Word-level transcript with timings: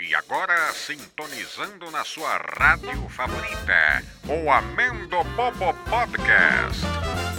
E 0.00 0.14
agora, 0.14 0.72
sintonizando 0.72 1.90
na 1.90 2.04
sua 2.04 2.40
rádio 2.58 3.08
favorita, 3.08 4.02
o 4.28 4.50
Amendo 4.50 5.22
Bobo 5.36 5.74
Podcast. 5.88 6.80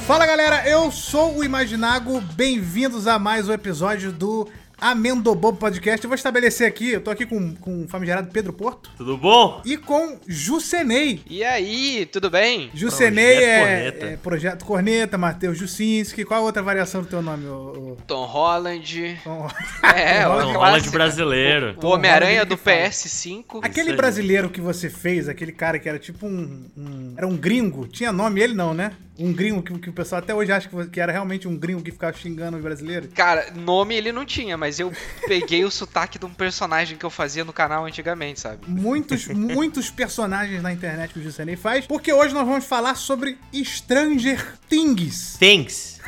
Fala 0.05 0.25
galera, 0.25 0.69
eu 0.69 0.91
sou 0.91 1.37
o 1.37 1.43
Imaginago, 1.43 2.21
bem-vindos 2.21 3.07
a 3.07 3.17
mais 3.17 3.49
um 3.49 3.53
episódio 3.53 4.11
do 4.11 4.47
Amendobobo 4.79 5.57
Podcast. 5.57 6.03
Eu 6.03 6.09
vou 6.09 6.15
estabelecer 6.15 6.67
aqui, 6.67 6.91
eu 6.91 7.01
tô 7.01 7.09
aqui 7.11 7.25
com, 7.25 7.55
com 7.55 7.83
o 7.83 7.87
famigerado 7.87 8.29
Pedro 8.31 8.53
Porto 8.53 8.89
Tudo 8.97 9.17
bom? 9.17 9.61
e 9.65 9.77
com 9.77 10.19
Jusenei. 10.27 11.21
E 11.29 11.43
aí, 11.43 12.05
tudo 12.11 12.29
bem? 12.29 12.69
Jusenei 12.73 13.35
Projeto 13.37 14.03
é, 14.03 14.13
é 14.13 14.17
Projeto 14.17 14.65
Corneta, 14.65 15.17
Matheus 15.17 15.57
Jusinski. 15.57 16.25
Qual 16.25 16.41
a 16.41 16.43
outra 16.43 16.61
variação 16.61 17.01
do 17.01 17.07
teu 17.07 17.21
nome? 17.21 17.45
O, 17.55 17.93
o- 17.93 17.97
Tom 18.07 18.25
Holland. 18.25 19.19
Tom- 19.23 19.47
É, 19.83 20.27
o 20.27 20.31
Holland 20.31 20.47
Tom 20.53 20.59
clássico. 20.59 20.59
Holland 20.59 20.89
brasileiro. 20.89 21.69
O 21.71 21.73
Tom 21.75 21.87
Homem-Aranha 21.89 22.31
Holland 22.43 22.49
do 22.49 22.57
que 22.57 22.63
fala. 22.63 22.77
PS5. 22.77 23.59
Aquele 23.61 23.93
brasileiro 23.93 24.49
que 24.49 24.59
você 24.61 24.89
fez, 24.89 25.29
aquele 25.29 25.51
cara 25.51 25.77
que 25.79 25.87
era 25.87 25.97
tipo 25.99 26.25
um, 26.25 26.65
um- 26.77 27.13
Era 27.17 27.27
um 27.27 27.37
gringo. 27.37 27.87
Tinha 27.87 28.11
nome 28.11 28.41
ele 28.41 28.53
não, 28.53 28.73
né? 28.73 28.91
Um 29.17 29.33
gringo 29.33 29.61
que, 29.63 29.77
que 29.79 29.89
o 29.89 29.93
pessoal 29.93 30.19
até 30.19 30.33
hoje 30.33 30.51
acha 30.51 30.67
que, 30.67 30.87
que 30.87 30.99
era 30.99 31.11
realmente 31.11 31.47
um 31.47 31.57
gringo 31.57 31.81
que 31.81 31.91
ficava 31.91 32.15
xingando 32.17 32.57
os 32.57 32.63
brasileiros. 32.63 33.09
Cara, 33.13 33.51
nome 33.51 33.95
ele 33.95 34.11
não 34.11 34.25
tinha, 34.25 34.57
mas 34.57 34.79
eu 34.79 34.91
peguei 35.27 35.63
o 35.63 35.71
sotaque 35.71 36.19
de 36.19 36.25
um 36.25 36.33
personagem 36.33 36.97
que 36.97 37.05
eu 37.05 37.09
fazia 37.09 37.43
no 37.43 37.53
canal 37.53 37.85
antigamente, 37.85 38.39
sabe? 38.39 38.65
muitos, 38.67 39.27
muitos 39.29 39.89
personagens 39.89 40.61
na 40.61 40.71
internet 40.71 41.13
que 41.13 41.19
o 41.19 41.23
Jusenei 41.23 41.55
faz, 41.55 41.87
porque 41.87 42.11
hoje 42.11 42.33
nós 42.33 42.47
vamos 42.47 42.65
falar 42.65 42.95
sobre 42.95 43.37
Stranger 43.53 44.57
Things. 44.69 45.37
Things. 45.39 45.99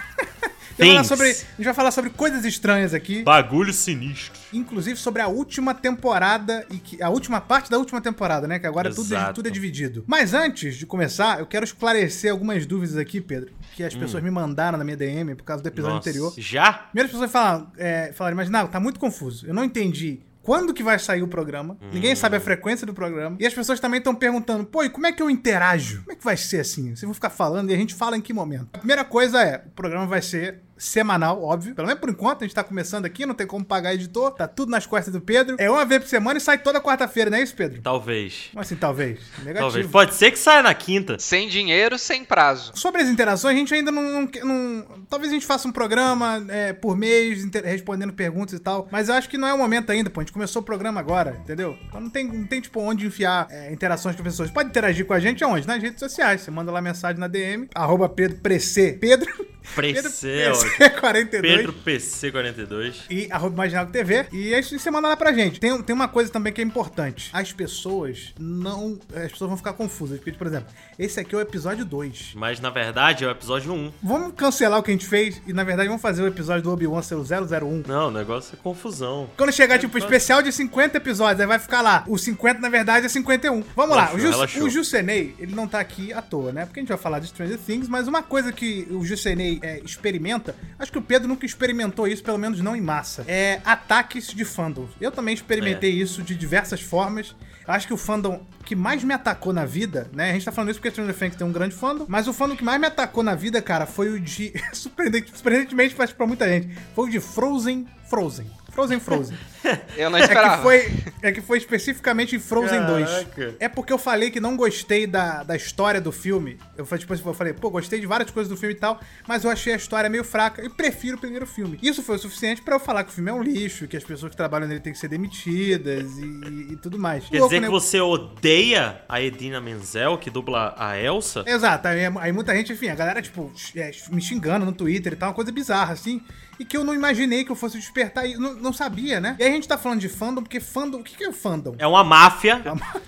sobre, 1.06 1.30
a 1.30 1.34
gente 1.34 1.66
vai 1.66 1.74
falar 1.74 1.92
sobre 1.92 2.10
coisas 2.12 2.46
estranhas 2.46 2.94
aqui, 2.94 3.24
Bagulho 3.24 3.74
sinistro. 3.74 4.37
Inclusive 4.54 4.98
sobre 4.98 5.22
a 5.22 5.28
última 5.28 5.74
temporada 5.74 6.66
e 6.70 6.78
que 6.78 7.02
a 7.02 7.10
última 7.10 7.42
parte 7.42 7.70
da 7.70 7.78
última 7.78 8.02
temporada, 8.02 8.48
né? 8.48 8.60
Que 8.60 8.68
agora 8.68 8.94
tudo 8.94 9.16
é, 9.16 9.34
tudo 9.34 9.48
é 9.48 9.52
dividido. 9.52 10.04
Mas 10.08 10.34
antes 10.34 10.76
de 10.76 10.86
começar, 10.86 11.40
eu 11.40 11.46
quero 11.46 11.64
esclarecer 11.66 12.32
algumas 12.32 12.66
dúvidas 12.66 12.98
aqui, 12.98 13.20
Pedro, 13.22 13.52
que 13.76 13.84
as 13.84 13.94
pessoas 13.96 14.24
me 14.24 14.32
mandaram 14.32 14.78
na 14.78 14.84
minha 14.84 14.98
DM 14.98 15.36
por 15.36 15.44
causa 15.44 15.64
do 15.64 15.68
episódio 15.68 15.88
Hum. 15.88 15.98
Nossa, 15.98 16.10
anterior. 16.10 16.34
Já? 16.38 16.74
Primeiro 16.74 17.08
as 17.08 17.12
pessoas 17.12 17.32
falam, 17.32 17.72
é, 17.78 18.12
falaram, 18.14 18.36
mas 18.36 18.50
não, 18.50 18.68
tá 18.68 18.80
muito 18.80 19.00
confuso. 19.00 19.48
Eu 19.48 19.54
não 19.54 19.64
entendi 19.64 20.20
quando 20.42 20.74
que 20.74 20.82
vai 20.82 20.98
sair 20.98 21.22
o 21.22 21.28
programa. 21.28 21.78
Ninguém 21.92 22.16
sabe 22.16 22.38
a 22.38 22.40
frequência 22.40 22.88
do 22.88 22.94
programa. 22.94 23.36
E 23.38 23.46
as 23.46 23.54
pessoas 23.54 23.80
também 23.82 23.98
estão 23.98 24.16
perguntando, 24.16 24.66
pô, 24.66 24.82
e 24.84 24.90
como 24.90 25.06
é 25.06 25.12
que 25.12 25.22
eu 25.22 25.30
interajo? 25.30 26.00
Como 26.00 26.12
é 26.14 26.16
que 26.16 26.24
vai 26.24 26.38
ser 26.38 26.62
assim? 26.62 26.84
Vocês 26.96 27.02
vão 27.02 27.14
ficar 27.14 27.30
falando 27.30 27.70
e 27.70 27.74
a 27.74 27.78
gente 27.78 27.94
fala 27.94 28.18
em 28.18 28.22
que 28.22 28.32
momento? 28.34 28.70
A 28.74 28.78
primeira 28.78 29.04
coisa 29.04 29.42
é, 29.42 29.64
o 29.66 29.72
programa 29.72 30.06
vai 30.08 30.22
ser 30.22 30.62
semanal, 30.78 31.42
óbvio. 31.44 31.74
Pelo 31.76 31.88
menos 31.88 32.00
por 32.00 32.10
enquanto, 32.10 32.44
a 32.44 32.46
gente 32.48 32.56
tá 32.56 32.64
começando 32.64 33.06
aqui, 33.06 33.26
não 33.26 33.34
tem 33.36 33.46
como 33.48 33.64
pagar 33.66 33.94
editor. 33.94 34.32
Tá 34.32 34.48
tudo 34.48 34.70
nas 34.72 34.86
costas 34.86 35.14
do 35.14 35.22
Pedro. 35.22 35.56
É 35.60 35.70
uma 35.70 35.86
vez 35.86 36.04
por 36.04 36.10
semana 36.10 36.38
e 36.38 36.42
sai 36.42 36.58
toda 36.58 36.80
quarta-feira, 36.82 37.30
não 37.30 37.38
é 37.38 37.42
isso, 37.42 37.56
Pedro? 37.56 37.82
Talvez. 37.82 38.48
Como 38.52 38.62
assim, 38.62 38.76
talvez? 38.76 39.20
Negativo. 39.40 39.60
Talvez. 39.60 39.88
Pode 39.88 40.14
ser 40.16 40.32
que 40.32 40.40
saia 40.40 40.62
na 40.64 40.74
quinta. 40.74 41.18
Sem 41.20 41.48
dinheiro, 41.48 41.98
sem 41.98 42.24
prazo. 42.24 42.72
Sobre 42.76 43.02
as 43.02 43.10
interações, 43.10 43.56
a 43.56 43.58
gente 43.58 43.74
ainda 43.74 43.92
não. 43.92 44.02
não- 44.04 44.30
não- 44.44 44.86
talvez 45.10 45.32
a 45.32 45.36
gente 45.36 45.46
faça 45.46 45.68
um 45.68 45.72
programa 45.72 46.46
é, 46.50 46.74
por 46.74 46.96
mês, 46.98 47.44
inter- 47.44 47.64
respondendo 47.64 48.14
perguntas 48.14 48.54
e 48.54 48.60
tal. 48.60 48.88
Mas 48.92 49.10
eu 49.10 49.16
acho 49.16 49.30
que 49.30 49.38
não 49.38 49.48
é 49.48 49.54
o 49.54 49.58
momento 49.58 49.92
ainda, 49.92 50.10
pô. 50.10 50.20
A 50.20 50.24
gente 50.24 50.34
começou 50.34 50.62
o 50.62 50.66
programa 50.66 51.00
agora, 51.00 51.38
entendeu? 51.44 51.78
Então 51.88 52.00
não 52.02 52.10
tem, 52.10 52.26
não 52.28 52.46
tem 52.46 52.62
tipo, 52.62 52.80
onde 52.82 53.06
enfiar 53.06 53.48
é, 53.50 53.72
interações 53.72 54.16
com 54.16 54.22
as 54.22 54.28
pessoas. 54.28 54.52
Pode 54.52 54.70
interagir 54.70 55.06
com 55.06 55.14
a 55.14 55.20
gente 55.20 55.44
aonde? 55.44 55.68
Nas 55.68 55.82
redes 55.82 56.00
sociais. 56.00 56.42
Você 56.42 56.52
manda 56.52 56.72
lá 56.72 56.82
mensagem 56.82 57.20
na 57.20 57.28
DM, 57.28 57.68
arroba 57.74 58.08
Pedro 58.10 58.38
Prece. 58.38 58.94
Pedro. 58.94 59.48
Prece, 59.76 60.28
ótimo. 60.50 60.67
PC42. 60.78 61.42
Pedro 61.42 61.74
PC42. 61.86 62.96
E 63.10 63.28
arroba 63.32 63.56
Imaginago 63.56 63.92
TV. 63.92 64.28
E 64.32 64.54
é 64.54 64.60
isso 64.60 64.70
que 64.70 64.80
você 64.80 64.92
manda 64.92 65.08
lá 65.08 65.18
pra 65.18 65.34
gente. 65.34 65.60
Tem, 65.60 65.82
tem 65.82 65.96
uma 65.96 66.08
coisa 66.08 66.32
também 66.32 66.52
que 66.54 66.62
é 66.62 66.64
importante. 66.64 67.30
As 67.34 67.52
pessoas 67.52 68.34
não. 68.40 69.00
As 69.16 69.32
pessoas 69.32 69.50
vão 69.50 69.58
ficar 69.58 69.74
confusas. 69.74 70.20
Porque, 70.20 70.32
por 70.32 70.48
exemplo, 70.48 70.68
esse 70.98 71.20
aqui 71.20 71.36
é 71.36 71.38
o 71.38 71.42
episódio 71.42 71.86
2. 71.86 72.34
Mas 72.36 72.60
na 72.60 72.70
verdade 72.70 73.24
é 73.24 73.28
o 73.28 73.32
episódio 73.32 73.74
1. 73.74 73.94
Vamos 74.02 74.34
cancelar 74.36 74.80
o 74.80 74.84
que 74.84 74.92
a 74.92 74.94
gente 74.94 75.08
fez 75.08 75.42
e, 75.48 75.54
na 75.54 75.64
verdade, 75.64 75.88
vamos 75.88 76.02
fazer 76.02 76.22
o 76.22 76.28
episódio 76.28 76.64
do 76.64 76.72
Obi-Wan 76.72 77.02
ser 77.02 77.16
o 77.16 77.24
001. 77.24 77.84
Não, 77.88 78.08
o 78.08 78.12
negócio 78.12 78.56
é 78.56 78.62
confusão. 78.62 79.30
Quando 79.38 79.52
chegar, 79.52 79.80
tipo, 79.80 79.98
especial 79.98 80.42
de 80.42 80.52
50 80.52 80.98
episódios, 80.98 81.40
aí 81.40 81.48
vai 81.48 81.60
ficar 81.60 81.82
lá. 81.82 82.04
O 82.08 82.18
50, 82.18 82.60
na 82.60 82.70
verdade, 82.70 83.06
é 83.06 83.10
51. 83.10 83.64
Vamos 83.76 83.96
lá. 83.96 84.14
O, 84.14 84.20
Jus, 84.20 84.56
o 84.58 84.70
Jusenei, 84.70 85.36
ele 85.40 85.56
não 85.56 85.68
tá 85.68 85.80
aqui 85.80 86.14
à 86.14 86.22
toa, 86.22 86.52
né? 86.52 86.66
Porque 86.66 86.80
a 86.80 86.82
gente 86.82 86.90
vai 86.90 86.98
falar 86.98 87.20
de 87.20 87.28
Stranger 87.28 87.58
Things, 87.58 87.88
mas 87.88 88.08
uma 88.08 88.24
coisa 88.24 88.52
que 88.52 88.88
o 88.92 89.04
Jusenei 89.04 89.60
é, 89.62 89.80
experimenta, 89.80 90.56
acho 90.80 90.92
que 90.92 90.98
o 90.98 91.02
Pedro 91.02 91.28
nunca 91.28 91.46
experimentou 91.46 92.08
isso, 92.08 92.24
pelo 92.24 92.38
menos 92.38 92.60
não 92.62 92.76
em 92.76 92.82
massa, 92.82 93.24
é 93.28 93.62
ataques 93.66 94.28
de 94.28 94.46
fandoms. 94.46 94.92
Eu 95.00 95.12
também 95.12 95.34
experimentei 95.34 95.92
isso 95.92 96.22
de 96.22 96.36
diversas 96.36 96.82
formas. 96.82 97.36
Acho 97.68 97.86
que 97.88 97.94
o 97.94 97.98
fandom 97.98 98.46
que 98.64 98.76
mais 98.78 99.04
me 99.04 99.14
atacou 99.14 99.52
na 99.52 99.66
vida, 99.66 100.10
né? 100.14 100.30
A 100.30 100.34
gente 100.34 100.46
tá 100.46 100.54
falando 100.54 100.70
isso 100.70 100.80
porque 100.80 100.90
Stranger 100.90 101.14
Things 101.14 101.36
tem 101.36 101.46
um 101.46 101.52
grande 101.52 101.76
fandom, 101.76 102.06
mas 102.08 102.26
o 102.28 102.32
fandom 102.34 102.56
que 102.56 102.64
mais 102.64 102.80
me 102.80 102.88
atacou 102.88 103.22
na 103.24 103.36
vida, 103.36 103.62
cara, 103.62 103.86
foi 103.86 104.10
o 104.10 104.20
de. 104.20 104.54
surpreendente- 104.72 105.32
surpreendentemente, 105.34 105.94
que 105.94 106.14
pra 106.14 106.26
muita 106.28 106.48
gente. 106.48 106.70
Foi 106.96 107.08
o 107.08 107.12
de 107.12 107.20
Frozen 107.20 107.86
Frozen. 108.10 108.50
Frozen 108.72 109.00
Frozen. 109.02 109.38
Eu 109.98 110.10
não 110.10 110.18
É 110.18 110.22
esperava. 110.22 110.58
que, 110.58 110.62
foi, 110.64 110.94
é 111.22 111.32
que 111.32 111.42
foi 111.42 111.58
especificamente 111.58 112.36
em 112.36 112.40
Frozen 112.40 112.80
Caraca. 112.80 113.26
2. 113.36 113.56
É 113.60 113.68
porque 113.68 113.92
eu 113.92 113.98
falei 113.98 114.30
que 114.32 114.40
não 114.40 114.56
gostei 114.56 115.08
da, 115.08 115.44
da 115.44 115.56
história 115.56 116.00
do 116.00 116.12
filme. 116.12 116.58
Eu, 116.78 116.86
falei, 116.86 117.00
tipo, 117.06 117.14
eu 117.14 117.34
falei, 117.34 117.54
pô, 117.54 117.70
gostei 117.70 118.00
de 118.00 118.06
várias 118.06 118.30
coisas 118.32 118.50
do 118.50 118.58
filme 118.58 118.76
e 118.76 118.78
tal, 118.78 119.00
mas 119.28 119.44
eu 119.44 119.50
achei 119.50 119.74
a 119.74 119.76
história 119.78 120.10
meio 120.10 120.24
fraca 120.24 120.64
e 120.64 120.70
prefiro 120.70 121.18
o 121.18 121.20
primeiro 121.20 121.46
filme. 121.48 121.78
Isso 121.82 122.02
foi 122.04 122.16
o 122.16 122.20
suficiente 122.20 122.62
pra 122.62 122.76
eu 122.76 122.80
falar 122.80 123.04
que 123.04 123.10
o 123.10 123.14
filme 123.14 123.30
é 123.30 123.34
um 123.34 123.42
lixo, 123.42 123.88
que 123.88 123.98
as 123.98 124.04
pessoas 124.04 124.30
que 124.32 124.38
trabalham 124.38 124.68
nele 124.68 124.80
têm 124.80 124.94
que 124.94 125.00
ser 125.00 125.08
demitidas 125.08 126.18
e, 126.18 126.74
e 126.74 126.76
tudo 126.82 126.98
mais. 127.00 127.26
Quer 127.26 127.40
Louco, 127.40 127.50
dizer 127.50 127.62
né? 127.62 127.68
que 127.68 127.72
você 127.72 128.00
odeia 128.00 129.02
a 129.10 129.22
Edina 129.22 129.60
Menzel, 129.60 130.18
que 130.18 130.30
dubla 130.30 130.76
a 130.78 130.98
Elsa? 131.00 131.44
Exato, 131.48 131.88
aí, 131.88 132.00
aí 132.20 132.32
muita 132.32 132.56
gente, 132.56 132.72
enfim, 132.74 132.90
a 132.90 132.96
galera, 132.96 133.22
tipo, 133.22 133.52
é, 133.76 133.92
me 134.12 134.22
xingando 134.22 134.66
no 134.66 134.72
Twitter 134.72 135.14
e 135.14 135.16
tal, 135.16 135.30
uma 135.30 135.36
coisa 135.36 135.52
bizarra, 135.52 135.94
assim, 135.94 136.22
e 136.60 136.66
que 136.66 136.76
eu 136.76 136.84
não 136.84 136.94
imaginei 136.94 137.44
que 137.44 137.52
eu 137.52 137.56
fosse 137.56 137.78
despertar, 137.78 138.28
e 138.28 138.36
não, 138.36 138.54
não 138.56 138.74
sabia, 138.74 139.20
né? 139.20 139.36
E 139.40 139.44
aí 139.44 139.50
a 139.52 139.54
gente 139.58 139.68
tá 139.68 139.78
falando 139.78 140.00
de 140.00 140.10
fandom, 140.10 140.42
porque 140.42 140.60
fandom, 140.60 141.00
o 141.00 141.04
que 141.04 141.16
que 141.16 141.24
é 141.24 141.30
o 141.30 141.34
fandom? 141.34 141.76
É 141.78 141.86
uma 141.88 142.04
máfia. 142.04 142.62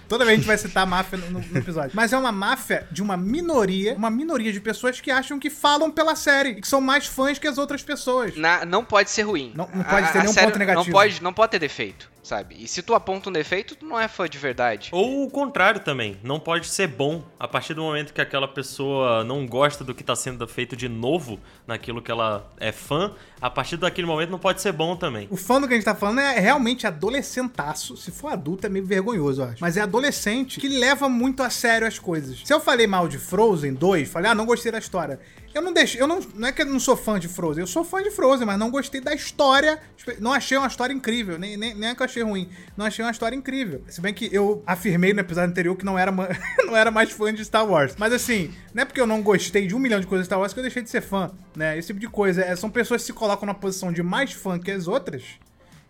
Toda 0.07 0.25
vez 0.25 0.33
a 0.33 0.37
gente 0.41 0.47
vai 0.47 0.57
citar 0.57 0.83
a 0.83 0.85
máfia 0.85 1.17
no, 1.17 1.31
no- 1.31 1.39
no 1.47 1.57
episódio. 1.57 1.91
Mas 1.93 2.11
é 2.13 2.17
uma 2.17 2.31
máfia 2.31 2.87
de 2.91 3.01
uma 3.01 3.15
minoria, 3.17 3.95
uma 3.95 4.09
minoria 4.09 4.51
de 4.51 4.59
pessoas 4.59 4.99
que 4.99 5.09
acham 5.11 5.39
que 5.39 5.49
falam 5.49 5.89
pela 5.91 6.15
série 6.15 6.49
e 6.49 6.61
que 6.61 6.67
são 6.67 6.81
mais 6.81 7.05
fãs 7.07 7.37
que 7.39 7.47
as 7.47 7.57
outras 7.57 7.81
pessoas. 7.81 8.35
Na- 8.35 8.65
não 8.65 8.83
pode 8.83 9.09
ser 9.09 9.23
ruim. 9.23 9.51
Não- 9.55 9.69
não 9.73 9.83
pode 9.83 10.07
A- 10.07 10.11
ter 10.11 10.17
a 10.19 10.21
nenhum 10.21 10.33
série 10.33 10.47
ponto 10.47 10.59
negativo. 10.59 10.85
Não 10.85 10.91
pode, 10.91 11.23
não 11.23 11.33
pode 11.33 11.51
ter 11.51 11.59
defeito, 11.59 12.09
sabe? 12.23 12.55
E 12.59 12.67
se 12.67 12.81
tu 12.81 12.93
aponta 12.93 13.29
um 13.29 13.33
defeito, 13.33 13.75
tu 13.75 13.85
não 13.85 13.99
é 13.99 14.07
fã 14.07 14.27
de 14.27 14.37
verdade. 14.37 14.89
Ou 14.91 15.25
o 15.25 15.29
contrário 15.29 15.79
também. 15.81 16.17
Não 16.23 16.39
pode 16.39 16.67
ser 16.67 16.87
bom. 16.87 17.23
A 17.39 17.47
partir 17.47 17.73
do 17.73 17.81
momento 17.81 18.13
que 18.13 18.21
aquela 18.21 18.47
pessoa 18.47 19.23
não 19.23 19.45
gosta 19.45 19.83
do 19.83 19.93
que 19.95 20.03
tá 20.03 20.15
sendo 20.15 20.47
feito 20.47 20.75
de 20.75 20.87
novo 20.87 21.39
naquilo 21.65 22.01
que 22.01 22.11
ela 22.11 22.51
é 22.59 22.71
fã, 22.71 23.13
a 23.41 23.49
partir 23.49 23.77
daquele 23.77 24.07
momento 24.07 24.29
não 24.29 24.39
pode 24.39 24.61
ser 24.61 24.71
bom 24.71 24.95
também. 24.95 25.27
O 25.29 25.37
fã 25.37 25.59
do 25.59 25.67
que 25.67 25.73
a 25.73 25.77
gente 25.77 25.85
tá 25.85 25.95
falando 25.95 26.19
é 26.19 26.39
realmente 26.39 26.85
adolescentaço. 26.85 27.95
Se 27.97 28.11
for 28.11 28.31
adulto 28.31 28.65
é 28.65 28.69
meio 28.69 28.85
vergonhoso, 28.85 29.41
eu 29.41 29.45
acho. 29.45 29.57
Mas 29.61 29.77
é 29.77 29.81
adolescente 29.81 30.59
que 30.59 30.67
leva 30.67 31.07
muito 31.09 31.43
a 31.43 31.49
sério 31.49 31.87
as 31.87 31.99
coisas. 31.99 32.41
Se 32.43 32.53
eu 32.53 32.59
falei 32.59 32.87
mal 32.87 33.07
de 33.07 33.17
Frozen 33.17 33.73
2, 33.73 34.09
falei, 34.09 34.31
ah, 34.31 34.35
não 34.35 34.45
gostei 34.45 34.71
da 34.71 34.79
história. 34.79 35.19
Eu 35.53 35.63
não 35.63 35.73
deixei, 35.73 35.99
eu 35.99 36.07
não, 36.07 36.19
não 36.35 36.47
é 36.47 36.51
que 36.51 36.61
eu 36.61 36.65
não 36.65 36.79
sou 36.79 36.95
fã 36.95 37.19
de 37.19 37.27
Frozen, 37.27 37.63
eu 37.63 37.67
sou 37.67 37.83
fã 37.83 38.03
de 38.03 38.11
Frozen, 38.11 38.45
mas 38.45 38.57
não 38.59 38.69
gostei 38.69 39.01
da 39.01 39.13
história. 39.13 39.79
Não 40.19 40.31
achei 40.31 40.57
uma 40.57 40.67
história 40.67 40.93
incrível, 40.93 41.39
nem, 41.39 41.57
nem, 41.57 41.73
nem 41.73 41.89
é 41.89 41.95
que 41.95 42.01
eu 42.01 42.05
achei 42.05 42.21
ruim. 42.21 42.49
Não 42.77 42.85
achei 42.85 43.03
uma 43.03 43.11
história 43.11 43.35
incrível. 43.35 43.83
Se 43.87 43.99
bem 43.99 44.13
que 44.13 44.29
eu 44.31 44.63
afirmei 44.65 45.11
no 45.11 45.19
episódio 45.19 45.49
anterior 45.49 45.75
que 45.75 45.83
não 45.83 45.97
era, 45.97 46.11
não 46.65 46.75
era 46.75 46.91
mais 46.91 47.11
fã 47.11 47.33
de 47.33 47.43
Star 47.43 47.67
Wars. 47.67 47.95
Mas 47.97 48.13
assim, 48.13 48.53
não 48.73 48.83
é 48.83 48.85
porque 48.85 49.01
eu 49.01 49.07
não 49.07 49.23
gostei 49.23 49.65
de 49.65 49.73
um 49.73 49.79
milhão 49.79 49.99
de 49.99 50.05
coisas 50.05 50.25
de 50.25 50.27
Star 50.27 50.39
Wars 50.39 50.53
que 50.53 50.59
eu 50.59 50.63
deixei 50.63 50.83
de 50.83 50.89
ser 50.89 51.01
fã, 51.01 51.31
né? 51.55 51.77
Esse 51.77 51.87
tipo 51.87 51.99
de 51.99 52.07
coisa. 52.07 52.43
É, 52.43 52.55
são 52.55 52.69
pessoas 52.69 53.01
que 53.01 53.07
se 53.07 53.13
colocam 53.13 53.47
na 53.47 53.53
posição 53.53 53.91
de 53.91 54.03
mais 54.03 54.31
fã 54.31 54.59
que 54.59 54.69
as 54.69 54.87
outras. 54.87 55.23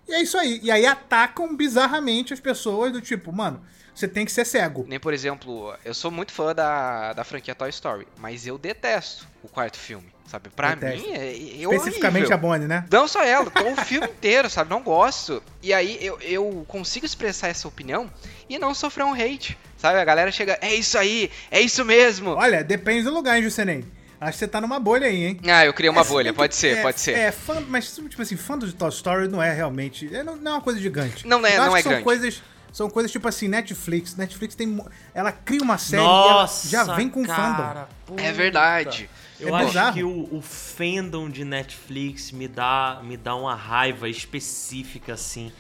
E 0.07 0.13
é 0.13 0.21
isso 0.21 0.37
aí. 0.37 0.59
E 0.63 0.71
aí 0.71 0.85
atacam 0.85 1.55
bizarramente 1.55 2.33
as 2.33 2.39
pessoas 2.39 2.93
do 2.93 3.01
tipo, 3.01 3.31
mano, 3.31 3.61
você 3.99 4.07
tem 4.07 4.25
que 4.25 4.31
ser 4.31 4.45
cego. 4.45 4.85
Nem, 4.87 4.99
por 4.99 5.13
exemplo, 5.13 5.73
eu 5.83 5.93
sou 5.93 6.09
muito 6.11 6.31
fã 6.31 6.53
da, 6.55 7.13
da 7.13 7.23
franquia 7.23 7.53
Toy 7.55 7.69
Story, 7.69 8.07
mas 8.17 8.45
eu 8.47 8.57
detesto 8.57 9.27
o 9.43 9.47
quarto 9.47 9.77
filme, 9.77 10.07
sabe? 10.25 10.49
Pra 10.49 10.75
Detesto. 10.75 11.07
mim, 11.07 11.13
é, 11.13 11.27
é 11.27 11.33
Especificamente 11.61 12.21
horrível. 12.25 12.33
a 12.35 12.37
Bonnie, 12.37 12.67
né? 12.67 12.85
Não 12.91 13.07
só 13.07 13.23
ela, 13.23 13.45
o 13.49 13.85
filme 13.85 14.07
inteiro, 14.11 14.49
sabe? 14.49 14.69
Não 14.69 14.81
gosto. 14.81 15.41
E 15.61 15.73
aí 15.73 15.97
eu, 16.01 16.19
eu 16.21 16.65
consigo 16.67 17.05
expressar 17.05 17.47
essa 17.49 17.67
opinião 17.67 18.09
e 18.49 18.57
não 18.57 18.73
sofrer 18.73 19.03
um 19.03 19.13
hate, 19.13 19.57
sabe? 19.77 19.99
A 19.99 20.05
galera 20.05 20.31
chega, 20.31 20.57
é 20.61 20.73
isso 20.73 20.97
aí, 20.97 21.29
é 21.51 21.59
isso 21.61 21.83
mesmo. 21.85 22.31
Olha, 22.31 22.63
depende 22.63 23.03
do 23.03 23.13
lugar, 23.13 23.37
hein, 23.37 23.43
Jusenei? 23.43 23.85
Acho 24.21 24.33
que 24.33 24.39
você 24.39 24.47
tá 24.49 24.59
numa 24.59 24.81
bolha 24.81 25.07
aí, 25.07 25.23
hein? 25.27 25.39
Ah, 25.47 25.65
eu 25.65 25.73
criei 25.73 25.89
uma 25.89 26.01
É, 26.01 26.03
bolha, 26.03 26.33
pode 26.33 26.53
ser, 26.53 26.77
é, 26.77 26.81
pode 26.81 26.99
ser. 26.99 27.13
É, 27.17 27.31
fã, 27.31 27.63
mas 27.69 27.95
tipo 27.95 28.21
assim, 28.21 28.35
fã 28.35 28.57
do 28.57 28.69
Toy 28.73 28.89
Story 28.89 29.29
não 29.29 29.41
é 29.41 29.53
realmente. 29.53 30.13
É, 30.13 30.21
não, 30.23 30.35
não 30.35 30.51
é 30.51 30.55
uma 30.55 30.61
coisa 30.61 30.77
gigante. 30.77 31.25
Não 31.25 31.45
é- 31.45 31.55
Eu 31.55 31.63
não 31.63 31.77
é 31.77 31.81
são 31.81 31.89
grande. 31.91 32.03
coisas 32.03 32.43
São 32.71 32.89
coisas 32.89 33.11
tipo 33.11 33.27
assim, 33.27 33.47
Netflix. 33.47 34.15
Netflix 34.15 34.55
tem. 34.55 34.79
Ela 35.13 35.31
cria 35.31 35.61
uma 35.61 35.77
série 35.77 36.03
Nossa, 36.03 36.67
e 36.67 36.75
ela 36.75 36.85
já 36.85 36.93
vem 36.95 37.09
com 37.09 37.25
cara, 37.25 37.87
fandom. 38.05 38.21
É 38.21 38.31
verdade. 38.31 39.09
Eu 39.39 39.49
É 39.49 39.57
acho 39.59 39.65
bizarro. 39.67 39.93
que 39.93 40.03
o, 40.03 40.29
o 40.35 40.41
fandom 40.41 41.29
de 41.29 41.45
Netflix 41.45 42.31
me 42.31 42.47
dá, 42.47 42.99
me 43.03 43.15
dá 43.15 43.35
uma 43.35 43.55
raiva 43.55 44.07
específica, 44.09 45.13
assim. 45.13 45.51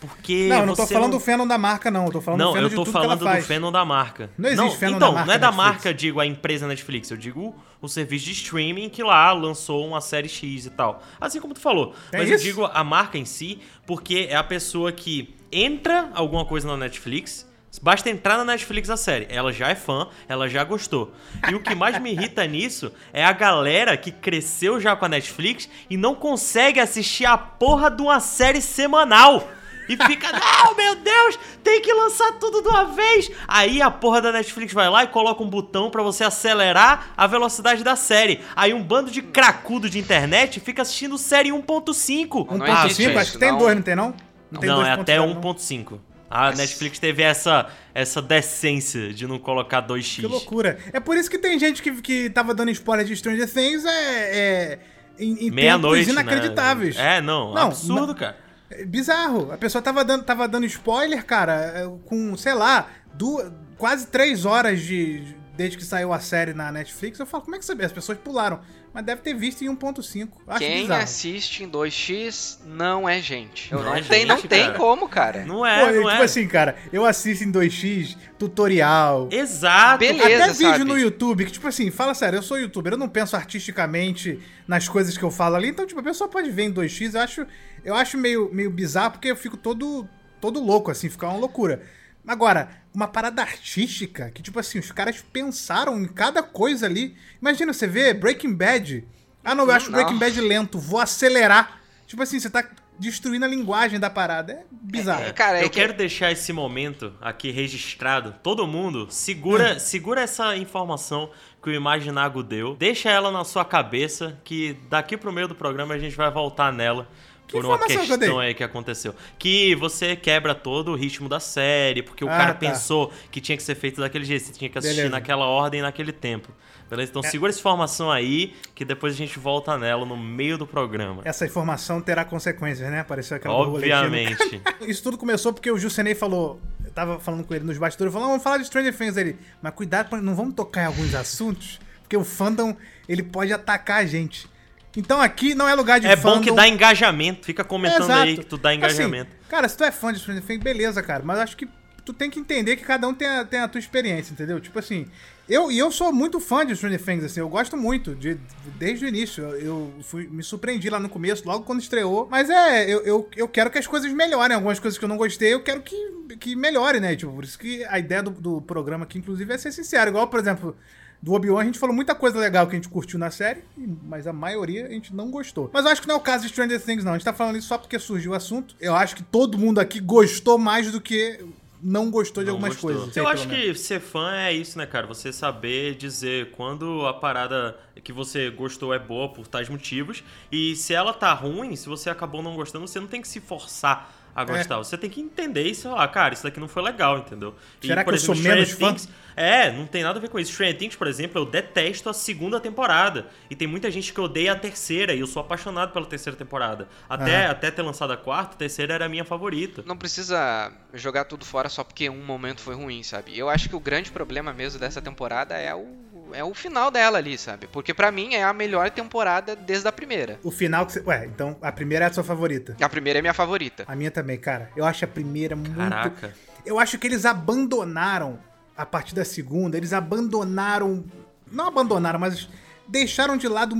Porque. 0.00 0.46
Não, 0.48 0.60
eu 0.60 0.66
não 0.66 0.74
tô 0.74 0.86
falando 0.86 1.12
do 1.12 1.20
fandom 1.20 1.46
da 1.46 1.58
marca, 1.58 1.90
não. 1.90 2.06
Eu 2.06 2.12
tô 2.12 2.20
falando 2.20 2.38
do 2.38 2.44
Não, 2.44 2.52
fandom 2.52 2.64
eu 2.64 2.68
de 2.68 2.74
tô 2.76 2.82
ela 2.82 2.92
falando 2.92 3.18
do 3.36 3.42
fandom 3.42 3.72
da 3.72 3.84
marca. 3.84 4.30
Não 4.38 4.48
existe 4.48 4.76
fandom 4.78 4.96
então, 4.96 5.08
da 5.08 5.12
marca 5.14 5.26
não 5.26 5.34
é 5.34 5.38
da 5.38 5.46
Netflix. 5.48 5.56
marca, 5.74 5.88
eu 5.88 5.94
digo, 5.94 6.20
a 6.20 6.26
empresa 6.26 6.66
Netflix. 6.68 7.10
Eu 7.10 7.16
digo 7.16 7.54
o 7.80 7.88
serviço 7.88 8.24
de 8.26 8.32
streaming 8.32 8.88
que 8.88 9.02
lá 9.02 9.32
lançou 9.32 9.86
uma 9.86 10.00
série 10.00 10.28
X 10.28 10.66
e 10.66 10.70
tal. 10.70 11.02
Assim 11.20 11.40
como 11.40 11.52
tu 11.54 11.60
falou. 11.60 11.94
É 12.12 12.18
Mas 12.18 12.28
isso? 12.28 12.34
eu 12.38 12.38
digo 12.50 12.64
a 12.72 12.84
marca 12.84 13.18
em 13.18 13.24
si, 13.24 13.60
porque 13.86 14.28
é 14.30 14.36
a 14.36 14.44
pessoa 14.44 14.92
que 14.92 15.34
entra 15.52 16.10
alguma 16.14 16.44
coisa 16.44 16.66
na 16.66 16.76
Netflix. 16.76 17.46
Basta 17.82 18.10
entrar 18.10 18.36
na 18.38 18.44
Netflix 18.44 18.90
a 18.90 18.96
série. 18.96 19.26
Ela 19.30 19.52
já 19.52 19.68
é 19.68 19.74
fã, 19.74 20.08
ela 20.28 20.48
já 20.48 20.64
gostou. 20.64 21.12
E 21.48 21.54
o 21.54 21.60
que 21.60 21.74
mais 21.74 22.00
me 22.00 22.12
irrita 22.12 22.44
nisso 22.48 22.92
é 23.12 23.24
a 23.24 23.32
galera 23.32 23.96
que 23.96 24.10
cresceu 24.10 24.80
já 24.80 24.96
com 24.96 25.04
a 25.04 25.08
Netflix 25.08 25.68
e 25.88 25.96
não 25.96 26.14
consegue 26.14 26.80
assistir 26.80 27.26
a 27.26 27.36
porra 27.36 27.90
de 27.90 28.02
uma 28.02 28.20
série 28.20 28.60
semanal. 28.60 29.48
E 29.88 29.96
fica, 29.96 30.30
não, 30.32 30.74
meu 30.76 30.96
Deus, 30.96 31.38
tem 31.64 31.80
que 31.80 31.92
lançar 31.92 32.32
tudo 32.32 32.62
de 32.62 32.68
uma 32.68 32.84
vez. 32.84 33.30
Aí 33.46 33.80
a 33.80 33.90
porra 33.90 34.20
da 34.20 34.32
Netflix 34.32 34.72
vai 34.72 34.88
lá 34.88 35.04
e 35.04 35.08
coloca 35.08 35.42
um 35.42 35.48
botão 35.48 35.90
pra 35.90 36.02
você 36.02 36.24
acelerar 36.24 37.08
a 37.16 37.26
velocidade 37.26 37.82
da 37.82 37.96
série. 37.96 38.40
Aí 38.54 38.74
um 38.74 38.82
bando 38.82 39.10
de 39.10 39.22
cracudo 39.22 39.88
de 39.88 39.98
internet 39.98 40.60
fica 40.60 40.82
assistindo 40.82 41.16
série 41.16 41.48
1.5. 41.50 42.46
Não 42.50 42.66
1.5, 42.66 42.84
existe 42.86 43.16
acho 43.16 43.32
que 43.32 43.38
tem 43.38 43.56
dois, 43.56 43.74
não 43.74 43.82
tem 43.82 43.96
não? 43.96 44.14
Tem 44.60 44.68
Não, 44.68 44.84
é 44.84 44.96
2.0, 44.96 45.00
até 45.00 45.18
não. 45.18 45.40
1.5. 45.40 45.98
A 46.30 46.52
Netflix 46.52 46.98
teve 46.98 47.22
essa, 47.22 47.68
essa 47.94 48.20
decência 48.20 49.12
de 49.14 49.26
não 49.26 49.38
colocar 49.38 49.80
2x. 49.86 50.16
Que 50.16 50.26
loucura. 50.26 50.78
É 50.92 51.00
por 51.00 51.16
isso 51.16 51.30
que 51.30 51.38
tem 51.38 51.58
gente 51.58 51.80
que, 51.82 52.02
que 52.02 52.28
tava 52.28 52.54
dando 52.54 52.70
spoiler 52.70 53.06
de 53.06 53.16
Stranger 53.16 53.50
Things 53.50 53.84
é, 53.86 53.90
é, 54.36 54.78
em, 55.18 55.32
em 55.32 55.36
tempos 55.36 55.54
Meia-noite, 55.54 56.10
inacreditáveis. 56.10 56.96
Né? 56.96 57.16
É, 57.16 57.20
não, 57.22 57.54
Não, 57.54 57.68
absurdo, 57.68 58.08
ma- 58.08 58.14
cara. 58.14 58.36
É 58.70 58.84
bizarro. 58.84 59.50
A 59.50 59.56
pessoa 59.56 59.80
tava 59.80 60.04
dando, 60.04 60.22
tava 60.24 60.46
dando 60.46 60.66
spoiler, 60.66 61.24
cara, 61.24 61.54
é, 61.54 61.90
com, 62.04 62.36
sei 62.36 62.52
lá, 62.52 62.88
duas, 63.14 63.50
quase 63.78 64.06
três 64.08 64.44
horas 64.44 64.80
de. 64.82 65.34
Desde 65.56 65.76
que 65.78 65.84
saiu 65.84 66.12
a 66.12 66.20
série 66.20 66.52
na 66.52 66.70
Netflix. 66.70 67.18
Eu 67.18 67.26
falo, 67.26 67.42
como 67.42 67.56
é 67.56 67.58
que 67.58 67.64
você 67.64 67.74
vê? 67.74 67.84
As 67.86 67.90
pessoas 67.90 68.16
pularam. 68.18 68.60
Mas 68.92 69.04
deve 69.04 69.20
ter 69.20 69.34
visto 69.34 69.62
em 69.62 69.68
1.5. 69.68 70.28
Acho 70.46 70.58
Quem 70.58 70.82
bizarro. 70.82 71.02
assiste 71.02 71.62
em 71.62 71.70
2x 71.70 72.58
não 72.64 73.08
é 73.08 73.20
gente. 73.20 73.70
Eu 73.70 73.78
Não 73.78 73.86
não, 73.86 73.94
é 73.96 74.02
tem, 74.02 74.24
não 74.24 74.36
gente, 74.36 74.48
tem 74.48 74.66
cara. 74.66 74.78
como, 74.78 75.08
cara. 75.08 75.44
Não 75.44 75.58
Pô, 75.58 75.66
é, 75.66 75.90
eu, 75.90 76.02
não 76.02 76.10
tipo 76.10 76.22
é. 76.22 76.24
assim, 76.24 76.48
cara, 76.48 76.76
eu 76.92 77.04
assisto 77.04 77.44
em 77.44 77.52
2x, 77.52 78.16
tutorial. 78.38 79.28
Exato. 79.30 79.98
Beleza. 79.98 80.44
Até 80.44 80.52
vídeo 80.52 80.70
sabe? 80.70 80.84
no 80.84 80.98
YouTube, 80.98 81.44
que 81.44 81.52
tipo 81.52 81.68
assim, 81.68 81.90
fala 81.90 82.14
sério, 82.14 82.38
eu 82.38 82.42
sou 82.42 82.58
youtuber, 82.58 82.94
eu 82.94 82.98
não 82.98 83.08
penso 83.08 83.36
artisticamente 83.36 84.40
nas 84.66 84.88
coisas 84.88 85.16
que 85.16 85.22
eu 85.22 85.30
falo 85.30 85.56
ali, 85.56 85.68
então 85.68 85.86
tipo, 85.86 86.00
a 86.00 86.02
pessoa 86.02 86.28
pode 86.28 86.50
ver 86.50 86.64
em 86.64 86.72
2x, 86.72 87.14
eu 87.14 87.20
acho, 87.20 87.46
eu 87.84 87.94
acho 87.94 88.16
meio, 88.16 88.50
meio 88.52 88.70
bizarro 88.70 89.12
porque 89.12 89.30
eu 89.30 89.36
fico 89.36 89.56
todo, 89.56 90.08
todo 90.40 90.60
louco, 90.60 90.90
assim, 90.90 91.08
fica 91.08 91.26
uma 91.26 91.38
loucura. 91.38 91.82
Agora, 92.28 92.68
uma 92.94 93.08
parada 93.08 93.42
artística, 93.42 94.30
que 94.30 94.42
tipo 94.42 94.58
assim, 94.60 94.78
os 94.78 94.92
caras 94.92 95.24
pensaram 95.32 95.98
em 95.98 96.06
cada 96.06 96.42
coisa 96.42 96.86
ali. 96.86 97.16
Imagina, 97.40 97.72
você 97.72 97.86
vê 97.86 98.12
Breaking 98.14 98.54
Bad. 98.54 99.04
Ah, 99.42 99.54
não, 99.54 99.64
eu 99.64 99.70
acho 99.72 99.90
Não. 99.90 99.98
Breaking 99.98 100.18
Bad 100.18 100.40
lento, 100.42 100.78
vou 100.78 101.00
acelerar. 101.00 101.80
Tipo 102.06 102.22
assim, 102.22 102.38
você 102.38 102.50
tá 102.50 102.68
destruindo 102.98 103.44
a 103.44 103.48
linguagem 103.48 103.98
da 104.00 104.10
parada. 104.10 104.52
É 104.52 104.64
bizarro. 104.70 105.22
É, 105.24 105.32
cara, 105.32 105.58
é 105.60 105.64
eu 105.64 105.70
que- 105.70 105.78
quero 105.80 105.92
deixar 105.94 106.30
esse 106.32 106.52
momento 106.52 107.14
aqui 107.20 107.50
registrado. 107.50 108.34
Todo 108.42 108.66
mundo, 108.66 109.06
segura, 109.10 109.74
Hum. 109.74 109.78
segura 109.78 110.20
essa 110.22 110.56
informação 110.56 111.30
que 111.62 111.70
o 111.70 111.72
Imaginago 111.72 112.42
deu. 112.42 112.74
Deixa 112.76 113.08
ela 113.10 113.30
na 113.30 113.44
sua 113.44 113.64
cabeça, 113.64 114.38
que 114.44 114.76
daqui 114.90 115.16
pro 115.16 115.32
meio 115.32 115.48
do 115.48 115.54
programa 115.54 115.94
a 115.94 115.98
gente 115.98 116.16
vai 116.16 116.30
voltar 116.30 116.72
nela. 116.72 117.08
Que 117.48 117.52
Por 117.54 117.64
uma 117.64 117.78
que 117.78 117.96
questão 117.96 118.18
dei? 118.18 118.30
aí 118.48 118.52
que 118.54 118.62
aconteceu. 118.62 119.14
Que 119.38 119.74
você 119.74 120.14
quebra 120.14 120.54
todo 120.54 120.92
o 120.92 120.94
ritmo 120.94 121.28
da 121.30 121.40
série, 121.40 122.02
porque 122.02 122.22
o 122.22 122.28
Ah, 122.28 122.36
cara 122.36 122.52
tá. 122.52 122.60
pensou 122.60 123.10
que 123.30 123.40
tinha 123.40 123.56
que 123.56 123.62
ser 123.62 123.74
feito 123.74 124.00
daquele 124.02 124.24
jeito, 124.26 124.44
você 124.44 124.52
tinha 124.52 124.68
que 124.68 124.76
assistir 124.78 124.96
Beleza. 124.96 125.14
naquela 125.14 125.46
ordem, 125.46 125.80
naquele 125.80 126.12
tempo. 126.12 126.52
Beleza? 126.90 127.08
É. 127.08 127.10
Então 127.10 127.22
segura 127.22 127.48
essa 127.50 127.58
informação 127.58 128.10
aí, 128.10 128.54
que 128.74 128.84
depois 128.84 129.14
a 129.14 129.16
gente 129.16 129.38
volta 129.38 129.76
nela 129.78 130.04
no 130.04 130.14
meio 130.16 130.58
do 130.58 130.66
programa. 130.66 131.22
Essa 131.24 131.46
informação 131.46 132.00
terá 132.02 132.22
consequências, 132.24 132.90
né? 132.90 133.00
Apareceu 133.00 133.36
aquela 133.38 133.54
Obviamente. 133.54 134.60
Isso 134.86 135.02
tudo 135.02 135.16
começou 135.16 135.52
porque 135.52 135.70
o 135.70 135.78
Jusenei 135.78 136.14
falou. 136.14 136.60
Eu 136.84 136.90
tava 136.92 137.18
falando 137.18 137.44
com 137.44 137.54
ele 137.54 137.64
nos 137.64 137.78
bastidores, 137.78 138.12
falou: 138.12 138.26
"Ah, 138.26 138.30
vamos 138.32 138.42
falar 138.44 138.58
de 138.58 138.66
Stranger 138.66 138.94
Things 138.96 139.16
ele. 139.16 139.36
Mas 139.62 139.72
cuidado, 139.74 140.10
pra- 140.10 140.20
não 140.20 140.34
vamos 140.34 140.54
tocar 140.54 140.82
em 140.82 140.86
alguns 140.86 141.14
assuntos, 141.14 141.80
porque 142.02 142.16
o 142.16 142.24
fandom 142.24 142.76
ele 143.08 143.22
pode 143.22 143.52
atacar 143.54 143.98
a 144.02 144.06
gente. 144.06 144.46
Então 144.96 145.20
aqui 145.20 145.54
não 145.54 145.68
é 145.68 145.74
lugar 145.74 146.00
de 146.00 146.06
É 146.06 146.16
fandom. 146.16 146.36
bom 146.36 146.42
que 146.42 146.52
dá 146.52 146.66
engajamento. 146.66 147.44
Fica 147.44 147.62
comentando 147.64 148.04
Exato. 148.04 148.20
aí 148.22 148.36
que 148.38 148.46
tu 148.46 148.56
dá 148.56 148.74
engajamento. 148.74 149.30
Assim, 149.30 149.48
cara, 149.50 149.68
se 149.68 149.76
tu 149.76 149.84
é 149.84 149.92
fã 149.92 150.12
de 150.12 150.18
Stranger 150.18 150.42
Things, 150.42 150.62
beleza, 150.62 151.02
cara. 151.02 151.22
Mas 151.24 151.38
acho 151.38 151.56
que 151.56 151.68
tu 152.04 152.12
tem 152.12 152.30
que 152.30 152.40
entender 152.40 152.76
que 152.76 152.84
cada 152.84 153.06
um 153.06 153.12
tem 153.14 153.28
a, 153.28 153.44
tem 153.44 153.60
a 153.60 153.68
tua 153.68 153.78
experiência, 153.78 154.32
entendeu? 154.32 154.58
Tipo 154.58 154.78
assim, 154.78 155.06
eu, 155.46 155.70
e 155.70 155.78
eu 155.78 155.90
sou 155.92 156.10
muito 156.10 156.40
fã 156.40 156.64
de 156.64 156.74
Stranger 156.74 157.02
Things, 157.04 157.22
assim, 157.22 157.40
eu 157.40 157.48
gosto 157.50 157.76
muito, 157.76 158.14
de, 158.14 158.38
desde 158.78 159.04
o 159.04 159.08
início. 159.08 159.44
Eu, 159.44 159.60
eu 159.60 159.92
fui, 160.02 160.26
me 160.26 160.42
surpreendi 160.42 160.88
lá 160.88 160.98
no 160.98 161.08
começo, 161.10 161.46
logo 161.46 161.64
quando 161.64 161.80
estreou. 161.80 162.26
Mas 162.30 162.48
é, 162.48 162.90
eu, 162.90 163.04
eu, 163.04 163.28
eu 163.36 163.46
quero 163.46 163.70
que 163.70 163.78
as 163.78 163.86
coisas 163.86 164.10
melhorem. 164.12 164.54
Algumas 164.54 164.80
coisas 164.80 164.98
que 164.98 165.04
eu 165.04 165.08
não 165.08 165.18
gostei, 165.18 165.52
eu 165.52 165.62
quero 165.62 165.82
que, 165.82 165.96
que 166.40 166.56
melhore, 166.56 166.98
né? 166.98 167.14
Tipo, 167.14 167.32
por 167.32 167.44
isso 167.44 167.58
que 167.58 167.84
a 167.84 167.98
ideia 167.98 168.22
do, 168.22 168.30
do 168.30 168.62
programa 168.62 169.04
aqui, 169.04 169.18
inclusive, 169.18 169.52
é 169.52 169.58
ser 169.58 169.70
sincero. 169.70 170.10
Igual, 170.10 170.28
por 170.28 170.40
exemplo, 170.40 170.74
do 171.20 171.32
Obi-Wan, 171.32 171.62
a 171.62 171.64
gente 171.64 171.78
falou 171.78 171.94
muita 171.94 172.14
coisa 172.14 172.38
legal 172.38 172.66
que 172.66 172.72
a 172.72 172.76
gente 172.76 172.88
curtiu 172.88 173.18
na 173.18 173.30
série, 173.30 173.64
mas 174.04 174.26
a 174.26 174.32
maioria 174.32 174.86
a 174.86 174.90
gente 174.90 175.14
não 175.14 175.30
gostou. 175.30 175.68
Mas 175.72 175.84
eu 175.84 175.90
acho 175.90 176.00
que 176.00 176.08
não 176.08 176.14
é 176.14 176.18
o 176.18 176.20
caso 176.20 176.44
de 176.44 176.50
Stranger 176.50 176.80
Things, 176.80 177.04
não. 177.04 177.12
A 177.12 177.14
gente 177.16 177.24
tá 177.24 177.32
falando 177.32 177.56
isso 177.56 177.68
só 177.68 177.76
porque 177.78 177.98
surgiu 177.98 178.32
o 178.32 178.34
assunto. 178.34 178.76
Eu 178.80 178.94
acho 178.94 179.16
que 179.16 179.22
todo 179.22 179.58
mundo 179.58 179.80
aqui 179.80 180.00
gostou 180.00 180.58
mais 180.58 180.92
do 180.92 181.00
que 181.00 181.44
não 181.82 182.10
gostou 182.10 182.42
de 182.42 182.48
Não 182.48 182.54
algumas 182.56 182.74
gostou. 182.74 182.90
coisas. 182.90 183.16
Eu 183.16 183.24
Sei, 183.24 183.32
acho 183.32 183.48
que 183.48 183.74
ser 183.74 184.00
fã 184.00 184.32
é 184.34 184.52
isso, 184.52 184.76
né, 184.78 184.86
cara? 184.86 185.06
Você 185.06 185.32
saber 185.32 185.94
dizer 185.94 186.50
quando 186.52 187.06
a 187.06 187.14
parada 187.14 187.76
que 188.02 188.12
você 188.12 188.50
gostou 188.50 188.92
é 188.92 188.98
boa 188.98 189.28
por 189.28 189.46
tais 189.46 189.68
motivos. 189.68 190.24
E 190.50 190.74
se 190.76 190.92
ela 190.92 191.12
tá 191.12 191.32
ruim, 191.32 191.76
se 191.76 191.88
você 191.88 192.10
acabou 192.10 192.42
não 192.42 192.54
gostando, 192.54 192.86
você 192.86 192.98
não 193.00 193.06
tem 193.06 193.20
que 193.22 193.28
se 193.28 193.40
forçar 193.40 194.12
a 194.38 194.44
gostar. 194.44 194.76
Você 194.78 194.96
tem 194.96 195.10
que 195.10 195.20
entender 195.20 195.64
e 195.64 195.74
falar, 195.74 196.06
cara, 196.08 196.34
isso 196.34 196.44
daqui 196.44 196.60
não 196.60 196.68
foi 196.68 196.82
legal, 196.82 197.18
entendeu? 197.18 197.54
Será 197.82 198.02
e, 198.02 198.04
que 198.04 198.10
eu 198.10 198.18
sou 198.18 198.36
menos 198.36 198.70
fã? 198.70 198.94
Things, 198.94 199.08
é, 199.34 199.72
não 199.72 199.86
tem 199.86 200.02
nada 200.02 200.18
a 200.18 200.22
ver 200.22 200.28
com 200.28 200.38
isso. 200.38 200.52
Stranger 200.52 200.78
Things, 200.78 200.96
por 200.96 201.08
exemplo, 201.08 201.40
eu 201.40 201.44
detesto 201.44 202.08
a 202.08 202.12
segunda 202.12 202.60
temporada. 202.60 203.26
E 203.50 203.56
tem 203.56 203.66
muita 203.66 203.90
gente 203.90 204.12
que 204.12 204.20
odeia 204.20 204.52
a 204.52 204.56
terceira, 204.56 205.12
e 205.12 205.20
eu 205.20 205.26
sou 205.26 205.40
apaixonado 205.40 205.92
pela 205.92 206.06
terceira 206.06 206.36
temporada. 206.36 206.88
Até, 207.08 207.46
até 207.46 207.70
ter 207.70 207.82
lançado 207.82 208.12
a 208.12 208.16
quarta, 208.16 208.54
a 208.54 208.58
terceira 208.58 208.94
era 208.94 209.06
a 209.06 209.08
minha 209.08 209.24
favorita. 209.24 209.82
Não 209.84 209.96
precisa 209.96 210.72
jogar 210.94 211.24
tudo 211.24 211.44
fora 211.44 211.68
só 211.68 211.82
porque 211.82 212.08
um 212.08 212.24
momento 212.24 212.60
foi 212.60 212.76
ruim, 212.76 213.02
sabe? 213.02 213.36
Eu 213.36 213.48
acho 213.48 213.68
que 213.68 213.74
o 213.74 213.80
grande 213.80 214.12
problema 214.12 214.52
mesmo 214.52 214.78
dessa 214.78 215.02
temporada 215.02 215.56
é 215.56 215.74
o, 215.74 215.86
é 216.34 216.42
o 216.44 216.54
final 216.54 216.90
dela 216.90 217.18
ali, 217.18 217.36
sabe? 217.38 217.66
Porque 217.66 217.92
pra 217.94 218.10
mim 218.10 218.34
é 218.34 218.42
a 218.44 218.52
melhor 218.52 218.90
temporada 218.90 219.54
desde 219.56 219.86
a 219.88 219.92
primeira. 219.92 220.38
O 220.42 220.50
final 220.50 220.86
que 220.86 220.92
você. 220.92 221.00
Ué, 221.00 221.26
então 221.26 221.56
a 221.62 221.70
primeira 221.72 222.04
é 222.04 222.08
a 222.08 222.12
sua 222.12 222.24
favorita. 222.24 222.76
A 222.80 222.88
primeira 222.88 223.18
é 223.18 223.22
minha 223.22 223.34
favorita. 223.34 223.84
A 223.86 223.94
minha 223.96 224.10
também, 224.10 224.38
cara. 224.38 224.70
Eu 224.76 224.84
acho 224.84 225.04
a 225.04 225.08
primeira 225.08 225.54
muito. 225.56 225.74
Caraca. 225.76 226.34
Eu 226.66 226.78
acho 226.78 226.98
que 226.98 227.06
eles 227.06 227.24
abandonaram 227.24 228.38
a 228.76 228.84
partir 228.86 229.14
da 229.14 229.24
segunda, 229.24 229.76
eles 229.76 229.92
abandonaram. 229.92 231.04
Não 231.50 231.66
abandonaram, 231.66 232.18
mas 232.18 232.48
deixaram 232.86 233.36
de 233.36 233.48
lado 233.48 233.74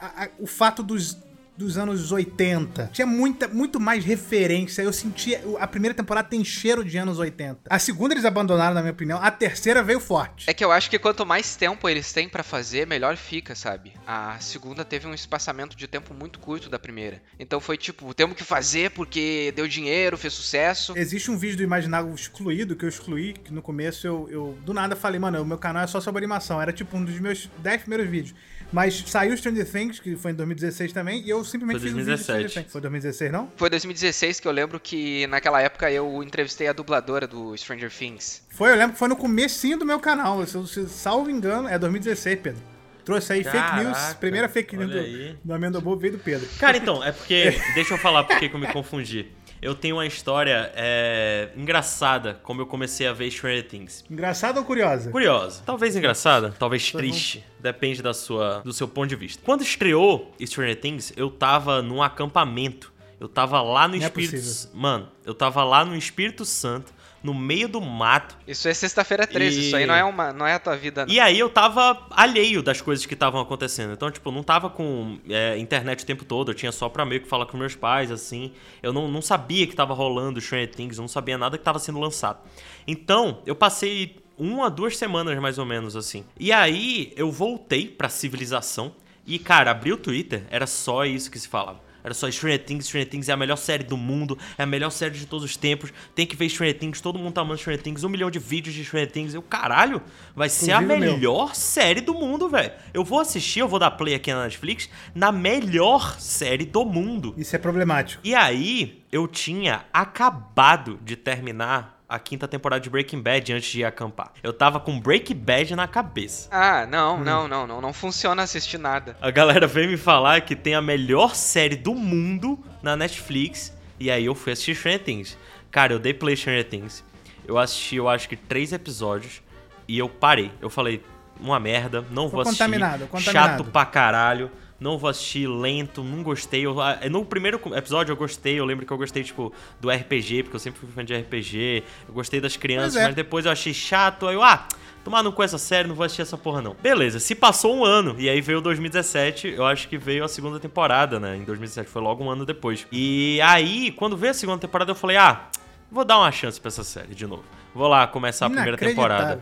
a- 0.00 0.24
a- 0.24 0.28
o 0.38 0.46
fato 0.46 0.82
dos, 0.82 1.16
dos 1.56 1.78
anos 1.78 2.10
80. 2.10 2.90
Tinha 2.92 3.06
muita, 3.06 3.48
muito 3.48 3.78
mais 3.78 4.04
referência. 4.04 4.82
Eu 4.82 4.92
sentia. 4.92 5.40
A 5.58 5.66
primeira 5.66 5.94
temporada 5.94 6.28
tem 6.28 6.44
cheiro 6.44 6.84
de 6.84 6.96
anos 6.98 7.18
80. 7.18 7.60
A 7.68 7.78
segunda 7.78 8.14
eles 8.14 8.24
abandonaram, 8.24 8.74
na 8.74 8.80
minha 8.80 8.92
opinião. 8.92 9.18
A 9.22 9.30
terceira 9.30 9.82
veio 9.82 10.00
forte. 10.00 10.48
É 10.48 10.54
que 10.54 10.64
eu 10.64 10.72
acho 10.72 10.90
que 10.90 10.98
quanto 10.98 11.24
mais 11.24 11.56
tempo 11.56 11.88
eles 11.88 12.12
têm 12.12 12.28
pra 12.28 12.42
fazer, 12.42 12.86
melhor 12.86 13.16
fica, 13.16 13.54
sabe? 13.54 13.92
A 14.06 14.38
segunda 14.40 14.84
teve 14.84 15.06
um 15.06 15.14
espaçamento 15.14 15.76
de 15.76 15.86
tempo 15.86 16.12
muito 16.12 16.38
curto 16.38 16.68
da 16.68 16.78
primeira. 16.78 17.22
Então 17.38 17.60
foi 17.60 17.76
tipo, 17.76 18.12
temos 18.14 18.36
que 18.36 18.44
fazer 18.44 18.90
porque 18.90 19.52
deu 19.54 19.68
dinheiro, 19.68 20.16
fez 20.16 20.32
sucesso. 20.32 20.94
Existe 20.96 21.30
um 21.30 21.36
vídeo 21.36 21.58
do 21.58 21.62
Imaginável 21.62 22.12
excluído 22.14 22.76
que 22.76 22.84
eu 22.84 22.88
excluí, 22.88 23.32
que 23.32 23.52
no 23.52 23.62
começo 23.62 24.06
eu, 24.06 24.28
eu 24.30 24.58
do 24.64 24.72
nada 24.72 24.96
falei, 24.96 25.20
mano, 25.20 25.40
o 25.40 25.46
meu 25.46 25.58
canal 25.58 25.84
é 25.84 25.86
só 25.86 26.00
sobre 26.00 26.18
animação. 26.18 26.60
Era 26.60 26.72
tipo 26.72 26.96
um 26.96 27.04
dos 27.04 27.18
meus 27.20 27.48
10 27.58 27.82
primeiros 27.82 28.08
vídeos. 28.08 28.34
Mas 28.72 29.04
saiu 29.06 29.36
Stranger 29.36 29.70
Things, 29.70 30.00
que 30.00 30.16
foi 30.16 30.32
em 30.32 30.34
2016 30.34 30.92
também, 30.92 31.22
e 31.22 31.30
eu 31.30 31.43
simplesmente 31.44 31.80
Foi 31.80 31.88
fiz 31.88 31.92
um 31.92 31.98
vídeo 31.98 32.16
de 32.16 32.22
2017. 32.22 32.50
Stranger 32.50 32.62
Things. 32.62 32.72
Foi 32.72 32.80
2016, 32.80 33.32
não? 33.32 33.52
Foi 33.56 33.70
2016 33.70 34.40
que 34.40 34.48
eu 34.48 34.52
lembro 34.52 34.80
que 34.80 35.26
naquela 35.26 35.60
época 35.60 35.90
eu 35.90 36.22
entrevistei 36.22 36.68
a 36.68 36.72
dubladora 36.72 37.26
do 37.26 37.56
Stranger 37.56 37.90
Things. 37.90 38.42
Foi, 38.50 38.70
eu 38.70 38.76
lembro 38.76 38.92
que 38.92 38.98
foi 38.98 39.08
no 39.08 39.16
comecinho 39.16 39.78
do 39.78 39.84
meu 39.84 40.00
canal. 40.00 40.44
Se 40.46 40.54
eu 40.54 40.66
se, 40.66 40.88
salvo 40.88 41.30
engano, 41.30 41.68
é 41.68 41.78
2016, 41.78 42.40
Pedro. 42.40 42.62
Trouxe 43.04 43.34
aí 43.34 43.44
fake 43.44 43.56
Caraca, 43.56 43.82
news. 43.82 44.14
Primeira 44.14 44.48
fake 44.48 44.76
news 44.76 44.90
do, 44.90 45.38
do 45.44 45.54
Amendo 45.54 45.80
Bobo 45.80 46.00
veio 46.00 46.14
do 46.14 46.18
Pedro. 46.18 46.48
Cara, 46.58 46.76
então, 46.76 47.04
é 47.04 47.12
porque. 47.12 47.60
deixa 47.74 47.94
eu 47.94 47.98
falar 47.98 48.24
porque 48.24 48.48
que 48.48 48.54
eu 48.54 48.60
me 48.60 48.66
confundi. 48.66 49.30
Eu 49.60 49.74
tenho 49.74 49.96
uma 49.96 50.06
história 50.06 50.72
é, 50.74 51.48
engraçada, 51.56 52.38
como 52.42 52.60
eu 52.60 52.66
comecei 52.66 53.06
a 53.06 53.12
ver 53.12 53.30
Stranger 53.30 53.66
Things. 53.66 54.04
Engraçado 54.10 54.58
ou 54.58 54.64
curiosa? 54.64 55.10
Curiosa. 55.10 55.62
Talvez 55.64 55.96
engraçada, 55.96 56.54
talvez 56.58 56.92
triste. 56.92 57.44
Depende 57.60 58.02
da 58.02 58.12
sua, 58.12 58.60
do 58.60 58.72
seu 58.72 58.86
ponto 58.86 59.08
de 59.08 59.16
vista. 59.16 59.42
Quando 59.44 59.62
estreou 59.62 60.32
Stranger 60.40 60.80
Things, 60.80 61.12
eu 61.16 61.30
tava 61.30 61.80
num 61.80 62.02
acampamento. 62.02 62.92
Eu 63.18 63.28
tava 63.28 63.62
lá 63.62 63.88
no 63.88 63.96
Não 63.96 64.02
é 64.02 64.06
Espírito... 64.06 64.32
possível. 64.32 64.70
Mano, 64.74 65.08
eu 65.24 65.34
tava 65.34 65.64
lá 65.64 65.84
no 65.84 65.96
Espírito 65.96 66.44
Santo, 66.44 66.92
no 67.24 67.32
meio 67.32 67.66
do 67.66 67.80
mato. 67.80 68.36
Isso 68.46 68.68
é 68.68 68.74
sexta-feira 68.74 69.26
13, 69.26 69.58
E- 69.58 69.66
isso 69.68 69.76
aí 69.76 69.86
não 69.86 69.94
é, 69.94 70.04
uma, 70.04 70.30
não 70.32 70.46
é 70.46 70.52
a 70.52 70.58
tua 70.58 70.76
vida, 70.76 71.06
não. 71.06 71.12
E 71.12 71.18
aí 71.18 71.38
eu 71.38 71.48
tava 71.48 72.06
alheio 72.10 72.62
das 72.62 72.82
coisas 72.82 73.06
que 73.06 73.14
estavam 73.14 73.40
acontecendo. 73.40 73.94
Então, 73.94 74.10
tipo, 74.10 74.28
eu 74.28 74.32
não 74.34 74.42
tava 74.42 74.68
com 74.68 75.18
é, 75.28 75.56
internet 75.58 76.02
o 76.02 76.06
tempo 76.06 76.22
todo. 76.24 76.50
Eu 76.50 76.54
tinha 76.54 76.70
só 76.70 76.88
pra 76.90 77.06
meio 77.06 77.22
que 77.22 77.26
falar 77.28 77.46
com 77.46 77.56
meus 77.56 77.74
pais, 77.74 78.10
assim. 78.12 78.52
Eu 78.82 78.92
não, 78.92 79.08
não 79.08 79.22
sabia 79.22 79.66
que 79.66 79.74
tava 79.74 79.94
rolando 79.94 80.38
Stranger 80.38 80.70
Things. 80.70 80.98
Eu 80.98 81.02
não 81.02 81.08
sabia 81.08 81.38
nada 81.38 81.56
que 81.56 81.64
tava 81.64 81.78
sendo 81.78 81.98
lançado. 81.98 82.40
Então, 82.86 83.40
eu 83.46 83.54
passei 83.56 84.16
uma, 84.36 84.68
duas 84.68 84.96
semanas 84.98 85.38
mais 85.40 85.56
ou 85.56 85.64
menos, 85.64 85.96
assim. 85.96 86.24
E 86.38 86.52
aí 86.52 87.12
eu 87.16 87.32
voltei 87.32 87.86
pra 87.88 88.10
civilização. 88.10 88.92
E, 89.26 89.38
cara, 89.38 89.70
abri 89.70 89.90
o 89.90 89.96
Twitter, 89.96 90.44
era 90.50 90.66
só 90.66 91.06
isso 91.06 91.30
que 91.30 91.38
se 91.38 91.48
falava. 91.48 91.80
Era 92.04 92.12
só 92.12 92.30
Stranger 92.30 92.62
Things, 92.62 92.84
Stranger 92.84 93.08
Things 93.08 93.28
é 93.30 93.32
a 93.32 93.36
melhor 93.36 93.56
série 93.56 93.82
do 93.82 93.96
mundo, 93.96 94.38
é 94.58 94.62
a 94.62 94.66
melhor 94.66 94.90
série 94.90 95.18
de 95.18 95.24
todos 95.24 95.42
os 95.42 95.56
tempos. 95.56 95.90
Tem 96.14 96.26
que 96.26 96.36
ver 96.36 96.50
Stranger 96.50 96.78
Things, 96.78 97.00
todo 97.00 97.18
mundo 97.18 97.32
tá 97.32 97.40
amando 97.40 97.58
Stranger 97.58 97.82
Things, 97.82 98.04
um 98.04 98.10
milhão 98.10 98.30
de 98.30 98.38
vídeos 98.38 98.74
de 98.74 98.84
Stranger 98.84 99.10
Things. 99.10 99.32
Eu, 99.32 99.40
caralho, 99.40 100.02
vai 100.36 100.50
ser 100.50 100.72
a 100.72 100.80
o 100.80 100.82
meu. 100.82 100.98
melhor 100.98 101.54
série 101.54 102.02
do 102.02 102.12
mundo, 102.12 102.46
velho. 102.48 102.72
Eu 102.92 103.02
vou 103.02 103.20
assistir, 103.20 103.60
eu 103.60 103.68
vou 103.68 103.78
dar 103.78 103.90
play 103.92 104.14
aqui 104.14 104.30
na 104.30 104.44
Netflix, 104.44 104.90
na 105.14 105.32
melhor 105.32 106.20
série 106.20 106.66
do 106.66 106.84
mundo. 106.84 107.34
Isso 107.38 107.56
é 107.56 107.58
problemático. 107.58 108.20
E 108.22 108.34
aí, 108.34 109.02
eu 109.10 109.26
tinha 109.26 109.84
acabado 109.90 110.98
de 111.02 111.16
terminar 111.16 111.93
a 112.08 112.18
quinta 112.18 112.46
temporada 112.46 112.80
de 112.80 112.90
Breaking 112.90 113.20
Bad 113.20 113.52
antes 113.52 113.70
de 113.70 113.80
ir 113.80 113.84
acampar. 113.84 114.30
Eu 114.42 114.52
tava 114.52 114.78
com 114.78 114.98
Breaking 115.00 115.36
Bad 115.36 115.74
na 115.74 115.88
cabeça. 115.88 116.48
Ah, 116.50 116.86
não, 116.86 117.16
Hum. 117.16 117.24
não, 117.24 117.48
não, 117.48 117.66
não. 117.66 117.80
Não 117.80 117.92
funciona 117.92 118.42
assistir 118.42 118.78
nada. 118.78 119.16
A 119.20 119.30
galera 119.30 119.66
veio 119.66 119.88
me 119.88 119.96
falar 119.96 120.40
que 120.42 120.54
tem 120.54 120.74
a 120.74 120.82
melhor 120.82 121.34
série 121.34 121.76
do 121.76 121.94
mundo 121.94 122.58
na 122.82 122.96
Netflix. 122.96 123.72
E 123.98 124.10
aí 124.10 124.24
eu 124.26 124.34
fui 124.34 124.52
assistir 124.52 124.74
Stranger 124.74 125.02
Things. 125.02 125.38
Cara, 125.70 125.92
eu 125.92 125.98
dei 125.98 126.12
play 126.14 126.36
Stranger 126.36 126.68
Things. 126.68 127.02
Eu 127.46 127.58
assisti, 127.58 127.96
eu 127.96 128.08
acho 128.08 128.28
que 128.28 128.36
três 128.36 128.72
episódios. 128.72 129.42
E 129.88 129.98
eu 129.98 130.08
parei. 130.08 130.50
Eu 130.60 130.70
falei, 130.70 131.02
uma 131.40 131.58
merda, 131.60 132.02
não 132.10 132.24
Foi 132.24 132.30
vou 132.32 132.40
assistir. 132.42 132.58
contaminado, 132.64 133.06
contaminado. 133.06 133.58
Chato 133.58 133.64
pra 133.64 133.84
caralho. 133.84 134.50
Não 134.84 134.98
vou 134.98 135.08
assistir 135.08 135.46
lento, 135.46 136.04
não 136.04 136.22
gostei. 136.22 136.66
Eu- 136.66 136.78
ah, 136.78 136.98
no 137.10 137.24
primeiro 137.24 137.58
episódio 137.74 138.12
eu 138.12 138.16
gostei, 138.16 138.60
eu 138.60 138.66
lembro 138.66 138.84
que 138.84 138.92
eu 138.92 138.98
gostei, 138.98 139.24
tipo, 139.24 139.50
do 139.80 139.90
RPG, 139.90 140.42
porque 140.42 140.56
eu 140.56 140.60
sempre 140.60 140.78
fui 140.78 140.90
fã 140.94 141.02
de 141.02 141.14
RPG. 141.14 141.82
Eu 142.06 142.12
gostei 142.12 142.38
das 142.38 142.54
crianças, 142.58 142.96
é. 142.96 143.04
mas 143.06 143.14
depois 143.14 143.46
eu 143.46 143.50
achei 143.52 143.72
chato. 143.72 144.28
Aí 144.28 144.34
eu, 144.34 144.42
ah, 144.42 144.68
tomar 145.02 145.22
no 145.22 145.32
cu 145.32 145.42
essa 145.42 145.56
série, 145.56 145.88
não 145.88 145.94
vou 145.94 146.04
assistir 146.04 146.20
essa 146.20 146.36
porra 146.36 146.60
não. 146.60 146.76
Beleza, 146.82 147.18
se 147.18 147.34
passou 147.34 147.74
um 147.74 147.82
ano, 147.82 148.14
e 148.18 148.28
aí 148.28 148.42
veio 148.42 148.60
2017, 148.60 149.54
eu 149.56 149.64
acho 149.64 149.88
que 149.88 149.96
veio 149.96 150.22
a 150.22 150.28
segunda 150.28 150.60
temporada, 150.60 151.18
né? 151.18 151.34
Em 151.34 151.44
2017, 151.44 151.88
foi 151.90 152.02
logo 152.02 152.22
um 152.22 152.28
ano 152.28 152.44
depois. 152.44 152.86
E 152.92 153.40
aí, 153.40 153.90
quando 153.92 154.18
veio 154.18 154.32
a 154.32 154.34
segunda 154.34 154.58
temporada, 154.58 154.90
eu 154.90 154.94
falei, 154.94 155.16
ah, 155.16 155.48
vou 155.90 156.04
dar 156.04 156.18
uma 156.18 156.30
chance 156.30 156.60
pra 156.60 156.68
essa 156.68 156.84
série 156.84 157.14
de 157.14 157.26
novo. 157.26 157.44
Vou 157.74 157.88
lá 157.88 158.06
começar 158.06 158.44
a 158.44 158.50
primeira 158.50 158.76
temporada. 158.76 159.40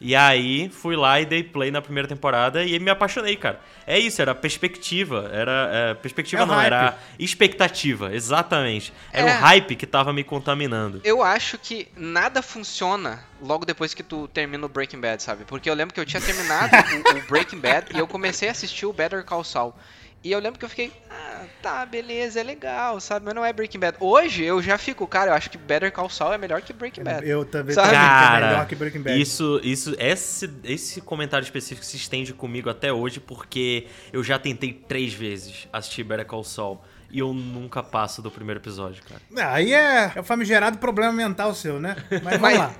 E 0.00 0.14
aí, 0.14 0.68
fui 0.68 0.94
lá 0.94 1.20
e 1.20 1.26
dei 1.26 1.42
play 1.42 1.70
na 1.72 1.82
primeira 1.82 2.06
temporada 2.06 2.64
e 2.64 2.78
me 2.78 2.88
apaixonei, 2.90 3.34
cara. 3.36 3.60
É 3.86 3.98
isso, 3.98 4.22
era 4.22 4.32
perspectiva. 4.34 5.28
Era. 5.32 5.70
é, 5.72 5.94
perspectiva 5.94 6.42
É 6.42 6.46
não, 6.46 6.54
hype. 6.54 6.66
era 6.66 6.96
expectativa, 7.18 8.14
exatamente. 8.14 8.92
Era 9.12 9.30
É. 9.30 9.36
o 9.36 9.40
hype 9.40 9.76
que 9.76 9.86
tava 9.86 10.12
me 10.12 10.22
contaminando. 10.24 11.00
Eu 11.04 11.22
acho 11.22 11.58
que 11.58 11.88
nada 11.96 12.42
funciona 12.42 13.24
logo 13.40 13.64
depois 13.64 13.94
que 13.94 14.02
tu 14.02 14.28
termina 14.28 14.64
o 14.66 14.68
Breaking 14.68 15.00
Bad, 15.00 15.22
sabe? 15.22 15.44
Porque 15.44 15.68
eu 15.70 15.74
lembro 15.74 15.94
que 15.94 16.00
eu 16.00 16.06
tinha 16.06 16.20
terminado 16.20 16.70
o, 17.14 17.18
o 17.18 17.22
Breaking 17.28 17.58
Bad 17.58 17.86
e 17.94 17.98
eu 17.98 18.06
comecei 18.06 18.48
a 18.48 18.52
assistir 18.52 18.86
o 18.86 18.92
Better 18.92 19.24
Call 19.24 19.44
Saul. 19.44 19.74
E 20.22 20.32
eu 20.32 20.40
lembro 20.40 20.58
que 20.58 20.64
eu 20.64 20.68
fiquei, 20.68 20.92
ah, 21.08 21.44
tá, 21.62 21.86
beleza, 21.86 22.40
é 22.40 22.42
legal, 22.42 23.00
sabe? 23.00 23.24
Mas 23.24 23.34
não 23.34 23.44
é 23.44 23.52
Breaking 23.52 23.78
Bad. 23.78 23.96
Hoje 24.00 24.42
eu 24.42 24.60
já 24.60 24.76
fico, 24.76 25.06
cara, 25.06 25.30
eu 25.30 25.34
acho 25.34 25.48
que 25.48 25.56
Better 25.56 25.92
Call 25.92 26.10
Saul 26.10 26.32
é 26.32 26.38
melhor 26.38 26.60
que 26.60 26.72
Breaking 26.72 27.04
Bad. 27.04 27.28
Eu 27.28 27.44
também 27.44 27.72
Sabe? 27.74 27.90
que 27.90 27.94
é 27.94 27.98
Cara, 27.98 28.46
melhor 28.48 28.66
que 28.66 28.74
Breaking 28.74 29.02
Bad. 29.02 29.20
isso, 29.20 29.60
isso, 29.62 29.94
esse, 29.98 30.50
esse 30.64 31.00
comentário 31.00 31.44
específico 31.44 31.86
se 31.86 31.96
estende 31.96 32.32
comigo 32.32 32.68
até 32.68 32.92
hoje 32.92 33.20
porque 33.20 33.86
eu 34.12 34.24
já 34.24 34.38
tentei 34.38 34.72
três 34.72 35.14
vezes 35.14 35.68
assistir 35.72 36.02
Better 36.02 36.26
Call 36.26 36.42
Saul 36.42 36.80
e 37.10 37.20
eu 37.20 37.32
nunca 37.32 37.82
passo 37.82 38.20
do 38.20 38.30
primeiro 38.30 38.60
episódio, 38.60 39.02
cara. 39.04 39.50
Aí 39.52 39.72
é, 39.72 40.12
é 40.16 40.20
o 40.20 40.24
famigerado 40.24 40.78
problema 40.78 41.12
mental 41.12 41.54
seu, 41.54 41.80
né? 41.80 41.96
Mas 42.22 42.36
vamos 42.40 42.58
lá. 42.58 42.74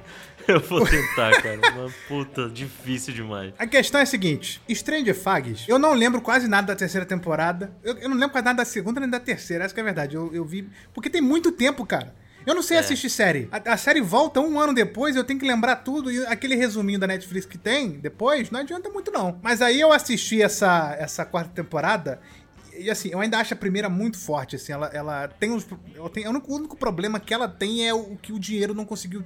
Eu 0.52 0.60
vou 0.60 0.84
tentar, 0.86 1.42
cara. 1.42 1.60
Mas, 1.76 1.92
puta, 2.08 2.48
difícil 2.48 3.12
demais. 3.12 3.52
A 3.58 3.66
questão 3.66 4.00
é 4.00 4.04
a 4.04 4.06
seguinte: 4.06 4.60
Stranger 4.70 5.14
Fags, 5.14 5.66
eu 5.68 5.78
não 5.78 5.92
lembro 5.92 6.20
quase 6.22 6.48
nada 6.48 6.68
da 6.68 6.76
terceira 6.76 7.04
temporada. 7.06 7.70
Eu, 7.82 7.98
eu 7.98 8.08
não 8.08 8.16
lembro 8.16 8.30
quase 8.30 8.44
nada 8.46 8.56
da 8.58 8.64
segunda 8.64 8.98
nem 8.98 9.08
da 9.10 9.20
terceira, 9.20 9.64
essa 9.64 9.74
que 9.74 9.80
é 9.80 9.82
a 9.82 9.84
verdade. 9.84 10.16
Eu, 10.16 10.32
eu 10.34 10.44
vi. 10.44 10.68
Porque 10.94 11.10
tem 11.10 11.20
muito 11.20 11.52
tempo, 11.52 11.84
cara. 11.84 12.14
Eu 12.46 12.54
não 12.54 12.62
sei 12.62 12.78
É. 12.78 12.80
assistir 12.80 13.10
série. 13.10 13.46
A, 13.52 13.74
a 13.74 13.76
série 13.76 14.00
volta 14.00 14.40
um 14.40 14.58
ano 14.58 14.72
depois, 14.72 15.14
eu 15.16 15.24
tenho 15.24 15.38
que 15.38 15.46
lembrar 15.46 15.76
tudo. 15.76 16.10
E 16.10 16.24
aquele 16.26 16.54
resuminho 16.54 16.98
da 16.98 17.06
Netflix 17.06 17.44
que 17.44 17.58
tem 17.58 17.90
depois, 17.98 18.50
não 18.50 18.60
adianta 18.60 18.88
muito, 18.88 19.10
não. 19.10 19.38
Mas 19.42 19.60
aí 19.60 19.78
eu 19.78 19.92
assisti 19.92 20.40
essa, 20.40 20.96
essa 20.98 21.26
quarta 21.26 21.50
temporada. 21.50 22.20
E 22.78 22.90
assim, 22.90 23.10
eu 23.12 23.20
ainda 23.20 23.36
acho 23.38 23.52
a 23.52 23.56
primeira 23.56 23.88
muito 23.90 24.16
forte, 24.16 24.54
assim, 24.56 24.72
ela, 24.72 24.86
ela 24.94 25.28
tem 25.28 25.50
uns. 25.50 25.66
Ela 25.94 26.08
tem, 26.08 26.26
o 26.26 26.42
único 26.54 26.76
problema 26.76 27.18
que 27.20 27.34
ela 27.34 27.48
tem 27.48 27.86
é 27.86 27.92
o 27.92 28.16
que 28.16 28.32
o 28.32 28.38
dinheiro 28.38 28.72
não 28.72 28.84
conseguiu 28.84 29.24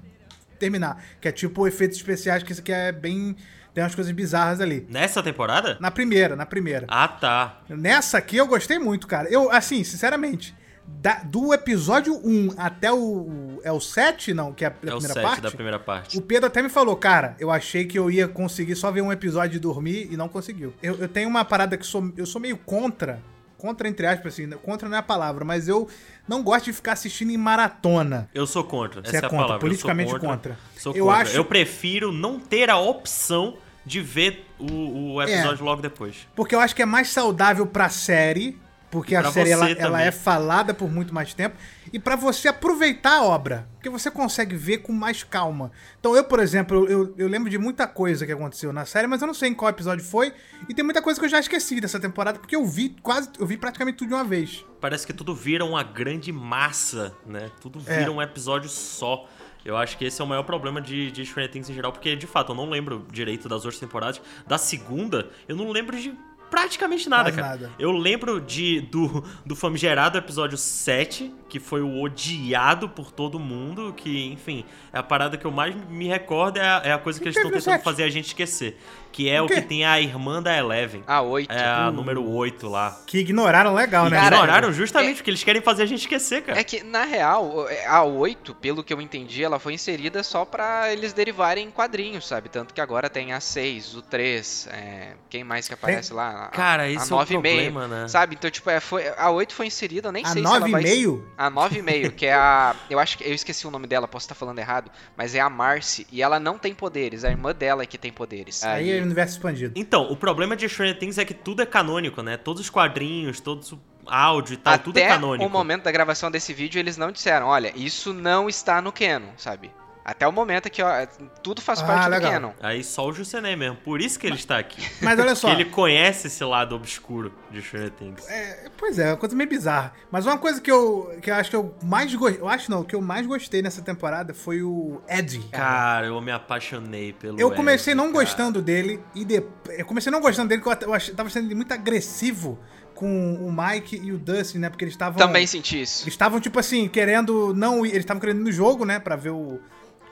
terminar. 0.62 1.02
Que 1.20 1.28
é 1.28 1.32
tipo 1.32 1.66
efeitos 1.66 1.96
especiais, 1.98 2.42
que 2.42 2.52
isso 2.52 2.60
aqui 2.60 2.72
é 2.72 2.92
bem. 2.92 3.36
Tem 3.74 3.82
umas 3.82 3.94
coisas 3.94 4.12
bizarras 4.12 4.60
ali. 4.60 4.86
Nessa 4.90 5.22
temporada? 5.22 5.76
Na 5.80 5.90
primeira, 5.90 6.36
na 6.36 6.44
primeira. 6.46 6.86
Ah, 6.88 7.08
tá. 7.08 7.60
Nessa 7.68 8.18
aqui 8.18 8.36
eu 8.36 8.46
gostei 8.46 8.78
muito, 8.78 9.06
cara. 9.06 9.28
Eu, 9.30 9.50
assim, 9.50 9.82
sinceramente, 9.82 10.54
da- 10.86 11.22
do 11.24 11.54
episódio 11.54 12.14
1 12.22 12.52
até 12.58 12.92
o. 12.92 13.60
É 13.64 13.72
o 13.72 13.80
7, 13.80 14.34
não? 14.34 14.52
Que 14.52 14.64
é 14.66 14.68
a, 14.68 14.70
É 14.70 14.74
o 14.74 14.78
primeira 14.98 15.14
7 15.14 15.22
parte. 15.22 15.40
da 15.40 15.50
primeira 15.50 15.78
parte. 15.78 16.18
O 16.18 16.20
Pedro 16.20 16.48
até 16.48 16.60
me 16.62 16.68
falou, 16.68 16.94
cara, 16.96 17.34
eu 17.40 17.50
achei 17.50 17.86
que 17.86 17.98
eu 17.98 18.10
ia 18.10 18.28
conseguir 18.28 18.76
só 18.76 18.90
ver 18.90 19.00
um 19.00 19.10
episódio 19.10 19.56
e 19.56 19.58
dormir 19.58 20.06
e 20.10 20.16
não 20.18 20.28
conseguiu. 20.28 20.74
Eu, 20.82 20.96
eu 20.98 21.08
tenho 21.08 21.28
uma 21.30 21.42
parada 21.44 21.76
que 21.78 21.86
sou, 21.86 22.12
eu 22.16 22.26
sou 22.26 22.40
meio 22.42 22.58
contra. 22.58 23.20
Contra, 23.62 23.86
entre 23.88 24.04
aspas, 24.08 24.32
assim. 24.32 24.50
Contra 24.50 24.88
não 24.88 24.96
é 24.96 24.98
a 24.98 25.02
palavra, 25.04 25.44
mas 25.44 25.68
eu 25.68 25.88
não 26.26 26.42
gosto 26.42 26.64
de 26.64 26.72
ficar 26.72 26.94
assistindo 26.94 27.30
em 27.30 27.36
maratona. 27.36 28.28
Eu 28.34 28.44
sou 28.44 28.64
contra. 28.64 29.00
Você 29.02 29.16
Essa 29.16 29.16
é 29.18 29.18
é, 29.18 29.26
a 29.26 29.30
contra, 29.30 29.36
palavra. 29.44 29.60
politicamente 29.60 30.12
eu 30.12 30.18
sou 30.18 30.28
contra. 30.28 30.58
Sou 30.76 30.92
Eu 30.96 31.04
contra. 31.06 31.22
acho- 31.22 31.36
Eu 31.36 31.44
prefiro 31.44 32.10
não 32.10 32.40
ter 32.40 32.68
a 32.68 32.76
opção 32.78 33.56
de 33.86 34.00
ver 34.00 34.44
o, 34.58 35.14
o 35.14 35.22
episódio 35.22 35.64
logo 35.64 35.80
depois. 35.80 36.26
Porque 36.34 36.56
eu 36.56 36.60
acho 36.60 36.74
que 36.74 36.82
é 36.82 36.86
mais 36.86 37.08
saudável 37.08 37.64
pra 37.64 37.88
série, 37.88 38.58
porque 38.92 39.16
a 39.16 39.32
série 39.32 39.50
ela, 39.50 39.70
ela 39.70 40.02
é 40.02 40.12
falada 40.12 40.74
por 40.74 40.88
muito 40.92 41.14
mais 41.14 41.32
tempo, 41.32 41.56
e 41.90 41.98
pra 41.98 42.14
você 42.14 42.46
aproveitar 42.46 43.16
a 43.16 43.24
obra, 43.24 43.66
porque 43.72 43.88
você 43.88 44.10
consegue 44.10 44.54
ver 44.54 44.78
com 44.78 44.92
mais 44.92 45.24
calma. 45.24 45.72
Então 45.98 46.14
eu, 46.14 46.22
por 46.24 46.38
exemplo, 46.38 46.86
eu, 46.86 47.14
eu 47.16 47.26
lembro 47.26 47.48
de 47.48 47.56
muita 47.56 47.86
coisa 47.86 48.26
que 48.26 48.32
aconteceu 48.32 48.70
na 48.70 48.84
série, 48.84 49.06
mas 49.06 49.22
eu 49.22 49.26
não 49.26 49.32
sei 49.34 49.48
em 49.48 49.54
qual 49.54 49.70
episódio 49.70 50.04
foi, 50.04 50.34
e 50.68 50.74
tem 50.74 50.84
muita 50.84 51.00
coisa 51.00 51.18
que 51.18 51.24
eu 51.24 51.30
já 51.30 51.40
esqueci 51.40 51.80
dessa 51.80 51.98
temporada, 51.98 52.38
porque 52.38 52.54
eu 52.54 52.66
vi 52.66 52.94
quase, 53.02 53.30
eu 53.40 53.46
vi 53.46 53.56
praticamente 53.56 53.96
tudo 53.96 54.08
de 54.08 54.14
uma 54.14 54.24
vez. 54.24 54.62
Parece 54.78 55.06
que 55.06 55.12
tudo 55.14 55.34
vira 55.34 55.64
uma 55.64 55.82
grande 55.82 56.30
massa, 56.30 57.14
né? 57.26 57.50
Tudo 57.62 57.80
vira 57.80 58.02
É. 58.02 58.10
um 58.10 58.20
episódio 58.20 58.68
só. 58.68 59.26
Eu 59.64 59.76
acho 59.76 59.96
que 59.96 60.04
esse 60.04 60.20
é 60.20 60.24
o 60.24 60.26
maior 60.26 60.42
problema 60.42 60.82
de, 60.82 61.10
de 61.12 61.24
Stranger 61.24 61.50
Things 61.50 61.70
em 61.70 61.74
geral, 61.74 61.92
porque 61.92 62.16
de 62.16 62.26
fato 62.26 62.50
eu 62.50 62.56
não 62.56 62.68
lembro 62.68 63.06
direito 63.12 63.48
das 63.48 63.64
outras 63.64 63.78
temporadas. 63.78 64.20
Da 64.44 64.58
segunda, 64.58 65.30
eu 65.48 65.54
não 65.54 65.70
lembro 65.70 65.96
de 65.96 66.12
praticamente 66.52 67.08
nada, 67.08 67.32
Quase 67.32 67.36
cara. 67.36 67.48
nada. 67.48 67.70
Eu 67.78 67.90
lembro 67.92 68.38
de 68.38 68.82
do, 68.82 69.24
do 69.44 69.56
famigerado 69.56 70.18
episódio 70.18 70.58
7, 70.58 71.32
que 71.48 71.58
foi 71.58 71.80
o 71.80 72.02
odiado 72.02 72.90
por 72.90 73.10
todo 73.10 73.38
mundo, 73.40 73.94
que, 73.96 74.26
enfim, 74.26 74.62
é 74.92 74.98
a 74.98 75.02
parada 75.02 75.38
que 75.38 75.46
eu 75.46 75.50
mais 75.50 75.74
me 75.88 76.06
recordo, 76.06 76.58
é 76.58 76.62
a, 76.62 76.82
é 76.84 76.92
a 76.92 76.98
coisa 76.98 77.18
que 77.18 77.24
eles 77.24 77.34
teve 77.34 77.46
estão 77.48 77.58
tentando 77.58 77.74
7? 77.76 77.84
fazer 77.84 78.02
a 78.04 78.10
gente 78.10 78.26
esquecer. 78.26 78.78
Que 79.10 79.28
é 79.28 79.42
O 79.42 79.44
o, 79.44 79.48
que 79.48 79.60
tem 79.60 79.84
a 79.84 80.00
irmã 80.00 80.42
da 80.42 80.56
Eleven. 80.56 81.02
Ah, 81.06 81.20
8. 81.20 81.52
É 81.52 81.64
a 81.66 81.90
número 81.90 82.26
8 82.26 82.66
lá. 82.66 82.98
Que 83.06 83.18
ignoraram 83.18 83.74
legal, 83.74 84.08
né? 84.08 84.16
Cara, 84.16 84.36
Ignoraram 84.36 84.72
justamente 84.72 85.16
porque 85.16 85.30
eles 85.30 85.44
querem 85.44 85.60
fazer 85.60 85.82
a 85.82 85.86
gente 85.86 86.00
esquecer, 86.00 86.42
cara. 86.42 86.58
É 86.58 86.64
que, 86.64 86.82
na 86.82 87.04
real, 87.04 87.66
a 87.86 88.02
8, 88.02 88.54
pelo 88.54 88.82
que 88.82 88.92
eu 88.92 89.00
entendi, 89.02 89.44
ela 89.44 89.58
foi 89.58 89.74
inserida 89.74 90.22
só 90.22 90.46
pra 90.46 90.90
eles 90.92 91.12
derivarem 91.12 91.66
em 91.66 91.70
quadrinhos, 91.70 92.26
sabe? 92.26 92.48
Tanto 92.48 92.72
que 92.72 92.80
agora 92.80 93.10
tem 93.10 93.34
a 93.34 93.40
6, 93.40 93.96
o 93.96 94.02
3, 94.02 94.68
é, 94.72 95.12
quem 95.28 95.44
mais 95.44 95.68
que 95.68 95.74
aparece 95.74 96.14
lá? 96.14 96.41
A- 96.46 96.48
Cara, 96.48 96.88
isso 96.88 97.12
é 97.12 97.16
o 97.16 97.20
9,5, 97.20 97.26
problema, 97.32 97.88
né? 97.88 98.08
Sabe? 98.08 98.34
Então, 98.34 98.50
tipo, 98.50 98.68
é, 98.70 98.80
foi, 98.80 99.04
a 99.16 99.30
8 99.30 99.54
foi 99.54 99.66
inserida, 99.66 100.08
eu 100.08 100.12
nem 100.12 100.24
A 100.24 100.28
sei 100.28 100.42
se 100.42 100.48
ela 100.48 100.60
vai... 100.68 100.82
9,5? 100.82 101.22
A 101.36 101.50
9,5, 101.50 102.10
que 102.12 102.26
é 102.26 102.34
a. 102.34 102.74
Eu 102.90 102.98
acho 102.98 103.18
que. 103.18 103.24
Eu 103.24 103.34
esqueci 103.34 103.66
o 103.66 103.70
nome 103.70 103.86
dela, 103.86 104.06
posso 104.08 104.24
estar 104.24 104.34
falando 104.34 104.58
errado. 104.58 104.90
Mas 105.16 105.34
é 105.34 105.40
a 105.40 105.48
Marcy. 105.50 106.06
E 106.10 106.22
ela 106.22 106.38
não 106.40 106.58
tem 106.58 106.74
poderes. 106.74 107.24
A 107.24 107.30
irmã 107.30 107.54
dela 107.54 107.82
é 107.82 107.86
que 107.86 107.98
tem 107.98 108.12
poderes. 108.12 108.62
Aí 108.64 108.90
é 108.90 109.00
o 109.00 109.04
universo 109.04 109.34
expandido. 109.36 109.72
Então, 109.76 110.10
o 110.10 110.16
problema 110.16 110.56
de 110.56 110.68
Stranger 110.68 110.98
Things 110.98 111.18
é 111.18 111.24
que 111.24 111.34
tudo 111.34 111.62
é 111.62 111.66
canônico, 111.66 112.22
né? 112.22 112.36
Todos 112.36 112.60
os 112.62 112.70
quadrinhos, 112.70 113.40
todos. 113.40 113.74
áudio 114.06 114.54
e 114.54 114.56
tal, 114.56 114.78
tudo 114.78 114.98
é 114.98 115.04
Até 115.04 115.14
canônico. 115.14 115.46
o 115.46 115.50
momento 115.50 115.84
da 115.84 115.92
gravação 115.92 116.30
desse 116.30 116.52
vídeo, 116.52 116.78
eles 116.78 116.96
não 116.96 117.12
disseram, 117.12 117.46
olha, 117.46 117.72
isso 117.76 118.12
não 118.12 118.48
está 118.48 118.82
no 118.82 118.90
canon, 118.90 119.28
sabe? 119.36 119.70
Até 120.04 120.26
o 120.26 120.32
momento 120.32 120.66
aqui, 120.66 120.82
ó, 120.82 121.06
tudo 121.42 121.60
faz 121.60 121.80
Ah, 121.80 121.86
parte 121.86 122.08
legal. 122.10 122.30
do 122.30 122.34
canon. 122.34 122.52
Aí 122.60 122.82
só 122.82 123.06
o 123.06 123.12
Jusené 123.12 123.54
mesmo. 123.54 123.76
Por 123.76 124.00
isso 124.00 124.18
que 124.18 124.26
ele 124.26 124.34
está 124.36 124.58
aqui. 124.58 124.82
Mas 125.00 125.18
olha 125.18 125.34
só. 125.36 125.48
Porque 125.48 125.62
ele 125.62 125.70
conhece 125.70 126.26
esse 126.26 126.42
lado 126.44 126.74
obscuro 126.74 127.32
de 127.50 127.62
Stranger 127.62 127.90
Things. 127.92 128.28
É, 128.28 128.68
pois 128.76 128.98
é, 128.98 129.10
uma 129.10 129.16
coisa 129.16 129.36
meio 129.36 129.48
bizarra. 129.48 129.92
Mas 130.10 130.26
uma 130.26 130.36
coisa 130.38 130.60
que 130.60 130.70
eu, 130.70 131.16
que 131.22 131.30
eu 131.30 131.34
acho 131.36 131.50
que 131.50 131.54
eu 131.56 131.74
mais 131.84 132.12
gostei. 132.14 132.40
Eu 132.40 132.48
acho 132.48 132.68
não, 132.70 132.80
o 132.80 132.84
que 132.84 132.96
eu 132.96 133.00
mais 133.00 133.26
gostei 133.26 133.62
nessa 133.62 133.80
temporada 133.80 134.34
foi 134.34 134.60
o 134.62 135.00
Eddie. 135.08 135.44
Cara, 135.52 136.06
eu 136.08 136.20
me 136.20 136.32
apaixonei 136.32 137.12
pelo 137.12 137.38
Eu 137.38 137.52
comecei 137.52 137.92
Ed, 137.92 137.96
não 137.98 138.12
cara. 138.12 138.24
gostando 138.24 138.60
dele 138.60 139.00
e 139.14 139.24
de... 139.24 139.42
eu 139.70 139.84
comecei 139.86 140.10
não 140.10 140.20
gostando 140.20 140.48
dele 140.48 140.62
porque 140.62 140.84
eu, 140.84 140.92
eu 140.94 141.14
tava 141.14 141.30
sendo 141.30 141.46
ele 141.46 141.54
muito 141.54 141.72
agressivo 141.72 142.58
com 142.94 143.34
o 143.34 143.50
Mike 143.52 143.96
e 143.96 144.12
o 144.12 144.18
Dustin, 144.18 144.58
né? 144.58 144.68
Porque 144.68 144.84
eles 144.84 144.94
estavam 144.94 145.18
Também 145.18 145.46
senti 145.46 145.80
isso. 145.82 146.02
eles 146.04 146.12
estavam 146.14 146.40
tipo 146.40 146.58
assim, 146.58 146.88
querendo 146.88 147.54
não 147.54 147.84
eles 147.86 147.98
estavam 147.98 148.20
querendo 148.20 148.40
ir 148.40 148.44
no 148.44 148.52
jogo, 148.52 148.84
né, 148.84 148.98
Pra 148.98 149.16
ver 149.16 149.30
o 149.30 149.60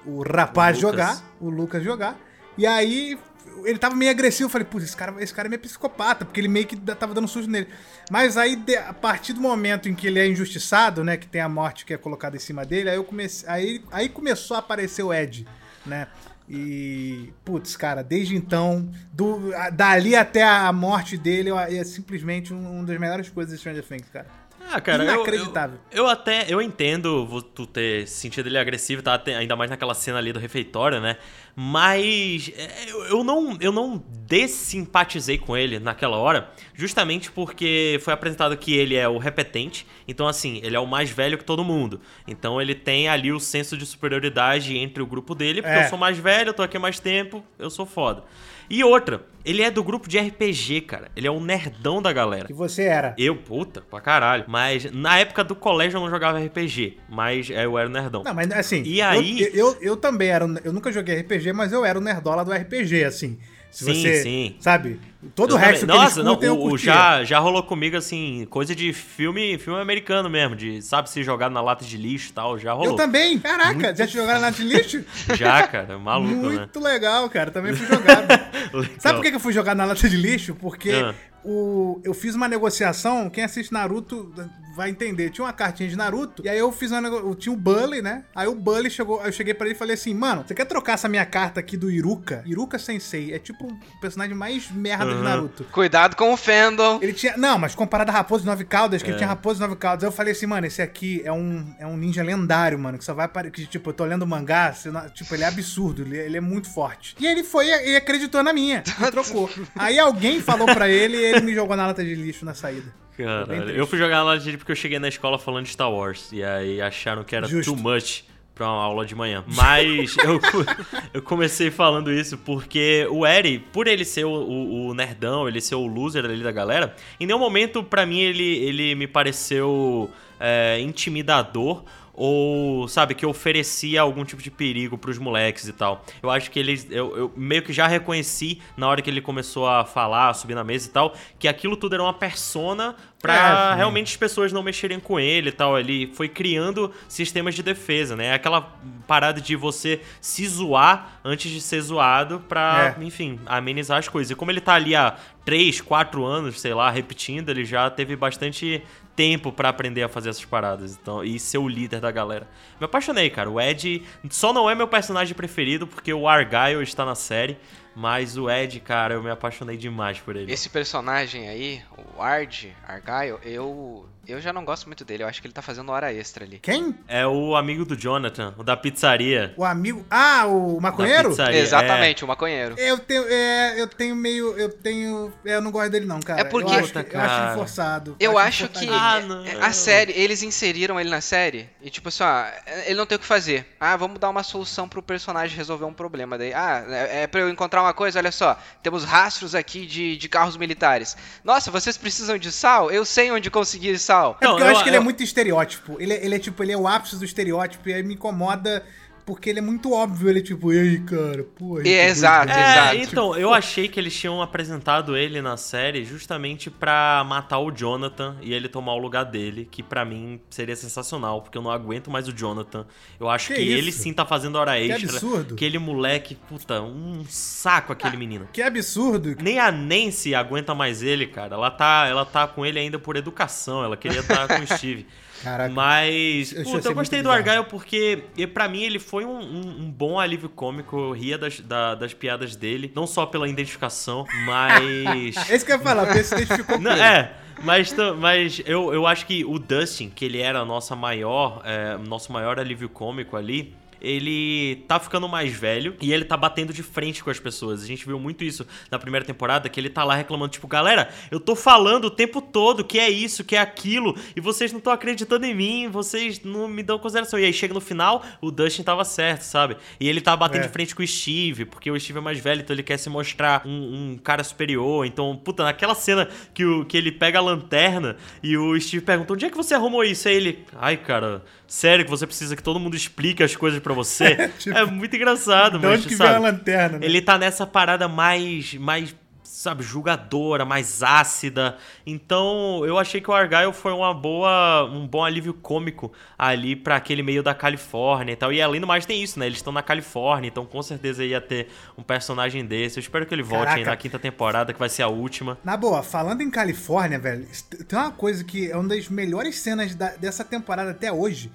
o 0.07 0.23
rapaz 0.23 0.77
O 0.79 0.81
jogar, 0.81 1.21
o 1.41 1.49
Lucas 1.51 1.83
jogar. 1.83 2.19
E 2.57 2.67
aí 2.67 3.19
ele 3.65 3.79
tava 3.79 3.95
meio 3.95 4.11
agressivo, 4.11 4.47
eu 4.47 4.51
falei, 4.51 4.67
putz, 4.67 4.85
esse 4.87 4.97
cara, 4.97 5.15
esse 5.23 5.35
cara 5.35 5.49
é 5.49 5.51
meio 5.51 5.61
psicopata, 5.61 6.25
porque 6.25 6.41
ele 6.41 6.49
meio 6.49 6.67
que 6.67 6.77
tava 6.77 7.13
dando 7.15 7.27
susto 7.29 7.51
nele. 7.51 7.69
Mas 8.11 8.37
aí, 8.37 8.63
a 8.87 8.93
partir 8.93 9.33
do 9.33 9.41
momento 9.41 9.89
em 9.89 9.95
que 9.95 10.07
ele 10.07 10.19
é 10.19 10.27
injustiçado, 10.29 11.03
né, 11.03 11.17
que 11.17 11.27
tem 11.27 11.41
a 11.41 11.49
morte 11.49 11.85
que 11.85 11.93
é 11.93 11.97
colocada 11.99 12.37
em 12.37 12.41
cima 12.41 12.65
dele, 12.65 12.89
aí 12.91 12.97
eu 12.97 13.05
comecei, 13.05 13.49
aí, 13.49 13.85
aí 13.91 14.09
começou 14.09 14.57
a 14.57 14.61
aparecer 14.61 15.03
o 15.03 15.13
Ed, 15.13 15.47
né? 15.85 16.07
E, 16.49 17.33
putz, 17.45 17.77
cara, 17.77 18.03
desde 18.03 18.35
então, 18.37 18.91
do, 19.13 19.53
dali 19.73 20.17
até 20.17 20.43
a 20.43 20.73
morte 20.73 21.17
dele, 21.17 21.51
eu- 21.51 21.59
é 21.59 21.85
simplesmente 21.85 22.53
um, 22.53 22.79
uma 22.79 22.85
das 22.85 22.99
melhores 22.99 23.29
coisas 23.29 23.53
de 23.55 23.59
Stranger 23.61 23.85
Things, 23.85 24.09
cara. 24.13 24.27
Ah, 24.73 24.81
cara, 24.81 25.03
eu- 25.05 25.15
Inacreditável. 25.15 25.79
Eu, 25.91 26.05
eu 26.05 26.07
até, 26.09 26.47
eu 26.49 26.63
entendo 26.63 27.43
tu 27.55 27.67
ter 27.67 28.07
sentido 28.07 28.47
ele 28.49 28.57
agressivo, 28.59 29.03
tá? 29.03 29.21
Ainda 29.39 29.57
mais 29.57 29.69
naquela 29.71 29.95
cena 29.95 30.19
ali 30.19 30.33
do 30.33 30.39
refeitório, 30.39 31.01
né? 31.01 31.17
Mas 31.57 32.51
é, 32.57 32.91
eu, 32.91 33.05
eu 33.07 33.25
não, 33.25 33.57
eu 33.61 33.73
não 33.73 34.03
desimpatizei 34.27 35.39
com 35.39 35.57
ele 35.57 35.79
naquela 35.79 36.17
hora, 36.17 36.51
justamente 36.75 37.31
porque 37.31 37.99
foi 38.03 38.13
apresentado 38.15 38.57
que 38.57 38.75
ele 38.77 38.95
é 38.97 39.09
o 39.09 39.19
repetente, 39.19 39.87
então 40.07 40.27
assim, 40.29 40.61
ele 40.63 40.77
é 40.77 40.81
o 40.81 40.87
mais 40.87 41.11
velho 41.11 41.37
que 41.37 41.45
todo 41.45 41.65
mundo. 41.65 42.01
Então 42.27 42.61
ele 42.63 42.75
tem 42.75 43.09
ali 43.09 43.33
o 43.33 43.41
senso 43.41 43.77
de 43.77 43.85
superioridade 43.85 44.77
entre 44.77 45.03
o 45.03 45.07
grupo 45.07 45.35
dele, 45.35 45.63
porque 45.63 45.77
É. 45.77 45.85
eu 45.85 45.89
sou 45.89 45.99
mais 45.99 46.17
velho, 46.19 46.51
eu 46.51 46.55
tô 46.55 46.63
aqui 46.63 46.77
há 46.77 46.81
mais 46.81 47.01
tempo, 47.01 47.45
eu 47.59 47.71
sou 47.71 47.85
foda. 47.87 48.23
E 48.71 48.85
outra, 48.85 49.25
ele 49.45 49.63
é 49.63 49.71
do 49.71 49.83
grupo 49.83 50.09
de 50.09 50.17
RPG, 50.17 50.83
cara. 50.83 51.09
Ele 51.17 51.27
é 51.27 51.31
o 51.31 51.41
nerdão 51.41 52.01
da 52.01 52.13
galera. 52.13 52.47
Que 52.47 52.53
você 52.53 52.85
era. 52.85 53.15
Eu, 53.19 53.35
puta, 53.37 53.81
pra 53.81 54.01
caralho. 54.01 54.45
Mas 54.47 54.91
na 54.93 55.19
época 55.19 55.43
do 55.43 55.57
colégio 55.57 55.97
eu 55.97 56.01
não 56.03 56.09
jogava 56.09 56.39
RPG, 56.39 56.99
mas 57.09 57.51
eu 57.51 57.77
era 57.77 57.89
o 57.89 57.93
nerdão. 57.93 58.23
Não, 58.23 58.33
mas 58.33 58.51
assim. 58.53 58.83
E 58.85 59.03
aí- 59.03 59.41
Eu, 59.43 59.73
eu, 59.73 59.77
eu 59.81 59.97
também 59.97 60.29
era. 60.29 60.45
Eu 60.63 60.73
nunca 60.73 60.93
joguei 60.93 61.17
RPG, 61.21 61.53
mas 61.53 61.73
eu 61.73 61.85
era 61.85 61.99
o 61.99 62.01
nerdola 62.03 62.45
do 62.45 62.53
RPG, 62.53 63.03
assim. 63.05 63.39
Se 63.71 63.85
Sim, 63.85 63.95
você. 63.95 64.23
sim. 64.23 64.57
Sabe? 64.59 64.99
Todo 65.35 65.51
Eu 65.51 65.57
o 65.57 65.59
resto 65.59 65.81
também. 65.87 65.97
que 65.97 66.03
Nossa, 66.03 66.23
não, 66.23 66.39
o, 66.65 66.79
já, 66.79 67.23
já 67.25 67.39
rolou 67.39 67.63
comigo, 67.63 67.95
assim, 67.97 68.47
coisa 68.49 68.75
de 68.75 68.93
filme, 68.93 69.59
filme 69.59 69.79
americano 69.81 70.31
mesmo, 70.31 70.57
de, 70.57 70.81
sabe, 70.81 71.11
se 71.11 71.23
jogar 71.23 71.51
na 71.51 71.61
lata 71.61 71.85
de 71.85 71.97
lixo 71.97 72.31
e 72.31 72.33
tal, 72.33 72.59
já 72.59 72.73
rolou. 72.73 72.93
Eu 72.93 72.97
também. 72.97 73.39
Caraca, 73.39 73.95
já 73.95 74.07
te 74.07 74.15
jogaram 74.15 74.41
na 74.41 74.51
de 74.51 74.63
lixo? 74.65 75.05
Já, 75.37 75.67
cara, 75.67 75.99
maluco, 75.99 76.49
né? 76.49 76.59
Muito 76.61 76.81
legal, 76.81 77.29
cara. 77.29 77.51
Também 77.51 77.75
fui 77.75 77.87
jogado. 77.87 78.27
Sabe 78.99 79.17
por 79.17 79.23
que 79.23 79.31
que 79.31 79.37
eu 79.37 79.41
fui 79.41 79.53
jogar 79.53 79.75
na 79.75 79.85
lata 79.85 80.09
de 80.09 80.17
lixo? 80.17 80.55
Porque 80.55 80.91
Ah. 80.91 81.15
O, 81.45 82.01
eu 82.05 82.15
fiz 82.15 82.35
uma 82.35 82.49
negociação, 82.49 83.29
quem 83.31 83.45
assiste 83.45 83.73
Naruto 83.73 84.33
vai 84.77 84.89
entender. 84.89 85.31
Tinha 85.31 85.45
uma 85.45 85.53
cartinha 85.53 85.89
de 85.89 85.97
Naruto, 85.97 86.43
e 86.45 86.49
aí 86.49 86.59
eu 86.59 86.71
fiz 86.71 86.91
uma 86.93 87.01
negociação. 87.01 87.35
Tinha 87.35 87.53
o 87.53 87.57
Bully, 87.57 88.01
né? 88.03 88.25
Aí 88.35 88.47
o 88.47 88.55
Bully 88.55 88.89
chegou, 88.91 89.21
aí 89.21 89.29
eu 89.29 89.33
cheguei 89.33 89.53
pra 89.53 89.67
ele 89.67 89.75
e 89.75 89.79
falei 89.79 89.95
assim: 89.95 90.15
Mano, 90.15 90.45
você 90.47 90.55
quer 90.55 90.65
trocar 90.65 90.93
essa 90.95 91.09
minha 91.09 91.27
carta 91.27 91.59
aqui 91.61 91.77
do 91.77 91.91
Iruka? 91.91 92.43
Iruka 92.47 92.79
Sensei 92.79 93.33
é 93.33 93.39
tipo 93.39 93.67
o 93.67 94.01
personagem 94.01 94.35
mais 94.35 94.71
merda 94.71 95.07
de 95.07 95.13
Aham. 95.13 95.23
Naruto. 95.23 95.65
Cuidado 95.73 96.15
com 96.17 96.33
o 96.33 96.37
fandom. 96.37 96.99
Ele 97.03 97.13
tinha. 97.13 97.37
Não, 97.37 97.59
mas 97.59 97.75
comparado 97.75 98.11
a 98.11 98.15
Raposo 98.15 98.43
de 98.43 98.49
Nove 98.49 98.65
Caudas, 98.65 99.03
que 99.03 99.09
ele 99.09 99.15
É. 99.17 99.19
tinha 99.19 99.29
Raposo 99.29 99.57
de 99.57 99.63
Nove 99.67 99.77
Caudas, 99.77 100.05
aí 100.05 100.09
eu 100.09 100.13
falei 100.13 100.33
assim, 100.33 100.47
mano, 100.47 100.67
esse 100.67 100.81
aqui 100.81 101.21
é 101.25 101.33
um, 101.33 101.75
é 101.79 101.87
um 101.87 101.97
ninja 101.97 102.23
lendário, 102.23 102.79
mano, 102.79 102.97
que 102.99 103.05
só 103.05 103.13
vai 103.15 103.27
para. 103.29 103.51
Que, 103.51 103.67
tipo, 103.67 103.91
eu 103.91 103.95
tô 103.95 104.05
lendo 104.05 104.23
o 104.23 104.27
mangá, 104.27 104.73
você 104.73 104.91
não- 104.91 105.09
tipo, 105.11 105.35
ele 105.35 105.43
é 105.43 105.47
absurdo, 105.47 106.03
ele, 106.03 106.17
ele 106.17 106.37
é 106.37 106.41
muito 106.41 106.69
forte. 106.73 107.17
E 107.19 107.27
ele 107.27 107.43
foi 107.43 107.67
e 107.67 107.97
acreditou 107.97 108.43
na 108.43 108.53
minha, 108.53 108.83
e 108.87 109.11
trocou. 109.11 109.51
Aí 109.75 109.99
alguém 109.99 110.41
falou 110.41 110.67
pra 110.67 110.89
ele 110.89 111.17
e 111.17 111.30
ele 111.31 111.41
me 111.47 111.55
jogou 111.55 111.77
na 111.77 111.87
lata 111.87 112.05
de 112.05 112.15
lixo 112.15 112.45
na 112.45 112.55
saída. 112.55 112.93
Caralho, 113.17 113.71
eu 113.71 113.87
fui 113.87 113.99
jogar 113.99 114.23
lá 114.23 114.37
de 114.37 114.57
porque 114.57 114.73
eu 114.73 114.77
cheguei 114.77 114.99
na 114.99 115.09
escola 115.09 115.39
falando 115.39 115.65
de 115.65 115.71
Star 115.73 115.91
Wars. 115.93 116.31
E 116.33 116.43
aí 116.43 116.81
acharam 116.81 117.23
que 117.25 117.37
era 117.37 117.47
Justo. 117.47 117.73
too 117.75 117.83
much 117.83 118.23
pra 118.55 118.67
uma 118.67 118.83
aula 118.83 119.05
de 119.07 119.15
manhã. 119.15 119.45
Mas 119.47 120.17
eu, 120.19 120.41
eu 121.15 121.23
comecei 121.23 121.71
falando 121.71 122.11
isso 122.13 122.37
porque 122.39 123.07
o 123.11 123.27
Eri, 123.27 123.59
por 123.59 123.87
ele 123.87 124.05
ser 124.05 124.25
o, 124.25 124.31
o- 124.31 124.87
o 124.89 124.95
nerdão, 124.95 125.47
ele 125.49 125.61
ser 125.61 125.75
o 125.75 125.87
loser 125.87 126.25
ali 126.25 126.43
da 126.43 126.53
galera, 126.53 126.95
em 127.19 127.27
nenhum 127.27 127.39
momento 127.39 127.83
pra 127.83 128.05
mim 128.07 128.21
ele, 128.21 128.59
ele 128.59 128.95
me 128.95 129.07
pareceu 129.07 130.11
é, 130.39 130.79
intimidador. 130.81 131.85
Ou, 132.23 132.87
sabe, 132.87 133.15
que 133.15 133.25
oferecia 133.25 134.03
algum 134.03 134.27
tipo 134.27 134.43
de 134.43 134.51
perigo 134.51 134.99
pros 134.99 135.17
moleques 135.17 135.67
e 135.67 135.73
tal. 135.73 136.05
Eu 136.23 136.31
acho 136.31 136.51
que 136.51 136.59
ele. 136.59 136.79
Eu, 136.91 137.17
eu 137.17 137.33
meio 137.35 137.63
que 137.63 137.73
já 137.73 137.87
reconheci 137.87 138.61
na 138.77 138.87
hora 138.87 139.01
que 139.01 139.09
ele 139.09 139.23
começou 139.23 139.67
a 139.67 139.87
falar, 139.87 140.35
subir 140.35 140.55
na 140.55 140.63
mesa 140.63 140.87
e 140.87 140.91
tal, 140.91 141.15
que 141.39 141.49
aquilo 141.49 141.79
tudo 141.79 141.95
era 141.95 142.03
uma 142.03 142.13
persona 142.13 142.95
pra 143.23 143.35
É, 143.35 143.71
sim. 143.73 143.77
realmente 143.79 144.09
as 144.11 144.17
pessoas 144.19 144.53
não 144.53 144.63
mexerem 144.63 145.01
com 145.01 145.19
ele 145.19 145.49
e 145.49 145.53
tal. 145.53 145.79
Ele 145.79 146.13
foi 146.15 146.29
criando 146.29 146.93
sistemas 147.09 147.55
de 147.55 147.63
defesa, 147.63 148.15
né? 148.15 148.35
Aquela 148.35 148.71
parada 149.07 149.41
de 149.41 149.57
você 149.57 150.03
se 150.21 150.47
zoar 150.47 151.21
antes 151.25 151.51
de 151.51 151.61
ser 151.63 151.81
zoado 151.81 152.41
pra, 152.47 152.95
É. 152.99 153.03
enfim, 153.03 153.41
amenizar 153.47 153.97
as 153.99 154.09
coisas. 154.09 154.31
E 154.31 154.35
como 154.35 154.51
ele 154.51 154.61
tá 154.61 154.75
ali 154.75 154.95
há 154.95 155.17
3, 155.47 155.81
4 155.81 156.23
anos, 156.23 156.61
sei 156.61 156.75
lá, 156.75 156.91
repetindo, 156.91 157.49
ele 157.49 157.65
já 157.65 157.89
teve 157.89 158.15
bastante 158.15 158.83
tempo 159.21 159.53
pra 159.53 159.69
aprender 159.69 160.03
a 160.03 160.09
fazer 160.09 160.31
essas 160.31 160.47
paradas 160.47 160.99
então, 160.99 161.23
e 161.23 161.39
ser 161.39 161.59
o 161.59 161.69
líder 161.69 162.01
da 162.01 162.11
galera. 162.11 162.49
Me 162.81 162.87
apaixonei, 162.87 163.29
cara. 163.29 163.51
O 163.51 163.61
Ed 163.61 164.03
só 164.31 164.51
não 164.51 164.71
é 164.71 164.75
meu 164.75 164.89
personagem 164.89 165.35
preferido 165.35 165.87
porque 165.87 166.11
o 166.11 166.27
Argyle 166.27 166.83
está 166.83 167.05
na 167.05 167.15
série, 167.15 167.59
mas 167.95 168.39
o 168.39 168.49
Ed, 168.49 168.81
cara, 168.81 169.13
eu 169.13 169.23
me 169.23 169.29
apaixonei 169.29 169.77
demais 169.77 170.19
por 170.19 170.37
ele. 170.37 170.51
Esse 170.51 170.71
personagem 170.71 171.51
aí, 171.51 171.83
o 172.17 172.23
Ard, 172.23 172.69
Argyle, 172.89 173.39
eu 173.45 174.09
eu 174.31 174.41
já 174.41 174.53
não 174.53 174.65
gosto 174.65 174.87
muito 174.87 175.05
dele. 175.05 175.23
Eu 175.23 175.29
acho 175.29 175.41
que 175.41 175.47
ele 175.47 175.55
tá 175.55 175.63
fazendo 175.63 175.91
hora 175.93 176.13
extra 176.13 176.45
ali. 176.45 176.59
Quem? 176.59 176.95
É 177.09 177.27
o 177.27 177.55
amigo 177.57 177.85
do 177.85 177.97
Jonathan, 177.97 178.55
o 178.59 178.63
da 178.63 178.77
pizzaria. 178.77 179.55
O 179.57 179.65
amigo. 179.65 180.05
Ah, 180.11 180.47
o 180.47 180.81
maconheiro? 180.81 181.31
Exatamente, 181.59 182.25
o 182.25 182.29
maconheiro. 182.29 182.75
Eu 182.79 182.99
tenho, 182.99 183.25
é, 183.29 183.81
eu 183.81 183.87
tenho 183.87 184.15
meio. 184.17 184.57
Eu 184.59 184.69
tenho. 184.71 185.33
é, 185.45 185.57
Eu 185.57 185.61
não 185.63 185.71
gosto 185.71 185.91
dele, 185.91 186.07
não, 186.07 186.21
cara. 186.21 186.41
É 186.41 186.45
porque- 186.45 186.71
Eu 186.71 186.79
acho, 186.79 186.93
Puta, 186.93 187.07
eu 187.11 187.21
acho 187.21 187.43
ele 187.47 187.55
forçado. 187.55 188.17
Eu 188.21 188.31
ele 188.33 188.41
acho 188.41 188.69
que. 188.69 188.89
Ah, 188.89 189.21
não. 189.21 189.45
é, 189.45 189.57
a 189.61 189.73
série, 189.73 190.13
eles 190.13 190.43
inseriram 190.43 190.99
ele 191.01 191.11
na 191.11 191.21
série 191.21 191.69
e 191.83 191.91
tipo 191.91 192.09
assim, 192.09 192.23
ó, 192.23 192.45
ele 192.87 192.95
não 192.97 193.07
tem 193.07 193.17
o 193.17 193.19
que 193.19 193.27
fazer. 193.27 193.67
Ah, 193.79 193.97
vamos 193.97 194.19
dar 194.19 194.29
uma 194.29 194.43
solução 194.43 194.89
pro 194.89 195.03
personagem 195.03 195.57
resolver 195.57 195.85
um 195.85 195.93
problema. 195.93 196.37
Daí, 196.39 196.53
ah, 196.55 196.85
é, 196.89 197.23
é 197.23 197.27
pra 197.27 197.41
eu 197.41 197.49
encontrar 197.51 197.83
uma 197.83 197.93
coisa, 197.95 198.19
olha 198.19 198.33
só, 198.33 198.59
temos 198.83 199.05
rastros 199.05 199.55
aqui 199.55 199.87
de, 199.87 200.17
de 200.17 200.29
carros 200.29 200.57
militares. 200.57 201.17
Nossa, 201.45 201.71
vocês 201.71 201.97
precisam 201.97 202.39
de 202.39 202.51
sal? 202.53 202.91
Eu 202.91 203.05
sei 203.05 203.31
onde 203.31 203.51
conseguir 203.51 203.99
sal. 203.99 204.20
É 204.29 204.33
porque 204.33 204.45
Não, 204.47 204.59
eu, 204.59 204.65
eu- 204.67 204.71
acho 204.73 204.83
que 204.83 204.89
ele 204.89 204.97
é 204.97 204.99
eu- 204.99 205.05
muito 205.05 205.23
estereótipo. 205.23 205.97
Ele, 206.01 206.13
é- 206.13 206.25
ele 206.25 206.35
é 206.35 206.39
tipo, 206.39 206.63
ele 206.63 206.73
é 206.73 206.77
o 206.77 206.87
ápice 206.87 207.17
do 207.17 207.25
estereótipo 207.25 207.89
e 207.89 207.95
aí 207.95 208.03
me 208.03 208.15
incomoda 208.15 208.83
porque 209.25 209.51
ele 209.51 209.59
é 209.59 209.63
muito 209.63 209.93
óbvio. 209.93 210.29
Ele 210.29 210.41
é 210.41 210.43
tipo, 210.43 210.73
ei, 210.73 210.99
cara, 211.01 211.45
porra. 211.45 211.83
É, 211.87 212.07
exato, 212.09 212.53
É, 212.53 212.95
exato. 212.95 212.97
então, 213.13 213.37
eu 213.37 213.53
achei 213.53 213.89
que 213.89 213.99
eles 213.99 214.15
tinham 214.19 214.41
apresentado 214.43 215.17
ele 215.17 215.41
na 215.43 215.57
série 215.57 216.05
justamente 216.05 216.71
pra 216.71 217.25
matar 217.27 217.59
o 217.59 217.71
Jonathan 217.71 218.37
e 218.43 218.53
ele 218.53 218.69
tomar 218.69 218.95
o 218.95 218.99
lugar 218.99 219.25
dele, 219.25 219.69
que 219.71 219.83
pra 219.83 220.05
mim 220.05 220.41
seria 220.51 220.77
sensacional, 220.77 221.43
porque 221.43 221.57
eu 221.59 221.63
não 221.63 221.71
aguento 221.71 222.11
mais 222.11 222.27
o 222.29 222.33
Jonathan. 222.33 222.87
Eu 223.19 223.29
acho 223.29 223.49
Que 223.49 223.55
que, 223.55 223.73
ele 223.73 223.93
sim 223.93 224.13
tá 224.13 224.25
fazendo 224.27 224.57
hora 224.57 224.73
Que 224.77 224.93
extra. 224.93 225.11
absurdo. 225.11 225.55
Aquele 225.55 225.79
moleque, 225.79 226.35
puta, 226.35 226.81
um 226.83 227.25
saco 227.29 227.93
aquele 227.93 228.17
menino. 228.17 228.49
Que 228.53 228.63
absurdo. 228.63 229.37
Nem 229.43 229.59
a 229.59 229.71
Nancy 229.71 230.35
aguenta 230.35 230.75
mais 230.75 231.03
ele, 231.03 231.27
cara. 231.27 231.55
Ela 231.55 231.71
tá, 231.71 232.07
ela 232.09 232.25
tá 232.25 232.47
com 232.47 232.65
ele 232.65 232.79
ainda 232.79 232.99
por 232.99 233.17
educação. 233.17 233.85
Ela 233.85 233.97
queria 233.97 234.21
estar 234.21 234.49
com 234.49 234.63
o 234.63 234.67
Steve. 234.77 235.07
Caraca. 235.43 235.73
Mas, 235.75 236.53
Eu 236.53 236.65
puta, 236.65 236.89
eu 236.89 236.95
gostei 236.95 237.23
do. 237.23 237.31
Argyle 237.31 237.65
porque, 237.65 238.23
pra 238.53 238.69
mim, 238.69 238.83
ele 238.83 238.99
foi 238.99 239.25
um, 239.25 239.39
um- 239.39 239.77
um 239.85 239.91
bom 239.91 240.19
alívio 240.21 240.49
cômico. 240.49 240.99
Eu 240.99 241.13
ria 241.13 241.39
das, 241.39 241.61
da- 241.61 241.95
das 241.95 242.13
piadas 242.13 242.55
dele. 242.57 242.93
Não 242.95 243.07
só 243.07 243.25
pela 243.27 243.49
identificação, 243.49 244.27
mas... 244.47 245.37
Esse 245.51 245.65
que 245.65 245.73
eu 245.73 245.77
ia 245.77 245.83
falar, 245.83 246.07
porque 246.07 246.23
se 246.25 246.35
identificou 246.35 246.77
com 246.77 246.83
Não, 246.83 246.93
ele. 246.93 247.01
é, 247.01 247.33
mas, 247.63 247.95
mas 248.19 248.63
eu, 248.67 248.93
eu 248.93 249.07
acho 249.07 249.27
que 249.27 249.45
o 249.45 249.59
Dustin, 249.59 250.11
que 250.11 250.25
ele 250.25 250.41
era 250.41 250.61
a 250.61 250.65
nossa 250.65 250.95
maior, 250.97 251.63
é, 251.65 251.97
nosso 251.99 252.33
maior 252.33 252.59
alívio 252.59 252.89
cômico 252.89 253.37
ali, 253.37 253.75
ele 254.01 254.85
tá 254.89 254.99
ficando 254.99 255.29
mais 255.29 255.53
velho 255.53 255.95
e 256.01 256.13
ele 256.13 256.25
tá 256.25 256.37
batendo 256.37 256.73
de 256.73 256.83
frente 256.83 257.23
com 257.23 257.31
as 257.31 257.39
pessoas. 257.39 257.83
A 257.83 257.87
gente 257.87 258.05
viu 258.07 258.19
muito 258.19 258.45
isso 258.45 258.67
na 258.91 258.99
primeira 258.99 259.25
temporada, 259.25 259.69
que 259.69 259.79
ele 259.79 259.91
tá 259.91 260.05
lá 260.05 260.15
reclamando, 260.15 260.53
tipo, 260.53 260.67
galera, 260.67 261.09
eu 261.31 261.39
tô 261.41 261.55
falando 261.55 262.07
o 262.07 262.11
tempo 262.11 262.41
todo 262.41 262.85
que 262.85 262.99
é 262.99 263.09
isso, 263.11 263.45
que 263.45 263.57
é 263.57 263.59
aquilo, 263.61 264.17
e 264.35 264.41
vocês 264.41 264.73
não 264.73 264.79
estão 264.79 264.93
acreditando 264.93 265.45
em 265.47 265.55
mim, 265.55 265.89
vocês 265.89 266.43
não 266.43 266.69
me 266.69 266.83
dão 266.83 266.99
consideração. 266.99 267.39
E 267.39 267.45
aí 267.45 267.53
chega 267.53 267.75
no 267.75 267.81
final, 267.81 268.25
o 268.41 268.51
Dustin 268.51 268.83
tava 268.83 269.05
certo, 269.05 269.43
sabe? 269.43 269.77
E 269.99 270.09
ele 270.09 270.21
tá 270.21 270.37
batendo 270.37 270.65
É. 270.65 270.67
de 270.67 270.73
frente 270.73 270.95
com 270.95 271.03
o 271.03 271.07
Steve, 271.07 271.65
porque 271.65 271.91
o 271.91 271.99
Steve 271.99 272.19
é 272.19 272.23
mais 272.23 272.39
velho, 272.39 272.61
então 272.61 272.75
ele 272.75 272.83
quer 272.83 272.99
se 272.99 273.09
mostrar 273.09 273.63
um, 273.67 274.13
um 274.13 274.19
cara 274.19 274.43
superior. 274.45 275.05
Então, 275.07 275.37
puta, 275.37 275.65
naquela 275.65 275.95
cena 275.95 276.29
que, 276.55 276.65
o, 276.65 276.85
que 276.85 276.97
ele 276.97 277.13
pega 277.13 277.39
a 277.39 277.43
lanterna 277.43 278.17
e 278.43 278.57
o 278.57 278.79
Steve 278.81 279.05
pergunta: 279.05 279.33
onde 279.33 279.45
é 279.45 279.51
que 279.51 279.57
você 279.57 279.75
arrumou 279.75 280.05
isso? 280.05 280.29
Aí 280.29 280.35
ele, 280.35 280.65
ai, 280.77 280.97
cara, 280.97 281.43
sério 281.71 282.05
que 282.05 282.11
você 282.11 282.27
precisa 282.27 282.57
que 282.57 282.63
todo 282.63 282.81
mundo 282.81 282.97
explique 282.97 283.45
as 283.45 283.55
coisas 283.55 283.79
pra 283.79 283.95
você? 283.95 284.51
Tipo, 284.59 284.77
é 284.77 284.85
muito 284.85 285.15
engraçado, 285.15 285.79
mas 285.79 286.01
onde 286.01 286.09
que 286.09 286.17
sabe? 286.17 286.31
veio 286.31 286.43
a 286.45 286.51
lanterna, 286.51 286.99
né? 286.99 287.07
Ele 287.07 287.23
tá 287.23 287.39
nessa 287.39 287.65
parada 287.65 288.09
mais, 288.09 288.75
mais, 288.75 289.15
sabe, 289.61 289.83
julgadora, 289.83 290.65
mais 290.65 291.03
ácida. 291.03 291.77
Então, 292.07 292.83
eu 292.85 292.99
achei 292.99 293.21
que 293.21 293.31
o 293.31 293.35
Argyle 293.35 293.73
foi 293.73 293.93
uma 293.93 294.15
boa, 294.15 294.85
um 294.91 295.07
bom 295.07 295.23
alívio 295.25 295.53
cômico 295.55 296.11
ali 296.39 296.75
pra 296.75 296.97
aquele 296.97 297.23
meio 297.23 297.43
da 297.43 297.55
Califórnia 297.55 298.33
e 298.33 298.37
tal. 298.37 298.53
E 298.53 298.61
além 298.63 298.81
do 298.81 298.87
mais 298.87 299.05
tem 299.05 299.23
isso, 299.23 299.39
né? 299.39 299.47
Eles 299.47 299.59
estão 299.59 299.73
na 299.73 299.83
Califórnia, 299.83 300.49
então 300.49 300.65
com 300.65 300.83
certeza 300.83 301.25
ia 301.25 301.41
ter 301.41 301.69
um 301.97 302.03
personagem 302.03 302.65
desse. 302.65 302.99
Eu 302.99 303.01
espero 303.03 303.27
que 303.27 303.35
ele 303.35 303.43
volte 303.43 303.73
aí 303.73 303.85
na 303.85 303.97
quinta 303.97 304.19
temporada, 304.19 304.73
que 304.73 304.79
vai 304.79 304.89
ser 304.89 305.03
a 305.03 305.09
última. 305.09 305.59
Na 305.63 305.77
boa, 305.77 306.03
falando 306.03 306.41
em 306.43 306.51
Califórnia, 306.51 307.19
velho, 307.19 307.47
tem 307.87 307.99
uma 307.99 308.11
coisa 308.11 308.43
que 308.43 308.71
é 308.71 308.77
uma 308.77 308.89
das 308.89 309.09
melhores 309.09 309.59
cenas 309.61 309.95
da- 309.95 310.17
dessa 310.17 310.45
temporada 310.45 310.91
até 310.91 311.13
hoje. 311.13 311.53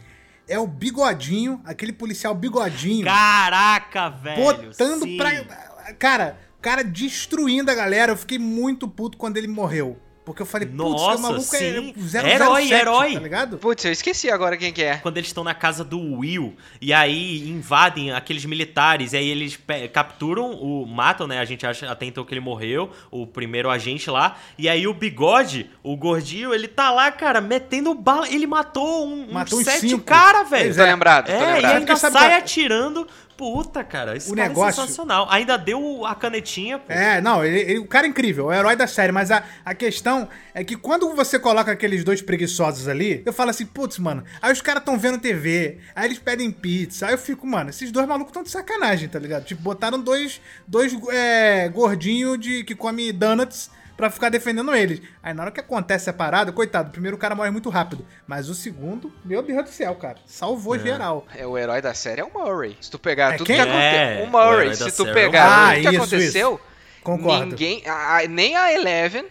É 0.47 0.59
o 0.59 0.67
bigodinho, 0.67 1.59
aquele 1.65 1.91
policial 1.91 2.35
bigodinho, 2.35 3.03
Caraca, 3.05 4.09
velho! 4.09 4.43
botando 4.43 5.03
sim. 5.03 5.17
pra. 5.17 5.31
Cara, 5.97 6.37
cara 6.65 6.83
destruindo 6.83 7.69
a 7.69 7.75
galera. 7.75 8.11
Eu 8.13 8.17
fiquei 8.17 8.39
muito 8.39 8.87
puto 8.87 9.17
quando 9.17 9.37
ele 9.37 9.47
morreu. 9.47 9.99
Porque 10.25 10.41
eu 10.41 10.45
falei, 10.47 10.67
putz, 10.67 10.79
Nossa, 10.79 11.17
o 11.19 11.21
maluco 11.21 11.43
sim. 11.43 11.93
é 11.95 11.99
007, 12.01 12.27
Herói, 12.27 12.73
herói. 12.73 13.13
tá 13.13 13.19
ligado? 13.19 13.57
Putz, 13.59 13.85
eu 13.85 13.91
esqueci 13.91 14.27
agora 14.31 14.57
quem 14.57 14.73
que 14.73 14.81
é. 14.81 14.97
Quando 14.97 15.17
eles 15.17 15.29
estão 15.29 15.43
na 15.43 15.53
casa 15.53 15.83
do 15.83 15.99
Will 15.99 16.55
e 16.81 16.91
aí 16.91 17.47
invadem 17.47 18.11
aqueles 18.11 18.43
militares 18.43 19.13
e 19.13 19.17
aí 19.17 19.29
eles 19.29 19.55
capturam 19.93 20.53
o 20.53 20.83
matam, 20.87 21.27
né? 21.27 21.37
A 21.37 21.45
gente 21.45 21.63
acha 21.67 21.87
até 21.91 22.07
então 22.07 22.25
que 22.25 22.33
ele 22.33 22.39
morreu, 22.41 22.89
o 23.11 23.27
primeiro 23.27 23.69
agente 23.69 24.09
lá. 24.09 24.35
E 24.57 24.67
aí 24.67 24.87
o 24.87 24.95
Bigode, 24.95 25.69
o 25.83 25.95
gordinho, 25.95 26.55
ele 26.55 26.67
tá 26.67 26.89
lá, 26.89 27.11
cara, 27.11 27.39
metendo 27.39 27.93
bala. 27.93 28.27
Ele 28.27 28.47
matou 28.47 29.07
um, 29.07 29.31
Matou 29.31 29.59
um 29.59 29.61
uns 29.61 29.65
sete 29.65 29.89
cinco. 29.89 30.05
cara, 30.05 30.41
velho. 30.41 30.63
Pois 30.73 30.75
Tô 30.77 30.83
lembrado, 30.83 31.25
tô 31.27 31.31
É, 31.33 31.35
e 31.35 31.53
lembrado. 31.53 31.75
ainda 31.77 31.95
Sabe 31.97 32.13
sai 32.13 32.29
qual- 32.29 32.39
atirando. 32.39 33.07
Puta, 33.37 33.83
cara, 33.83 34.15
esse 34.15 34.31
O 34.31 34.35
cara 34.35 34.47
negócio- 34.47 34.81
é 34.81 34.85
sensacional. 34.85 35.27
Ainda 35.29 35.57
deu 35.57 36.05
a 36.05 36.15
canetinha, 36.15 36.79
pô. 36.79 36.91
É, 36.91 37.19
não, 37.19 37.43
ele, 37.43 37.59
ele- 37.59 37.79
o 37.79 37.85
cara 37.87 38.07
é 38.07 38.09
incrível, 38.09 38.51
é 38.51 38.55
o 38.55 38.59
herói 38.59 38.75
da 38.77 38.87
série, 38.87 39.11
mas 39.11 39.29
a, 39.29 39.43
a 39.65 39.73
questão 39.73 40.27
é 40.53 40.63
que 40.63 40.77
quando 40.77 41.13
você 41.13 41.37
coloca 41.37 41.71
aqueles 41.71 42.03
dois 42.03 42.21
preguiçosos 42.21 42.87
ali, 42.87 43.21
eu 43.25 43.33
falo 43.33 43.49
assim, 43.49 43.65
putz, 43.65 43.97
mano, 43.99 44.23
aí 44.41 44.53
os 44.53 44.61
caras 44.61 44.83
tão 44.83 44.97
vendo 44.97 45.17
TV, 45.19 45.79
aí 45.93 46.05
eles 46.07 46.17
pedem 46.19 46.49
pizza, 46.49 47.07
aí 47.07 47.13
eu 47.13 47.17
fico, 47.17 47.45
mano, 47.45 47.69
esses 47.69 47.91
dois 47.91 48.07
malucos 48.07 48.31
tão 48.31 48.41
de 48.43 48.49
sacanagem, 48.49 49.09
tá 49.09 49.19
ligado? 49.19 49.43
Tipo, 49.43 49.61
botaram 49.61 49.99
dois, 49.99 50.39
dois 50.65 50.95
é, 51.11 51.67
gordinhos 51.69 52.39
de, 52.39 52.63
que 52.63 52.73
come 52.73 53.11
donuts 53.11 53.69
pra 53.97 54.09
ficar 54.09 54.29
defendendo 54.29 54.73
eles. 54.75 55.01
Aí 55.23 55.33
na 55.33 55.43
hora 55.43 55.51
que 55.51 55.59
acontece 55.59 56.09
a 56.09 56.13
parada, 56.13 56.51
coitado, 56.51 56.89
o 56.89 56.91
primeiro 56.91 57.17
cara 57.17 57.33
morre 57.35 57.49
muito 57.51 57.69
rápido, 57.69 58.05
mas 58.27 58.49
o 58.49 58.53
segundo, 58.55 59.11
meu 59.23 59.41
Deus 59.41 59.63
do 59.63 59.69
céu, 59.69 59.95
cara, 59.95 60.17
salvou 60.25 60.77
geral. 60.77 61.25
É, 61.35 61.45
o 61.45 61.57
herói 61.57 61.81
da 61.81 61.93
série 61.93 62.21
é 62.21 62.23
o 62.23 62.31
Murray. 62.33 62.77
Se 62.81 62.89
tu 62.91 62.99
pegar 62.99 63.33
É 63.33 63.37
tudo 63.37 63.47
quem? 63.47 63.55
que 63.55 63.61
aconteceu. 63.61 63.79
É, 63.99 64.21
o 64.21 64.25
o 64.25 64.31
Murray, 64.31 64.53
herói 64.53 64.69
da 64.69 64.75
se 64.75 64.91
tu 64.91 64.95
série 65.05 65.09
é 65.09 65.11
o 65.11 65.13
pegar 65.13 65.49
Murray. 65.49 65.75
tudo 65.75 65.81
que 65.81 65.87
Ah, 65.87 65.91
isso, 65.91 66.15
aconteceu, 66.15 66.61
Concordo. 67.03 67.45
ninguém. 67.45 67.83
a- 67.87 68.21
nem 68.27 68.55
a 68.55 68.73
Eleven 68.73 69.25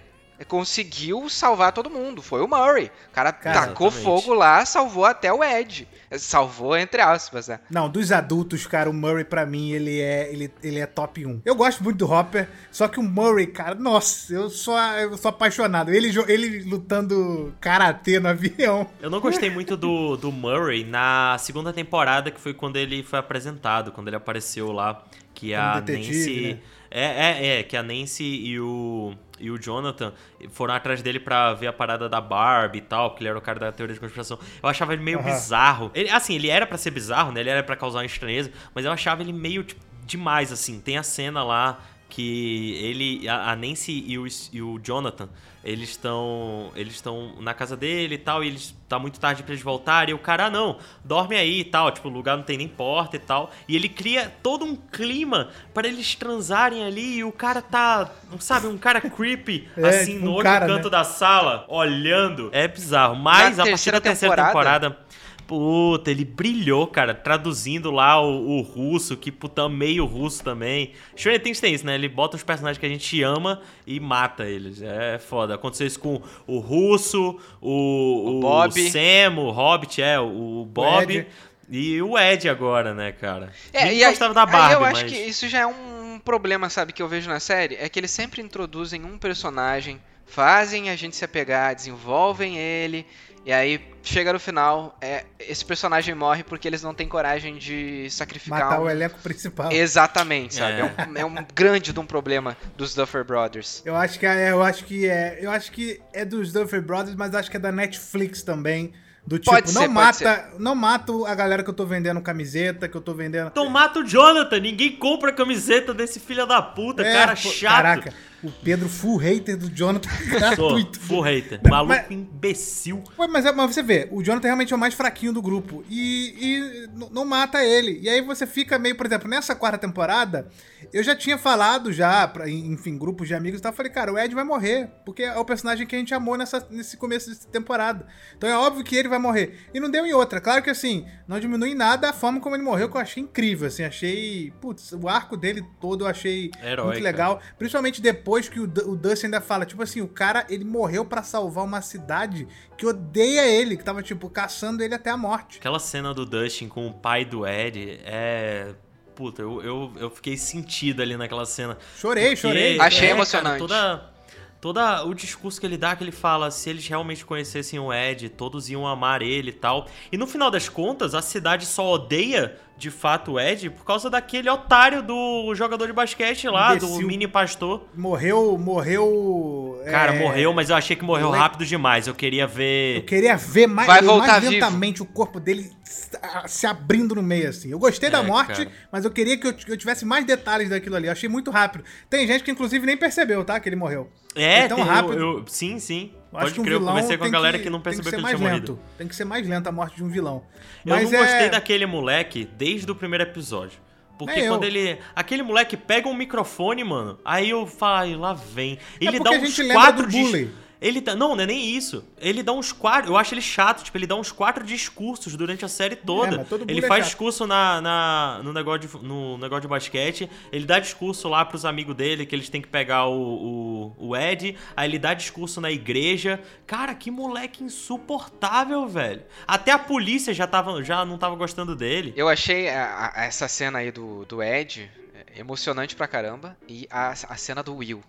conseguiu 0.48 1.28
salvar 1.28 1.72
todo 1.72 1.88
mundo. 1.90 2.20
Foi 2.20 2.40
o 2.42 2.48
Murray. 2.48 2.90
O 3.10 3.12
cara 3.12 3.32
Cara, 3.32 3.66
tacou 3.68 3.88
exatamente. 3.88 4.22
fogo 4.22 4.34
lá, 4.34 4.64
salvou 4.64 5.04
até 5.04 5.32
o 5.32 5.44
Ed. 5.44 5.86
Salvou 6.18 6.76
entre 6.76 7.00
aspas, 7.00 7.48
né? 7.48 7.60
Não, 7.70 7.88
dos 7.88 8.10
adultos, 8.12 8.66
cara, 8.66 8.88
o 8.88 8.92
Murray 8.92 9.24
pra 9.24 9.44
mim, 9.44 9.72
ele 9.72 10.00
é, 10.00 10.32
ele, 10.32 10.52
ele 10.62 10.78
é 10.78 10.86
top 10.86 11.24
1. 11.26 11.42
Eu 11.44 11.54
gosto 11.54 11.82
muito 11.82 11.98
do 11.98 12.10
Hopper, 12.10 12.48
só 12.70 12.86
que 12.88 12.98
o 12.98 13.02
Murray, 13.02 13.46
cara, 13.48 13.74
nossa, 13.74 14.32
eu 14.32 14.48
sou, 14.50 14.78
eu 14.78 15.16
sou 15.16 15.28
apaixonado. 15.28 15.92
Ele, 15.92 16.12
ele 16.28 16.62
lutando 16.62 17.52
karatê 17.60 18.18
no 18.20 18.28
avião. 18.28 18.88
Eu 19.00 19.10
não 19.10 19.20
gostei 19.20 19.50
muito 19.50 19.76
do, 19.76 20.16
do 20.16 20.30
Murray 20.32 20.84
na 20.84 21.36
segunda 21.38 21.72
temporada, 21.72 22.30
que 22.30 22.40
foi 22.40 22.54
quando 22.54 22.76
ele 22.76 23.02
foi 23.02 23.18
apresentado, 23.18 23.92
quando 23.92 24.08
ele 24.08 24.16
apareceu 24.16 24.70
lá, 24.72 25.04
que 25.34 25.50
Como 25.50 25.60
a 25.62 25.80
detetive, 25.80 26.16
Nancy. 26.16 26.52
né? 26.54 26.60
É, 26.96 27.02
é, 27.02 27.58
é, 27.58 27.62
que 27.64 27.76
a 27.76 27.82
Nancy 27.82 28.22
e 28.22 28.60
o, 28.60 29.14
e 29.38 29.50
o 29.50 29.58
Jonathan 29.58 30.12
foram 30.50 30.74
atrás 30.74 31.02
dele 31.02 31.18
pra 31.18 31.52
ver 31.54 31.66
a 31.66 31.72
parada 31.72 32.08
da 32.08 32.20
Barbie 32.20 32.78
e 32.78 32.82
tal, 32.82 33.10
porque 33.10 33.22
ele 33.22 33.30
era 33.30 33.38
o 33.38 33.42
cara 33.42 33.58
da 33.58 33.72
teoria 33.72 33.94
de 33.94 34.00
conspiração. 34.00 34.38
Eu 34.62 34.68
achava 34.68 34.92
ele 34.92 35.02
meio 35.02 35.18
Aham. 35.18 35.26
bizarro. 35.30 35.90
Ele, 35.94 36.08
assim, 36.10 36.34
ele 36.36 36.48
era 36.48 36.66
pra 36.66 36.78
ser 36.78 36.90
bizarro, 36.90 37.32
né? 37.32 37.40
Ele 37.40 37.50
era 37.50 37.62
pra 37.62 37.76
causar 37.76 37.98
uma 37.98 38.04
estranheza, 38.06 38.50
mas 38.74 38.84
eu 38.84 38.92
achava 38.92 39.22
ele 39.22 39.32
meio 39.32 39.64
tipo, 39.64 39.80
demais, 40.06 40.52
assim. 40.52 40.80
Tem 40.80 40.96
a 40.98 41.02
cena 41.02 41.42
lá 41.42 41.80
que 42.14 42.74
ele, 42.80 43.28
a, 43.28 43.56
Nancy 43.56 44.04
e 44.06 44.16
o, 44.18 44.24
e 44.52 44.62
o 44.62 44.78
Jonathan, 44.80 45.28
eles 45.64 45.90
estão 45.90 46.70
eles 46.76 46.94
estão 46.94 47.32
na 47.40 47.52
casa 47.52 47.76
dele 47.76 48.14
e 48.14 48.18
tal, 48.18 48.44
e 48.44 48.46
eles 48.46 48.74
tá 48.88 48.98
muito 48.98 49.18
tarde 49.18 49.42
pra 49.42 49.52
eles 49.52 49.64
voltarem, 49.64 50.12
e 50.12 50.14
o 50.14 50.18
cara, 50.18 50.46
ah, 50.46 50.50
não, 50.50 50.78
dorme 51.04 51.34
aí 51.34 51.60
e 51.60 51.64
tal, 51.64 51.90
tipo, 51.90 52.08
o 52.08 52.12
lugar 52.12 52.36
não 52.36 52.44
tem 52.44 52.56
nem 52.56 52.68
porta 52.68 53.16
e 53.16 53.18
tal, 53.18 53.50
e 53.66 53.74
ele 53.74 53.88
cria 53.88 54.32
todo 54.42 54.64
um 54.64 54.76
clima 54.76 55.48
para 55.72 55.88
eles 55.88 56.14
transarem 56.14 56.84
ali, 56.84 57.16
e 57.16 57.24
o 57.24 57.32
cara 57.32 57.60
tá, 57.60 58.10
sabe, 58.38 58.66
um 58.68 58.78
cara 58.78 59.00
creepy, 59.00 59.68
É, 59.76 59.88
assim, 59.88 60.12
tipo 60.14 60.24
no 60.26 60.30
um 60.30 60.34
outro 60.34 60.44
cara, 60.52 60.66
canto 60.66 60.84
né? 60.84 60.90
da 60.90 61.02
sala, 61.02 61.64
olhando, 61.68 62.48
é 62.52 62.68
bizarro, 62.68 63.16
mas 63.16 63.56
Na 63.56 63.64
a 63.64 63.66
partir 63.66 63.90
terceira 63.90 63.98
da 64.00 64.02
terceira 64.02 64.36
temporada- 64.36 64.88
temporada 64.90 65.04
Puta, 65.46 66.10
ele 66.10 66.24
brilhou, 66.24 66.86
cara, 66.86 67.14
traduzindo 67.14 67.90
lá 67.90 68.20
o, 68.20 68.58
o 68.58 68.60
russo, 68.62 69.16
que 69.16 69.30
puta, 69.30 69.68
meio 69.68 70.06
russo 70.06 70.42
também. 70.42 70.92
Stranger 71.16 71.42
Things 71.42 71.60
tem 71.60 71.74
isso, 71.74 71.84
né? 71.84 71.94
Ele 71.94 72.08
bota 72.08 72.36
os 72.36 72.42
personagens 72.42 72.78
que 72.78 72.86
a 72.86 72.88
gente 72.88 73.22
ama 73.22 73.60
e 73.86 74.00
mata 74.00 74.46
eles. 74.46 74.80
É 74.80 75.18
foda. 75.18 75.54
Aconteceu 75.54 75.86
isso 75.86 76.00
com 76.00 76.22
o 76.46 76.58
russo, 76.58 77.38
o, 77.60 78.38
O 78.38 78.40
Bob. 78.40 78.90
Sam, 78.90 79.38
o 79.38 79.50
Hobbit, 79.50 80.00
é, 80.00 80.18
o, 80.18 80.62
o 80.62 80.64
Bob. 80.64 81.14
Ed. 81.14 81.26
E 81.68 82.00
o 82.02 82.18
Ed 82.18 82.48
agora, 82.48 82.94
né, 82.94 83.12
cara? 83.12 83.52
É, 83.72 83.84
Nem 83.86 83.98
e 83.98 84.04
aí, 84.04 84.10
gostava 84.10 84.34
da 84.34 84.44
aí 84.44 84.50
Barbie, 84.50 84.74
eu 84.74 84.84
acho 84.84 85.02
mas... 85.02 85.12
que 85.12 85.18
isso 85.18 85.48
já 85.48 85.60
é 85.60 85.66
um 85.66 86.20
problema, 86.24 86.70
sabe, 86.70 86.92
que 86.92 87.02
eu 87.02 87.08
vejo 87.08 87.28
na 87.28 87.40
série, 87.40 87.76
é 87.76 87.88
que 87.88 87.98
eles 87.98 88.10
sempre 88.10 88.40
introduzem 88.40 89.04
um 89.04 89.18
personagem, 89.18 90.00
fazem 90.26 90.90
a 90.90 90.96
gente 90.96 91.16
se 91.16 91.24
apegar, 91.24 91.74
desenvolvem 91.74 92.56
ele, 92.58 93.06
e 93.44 93.52
aí 93.52 93.80
chega 94.02 94.32
no 94.32 94.38
final, 94.38 94.96
é, 95.00 95.24
esse 95.40 95.64
personagem 95.64 96.14
morre 96.14 96.42
porque 96.44 96.68
eles 96.68 96.82
não 96.82 96.94
têm 96.94 97.08
coragem 97.08 97.56
de 97.56 98.08
sacrificar 98.10 98.60
Matar 98.60 98.80
um... 98.80 98.84
o 98.84 98.90
elenco 98.90 99.18
principal. 99.20 99.72
Exatamente, 99.72 100.54
sabe? 100.54 100.80
É. 100.80 100.80
É. 100.80 100.84
um, 100.84 101.18
é 101.18 101.24
um 101.24 101.46
grande 101.54 101.92
de 101.92 102.00
um 102.00 102.06
problema 102.06 102.56
dos 102.76 102.94
Duffer 102.94 103.24
Brothers. 103.24 103.82
Eu 103.84 103.96
acho 103.96 104.18
que 104.18 104.26
é, 104.26 104.50
eu 104.50 104.62
acho 104.62 104.84
que 104.84 105.08
é, 105.08 105.38
eu 105.40 105.50
acho 105.50 105.72
que 105.72 106.00
é 106.12 106.24
dos 106.24 106.52
Duffer 106.52 106.82
Brothers, 106.82 107.16
mas 107.16 107.34
acho 107.34 107.50
que 107.50 107.56
é 107.56 107.60
da 107.60 107.72
Netflix 107.72 108.42
também. 108.42 108.92
Do 109.26 109.38
tipo, 109.38 109.52
Pode 109.52 109.72
não 109.72 109.82
ser, 109.82 109.88
mata, 109.88 110.50
não 110.58 110.74
mata 110.74 111.12
a 111.26 111.34
galera 111.34 111.62
que 111.62 111.70
eu 111.70 111.74
tô 111.74 111.86
vendendo 111.86 112.20
camiseta, 112.20 112.86
que 112.86 112.94
eu 112.94 113.00
tô 113.00 113.14
vendendo. 113.14 113.48
Então 113.48 113.70
mata 113.70 114.00
o 114.00 114.04
Jonathan, 114.04 114.60
ninguém 114.60 114.96
compra 114.96 115.30
a 115.30 115.32
camiseta 115.32 115.94
desse 115.94 116.20
filho 116.20 116.44
da 116.44 116.60
puta, 116.60 117.02
É, 117.02 117.10
cara 117.10 117.34
pô, 117.34 117.48
chato. 117.48 117.74
Caraca, 117.74 118.12
o 118.44 118.52
Pedro 118.62 118.88
full 118.88 119.16
hater 119.16 119.56
do 119.56 119.68
Jonathan 119.70 120.08
Sou 120.18 120.26
gratuito. 120.38 121.00
full 121.00 121.20
hater. 121.22 121.60
Maluco 121.68 121.94
mas- 121.94 122.10
imbecil. 122.10 123.02
Ué, 123.18 123.26
mas, 123.26 123.46
é- 123.46 123.52
mas 123.52 123.74
você 123.74 123.82
vê, 123.82 124.08
o 124.10 124.22
Jonathan 124.22 124.48
realmente 124.48 124.72
é 124.72 124.76
o 124.76 124.78
mais 124.78 124.94
fraquinho 124.94 125.32
do 125.32 125.40
grupo. 125.42 125.84
E, 125.88 126.34
e 126.38 126.88
não 127.10 127.24
mata 127.24 127.64
ele. 127.64 127.98
E 128.02 128.08
aí 128.08 128.20
você 128.20 128.46
fica 128.46 128.78
meio, 128.78 128.96
por 128.96 129.06
exemplo, 129.06 129.28
nessa 129.28 129.54
quarta 129.54 129.78
temporada, 129.78 130.48
eu 130.92 131.02
já 131.02 131.14
tinha 131.14 131.38
falado 131.38 131.92
já, 131.92 132.26
pra, 132.28 132.48
enfim, 132.48 132.96
grupos 132.98 133.28
de 133.28 133.34
amigos 133.34 133.60
e 133.60 133.62
tal. 133.62 133.72
Falei, 133.72 133.90
cara, 133.92 134.12
o 134.12 134.18
Ed 134.18 134.34
vai 134.34 134.44
morrer. 134.44 134.88
Porque 135.04 135.22
é 135.22 135.36
o 135.38 135.44
personagem 135.44 135.86
que 135.86 135.94
a 135.94 135.98
gente 135.98 136.14
amou 136.14 136.36
nessa, 136.36 136.66
nesse 136.70 136.96
começo 136.96 137.30
de 137.30 137.46
temporada. 137.46 138.06
Então 138.36 138.48
é 138.48 138.56
óbvio 138.56 138.84
que 138.84 138.96
ele 138.96 139.08
vai 139.08 139.18
morrer. 139.18 139.58
E 139.72 139.80
não 139.80 139.90
deu 139.90 140.04
em 140.06 140.12
outra. 140.12 140.40
Claro 140.40 140.62
que 140.62 140.70
assim, 140.70 141.06
não 141.28 141.38
diminui 141.38 141.70
em 141.70 141.74
nada 141.74 142.10
a 142.10 142.12
forma 142.12 142.40
como 142.40 142.56
ele 142.56 142.62
morreu, 142.62 142.88
que 142.88 142.96
eu 142.96 143.00
achei 143.00 143.22
incrível. 143.22 143.68
Assim, 143.68 143.84
achei. 143.84 144.52
Putz, 144.60 144.92
o 144.92 145.08
arco 145.08 145.36
dele 145.36 145.62
todo 145.80 146.04
eu 146.04 146.08
achei 146.08 146.50
Herói, 146.62 146.86
muito 146.86 147.02
legal. 147.02 147.40
Principalmente 147.58 148.00
depois 148.02 148.33
que 148.42 148.60
o, 148.60 148.64
o 148.64 148.96
Dustin 148.96 149.26
ainda 149.26 149.40
fala, 149.40 149.64
tipo 149.64 149.82
assim, 149.82 150.00
o 150.00 150.08
cara, 150.08 150.46
ele 150.48 150.64
morreu 150.64 151.04
pra 151.04 151.22
salvar 151.22 151.64
uma 151.64 151.80
cidade 151.80 152.46
que 152.76 152.86
odeia 152.86 153.46
ele, 153.46 153.76
que 153.76 153.84
tava, 153.84 154.02
tipo, 154.02 154.28
caçando 154.28 154.82
ele 154.82 154.94
até 154.94 155.10
a 155.10 155.16
morte. 155.16 155.58
Aquela 155.58 155.78
cena 155.78 156.12
do 156.12 156.24
Dustin 156.26 156.68
com 156.68 156.86
o 156.86 156.92
pai 156.92 157.24
do 157.24 157.46
Ed 157.46 158.00
é. 158.04 158.74
Puta, 159.14 159.42
eu, 159.42 159.62
eu, 159.62 159.92
eu 159.96 160.10
fiquei 160.10 160.36
sentido 160.36 161.00
ali 161.00 161.16
naquela 161.16 161.46
cena. 161.46 161.78
Chorei, 161.96 162.24
Porque, 162.30 162.36
chorei. 162.36 162.80
Achei 162.80 163.08
é, 163.08 163.10
emocionante. 163.12 163.64
cara, 163.64 164.10
toda, 164.10 164.14
todo 164.60 164.80
o 165.08 165.14
discurso 165.14 165.60
que 165.60 165.66
ele 165.66 165.76
dá, 165.76 165.94
que 165.94 166.02
ele 166.02 166.10
fala, 166.10 166.50
se 166.50 166.68
eles 166.70 166.88
realmente 166.88 167.24
conhecessem 167.24 167.78
o 167.78 167.92
Ed, 167.92 168.30
todos 168.30 168.68
iam 168.70 168.86
amar 168.86 169.22
ele 169.22 169.50
e 169.50 169.52
tal. 169.52 169.86
E 170.10 170.16
no 170.16 170.26
final 170.26 170.50
das 170.50 170.68
contas, 170.68 171.14
a 171.14 171.22
cidade 171.22 171.64
só 171.64 171.92
odeia 171.92 172.58
de 172.76 172.90
fato 172.90 173.32
o 173.32 173.40
Ed 173.40 173.70
por 173.70 173.84
causa 173.84 174.10
daquele 174.10 174.50
otário 174.50 175.02
do 175.02 175.54
jogador 175.54 175.86
de 175.86 175.92
basquete 175.92 176.48
lá, 176.48 176.74
Imbecil. 176.74 176.98
do 177.00 177.06
mini 177.06 177.28
pastor. 177.28 177.86
Morreu, 177.94 178.58
morreu. 178.58 179.80
Cara, 179.90 180.14
é, 180.14 180.18
morreu, 180.18 180.52
mas 180.52 180.70
eu 180.70 180.76
achei 180.76 180.96
que 180.96 181.04
morreu 181.04 181.30
le- 181.30 181.38
rápido 181.38 181.64
demais. 181.64 182.06
Eu 182.06 182.14
queria 182.14 182.46
ver. 182.46 182.96
Eu 182.96 183.02
queria 183.02 183.36
ver 183.36 183.66
mais, 183.66 183.86
Vai 183.86 184.00
mais 184.02 184.06
voltar 184.12 184.40
vivo. 184.40 184.52
lentamente 184.52 185.02
o 185.02 185.06
corpo 185.06 185.38
dele 185.38 185.70
se- 185.84 186.10
se 186.46 186.66
abrindo 186.66 187.14
no 187.14 187.22
meio, 187.22 187.48
assim. 187.48 187.70
Eu 187.70 187.78
gostei 187.78 188.10
da 188.10 188.18
É, 188.18 188.22
morte, 188.22 188.64
cara. 188.64 188.70
mas 188.90 189.04
eu 189.04 189.10
queria 189.10 189.36
que 189.38 189.46
eu, 189.46 189.76
tivesse 189.76 190.04
mais 190.04 190.24
detalhes 190.24 190.68
daquilo 190.70 190.96
ali. 190.96 191.06
Eu 191.06 191.12
achei 191.12 191.28
muito 191.28 191.50
rápido. 191.50 191.84
Tem 192.10 192.26
gente 192.26 192.42
que, 192.42 192.50
inclusive, 192.50 192.84
nem 192.86 192.96
percebeu, 192.96 193.44
tá? 193.44 193.58
Que 193.60 193.68
ele 193.68 193.76
morreu. 193.76 194.10
É, 194.34 194.60
É 194.60 194.68
tão 194.68 194.78
tem- 194.78 194.86
eu- 194.86 194.92
rápido. 194.92 195.18
eu- 195.18 195.44
sim, 195.46 195.78
sim. 195.78 196.12
Eu 196.34 196.40
acho 196.40 196.46
Pode 196.46 196.54
que 196.54 196.60
um 196.60 196.64
crer, 196.64 196.74
eu 196.74 196.78
vilão 196.80 196.94
conversei 196.94 197.16
com 197.16 197.22
a 197.22 197.26
tem 197.26 197.32
galera 197.32 197.58
que, 197.60 197.70
não 197.70 197.80
percebeu 197.80 198.10
que, 198.10 198.10
tem 198.10 198.18
ele 198.18 198.26
ser 198.28 198.36
tinha 198.36 198.48
mais 198.48 198.52
morrido. 198.52 198.72
lento. 198.72 198.84
Tem 198.98 199.06
que 199.08 199.14
ser 199.14 199.24
mais 199.24 199.48
lenta 199.48 199.68
a 199.68 199.72
morte 199.72 199.96
de 199.96 200.02
um 200.02 200.08
vilão. 200.08 200.42
Eu 200.84 200.96
Mas 200.96 201.10
não 201.10 201.18
gostei 201.20 201.46
é... 201.46 201.48
daquele 201.48 201.86
moleque 201.86 202.44
desde 202.58 202.90
o 202.90 202.94
primeiro 202.94 203.22
episódio. 203.22 203.78
Porque 204.18 204.34
Nem 204.34 204.44
eu. 204.44 204.52
quando 204.52 204.64
ele. 204.64 204.98
Aquele 205.14 205.42
moleque 205.44 205.76
pega 205.76 206.08
um 206.08 206.14
microfone, 206.14 206.82
mano. 206.84 207.18
Aí 207.24 207.50
eu 207.50 207.66
falo, 207.66 207.98
"Ai, 207.98 208.16
lá 208.16 208.32
vem. 208.34 208.78
Ele 209.00 209.16
É 209.16 209.20
dá 209.20 209.30
uns 209.30 209.56
quatro 209.72 210.08
bullying. 210.08 210.50
Ele 210.86 211.00
dá, 211.00 211.16
não, 211.16 211.34
não 211.34 211.42
é 211.42 211.46
nem 211.46 211.70
isso. 211.70 212.04
Ele 212.18 212.42
dá 212.42 212.52
uns 212.52 212.70
quatro. 212.72 213.10
Eu 213.12 213.16
acho 213.16 213.32
ele 213.32 213.40
chato, 213.40 213.82
tipo, 213.82 213.96
ele 213.96 214.06
dá 214.06 214.14
uns 214.14 214.30
quatro 214.30 214.62
discursos 214.64 215.34
durante 215.34 215.64
a 215.64 215.68
série 215.68 215.96
toda. 215.96 216.34
É, 216.34 216.38
mas 216.38 216.48
todo 216.48 216.64
ele 216.68 216.84
é 216.84 216.86
faz 216.88 217.00
chato. 217.04 217.10
discurso 217.12 217.46
na, 217.46 217.80
na- 217.80 218.40
no, 218.44 218.52
negócio 218.52 218.86
de, 218.88 219.04
no 219.06 219.38
negócio 219.38 219.62
de 219.62 219.68
basquete. 219.68 220.28
Ele 220.52 220.66
dá 220.66 220.78
discurso 220.78 221.28
lá 221.28 221.44
pros 221.44 221.64
amigos 221.64 221.94
dele 221.96 222.26
que 222.26 222.34
eles 222.34 222.48
têm 222.50 222.60
que 222.60 222.68
pegar 222.68 223.06
o, 223.06 223.94
o, 223.98 224.08
o 224.10 224.16
Ed. 224.16 224.56
Aí 224.76 224.88
ele 224.90 224.98
dá 224.98 225.14
discurso 225.14 225.60
na 225.60 225.70
igreja. 225.70 226.38
Cara, 226.66 226.94
que 226.94 227.10
moleque 227.10 227.64
insuportável, 227.64 228.86
velho. 228.86 229.22
Até 229.46 229.72
a 229.72 229.78
polícia 229.78 230.34
já, 230.34 230.46
tava, 230.46 230.82
já 230.82 231.04
não 231.04 231.16
tava 231.18 231.34
gostando 231.34 231.74
dele. 231.74 232.12
Eu 232.16 232.28
achei 232.28 232.68
a- 232.68 233.12
a- 233.14 233.24
essa 233.24 233.48
cena 233.48 233.78
aí 233.78 233.90
do, 233.90 234.24
do 234.26 234.42
Ed 234.42 234.90
é, 235.34 235.40
emocionante 235.40 235.96
pra 235.96 236.06
caramba. 236.06 236.56
E 236.68 236.86
a, 236.90 237.10
a 237.10 237.36
cena 237.36 237.62
do 237.62 237.76
Will, 237.76 238.02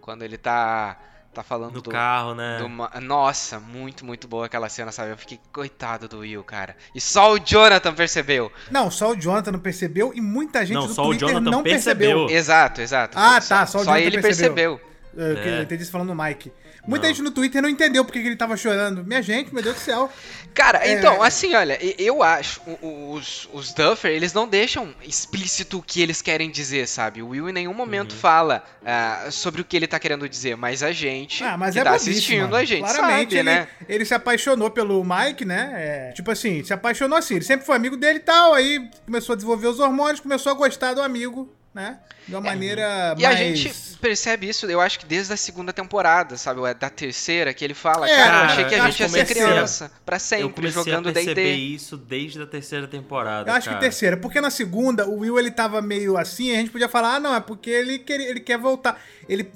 quando 0.00 0.22
ele 0.22 0.38
tá, 0.38 0.98
tá 1.32 1.42
falando 1.42 1.74
No 1.74 1.80
do, 1.82 1.90
carro, 1.90 2.34
né? 2.34 2.58
do 2.58 3.00
Nossa, 3.00 3.60
muito, 3.60 4.04
muito 4.04 4.26
boa 4.26 4.46
aquela 4.46 4.68
cena, 4.68 4.90
sabe? 4.92 5.10
Eu 5.12 5.16
fiquei 5.16 5.38
coitado 5.52 6.08
do 6.08 6.18
Will, 6.18 6.42
cara. 6.42 6.76
E 6.94 7.00
só 7.00 7.32
o 7.32 7.38
Jonathan 7.38 7.94
percebeu. 7.94 8.50
Não, 8.70 8.90
só 8.90 9.10
o 9.12 9.16
Jonathan 9.16 9.52
não 9.52 9.60
percebeu 9.60 10.12
e 10.14 10.20
muita 10.20 10.64
gente 10.66 10.74
Não, 10.76 10.86
do 10.86 10.92
só 10.94 11.02
o 11.02 11.06
Twitter 11.08 11.28
Jonathan 11.28 11.50
não 11.50 11.62
percebeu. 11.62 12.18
percebeu. 12.18 12.36
Exato, 12.36 12.80
exato. 12.80 13.18
Ah, 13.18 13.40
tá, 13.40 13.66
só 13.66 13.78
o 13.78 13.84
Só 13.84 13.92
Jonathan 13.92 14.00
ele 14.00 14.20
percebeu. 14.20 14.54
percebeu. 14.54 14.89
É, 15.16 15.34
que 15.34 15.48
É. 15.48 15.58
Eu 15.58 15.62
entendi 15.62 15.82
isso 15.82 15.92
falando 15.92 16.14
no 16.14 16.22
Mike. 16.22 16.52
Muita 16.86 17.06
Não. 17.06 17.14
gente 17.14 17.22
no 17.24 17.30
Twitter 17.30 17.60
não 17.60 17.68
entendeu 17.68 18.04
porque 18.04 18.20
que 18.22 18.26
ele 18.26 18.36
tava 18.36 18.56
chorando. 18.56 19.04
Minha 19.04 19.20
gente, 19.20 19.52
meu 19.52 19.62
Deus 19.62 19.76
do 19.76 19.80
céu. 19.80 20.10
Cara, 20.54 20.78
É. 20.86 20.92
então, 20.94 21.22
assim, 21.22 21.54
olha, 21.54 21.78
eu 22.00 22.22
acho, 22.22 22.60
os, 22.82 23.48
os 23.52 23.72
Duffer, 23.74 24.10
eles 24.10 24.32
não 24.32 24.48
deixam 24.48 24.94
explícito 25.02 25.78
o 25.78 25.82
que 25.82 26.00
eles 26.00 26.22
querem 26.22 26.50
dizer, 26.50 26.88
sabe? 26.88 27.22
O 27.22 27.28
Will 27.28 27.50
em 27.50 27.52
nenhum 27.52 27.74
momento 27.74 28.12
Uhum. 28.12 28.18
fala 28.18 28.64
ah, 28.84 29.26
sobre 29.30 29.60
o 29.60 29.64
que 29.64 29.76
ele 29.76 29.86
tá 29.86 29.98
querendo 29.98 30.26
dizer, 30.28 30.56
mas 30.56 30.82
a 30.82 30.90
gente 30.90 31.44
Ah, 31.44 31.56
mas 31.56 31.74
que 31.74 31.80
é 31.80 31.84
tá 31.84 31.90
assistindo, 31.92 32.42
mano. 32.42 32.56
a 32.56 32.64
gente 32.64 32.80
Claramente, 32.80 33.36
sabe, 33.36 33.36
ele, 33.36 33.42
né? 33.42 33.68
ele 33.88 34.04
se 34.04 34.14
apaixonou 34.14 34.70
pelo 34.70 35.04
Mike, 35.04 35.44
né? 35.44 35.70
É, 35.74 36.12
tipo 36.12 36.30
assim, 36.30 36.64
se 36.64 36.72
apaixonou 36.72 37.18
assim. 37.18 37.34
Ele 37.36 37.44
sempre 37.44 37.66
foi 37.66 37.76
amigo 37.76 37.96
dele 37.96 38.18
e 38.18 38.22
tal. 38.22 38.54
Aí 38.54 38.88
começou 39.04 39.34
a 39.34 39.36
desenvolver 39.36 39.66
os 39.68 39.78
hormônios, 39.80 40.18
começou 40.20 40.50
a 40.50 40.54
gostar 40.54 40.94
do 40.94 41.02
amigo, 41.02 41.52
né? 41.74 41.98
De 42.26 42.34
uma 42.34 42.40
maneira 42.40 42.82
É. 42.82 43.14
E 43.18 43.22
mais... 43.22 43.34
a 43.40 43.42
gente 43.42 43.72
percebe 44.00 44.48
isso, 44.48 44.66
eu 44.66 44.80
acho 44.80 44.98
que 44.98 45.06
desde 45.06 45.32
a 45.32 45.36
segunda 45.36 45.72
temporada, 45.72 46.36
sabe? 46.36 46.58
Ou 46.60 46.66
é 46.66 46.74
da 46.74 46.90
terceira, 46.90 47.52
que 47.54 47.64
ele 47.64 47.74
fala, 47.74 48.08
É, 48.08 48.16
cara, 48.16 48.36
eu 48.38 48.44
achei 48.44 48.64
que 48.64 48.74
eu 48.74 48.82
a 48.82 48.90
gente 48.90 49.00
ia 49.00 49.08
que 49.08 49.12
ser 49.12 49.20
a- 49.20 49.26
criança 49.46 49.92
pra 50.04 50.16
Eu 50.16 50.20
sempre, 50.20 50.52
comecei 50.72 50.92
jogando 50.92 51.12
D&D. 51.12 51.54
isso 51.54 51.96
desde 51.96 52.42
a 52.42 52.46
terceira 52.46 52.86
temporada. 52.88 53.50
Eu 53.50 53.54
acho 53.54 53.68
que 53.68 53.74
cara. 53.74 53.80
terceira, 53.80 54.16
porque 54.16 54.40
na 54.40 54.50
segunda 54.50 55.06
o 55.06 55.18
Will 55.20 55.38
ele 55.38 55.50
tava 55.50 55.80
meio 55.82 56.16
assim, 56.16 56.46
e 56.50 56.54
a 56.54 56.58
gente 56.58 56.70
podia 56.70 56.88
falar, 56.88 57.16
ah, 57.16 57.20
não, 57.20 57.34
é 57.34 57.40
porque 57.40 57.70
ele 57.70 57.98
quer, 57.98 58.20
ele 58.20 58.40
quer 58.40 58.58
voltar. 58.58 59.00
Ele, 59.28 59.50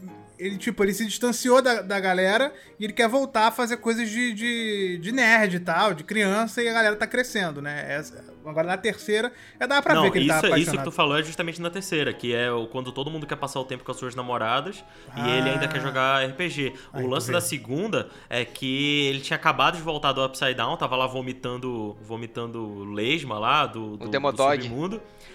ele, 0.47 0.57
tipo, 0.59 0.83
ele 0.85 0.93
se 0.93 1.05
distanciou 1.07 1.63
da, 1.63 1.81
da 1.83 1.99
galera 2.01 2.53
e 2.79 2.85
ele 2.85 2.93
quer 2.93 3.09
voltar 3.09 3.49
a 3.49 3.51
fazer 3.51 3.77
coisas 3.79 4.09
de, 4.11 4.33
de, 4.35 4.99
de 4.99 5.13
nerd 5.13 5.55
e 5.57 5.61
tal, 5.61 5.95
de 5.95 6.05
criança, 6.05 6.63
e 6.63 6.69
a 6.69 6.73
galera 6.73 6.97
tá 6.97 7.07
crescendo, 7.07 7.63
né? 7.63 7.85
Essa- 7.89 8.35
agora 8.45 8.67
na 8.67 8.77
terceira, 8.77 9.33
é 9.59 9.67
dá 9.67 9.81
pra 9.81 9.95
Não, 9.95 10.03
ver 10.03 10.11
que 10.11 10.19
ele 10.19 10.27
isso, 10.31 10.33
tá 10.35 10.47
isso 10.49 10.55
que 10.55 10.61
apaixonado. 10.63 10.85
tu 10.85 10.91
falou 10.93 11.19
é 11.19 11.23
justamente 11.23 11.63
na 11.63 11.71
terceira, 11.71 12.13
que 12.13 12.35
é 12.35 12.51
o- 12.53 12.67
quando 12.67 12.93
todo 12.93 13.11
mundo 13.11 13.27
quer 13.27 13.37
passar 13.37 13.59
o 13.61 13.65
tempo 13.65 13.83
com 13.85 13.91
as 13.91 13.97
suas 13.97 14.15
namoradas 14.15 14.85
Ah. 15.15 15.27
e 15.27 15.39
ele 15.39 15.49
ainda 15.51 15.67
quer 15.67 15.81
jogar 15.81 16.23
RPG. 16.29 16.75
O 16.93 16.99
Ai, 16.99 17.07
lance 17.07 17.33
da 17.33 17.41
segunda 17.41 18.11
é 18.29 18.45
que 18.45 19.07
ele 19.09 19.21
tinha 19.21 19.37
acabado 19.37 19.77
de 19.77 19.83
voltar 19.83 20.13
do 20.13 20.23
Upside 20.25 20.53
Down, 20.55 20.77
tava 20.77 20.95
lá 20.97 21.07
vomitando 21.07 21.97
vomitando 22.03 22.85
lesma 22.93 23.39
lá 23.39 23.67
do, 23.67 23.97
do, 23.97 24.05
do 24.05 24.09
Demodog. 24.11 24.69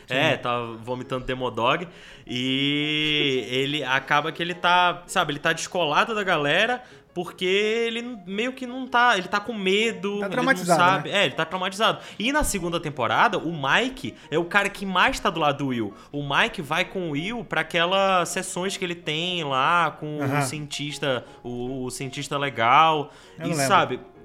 Submundo. 0.08 0.26
É, 0.34 0.38
tava 0.38 0.76
vomitando 0.78 1.26
Demodog. 1.26 1.88
E 2.26 3.46
ele 3.50 3.84
acaba 3.84 4.32
que 4.32 4.42
ele 4.42 4.54
tá, 4.54 5.04
sabe, 5.08 5.34
ele 5.34 5.40
tá 5.40 5.54
descolado 5.54 6.14
da 6.14 6.24
galera 6.24 6.84
porque 7.14 7.46
ele 7.46 8.18
meio 8.26 8.54
que 8.54 8.66
não 8.66 8.88
tá, 8.88 9.18
ele 9.18 9.28
tá 9.28 9.40
com 9.40 9.54
medo, 9.54 10.20
Tá 10.20 10.26
ele 10.28 10.32
traumatizado, 10.32 10.80
não 10.80 10.88
sabe, 10.90 11.10
né? 11.10 11.18
é, 11.22 11.26
ele 11.26 11.34
tá 11.34 11.44
traumatizado. 11.44 12.00
E 12.18 12.32
na 12.32 12.44
segunda 12.44 12.80
temporada, 12.80 13.38
o 13.38 13.52
Mike 13.52 14.16
é 14.30 14.38
o 14.38 14.46
cara 14.46 14.70
que 14.70 14.86
mais 14.86 15.20
tá 15.20 15.30
do 15.30 15.40
lado 15.40 15.58
do 15.58 15.68
Will. 15.68 15.94
O 16.12 16.24
Mike 16.24 16.62
vai 16.62 16.86
com 16.86 17.10
o 17.10 17.12
Will 17.12 17.44
pra 17.44 17.62
aquelas 17.62 18.30
sessões 18.30 18.78
que 18.78 18.86
ele 18.86 18.96
tem 18.96 19.44
lá 19.44 19.92
com 20.00 20.20
o 20.20 20.42
cientista, 20.44 21.26
o, 21.44 21.86
o 21.86 21.90
cientista 21.92 22.38
legal. 22.38 23.12
Eu 23.38 23.48
e 23.48 23.50
não 23.50 23.58
lembro. 23.58 23.68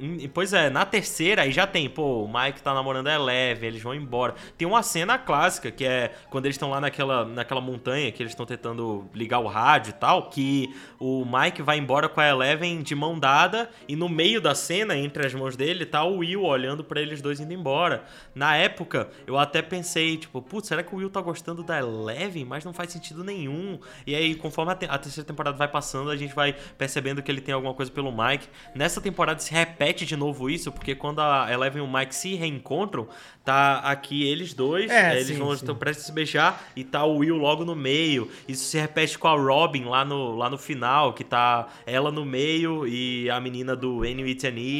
Hum, 0.00 0.18
pois 0.32 0.52
é, 0.52 0.70
na 0.70 0.84
terceira 0.84 1.42
aí 1.42 1.52
já 1.52 1.66
tem, 1.66 1.88
pô, 1.88 2.24
o 2.24 2.28
Mike 2.32 2.62
tá 2.62 2.72
namorando 2.74 3.08
a 3.08 3.14
Eleven, 3.14 3.68
eles 3.68 3.82
vão 3.82 3.94
embora. 3.94 4.34
Tem 4.56 4.66
uma 4.66 4.82
cena 4.82 5.18
clássica 5.18 5.70
que 5.70 5.84
é 5.84 6.12
quando 6.30 6.46
eles 6.46 6.54
estão 6.56 6.70
lá 6.70 6.80
naquela, 6.80 7.24
naquela 7.24 7.60
montanha 7.60 8.10
que 8.12 8.22
eles 8.22 8.32
estão 8.32 8.46
tentando 8.46 9.08
ligar 9.14 9.38
o 9.40 9.46
rádio 9.46 9.90
e 9.90 9.94
tal, 9.94 10.28
que 10.30 10.74
o 10.98 11.24
Mike 11.24 11.62
vai 11.62 11.78
embora 11.78 12.08
com 12.08 12.20
a 12.20 12.28
Eleven 12.28 12.82
de 12.82 12.94
mão 12.94 13.18
dada 13.18 13.70
e 13.88 13.94
no 13.96 14.08
meio 14.08 14.40
da 14.40 14.54
cena, 14.54 14.96
entre 14.96 15.26
as 15.26 15.34
mãos 15.34 15.56
dele, 15.56 15.84
tá 15.86 16.02
o 16.04 16.18
Will 16.18 16.42
olhando 16.42 16.82
pra 16.82 17.00
eles 17.00 17.20
dois 17.22 17.40
indo 17.40 17.52
embora. 17.52 18.04
Na 18.34 18.56
época, 18.56 19.08
eu 19.26 19.38
até 19.38 19.62
pensei, 19.62 20.16
tipo, 20.16 20.40
putz, 20.42 20.68
será 20.68 20.82
que 20.82 20.94
o 20.94 20.98
Will 20.98 21.10
tá 21.10 21.20
gostando 21.20 21.62
da 21.62 21.78
Eleven? 21.78 22.44
Mas 22.44 22.64
não 22.64 22.72
faz 22.72 22.90
sentido 22.92 23.22
nenhum. 23.22 23.78
E 24.06 24.14
aí, 24.14 24.34
conforme 24.34 24.72
a, 24.72 24.74
te- 24.74 24.86
a 24.88 24.98
terceira 24.98 25.26
temporada 25.26 25.56
vai 25.56 25.68
passando, 25.68 26.10
a 26.10 26.16
gente 26.16 26.34
vai 26.34 26.54
percebendo 26.78 27.22
que 27.22 27.30
ele 27.30 27.40
tem 27.40 27.54
alguma 27.54 27.74
coisa 27.74 27.90
pelo 27.90 28.10
Mike. 28.10 28.48
Nessa 28.74 29.00
temporada 29.00 29.40
se 29.40 29.52
repete 29.52 29.83
de 29.92 30.16
novo 30.16 30.48
isso, 30.48 30.72
porque 30.72 30.94
quando 30.94 31.20
a 31.20 31.46
Eleven 31.52 31.82
e 31.82 31.86
o 31.86 31.92
Mike 31.92 32.14
se 32.14 32.34
reencontram, 32.34 33.06
tá 33.44 33.78
aqui 33.80 34.26
eles 34.26 34.54
dois, 34.54 34.90
É, 34.90 35.14
eles 35.14 35.26
sim, 35.28 35.34
vão 35.38 35.48
sim. 35.50 35.56
estão 35.56 35.74
prestes 35.76 36.04
a 36.04 36.06
se 36.06 36.12
beijar 36.12 36.64
e 36.74 36.82
tá 36.82 37.04
o 37.04 37.18
Will 37.18 37.36
logo 37.36 37.64
no 37.64 37.76
meio. 37.76 38.30
Isso 38.48 38.64
se 38.64 38.78
repete 38.78 39.18
com 39.18 39.28
a 39.28 39.36
Robin 39.36 39.84
lá 39.84 40.04
no, 40.04 40.34
lá 40.36 40.48
no 40.48 40.56
final, 40.56 41.12
que 41.12 41.24
tá 41.24 41.68
ela 41.86 42.10
no 42.10 42.24
meio 42.24 42.86
e 42.86 43.28
a 43.28 43.40
menina 43.40 43.76
do 43.76 44.02
Annie 44.02 44.36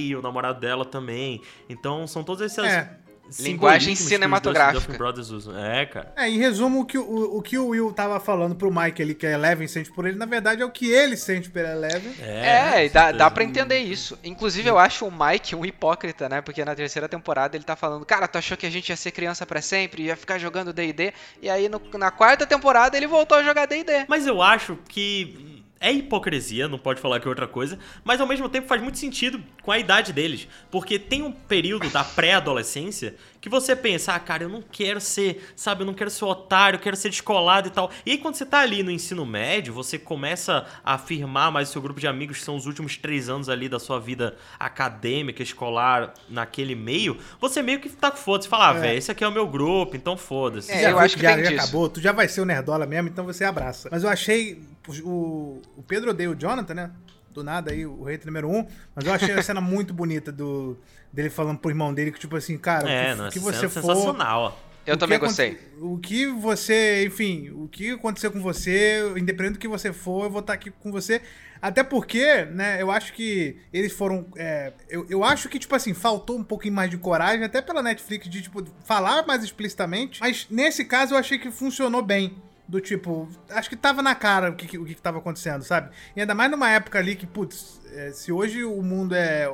e 0.09 0.17
o 0.17 0.23
namorado 0.23 0.61
dela 0.61 0.85
também. 0.85 1.41
Então 1.69 2.07
são 2.07 2.25
todos 2.25 2.41
esses 2.43 2.59
É. 2.65 3.04
Linguagem 3.41 3.95
que 3.95 4.03
cinematográfica. 4.03 4.93
Brothers 4.97 5.31
usam. 5.31 5.59
É, 5.59 5.87
cara. 5.87 6.13
É, 6.17 6.29
em 6.29 6.39
resumo, 6.39 6.81
o 6.81 6.85
que 6.85 6.99
o, 6.99 7.37
o 7.39 7.43
que 7.43 7.59
o 7.59 7.69
Will 7.69 7.93
tava 7.93 8.21
falando 8.21 8.55
pro 8.55 8.73
Mike 8.73 9.03
ali, 9.03 9.15
que 9.15 9.27
a 9.27 9.31
Eleven 9.33 9.67
sente 9.67 9.91
por 9.91 10.07
ele, 10.07 10.17
na 10.17 10.27
verdade 10.27 10.63
é 10.63 10.65
o 10.65 10.71
que 10.71 10.91
ele 10.91 11.17
sente 11.17 11.51
pela 11.51 11.71
Eleven. 11.71 12.13
É, 12.21 12.85
e 12.87 12.89
dá, 12.91 13.11
dá 13.13 13.31
pra 13.31 13.43
entender 13.43 13.79
isso. 13.79 14.19
Inclusive, 14.23 14.69
eu 14.69 14.79
acho 14.79 15.07
o 15.07 15.11
Mike 15.11 15.55
um 15.57 15.65
hipócrita, 15.65 16.29
né? 16.29 16.41
Porque 16.43 16.65
na 16.65 16.75
terceira 16.75 17.09
temporada 17.09 17.57
ele 17.57 17.65
tá 17.65 17.75
falando, 17.75 18.05
cara, 18.05 18.29
tu 18.29 18.39
achou 18.39 18.57
que 18.57 18.67
a 18.67 18.71
gente 18.71 18.89
ia 18.91 18.97
ser 18.97 19.11
criança 19.11 19.45
pra 19.47 19.61
sempre, 19.63 20.05
ia 20.05 20.17
ficar 20.17 20.39
jogando 20.39 20.73
D&D, 20.73 21.13
e 21.43 21.49
aí 21.51 21.69
no- 21.69 21.81
na 21.99 22.11
quarta 22.11 22.47
temporada 22.47 22.97
ele 22.97 23.07
voltou 23.07 23.39
a 23.39 23.43
jogar 23.43 23.67
D&D. 23.67 24.05
Mas 24.09 24.27
eu 24.27 24.41
acho 24.43 24.79
que 24.89 25.54
é 25.85 25.93
hipocrisia, 25.93 26.67
não 26.67 26.79
pode 26.79 27.01
falar 27.01 27.21
que 27.21 27.27
é 27.27 27.29
outra 27.29 27.47
coisa, 27.47 27.79
mas 28.03 28.21
ao 28.21 28.27
mesmo 28.27 28.49
tempo 28.49 28.67
faz 28.67 28.81
muito 28.83 28.99
sentido 28.99 29.43
com 29.63 29.71
a 29.71 29.79
idade 29.79 30.13
deles, 30.13 30.49
porque 30.71 30.99
tem 30.99 31.23
um 31.23 31.31
período 31.31 31.91
da 31.91 32.03
pré-adolescência 32.03 33.15
que 33.41 33.49
você 33.51 33.77
pensa, 33.77 34.15
ah, 34.15 34.19
cara, 34.19 34.45
eu 34.45 34.49
não 34.49 34.63
quero 34.63 35.01
ser, 35.01 35.53
sabe, 35.55 35.83
eu 35.83 35.87
não 35.87 35.93
quero 35.93 36.09
ser 36.09 36.25
otário, 36.25 36.77
eu 36.79 36.81
quero 36.81 36.97
ser 36.97 37.11
descolado 37.11 37.69
e 37.69 37.71
tal. 37.71 37.91
E 38.07 38.13
aí 38.13 38.19
quando 38.19 38.37
você 38.37 38.47
tá 38.47 38.61
ali 38.61 38.83
no 38.83 38.91
ensino 38.91 39.27
médio, 39.27 39.75
você 39.75 39.99
começa 39.99 40.65
a 40.83 40.95
afirmar 40.95 41.51
mais 41.53 41.69
o 41.69 41.73
seu 41.73 41.83
grupo 41.83 42.01
de 42.01 42.07
amigos, 42.07 42.39
que 42.39 42.45
são 42.45 42.57
os 42.57 42.65
últimos 42.65 42.97
três 42.97 43.29
anos 43.29 43.51
ali 43.51 43.69
da 43.69 43.79
sua 43.79 44.01
vida 44.01 44.37
acadêmica, 44.59 45.43
escolar, 45.43 46.15
naquele 46.29 46.75
meio, 46.75 47.19
você 47.39 47.61
meio 47.63 47.81
que 47.81 47.91
tá 47.91 48.11
com 48.11 48.17
foda-se, 48.17 48.49
fala, 48.49 48.71
ah, 48.71 48.77
É. 48.77 48.81
velho, 48.81 48.99
esse 48.99 49.11
aqui 49.11 49.23
é 49.23 49.29
o 49.29 49.33
meu 49.33 49.47
grupo, 49.47 49.95
então 49.97 50.17
foda-se. 50.17 50.73
É, 50.73 50.91
eu 50.91 50.99
acho 50.99 51.17
que 51.17 51.23
já, 51.23 51.35
tem 51.35 51.45
já 51.45 51.51
disso. 51.51 51.63
acabou, 51.63 51.89
tu 51.91 52.01
já 52.01 52.13
vai 52.13 52.27
ser 52.29 52.41
o 52.41 52.45
Nerdola 52.47 52.87
mesmo, 52.87 53.09
então 53.09 53.25
você 53.27 53.45
abraça. 53.45 53.89
Mas 53.93 54.03
eu 54.03 54.09
achei. 54.09 54.63
O, 55.03 55.61
o 55.77 55.83
Pedro 55.83 56.11
odeia 56.11 56.31
o 56.31 56.35
Jonathan, 56.35 56.75
né? 56.75 56.91
Do 57.33 57.43
nada 57.43 57.73
aí, 57.73 57.85
o 57.85 58.05
rei 58.05 58.21
número 58.25 58.49
um. 58.49 58.67
Mas 58.95 59.07
eu 59.07 59.13
achei 59.13 59.35
a 59.35 59.43
cena 59.43 59.61
muito 59.61 59.93
bonita 59.93 60.31
do, 60.31 60.79
dele 61.13 61.31
falando 61.31 61.59
pro 61.59 61.71
irmão 61.71 61.93
dele 61.93 62.13
que, 62.13 62.21
tipo 62.21 62.37
assim, 62.37 62.57
cara, 62.57 62.89
É, 62.89 63.15
não, 63.15 63.27
que, 63.29 63.35
que 63.35 63.39
você 63.41 63.67
é 63.67 63.69
for. 63.69 63.83
sensacional, 63.83 64.41
ó. 64.43 64.75
Eu 64.87 64.97
o 64.97 64.99
também 64.99 65.19
gostei. 65.19 65.59
O 65.81 65.99
que 65.99 66.27
você, 66.27 67.07
enfim, 67.07 67.51
o 67.51 67.67
que 67.69 67.93
aconteceu 67.93 68.31
com 68.31 68.41
você, 68.41 69.01
independente 69.17 69.55
do 69.55 69.59
que 69.59 69.67
você 69.67 69.93
for, 69.93 70.25
eu 70.25 70.31
vou 70.31 70.41
estar 70.41 70.53
aqui 70.53 70.71
com 70.71 70.93
você. 70.93 71.23
Até 71.61 71.83
porque, 71.83 72.45
né, 72.45 72.83
eu 72.83 72.91
acho 72.91 73.15
que 73.15 73.57
eles 73.73 73.93
foram. 73.93 74.27
é, 74.37 74.75
eu, 74.91 75.07
eu 75.09 75.25
acho 75.25 75.49
que, 75.49 75.59
tipo 75.59 75.75
assim, 75.75 75.95
faltou 75.95 76.39
um 76.39 76.45
pouquinho 76.45 76.75
mais 76.75 76.91
de 76.91 76.99
coragem, 76.99 77.43
até 77.43 77.63
pela 77.63 77.83
Netflix, 77.83 78.29
de, 78.29 78.43
tipo, 78.43 78.63
falar 78.85 79.27
mais 79.27 79.43
explicitamente. 79.43 80.21
Mas 80.21 80.47
nesse 80.51 80.85
caso 80.85 81.15
eu 81.15 81.19
achei 81.19 81.39
que 81.39 81.51
funcionou 81.51 82.03
bem. 82.03 82.37
Do 82.75 82.81
tipo, 82.81 83.29
acho 83.51 83.69
que 83.71 83.77
tava 83.77 84.03
na 84.03 84.17
cara 84.17 84.51
o 84.51 84.57
que, 84.57 84.77
o 84.77 84.85
que, 84.85 84.97
que 84.97 85.01
tava 85.01 85.19
acontecendo, 85.19 85.63
sabe? 85.63 85.91
E 86.17 86.21
ainda 86.21 86.35
mais 86.35 86.51
numa 86.51 86.69
época 86.69 86.99
ali 86.99 87.15
que, 87.15 87.25
putz, 87.25 87.81
é, 87.93 88.11
se 88.11 88.33
hoje 88.33 88.65
o 88.65 88.83
mundo 88.83 89.15
é 89.15 89.49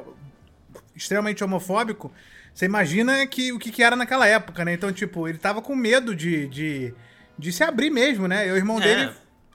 extremamente 0.96 1.44
homofóbico, 1.44 2.10
você 2.54 2.64
imagina 2.64 3.26
que, 3.26 3.52
o 3.52 3.58
que, 3.58 3.70
que 3.70 3.82
era 3.82 3.94
naquela 3.94 4.26
época, 4.26 4.64
né? 4.64 4.72
Então, 4.72 4.90
tipo, 4.90 5.28
ele 5.28 5.36
tava 5.36 5.60
com 5.60 5.76
medo 5.76 6.16
de, 6.16 6.46
de, 6.48 6.94
de 7.38 7.52
se 7.52 7.62
abrir 7.62 7.90
mesmo, 7.90 8.26
né? 8.26 8.48
E 8.48 8.52
o 8.52 8.56
irmão 8.56 8.78
É. 8.78 8.80
dele 8.80 9.10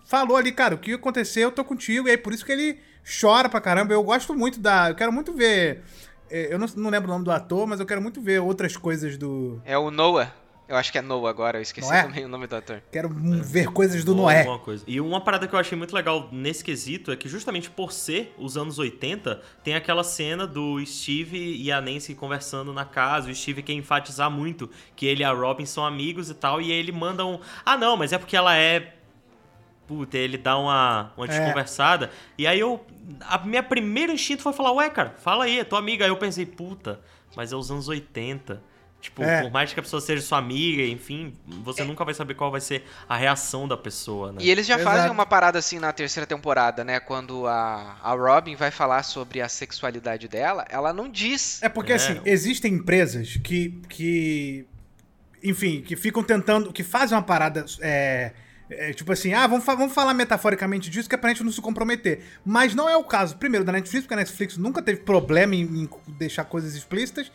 falou 0.05 0.37
ali, 0.37 0.51
cara, 0.51 0.75
o 0.75 0.77
que 0.77 0.93
aconteceu, 0.93 1.43
eu 1.49 1.51
tô 1.51 1.65
contigo. 1.65 2.07
E 2.07 2.11
aí, 2.11 2.17
por 2.17 2.33
isso 2.33 2.45
que 2.45 2.51
ele 2.51 2.79
chora 3.19 3.49
pra 3.49 3.59
caramba. 3.59 3.95
Eu 3.95 4.03
gosto 4.03 4.35
muito 4.35 4.59
da. 4.59 4.89
Eu 4.89 4.95
quero 4.95 5.11
muito 5.11 5.33
ver. 5.33 5.81
é, 6.29 6.53
Eu 6.53 6.59
não, 6.59 6.67
não 6.77 6.91
lembro 6.91 7.09
o 7.09 7.13
nome 7.13 7.25
do 7.25 7.31
ator, 7.31 7.65
mas 7.65 7.79
eu 7.79 7.85
quero 7.87 7.99
muito 7.99 8.21
ver 8.21 8.41
outras 8.41 8.77
coisas 8.77 9.17
do. 9.17 9.59
É 9.65 9.75
o 9.75 9.89
Noah. 9.89 10.31
Eu 10.67 10.75
acho 10.75 10.91
que 10.91 10.97
é 10.97 11.01
Noah 11.01 11.29
agora, 11.29 11.59
eu 11.59 11.61
esqueci 11.61 11.87
Noé? 11.87 12.01
também 12.03 12.25
o 12.25 12.27
nome 12.27 12.47
do 12.47 12.55
ator. 12.55 12.81
Quero 12.91 13.07
hum, 13.09 13.39
ver 13.43 13.67
coisas 13.67 14.03
do 14.03 14.15
Noé. 14.15 14.45
coisa. 14.63 14.83
E 14.87 14.99
uma 14.99 15.21
parada 15.21 15.47
que 15.47 15.53
eu 15.53 15.59
achei 15.59 15.77
muito 15.77 15.93
legal 15.93 16.27
nesse 16.31 16.63
quesito 16.63 17.11
é 17.11 17.15
que 17.15 17.29
justamente 17.29 17.69
por 17.69 17.91
ser 17.91 18.33
os 18.35 18.57
anos 18.57 18.79
80, 18.79 19.41
tem 19.63 19.75
aquela 19.75 20.03
cena 20.03 20.47
do 20.47 20.83
Steve 20.83 21.37
e 21.61 21.71
a 21.71 21.79
Nancy 21.79 22.15
conversando 22.15 22.73
na 22.73 22.83
casa. 22.83 23.29
O 23.29 23.35
Steve 23.35 23.61
quer 23.61 23.73
enfatizar 23.73 24.31
muito 24.31 24.67
que 24.95 25.05
ele 25.05 25.21
e 25.21 25.23
a 25.23 25.31
Robin 25.31 25.65
são 25.67 25.85
amigos 25.85 26.31
e 26.31 26.33
tal. 26.33 26.59
E 26.59 26.71
aí 26.71 26.77
ele 26.79 26.91
manda 26.91 27.23
um. 27.23 27.39
Ah, 27.63 27.77
não, 27.77 27.95
mas 27.95 28.11
é 28.11 28.17
porque 28.17 28.35
ela 28.35 28.57
é. 28.57 28.95
Puta, 29.87 30.17
ele 30.17 30.35
dá 30.35 30.57
uma, 30.57 31.11
uma 31.15 31.25
É. 31.25 31.29
desconversada. 31.29 32.09
E 32.39 32.47
aí 32.47 32.59
eu. 32.59 32.83
A 33.21 33.37
minha 33.37 33.61
primeiro 33.61 34.11
instinto 34.11 34.41
foi 34.41 34.51
falar, 34.51 34.71
ué, 34.71 34.89
cara, 34.89 35.13
fala 35.19 35.43
aí, 35.43 35.59
é 35.59 35.63
tua 35.63 35.77
amiga. 35.77 36.05
Aí 36.05 36.09
eu 36.09 36.17
pensei, 36.17 36.43
puta, 36.43 36.99
mas 37.35 37.51
é 37.53 37.55
os 37.55 37.69
anos 37.69 37.87
80. 37.87 38.63
Tipo, 39.05 39.23
É. 39.23 39.41
por 39.43 39.51
mais 39.51 39.71
que 39.73 39.79
a 39.79 39.83
pessoa 39.83 40.01
seja 40.01 40.21
sua 40.23 40.37
amiga, 40.39 40.81
enfim, 40.83 41.33
você 41.63 41.83
nunca 41.83 42.03
vai 42.03 42.13
saber 42.13 42.33
qual 42.33 42.49
vai 42.49 42.59
ser 42.61 42.83
a 43.07 43.15
reação 43.15 43.67
da 43.67 43.77
pessoa, 43.77 44.31
né? 44.31 44.39
E 44.41 44.49
eles 44.49 44.65
já 44.65 44.75
Exato. 44.79 44.89
fazem 44.89 45.11
uma 45.11 45.25
parada 45.25 45.59
assim 45.59 45.77
na 45.79 45.91
terceira 45.93 46.25
temporada, 46.25 46.83
né? 46.83 46.99
Quando 46.99 47.45
a, 47.45 47.97
a 48.01 48.13
Robin 48.13 48.55
vai 48.55 48.71
falar 48.71 49.03
sobre 49.03 49.41
a 49.41 49.47
sexualidade 49.49 50.27
dela, 50.27 50.65
ela 50.69 50.91
não 50.91 51.07
diz. 51.09 51.61
É 51.61 51.69
porque, 51.69 51.91
É. 51.91 51.95
assim, 51.95 52.19
existem 52.25 52.73
empresas 52.73 53.37
que, 53.43 53.79
que. 53.89 54.65
Enfim, 55.43 55.81
que 55.81 55.95
ficam 55.95 56.23
tentando. 56.23 56.73
que 56.73 56.83
fazem 56.83 57.15
uma 57.15 57.23
parada. 57.23 57.63
é, 57.81 58.31
é, 58.69 58.93
tipo 58.93 59.11
assim, 59.13 59.31
ah, 59.35 59.45
vamos, 59.45 59.63
fa- 59.63 59.75
vamos 59.75 59.93
falar 59.93 60.13
metaforicamente 60.15 60.89
disso, 60.89 61.07
que 61.07 61.13
é 61.13 61.17
pra 61.19 61.29
gente 61.29 61.43
não 61.43 61.51
se 61.51 61.61
comprometer. 61.61 62.23
Mas 62.43 62.73
não 62.73 62.89
é 62.89 62.97
o 62.97 63.03
caso, 63.03 63.37
primeiro, 63.37 63.63
da 63.63 63.71
Netflix, 63.71 64.05
porque 64.05 64.15
a 64.15 64.17
Netflix 64.17 64.57
nunca 64.57 64.81
teve 64.81 65.01
problema 65.01 65.53
em, 65.53 65.61
em 65.83 65.89
deixar 66.07 66.45
coisas 66.45 66.73
explícitas. 66.73 67.31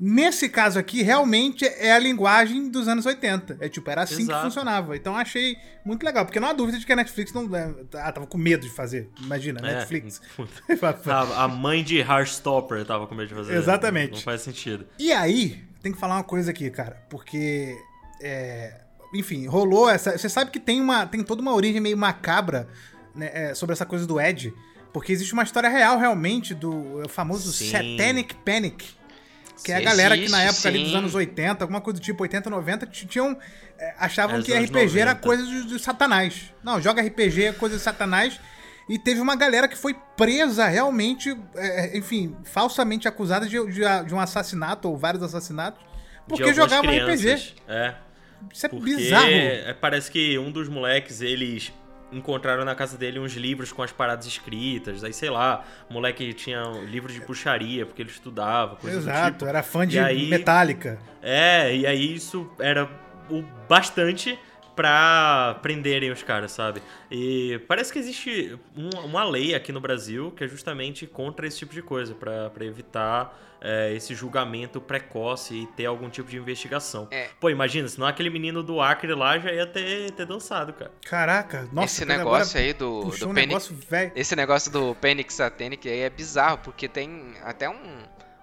Nesse 0.00 0.48
caso 0.48 0.78
aqui, 0.78 1.02
realmente 1.02 1.64
é 1.64 1.90
a 1.92 1.98
linguagem 1.98 2.70
dos 2.70 2.86
anos 2.86 3.04
80. 3.04 3.56
É 3.60 3.68
tipo, 3.68 3.90
era 3.90 4.02
assim 4.02 4.18
que 4.18 4.22
Exato. 4.30 4.44
funcionava. 4.44 4.96
Então 4.96 5.16
achei 5.16 5.56
muito 5.84 6.04
legal, 6.04 6.24
porque 6.24 6.38
não 6.38 6.48
há 6.48 6.52
dúvida 6.52 6.78
de 6.78 6.86
que 6.86 6.92
a 6.92 6.96
Netflix 6.96 7.32
não. 7.32 7.44
é, 7.56 7.74
Ah, 7.94 8.12
tava 8.12 8.26
com 8.26 8.38
medo 8.38 8.62
de 8.66 8.72
fazer. 8.72 9.10
Imagina, 9.20 9.58
É, 9.60 9.74
Netflix. 9.74 10.20
A, 11.06 11.42
a 11.44 11.48
mãe 11.48 11.82
de 11.82 11.98
Heartstopper 11.98 12.84
tava 12.84 13.08
com 13.08 13.14
medo 13.16 13.28
de 13.28 13.34
fazer. 13.34 13.56
Exatamente. 13.56 14.12
Não 14.12 14.20
faz 14.20 14.42
sentido. 14.42 14.86
E 15.00 15.12
aí, 15.12 15.64
tem 15.82 15.90
que 15.92 15.98
falar 15.98 16.14
uma 16.16 16.24
coisa 16.24 16.50
aqui, 16.52 16.70
cara, 16.70 17.02
porque. 17.10 17.76
é, 18.22 18.80
enfim, 19.12 19.46
rolou 19.46 19.88
essa. 19.90 20.16
Você 20.16 20.28
sabe 20.28 20.50
que 20.52 20.60
tem 20.60 20.80
uma. 20.80 21.06
Tem 21.06 21.22
toda 21.24 21.42
uma 21.42 21.54
origem 21.54 21.80
meio 21.80 21.96
macabra 21.96 22.68
né, 23.14 23.30
é, 23.32 23.54
sobre 23.54 23.72
essa 23.72 23.84
coisa 23.86 24.06
do 24.06 24.20
Ed. 24.20 24.54
Porque 24.92 25.12
existe 25.12 25.32
uma 25.32 25.42
história 25.42 25.68
real, 25.68 25.98
realmente, 25.98 26.54
do 26.54 27.02
é, 27.04 27.08
famoso 27.08 27.52
Sim. 27.52 27.70
Satanic 27.70 28.34
Panic. 28.36 28.96
Que 29.64 29.72
é 29.72 29.76
a 29.76 29.78
Sim, 29.78 29.84
galera 29.84 30.16
que 30.16 30.28
na 30.28 30.44
existe, 30.44 30.54
época 30.56 30.68
ali 30.68 30.78
dos 30.82 30.90
sim. 30.92 30.96
anos 30.96 31.14
80, 31.14 31.64
alguma 31.64 31.80
coisa 31.80 31.98
do 31.98 32.02
tipo 32.02 32.22
80, 32.22 32.48
90, 32.50 32.86
t- 32.86 33.06
tinham. 33.06 33.36
é, 33.78 33.94
achavam 33.98 34.38
É, 34.38 34.42
que 34.42 34.52
RPG 34.54 34.98
era 35.00 35.10
90. 35.14 35.14
coisa 35.16 35.44
de, 35.44 35.64
de 35.66 35.78
satanás. 35.78 36.52
Não, 36.62 36.80
joga 36.80 37.02
RPG 37.02 37.44
é 37.46 37.52
coisa 37.52 37.76
de 37.76 37.82
satanás. 37.82 38.40
E 38.88 38.98
teve 38.98 39.20
uma 39.20 39.36
galera 39.36 39.68
que 39.68 39.76
foi 39.76 39.94
presa 40.16 40.66
realmente, 40.66 41.36
é, 41.54 41.96
enfim, 41.98 42.34
falsamente 42.44 43.06
acusada 43.06 43.46
de, 43.46 43.58
de- 43.66 44.04
de 44.06 44.14
um 44.14 44.18
assassinato 44.20 44.88
ou 44.88 44.96
vários 44.96 45.22
assassinatos, 45.22 45.80
porque 46.26 46.44
algumas 46.44 46.70
jogavam 46.70 46.90
RPG. 46.90 47.04
crianças. 47.18 47.54
É. 47.68 47.94
Isso 48.54 48.64
é 48.66 48.68
Porque 48.68 48.94
bizarro. 48.96 49.26
é, 49.28 49.74
parece 49.74 50.10
que 50.10 50.38
um 50.38 50.50
dos 50.52 50.68
moleques, 50.68 51.20
eles 51.20 51.72
encontraram 52.12 52.64
na 52.64 52.74
casa 52.74 52.96
dele 52.96 53.18
uns 53.18 53.34
livros 53.34 53.72
com 53.72 53.82
as 53.82 53.92
paradas 53.92 54.26
escritas. 54.26 55.04
Aí, 55.04 55.12
sei 55.12 55.30
lá, 55.30 55.64
o 55.90 55.92
moleque 55.92 56.32
tinha 56.32 56.62
um 56.66 56.84
livro 56.84 57.12
de 57.12 57.20
puxaria, 57.20 57.84
porque 57.84 58.00
ele 58.02 58.10
estudava, 58.10 58.76
coisa 58.76 58.98
Exato, 58.98 59.32
tipo. 59.32 59.46
era 59.46 59.62
fã 59.62 59.86
de 59.86 59.98
aí- 59.98 60.28
Metallica. 60.28 60.98
É, 61.22 61.74
e 61.76 61.86
aí 61.86 62.14
isso 62.14 62.50
era 62.58 62.88
o 63.30 63.42
bastante 63.68 64.38
pra 64.78 65.58
prenderem 65.60 66.10
os 66.12 66.22
caras, 66.22 66.52
sabe? 66.52 66.80
E 67.10 67.60
parece 67.66 67.92
que 67.92 67.98
existe 67.98 68.56
um- 68.76 69.00
uma 69.04 69.24
lei 69.24 69.52
aqui 69.54 69.72
no 69.72 69.80
Brasil 69.80 70.30
que 70.36 70.44
é 70.44 70.48
justamente 70.48 71.04
contra 71.04 71.46
esse 71.48 71.58
tipo 71.58 71.74
de 71.74 71.82
coisa, 71.82 72.14
pra 72.14 72.48
pra 72.50 72.64
evitar 72.64 73.36
é, 73.60 73.92
esse 73.92 74.14
julgamento 74.14 74.80
precoce 74.80 75.52
e 75.62 75.66
ter 75.74 75.84
algum 75.86 76.08
tipo 76.08 76.30
de 76.30 76.36
investigação. 76.36 77.08
É. 77.10 77.28
Pô, 77.40 77.50
imagina, 77.50 77.88
senão 77.88 78.06
aquele 78.06 78.30
menino 78.30 78.62
do 78.62 78.80
Acre 78.80 79.12
lá 79.14 79.36
já 79.36 79.52
ia 79.52 79.66
ter, 79.66 80.12
ter 80.12 80.24
dançado, 80.26 80.72
cara. 80.72 80.92
Caraca, 81.04 81.68
nossa, 81.72 81.86
Esse 81.86 82.04
negócio 82.04 82.56
aí 82.60 82.72
do, 82.72 83.00
do 83.06 83.24
um 83.26 83.34
Panic. 83.34 83.46
negócio 83.48 83.74
velho. 83.90 84.12
Esse 84.14 84.36
negócio 84.36 84.70
do 84.70 84.94
Panic 84.94 85.32
Satanic 85.32 85.88
aí 85.88 85.98
é 86.02 86.08
bizarro, 86.08 86.58
porque 86.58 86.86
tem 86.86 87.34
até 87.42 87.68
um- 87.68 87.98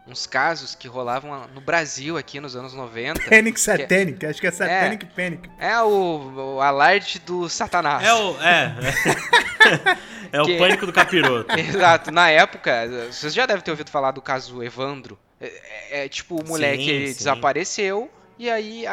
uns 0.07 0.25
casos 0.27 0.75
que 0.75 0.87
rolavam 0.87 1.47
no 1.53 1.59
Brasil 1.61 2.17
aqui 2.17 2.39
nos 2.39 2.55
anos 2.55 2.73
90. 2.73 3.21
Panic 3.29 3.59
Satanic, 3.59 4.25
acho 4.25 4.39
que 4.39 4.47
é 4.47 4.51
Satanic 4.51 5.05
Panic. 5.07 5.49
É 5.59 5.79
o, 5.81 6.55
o 6.57 6.61
alarde 6.61 7.19
do 7.19 7.49
Satanás. 7.49 8.03
É 8.05 8.13
o. 8.13 8.41
É. 8.41 8.75
É, 10.31 10.41
o 10.41 10.45
Que- 10.45 10.57
pânico 10.57 10.85
do 10.85 10.91
capiroto. 10.91 11.47
Exato, 11.57 12.11
na 12.11 12.29
época, 12.29 12.87
vocês 13.09 13.33
já 13.33 13.45
devem 13.45 13.63
ter 13.63 13.71
ouvido 13.71 13.89
falar 13.89 14.11
do 14.11 14.21
caso 14.21 14.61
Evandro. 14.61 15.17
É, 15.39 15.47
é- 15.91 16.05
é 16.05 16.09
tipo, 16.09 16.35
o 16.41 16.45
moleque 16.47 16.83
Sim, 16.83 16.89
ele 16.89 17.07
sim. 17.07 17.17
desapareceu 17.17 18.11
e 18.37 18.49
aí 18.49 18.85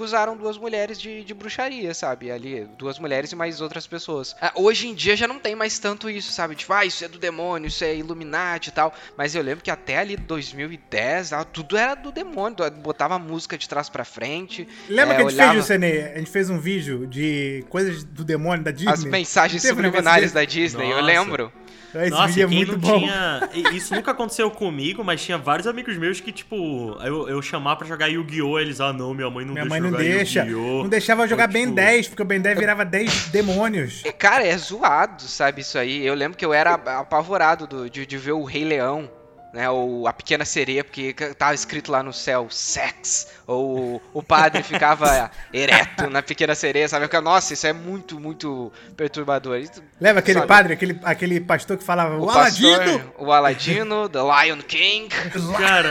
acusaram 0.00 0.34
duas 0.34 0.56
mulheres 0.56 0.98
de, 0.98 1.22
de 1.22 1.34
bruxaria, 1.34 1.92
sabe? 1.92 2.30
Ali, 2.30 2.66
duas 2.78 2.98
mulheres 2.98 3.32
e 3.32 3.36
mais 3.36 3.60
outras 3.60 3.86
pessoas. 3.86 4.34
Ah, 4.40 4.52
hoje 4.54 4.88
em 4.88 4.94
dia 4.94 5.14
já 5.14 5.28
não 5.28 5.38
tem 5.38 5.54
mais 5.54 5.78
tanto 5.78 6.08
isso, 6.08 6.32
sabe? 6.32 6.54
Tipo, 6.54 6.72
ah, 6.72 6.86
isso 6.86 7.04
é 7.04 7.08
do 7.08 7.18
demônio, 7.18 7.68
isso 7.68 7.84
é 7.84 7.94
Illuminati 7.94 8.70
e 8.70 8.72
tal. 8.72 8.94
Mas 9.16 9.34
eu 9.34 9.42
lembro 9.42 9.62
que 9.62 9.70
até 9.70 9.98
ali 9.98 10.16
2010, 10.16 11.34
ah, 11.34 11.44
tudo 11.44 11.76
era 11.76 11.94
do 11.94 12.10
demônio. 12.10 12.56
Botava 12.82 13.16
a 13.16 13.18
música 13.18 13.58
de 13.58 13.68
trás 13.68 13.90
pra 13.90 14.04
frente. 14.04 14.66
Lembra 14.88 15.14
é, 15.14 15.16
que 15.16 15.22
a 15.22 15.28
gente 15.28 15.34
olhava 15.34 15.52
fez 15.52 15.64
Senê? 15.66 16.00
A 16.14 16.18
gente 16.18 16.30
fez 16.30 16.48
um 16.48 16.58
vídeo 16.58 17.06
de 17.06 17.64
coisas 17.68 18.02
do 18.02 18.24
demônio 18.24 18.64
da 18.64 18.70
Disney. 18.70 18.92
As 18.92 19.04
mensagens 19.04 19.62
subliminares 19.62 20.32
da 20.32 20.44
Disney, 20.44 20.86
eu 20.86 20.96
Nossa. 20.96 21.02
lembro. 21.02 21.52
Esse 21.94 22.10
Nossa, 22.10 22.40
é 22.40 22.46
muito 22.46 22.72
não 22.72 22.78
bom. 22.78 22.98
tinha. 23.00 23.50
Isso 23.72 23.94
nunca 23.94 24.12
aconteceu 24.12 24.48
comigo, 24.50 25.02
mas 25.02 25.22
tinha 25.22 25.36
vários 25.36 25.66
amigos 25.66 25.96
meus 25.96 26.20
que, 26.20 26.30
tipo, 26.30 26.96
eu, 27.02 27.28
eu 27.28 27.42
chamar 27.42 27.76
pra 27.76 27.86
jogar 27.86 28.06
Yu-Gi-Oh! 28.06 28.58
Eles, 28.60 28.80
ah, 28.80 28.92
não, 28.92 29.12
minha 29.12 29.28
mãe 29.28 29.44
não 29.44 29.54
Minha 29.54 29.64
deixa 29.64 29.80
mãe 29.80 29.80
não 29.80 29.89
jogar 29.90 30.02
deixa. 30.02 30.40
Yu-Gi-Oh! 30.44 30.82
Não 30.82 30.88
deixava 30.88 31.26
jogar 31.28 31.46
Ou, 31.48 31.52
Ben 31.52 31.64
tipo, 31.64 31.76
10, 31.76 32.08
porque 32.08 32.22
o 32.22 32.24
Ben 32.26 32.40
10 32.40 32.58
virava 32.58 32.84
10 32.84 33.28
demônios. 33.28 34.02
É, 34.04 34.12
Cara, 34.12 34.46
é 34.46 34.56
zoado, 34.56 35.22
sabe, 35.22 35.60
isso 35.62 35.78
aí. 35.78 36.04
Eu 36.06 36.14
lembro 36.14 36.36
que 36.36 36.44
eu 36.44 36.52
era 36.52 36.74
apavorado 36.74 37.66
do- 37.66 37.90
de, 37.90 38.04
de 38.06 38.18
ver 38.18 38.32
o 38.32 38.44
Rei 38.44 38.64
Leão, 38.64 39.10
né, 39.52 39.68
ou 39.68 40.06
a 40.06 40.12
Pequena 40.12 40.44
Sereia, 40.44 40.84
porque 40.84 41.12
tava 41.36 41.52
escrito 41.54 41.90
lá 41.90 42.04
no 42.04 42.12
céu, 42.12 42.46
sex, 42.50 43.26
ou 43.48 44.00
o 44.14 44.22
padre 44.22 44.62
ficava 44.62 45.28
ereto 45.52 46.08
na 46.08 46.22
Pequena 46.22 46.54
Sereia, 46.54 46.88
sabe? 46.88 47.04
Eu 47.04 47.08
ficava, 47.08 47.24
Nossa, 47.24 47.52
isso 47.52 47.66
é 47.66 47.72
muito, 47.72 48.20
muito 48.20 48.72
perturbador. 48.96 49.58
Isso- 49.58 49.82
Lembra 50.00 50.20
aquele 50.20 50.38
sabe, 50.38 50.46
padre, 50.48 50.72
aquele, 50.74 51.00
aquele 51.02 51.40
pastor 51.40 51.76
que 51.76 51.82
falava 51.82 52.16
o, 52.16 52.26
O 52.26 52.30
Aladino? 52.30 52.78
pastor, 52.78 53.12
o 53.18 53.32
Aladino, 53.32 54.08
The 54.08 54.20
Lion 54.20 54.58
King. 54.62 55.08
Cara, 55.58 55.90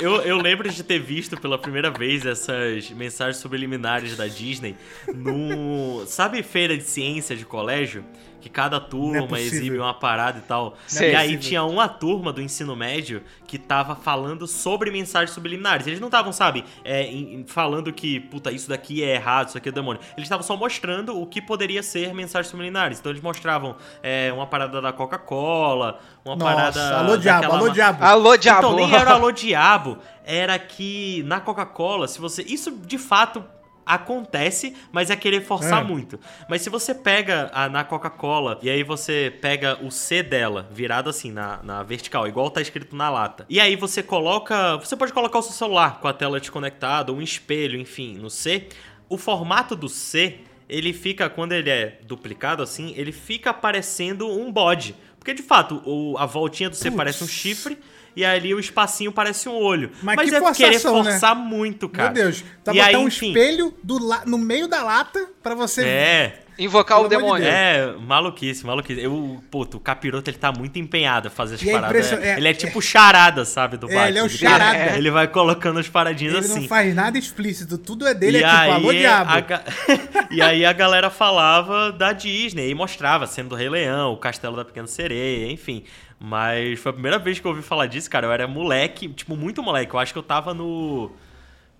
eu, 0.00 0.22
eu 0.22 0.36
lembro 0.38 0.68
de 0.68 0.82
ter 0.82 0.98
visto 0.98 1.40
pela 1.40 1.58
primeira 1.58 1.90
vez 1.90 2.24
essas 2.24 2.90
mensagens 2.90 3.36
subliminares 3.36 4.16
da 4.16 4.26
Disney 4.26 4.76
no. 5.14 6.04
Sabe, 6.06 6.42
feira 6.42 6.76
de 6.76 6.84
ciência 6.84 7.36
de 7.36 7.44
colégio? 7.44 8.04
Que 8.40 8.48
cada 8.48 8.76
é 8.78 8.80
turma 8.80 9.26
possível. 9.26 9.58
exibe 9.58 9.78
uma 9.78 9.92
parada 9.94 10.38
e 10.38 10.42
tal. 10.42 10.76
Sei. 10.86 11.12
e 11.12 11.14
aí 11.16 11.36
tinha 11.38 11.62
uma 11.64 11.88
turma 11.88 12.32
do 12.32 12.40
ensino 12.40 12.74
médio 12.74 13.22
que 13.46 13.58
tava 13.58 13.94
falando 13.94 14.46
sobre 14.46 14.90
mensagens 14.90 15.30
subliminares. 15.32 15.86
Eles 15.86 16.00
não 16.00 16.08
estavam, 16.08 16.32
sabe, 16.32 16.64
é, 16.84 17.02
em- 17.04 17.44
falando 17.46 17.92
que, 17.92 18.18
puta, 18.20 18.50
isso 18.50 18.68
daqui 18.68 19.02
é 19.02 19.14
errado, 19.14 19.48
isso 19.48 19.58
aqui 19.58 19.68
é 19.68 19.72
demônio. 19.72 20.00
Eles 20.16 20.24
estavam 20.26 20.42
só 20.44 20.56
mostrando 20.56 21.20
o 21.20 21.26
que 21.26 21.40
poderia 21.42 21.82
ser 21.82 22.14
mensagens 22.14 22.50
subliminares. 22.50 22.98
Então 22.98 23.10
eles 23.12 23.22
mostravam 23.22 23.76
é, 24.02 24.32
uma 24.32 24.46
parada 24.46 24.80
da 24.80 24.92
Coca-Cola, 24.92 25.98
uma 26.24 26.36
Nossa, 26.36 26.54
parada. 26.54 26.98
alô 26.98 27.16
diabo, 27.16 27.52
alô 27.52 27.66
ma- 27.66 27.72
diabo. 27.72 28.04
Alô, 28.04 28.36
diabo! 28.36 28.58
então, 28.66 28.76
nem 28.76 28.94
era 28.94 29.10
o 29.10 29.14
alô 29.14 29.30
diabo, 29.32 29.98
era 30.24 30.58
que 30.58 31.22
na 31.26 31.40
Coca-Cola, 31.40 32.06
se 32.08 32.20
você. 32.20 32.42
Isso 32.42 32.70
de 32.70 32.98
fato 32.98 33.44
acontece, 33.84 34.74
mas 34.92 35.10
é 35.10 35.16
querer 35.16 35.42
forçar 35.42 35.82
É. 35.82 35.84
muito. 35.84 36.18
Mas 36.48 36.62
se 36.62 36.70
você 36.70 36.94
pega 36.94 37.50
a, 37.52 37.68
na 37.68 37.84
Coca-Cola 37.84 38.58
e 38.62 38.70
aí 38.70 38.82
você 38.82 39.32
pega 39.40 39.78
o 39.82 39.90
C 39.90 40.22
dela 40.22 40.68
virado 40.72 41.10
assim 41.10 41.30
na, 41.30 41.60
na 41.62 41.82
vertical, 41.82 42.26
igual 42.26 42.50
tá 42.50 42.60
escrito 42.60 42.94
na 42.96 43.10
lata. 43.10 43.44
E 43.48 43.60
aí 43.60 43.76
você 43.76 44.02
coloca. 44.02 44.76
Você 44.78 44.96
pode 44.96 45.12
colocar 45.12 45.38
o 45.38 45.42
seu 45.42 45.52
celular 45.52 46.00
com 46.00 46.08
a 46.08 46.12
tela 46.12 46.38
desconectada, 46.40 47.12
um 47.12 47.20
espelho, 47.22 47.78
enfim, 47.78 48.14
no 48.16 48.30
C. 48.30 48.68
O 49.08 49.16
formato 49.18 49.74
do 49.76 49.88
C 49.88 50.38
ele 50.68 50.92
fica, 50.92 51.28
quando 51.28 51.52
ele 51.52 51.68
é 51.68 51.98
duplicado 52.04 52.62
assim, 52.62 52.94
ele 52.96 53.10
fica 53.10 53.52
parecendo 53.52 54.28
um 54.30 54.52
bode. 54.52 54.94
Porque 55.18 55.34
de 55.34 55.42
fato, 55.42 55.82
o- 55.84 56.16
a 56.16 56.24
voltinha 56.26 56.70
do 56.70 56.76
C 56.76 56.84
Putz. 56.84 56.96
parece 56.96 57.24
um 57.24 57.26
chifre 57.28 57.76
e 58.16 58.24
ali 58.24 58.54
o 58.54 58.60
espacinho 58.60 59.12
parece 59.12 59.48
um 59.48 59.54
olho. 59.54 59.90
Mas 60.02 60.16
Mas, 60.16 60.28
que 60.30 60.34
é 60.36 60.40
querer 60.52 60.78
forçação, 60.80 61.02
né? 61.02 61.10
forçar 61.12 61.34
muito, 61.36 61.88
cara. 61.88 62.10
Meu 62.12 62.24
Deus. 62.24 62.44
Tá 62.64 62.72
E 62.72 62.76
botar 62.76 62.86
aí, 62.88 62.96
um 62.96 63.06
enfim, 63.08 63.28
espelho 63.28 63.74
do 63.82 63.98
la- 64.04 64.24
no 64.26 64.38
meio 64.38 64.66
da 64.68 64.82
lata 64.82 65.28
pra 65.42 65.54
você. 65.54 65.84
É, 65.84 66.40
Invocar 66.58 66.98
o 66.98 67.08
Pelo 67.08 67.08
de 67.08 67.16
demônio. 67.16 67.42
Deus. 67.44 67.54
é, 67.56 67.94
maluquice, 68.06 68.66
maluquice. 68.66 69.00
Eu, 69.00 69.42
puto, 69.50 69.78
o 69.78 69.80
capiroto 69.80 70.28
ele 70.28 70.36
tá 70.36 70.52
muito 70.52 70.78
empenhado 70.78 71.28
a 71.28 71.30
fazer 71.30 71.54
as 71.54 71.62
E 71.62 71.70
é 71.70 71.72
paradas. 71.72 71.90
impression- 72.06 72.22
É, 72.22 72.32
é- 72.32 72.36
ele 72.36 72.48
é 72.48 72.52
tipo 72.52 72.82
charada, 72.82 73.46
sabe, 73.46 73.78
do 73.78 73.86
É, 73.90 73.94
Batman. 73.94 74.08
ele 74.10 74.18
é 74.18 74.22
o 74.22 74.26
Ele- 74.26 74.36
charada. 74.36 74.76
Ele 74.98 75.10
vai 75.10 75.26
colocando 75.26 75.78
as 75.80 75.88
paradinhas 75.88 76.34
Ele 76.34 76.44
assim. 76.44 76.60
não 76.60 76.68
faz 76.68 76.94
nada 76.94 77.16
explícito, 77.16 77.78
tudo 77.78 78.06
é 78.06 78.12
dele, 78.12 78.40
e 78.40 78.44
é 78.44 78.46
tipo, 78.46 78.60
aí, 78.60 78.70
alô 78.72 78.92
diabo. 78.92 79.30
a 79.32 79.40
e 80.30 80.42
aí 80.42 80.66
a 80.66 80.72
galera 80.74 81.08
falava 81.08 81.90
da 81.92 82.12
Disney 82.12 82.68
e 82.68 82.74
mostrava 82.74 83.26
sendo 83.26 83.48
do 83.50 83.54
Rei 83.54 83.70
Leão, 83.70 84.12
o 84.12 84.18
Castelo 84.18 84.54
da 84.56 84.64
Pequena 84.64 84.86
Sereia, 84.86 85.50
enfim. 85.50 85.84
Mas 86.22 86.78
foi 86.78 86.90
a 86.90 86.92
primeira 86.92 87.18
vez 87.18 87.38
que 87.40 87.46
eu 87.46 87.50
ouvi 87.50 87.62
falar 87.62 87.86
disso, 87.86 88.10
cara. 88.10 88.26
Eu 88.26 88.32
era 88.32 88.46
moleque, 88.46 89.08
tipo, 89.08 89.34
muito 89.36 89.62
moleque. 89.62 89.94
Eu 89.94 89.98
acho 89.98 90.12
que 90.12 90.18
eu 90.18 90.22
tava 90.22 90.52
no. 90.52 91.10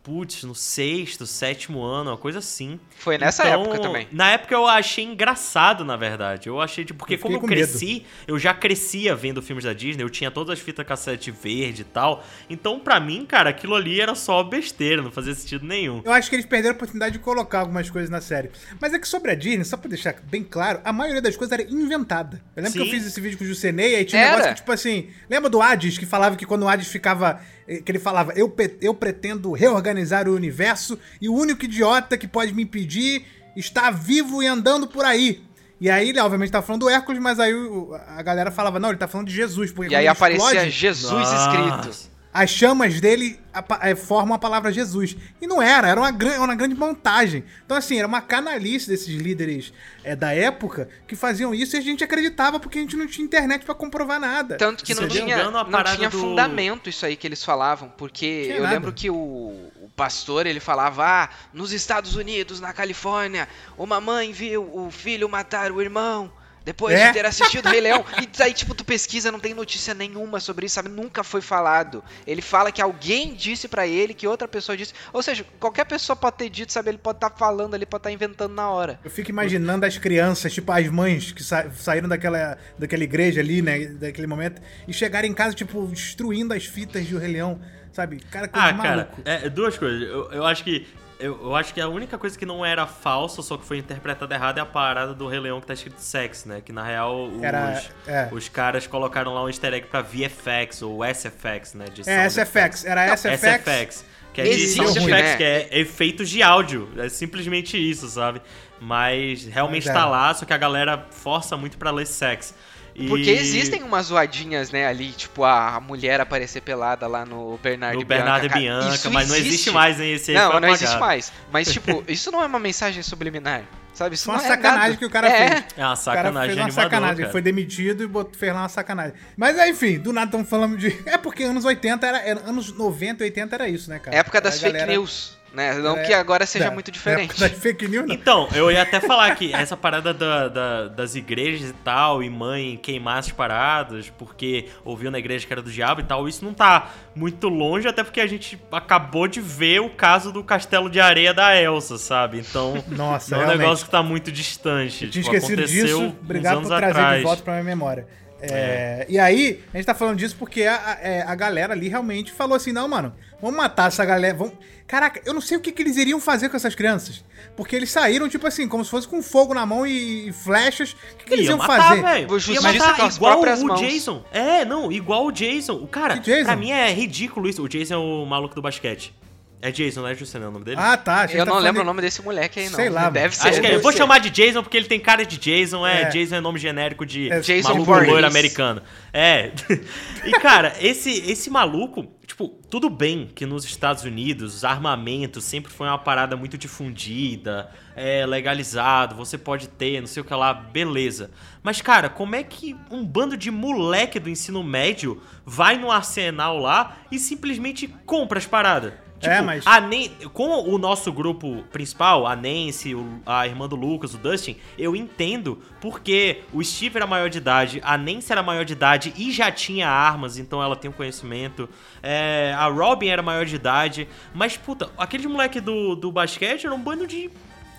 Putz, 0.03 0.44
no 0.44 0.55
sexto, 0.55 1.26
sétimo 1.26 1.82
ano, 1.82 2.11
uma 2.11 2.16
coisa 2.16 2.38
assim. 2.38 2.80
Foi 2.96 3.18
nessa 3.18 3.46
Então, 3.46 3.61
época 3.62 3.78
também. 3.80 4.09
Na 4.11 4.30
época 4.30 4.55
eu 4.55 4.66
achei 4.66 5.05
engraçado, 5.05 5.84
na 5.84 5.94
verdade. 5.94 6.48
Eu 6.48 6.59
achei, 6.59 6.86
tipo, 6.86 6.98
porque 7.01 7.14
Eu 7.14 7.18
como 7.18 7.36
eu 7.36 7.40
com 7.40 7.46
medo. 7.46 7.59
cresci, 7.59 8.07
eu 8.26 8.38
já 8.38 8.55
crescia 8.55 9.14
vendo 9.14 9.42
filmes 9.42 9.64
da 9.64 9.74
Disney, 9.74 10.03
eu 10.03 10.09
tinha 10.09 10.30
todas 10.30 10.59
as 10.59 10.64
fitas 10.64 10.86
cassete 10.86 11.30
verde 11.30 11.82
e 11.82 11.84
tal. 11.84 12.24
Então, 12.48 12.80
pra 12.80 12.98
mim, 12.98 13.26
cara, 13.26 13.51
aquilo 13.51 13.74
ali 13.74 14.01
era 14.01 14.14
só 14.14 14.42
besteira, 14.42 15.03
não 15.03 15.11
fazia 15.11 15.34
sentido 15.34 15.66
nenhum. 15.66 16.01
Eu 16.03 16.12
acho 16.12 16.30
que 16.30 16.36
eles 16.36 16.46
perderam 16.46 16.74
a 16.74 16.76
oportunidade 16.76 17.12
de 17.12 17.18
colocar 17.18 17.61
algumas 17.61 17.90
coisas 17.90 18.09
na 18.09 18.22
série. 18.22 18.51
Mas 18.80 18.94
é 18.94 18.98
que 18.98 19.07
sobre 19.07 19.30
a 19.30 19.34
Disney, 19.34 19.64
só 19.64 19.76
pra 19.76 19.88
deixar 19.90 20.14
bem 20.24 20.42
claro, 20.42 20.80
a 20.82 20.94
maioria 20.94 21.20
das 21.20 21.36
coisas 21.36 21.53
era 21.53 21.62
inventada. 21.70 22.42
Eu 22.57 22.62
lembro 22.62 22.72
que 22.72 22.78
eu 22.80 22.84
Sim. 22.86 22.90
fiz 22.92 23.07
esse 23.07 23.20
vídeo 23.20 23.36
com 23.36 23.44
o 23.44 23.46
Jusenei, 23.46 23.96
aí 23.96 24.05
tinha 24.07 24.20
um 24.22 24.24
Era. 24.24 24.30
negócio 24.32 24.55
que, 24.55 24.61
tipo 24.62 24.72
assim... 24.72 25.11
Lembra 25.28 25.51
do 25.51 25.61
Hades, 25.61 25.98
que 25.98 26.07
falava 26.07 26.36
que 26.36 26.46
quando 26.46 26.62
o 26.62 26.68
Hades 26.68 26.88
ficava... 26.88 27.38
eh, 27.70 27.80
Que 27.80 27.92
ele 27.92 27.98
falava, 27.98 28.32
eu, 28.34 28.54
eu 28.80 28.92
pretendo 28.94 29.52
reorganizar 29.52 30.28
o 30.28 30.34
universo 30.34 30.98
e 31.20 31.28
o 31.28 31.34
único 31.34 31.64
idiota 31.64 32.18
que 32.18 32.26
pode 32.28 32.52
me 32.52 32.62
impedir 32.64 33.24
está 33.56 33.90
vivo 33.90 34.42
e 34.42 34.46
andando 34.46 34.86
por 34.86 35.04
aí. 35.04 35.42
E 35.80 35.88
aí, 35.88 36.10
ele 36.10 36.20
obviamente 36.20 36.50
tá 36.52 36.60
falando 36.60 36.82
do 36.82 36.88
Hércules, 36.90 37.22
mas 37.22 37.40
aí 37.40 37.54
o- 37.54 37.94
a 37.94 38.20
galera 38.22 38.50
falava, 38.50 38.78
não, 38.78 38.90
ele 38.90 38.98
tá 38.98 39.08
falando 39.08 39.28
de 39.28 39.34
Jesus. 39.34 39.72
Porque 39.72 39.92
E 39.94 39.96
aí 39.96 40.02
ele 40.02 40.08
aparecia 40.08 40.46
explode, 40.48 40.70
Jesus 40.70 41.10
Nossa. 41.12 41.36
escrito. 41.36 42.10
As 42.33 42.49
chamas 42.51 43.01
dele 43.01 43.41
eh, 43.83 43.95
formam 43.97 44.35
a 44.35 44.39
palavra 44.39 44.72
Jesus. 44.72 45.16
E 45.41 45.47
não 45.47 45.61
era, 45.61 45.89
era 45.89 46.01
uma, 46.01 46.11
gran- 46.12 46.39
uma 46.39 46.55
grande 46.55 46.74
montagem. 46.76 47.45
Então, 47.64 47.76
assim, 47.76 47.99
era 47.99 48.07
uma 48.07 48.20
canalice 48.20 48.89
desses 48.89 49.09
líderes 49.20 49.72
eh, 50.05 50.14
da 50.14 50.33
época 50.33 50.89
que 51.09 51.16
faziam 51.16 51.53
isso 51.53 51.74
e 51.74 51.78
a 51.78 51.83
gente 51.83 52.05
acreditava 52.05 52.61
porque 52.61 52.78
a 52.78 52.83
gente 52.83 52.97
não 52.97 53.07
tinha 53.09 53.24
internet 53.24 53.64
pra 53.64 53.74
comprovar 53.74 54.20
nada. 54.20 54.57
Tanto 54.57 54.85
que 54.85 54.95
não 54.95 55.09
tinha, 55.09 55.24
engano, 55.24 55.51
não 55.68 55.83
tinha 55.85 56.09
do- 56.09 56.18
fundamento 56.20 56.89
isso 56.89 57.05
aí 57.05 57.16
que 57.16 57.26
eles 57.26 57.45
falavam, 57.45 57.93
porque 57.99 58.47
eu 58.51 58.62
nada. 58.62 58.74
lembro 58.74 58.93
que 58.93 59.11
o, 59.11 59.14
o 59.16 59.91
pastor 59.97 60.47
ele 60.47 60.61
falava: 60.61 61.05
ah, 61.24 61.28
nos 61.53 61.72
Estados 61.72 62.14
Unidos, 62.14 62.61
na 62.61 62.72
Califórnia, 62.72 63.49
uma 63.76 64.01
mãe 64.01 64.31
viu 64.33 64.62
o 64.72 64.91
filho 64.91 65.28
matar 65.28 65.72
o 65.72 65.81
irmão. 65.83 66.33
Depois 66.70 66.94
É. 66.94 67.08
de 67.08 67.14
ter 67.14 67.26
assistido 67.26 67.66
o 67.66 67.68
Rei 67.68 67.80
Leão. 67.80 68.04
E 68.22 68.26
daí, 68.38 68.52
tipo, 68.54 68.76
tu 68.76 68.84
pesquisa, 68.84 69.32
não 69.32 69.40
tem 69.40 69.52
notícia 69.54 69.92
nenhuma 69.92 70.38
sobre 70.38 70.66
isso, 70.66 70.76
sabe? 70.76 70.88
Nunca 70.88 71.24
foi 71.24 71.40
falado. 71.40 72.02
Ele 72.24 72.40
fala 72.40 72.70
que 72.70 72.80
alguém 72.80 73.34
disse 73.34 73.66
pra 73.66 73.88
ele, 73.88 74.14
que 74.14 74.24
outra 74.28 74.46
pessoa 74.46 74.76
disse. 74.76 74.94
Ou 75.12 75.20
seja, 75.20 75.44
qualquer 75.58 75.84
pessoa 75.84 76.14
pode 76.14 76.36
ter 76.36 76.48
dito, 76.48 76.72
sabe? 76.72 76.90
Ele 76.90 76.98
pode 76.98 77.16
estar 77.16 77.30
falando 77.30 77.74
ali, 77.74 77.84
pode 77.84 78.02
estar 78.02 78.12
inventando 78.12 78.54
na 78.54 78.70
hora. 78.70 79.00
Eu 79.04 79.10
fico 79.10 79.30
imaginando 79.30 79.84
as 79.84 79.98
crianças, 79.98 80.52
tipo 80.52 80.70
as 80.70 80.86
mães 80.86 81.32
que 81.32 81.42
sa- 81.42 81.68
saíram 81.72 82.08
daquela, 82.08 82.56
daquela 82.78 83.02
igreja 83.02 83.40
ali, 83.40 83.60
né, 83.62 83.86
daquele 83.86 84.28
momento, 84.28 84.62
e 84.86 84.92
chegarem 84.92 85.28
em 85.28 85.34
casa, 85.34 85.54
tipo, 85.56 85.84
destruindo 85.88 86.54
as 86.54 86.66
fitas 86.66 87.04
de 87.04 87.16
O 87.16 87.18
Rei 87.18 87.32
Leão, 87.32 87.60
sabe? 87.92 88.20
Cara, 88.30 88.46
coisa 88.46 88.66
Ah, 88.68 88.70
de 88.72 88.78
cara, 88.80 88.96
maluco. 88.96 89.22
é, 89.24 89.48
duas 89.50 89.76
coisas. 89.76 90.02
Eu, 90.08 90.30
eu 90.30 90.46
acho 90.46 90.62
que. 90.62 90.86
Eu, 91.20 91.38
eu 91.42 91.54
acho 91.56 91.72
que 91.74 91.80
a 91.80 91.88
única 91.88 92.16
coisa 92.18 92.38
que 92.38 92.46
não 92.46 92.64
era 92.64 92.86
falsa, 92.86 93.42
só 93.42 93.56
que 93.56 93.64
foi 93.64 93.78
interpretada 93.78 94.34
errada, 94.34 94.60
é 94.60 94.62
a 94.62 94.66
parada 94.66 95.12
do 95.14 95.28
Rei 95.28 95.38
Leão 95.40 95.60
que 95.60 95.66
tá 95.66 95.74
escrito 95.74 95.98
sex, 95.98 96.44
né? 96.44 96.60
Que 96.64 96.72
na 96.72 96.82
real 96.82 97.26
os, 97.28 97.42
Era- 97.42 97.82
é. 98.06 98.28
os 98.32 98.48
caras 98.48 98.86
colocaram 98.86 99.32
lá 99.34 99.44
um 99.44 99.48
easter 99.48 99.72
egg 99.74 99.86
pra 99.86 100.00
VFX 100.02 100.82
ou 100.82 101.04
SFX, 101.04 101.74
né? 101.74 101.84
De 101.92 102.08
É, 102.08 102.26
SFX, 102.28 102.84
era 102.84 103.06
Não, 103.06 103.14
SFX. 103.14 103.40
SFX. 103.42 104.04
Que 104.32 104.40
é 104.42 104.44
de 104.44 104.50
Existe, 104.50 104.76
sound 104.76 104.98
effects, 104.98 105.10
né? 105.30 105.36
que 105.36 105.42
é 105.44 105.68
efeitos 105.80 106.30
de 106.30 106.40
áudio. 106.42 106.88
É 106.96 107.08
simplesmente 107.08 107.76
isso, 107.76 108.08
sabe? 108.08 108.40
Mas 108.80 109.44
realmente 109.44 109.86
Mas 109.88 109.94
é. 109.96 109.98
tá 109.98 110.06
lá, 110.06 110.32
só 110.32 110.44
que 110.46 110.52
a 110.52 110.56
galera 110.56 111.06
força 111.10 111.56
muito 111.56 111.76
pra 111.76 111.90
ler 111.90 112.06
sex. 112.06 112.54
E- 113.01 113.09
Porque 113.09 113.30
existem 113.30 113.82
umas 113.82 114.07
zoadinhas, 114.07 114.70
né, 114.70 114.86
ali, 114.86 115.12
tipo, 115.12 115.44
a, 115.44 115.80
mulher 115.80 116.20
aparecer 116.20 116.61
pelada 116.61 117.07
lá 117.07 117.24
no 117.24 117.59
Bernardo 117.62 117.96
no 117.96 118.03
e 118.03 118.05
Bianca. 118.05 118.22
Bernardo 118.24 118.46
e 118.46 118.48
cara. 118.48 118.61
Bianca, 118.61 118.94
Isso 118.94 119.11
mas 119.11 119.28
não 119.28 119.34
existe 119.36 119.48
existe. 119.55 119.70
mais, 119.70 120.01
hein? 120.01 120.12
Esse 120.12 120.30
aí 120.32 120.36
Não, 120.36 120.61
não 120.61 120.68
existe 120.68 120.96
mais. 120.98 121.32
Mas, 121.53 121.68
tipo, 121.72 122.05
isso 122.09 122.30
não 122.30 122.42
é 122.42 122.46
uma 122.46 122.59
mensagem 122.59 123.03
subliminar, 123.03 123.62
sabe? 123.94 124.14
Isso 124.14 124.24
Foi 124.24 124.34
uma 124.34 124.38
não 124.40 124.44
é 124.46 124.48
sacanagem 124.48 124.80
nada. 124.88 124.96
que 124.96 125.05
o 125.07 125.11
cara 125.11 125.28
é. 125.28 125.36
fez. 125.48 125.51
É 125.51 125.55
uma 125.61 125.64
O 125.64 125.76
cara 125.76 125.96
sacanagem 125.96 126.46
fez 126.48 126.59
uma 126.59 126.64
animador, 126.64 126.84
sacanagem. 126.90 127.16
cara. 127.18 127.32
Foi 127.32 127.42
demitido 127.42 128.03
e 128.03 128.07
botou, 128.07 128.38
fez 128.38 128.53
lá 128.53 128.61
uma 128.61 128.68
sacanagem. 128.68 129.14
Mas 129.36 129.59
aí, 129.59 129.70
enfim, 129.70 129.98
do 129.98 130.12
nada 130.12 130.26
estamos 130.26 130.48
falando 130.48 130.76
de. 130.76 130.90
É 131.07 131.16
porque 131.18 131.42
anos 131.44 131.64
80 131.64 132.07
era, 132.07 132.18
era- 132.18 132.40
Anos 132.48 132.72
90 132.72 133.24
e 133.24 133.26
80 133.26 133.55
era 133.57 133.68
isso, 133.68 133.88
né, 133.90 133.98
cara? 133.98 134.16
Época 134.16 134.40
das 134.40 134.61
fake 134.61 134.72
galera- 134.72 134.92
news, 134.92 135.36
né? 135.53 135.74
Não 135.74 135.96
É, 135.98 136.05
que 136.05 136.12
agora 136.12 136.46
seja 136.46 136.66
da- 136.66 136.70
muito 136.70 136.90
diferente. 136.90 137.30
época 137.30 137.48
Das 137.48 137.53
fake 137.59 137.88
news, 137.88 138.07
não. 138.07 138.14
Então, 138.14 138.48
eu 138.55 138.70
ia 138.70 138.82
até 138.82 139.01
falar 139.01 139.34
que 139.34 139.53
essa 139.53 139.76
parada 139.76 140.14
da- 140.14 140.48
da- 140.48 140.88
das 140.88 141.14
igrejas 141.14 141.70
e 141.70 141.72
tal, 141.72 142.22
e 142.22 142.30
mãe 142.30 142.76
queimar 142.82 143.18
as 143.18 143.30
paradas, 143.30 144.09
porque 144.11 144.66
ouviu 144.84 145.11
na 145.11 145.18
igreja 145.18 145.46
que 145.46 145.53
era 145.53 145.61
do 145.62 145.70
diabo 145.70 146.01
e 146.01 146.05
tal, 146.05 146.28
isso 146.28 146.44
não 146.44 146.55
tá 146.55 146.90
muito 147.14 147.48
longe, 147.48 147.88
até 147.88 148.03
porque 148.05 148.20
a 148.20 148.26
gente 148.26 148.61
acabou 148.70 149.26
de 149.26 149.40
ver 149.40 149.80
o 149.80 149.90
caso 149.90 150.30
do 150.32 150.42
castelo 150.44 150.88
de 150.88 151.01
areia 151.01 151.34
da 151.34 151.61
Elsa, 151.61 151.98
sabe? 151.98 152.38
Então, 152.38 152.82
Nossa, 152.88 153.30
não 153.34 153.38
é 153.42 153.44
um 153.44 153.46
realmente. 153.46 153.59
negócio 153.64 153.84
que 153.86 153.90
tá 153.90 154.03
muito 154.03 154.30
distante. 154.32 155.05
Eu 155.07 155.11
tinha 155.11 155.22
tipo, 155.24 155.34
esquecido 155.36 155.64
disso. 155.66 156.14
Obrigado 156.22 156.57
anos 156.59 156.68
por 156.68 156.76
trazer 156.76 156.90
atrás. 156.98 157.18
de 157.18 157.24
volta 157.24 157.42
pra 157.42 157.53
minha 157.55 157.64
memória. 157.64 158.07
É, 158.43 159.07
E 159.09 159.18
aí, 159.18 159.62
a 159.72 159.76
gente 159.76 159.86
tá 159.86 159.95
falando 159.95 160.16
disso 160.18 160.36
porque 160.38 160.64
a, 160.64 160.74
a- 160.74 160.99
é, 161.01 161.22
a 161.22 161.34
galera 161.34 161.72
ali 161.74 161.88
realmente 161.88 162.32
falou 162.32 162.57
assim: 162.57 162.72
não, 162.72 162.86
mano, 162.88 163.14
vamos 163.41 163.57
matar 163.57 163.88
essa 163.88 164.05
galera. 164.05 164.34
Vamos... 164.36 164.55
Caraca, 164.86 165.20
eu 165.24 165.32
não 165.32 165.41
sei 165.41 165.57
o 165.57 165.61
que, 165.61 165.70
que 165.70 165.82
eles 165.82 165.97
iriam 165.97 166.18
fazer 166.20 166.49
com 166.49 166.57
essas 166.57 166.74
crianças. 166.74 167.24
Porque 167.57 167.76
eles 167.76 167.91
saíram, 167.91 168.28
tipo 168.28 168.45
assim, 168.47 168.66
como 168.66 168.84
se 168.84 168.91
fosse 168.91 169.07
com 169.07 169.22
fogo 169.22 169.55
na 169.55 169.64
mão 169.64 169.86
e, 169.86 170.28
e 170.28 170.32
flechas. 170.32 170.93
O 170.93 171.16
que, 171.18 171.24
que 171.26 171.34
eles 171.34 171.45
Ia 171.47 171.51
iam 171.53 171.59
matar, 171.59 171.97
fazer? 172.03 172.26
Vou 172.26 172.38
Ia 172.38 172.61
matar 172.61 172.97
com 172.97 173.03
as 173.03 173.16
igual 173.16 173.32
próprias 173.34 173.62
o 173.62 173.66
mãos. 173.66 173.80
Jason. 173.80 174.24
É, 174.32 174.64
não, 174.64 174.91
igual 174.91 175.26
o 175.26 175.30
Jason. 175.32 175.74
O 175.74 175.86
cara, 175.86 176.14
Que 176.18 176.20
Jason? 176.32 176.45
pra 176.45 176.57
mim 176.57 176.72
é 176.72 176.93
ridículo 176.93 177.49
isso. 177.49 177.62
O 177.62 177.68
Jason 177.68 177.95
é 177.95 177.99
o 177.99 178.24
maluco 178.26 178.55
do 178.55 178.62
basquete. 178.62 179.14
É 179.62 179.70
Jason, 179.70 180.00
né, 180.02 180.14
Juscelino, 180.14 180.46
é 180.46 180.48
o 180.48 180.52
nome 180.52 180.64
dele? 180.64 180.78
Ah, 180.80 180.96
tá. 180.96 181.24
Eu 181.24 181.28
tá 181.28 181.36
não 181.38 181.46
falando 181.46 181.64
lembro 181.64 181.80
de- 181.80 181.82
o 181.82 181.84
nome 181.84 182.00
desse 182.00 182.22
moleque 182.22 182.61
aí, 182.61 182.66
não. 182.70 182.76
Sei 182.76 182.88
lá, 182.88 183.02
mano. 183.02 183.12
Deve 183.12 183.36
ser. 183.36 183.48
Acho 183.48 183.61
que 183.61 183.66
é, 183.66 183.68
deve 183.70 183.74
eu 183.76 183.82
vou 183.82 183.92
ser. 183.92 183.98
chamar 183.98 184.18
de 184.18 184.30
Jason 184.30 184.62
porque 184.62 184.76
ele 184.76 184.86
tem 184.86 184.98
cara 184.98 185.24
de 185.26 185.36
Jason, 185.36 185.86
é, 185.86 186.02
É. 186.02 186.08
Jason 186.08 186.36
é 186.36 186.40
nome 186.40 186.58
genérico 186.58 187.04
de 187.04 187.30
É, 187.30 187.40
Jason 187.40 187.68
maluco 187.68 187.84
Voorhees. 187.84 188.11
loiro 188.11 188.26
americano. 188.26 188.80
É. 189.12 189.50
E 190.24 190.32
cara, 190.32 190.74
esse 190.80 191.11
esse 191.30 191.48
maluco, 191.48 192.06
tipo, 192.26 192.46
tudo 192.70 192.90
bem 192.90 193.30
que 193.34 193.46
nos 193.46 193.64
Estados 193.64 194.04
Unidos 194.04 194.54
os 194.54 194.64
armamentos 194.64 195.44
sempre 195.44 195.72
foi 195.72 195.86
uma 195.88 195.98
parada 195.98 196.36
muito 196.36 196.58
difundida, 196.58 197.70
é 197.96 198.24
legalizado, 198.26 199.14
você 199.14 199.38
pode 199.38 199.68
ter, 199.68 200.00
não 200.00 200.06
sei 200.06 200.20
o 200.22 200.24
que 200.24 200.34
lá, 200.34 200.52
beleza. 200.52 201.30
Mas, 201.62 201.80
cara, 201.80 202.08
como 202.08 202.34
é 202.34 202.42
que 202.42 202.76
um 202.90 203.04
bando 203.04 203.36
de 203.36 203.50
moleque 203.50 204.18
do 204.20 204.28
ensino 204.30 204.62
médio 204.62 205.22
vai 205.44 205.76
no 205.76 205.90
arsenal 205.90 206.58
lá 206.58 206.96
e 207.11 207.18
simplesmente 207.18 207.88
compra 208.06 208.38
as 208.38 208.46
paradas? 208.46 208.92
Tipo, 209.20 209.32
É, 209.34 209.42
mas- 209.42 209.66
a 209.66 209.80
Nan- 209.82 210.08
com 210.32 210.48
o 210.68 210.78
nosso 210.78 211.12
grupo 211.12 211.62
principal, 211.70 212.26
a 212.26 212.34
Nancy, 212.34 212.94
o- 212.94 213.20
a 213.26 213.46
irmã 213.46 213.68
do 213.68 213.76
Lucas, 213.76 214.14
o 214.14 214.18
Dustin, 214.18 214.56
eu 214.78 214.96
entendo 214.96 215.60
porque 215.80 216.40
o 216.54 216.64
Steve 216.64 216.96
era 216.96 217.06
maior 217.06 217.28
de 217.28 217.36
idade, 217.36 217.80
a 217.84 217.98
Nancy 217.98 218.32
era 218.32 218.42
maior 218.42 218.64
de 218.64 218.72
idade 218.72 219.12
e 219.16 219.30
já 219.30 219.52
tinha 219.52 219.88
armas, 219.90 220.38
então 220.38 220.62
ela 220.62 220.74
tem 220.74 220.90
um 220.90 220.94
conhecimento. 220.94 221.68
É, 222.02 222.54
a 222.56 222.66
Robin 222.68 223.08
era 223.08 223.20
maior 223.22 223.44
de 223.44 223.54
idade, 223.56 224.08
mas 224.32 224.56
puta, 224.56 224.88
aquele 224.96 225.28
moleque 225.28 225.60
do, 225.60 225.94
do 225.94 226.10
basquete 226.10 226.64
era 226.64 226.74
um 226.74 226.80
bando 226.80 227.06
de 227.06 227.30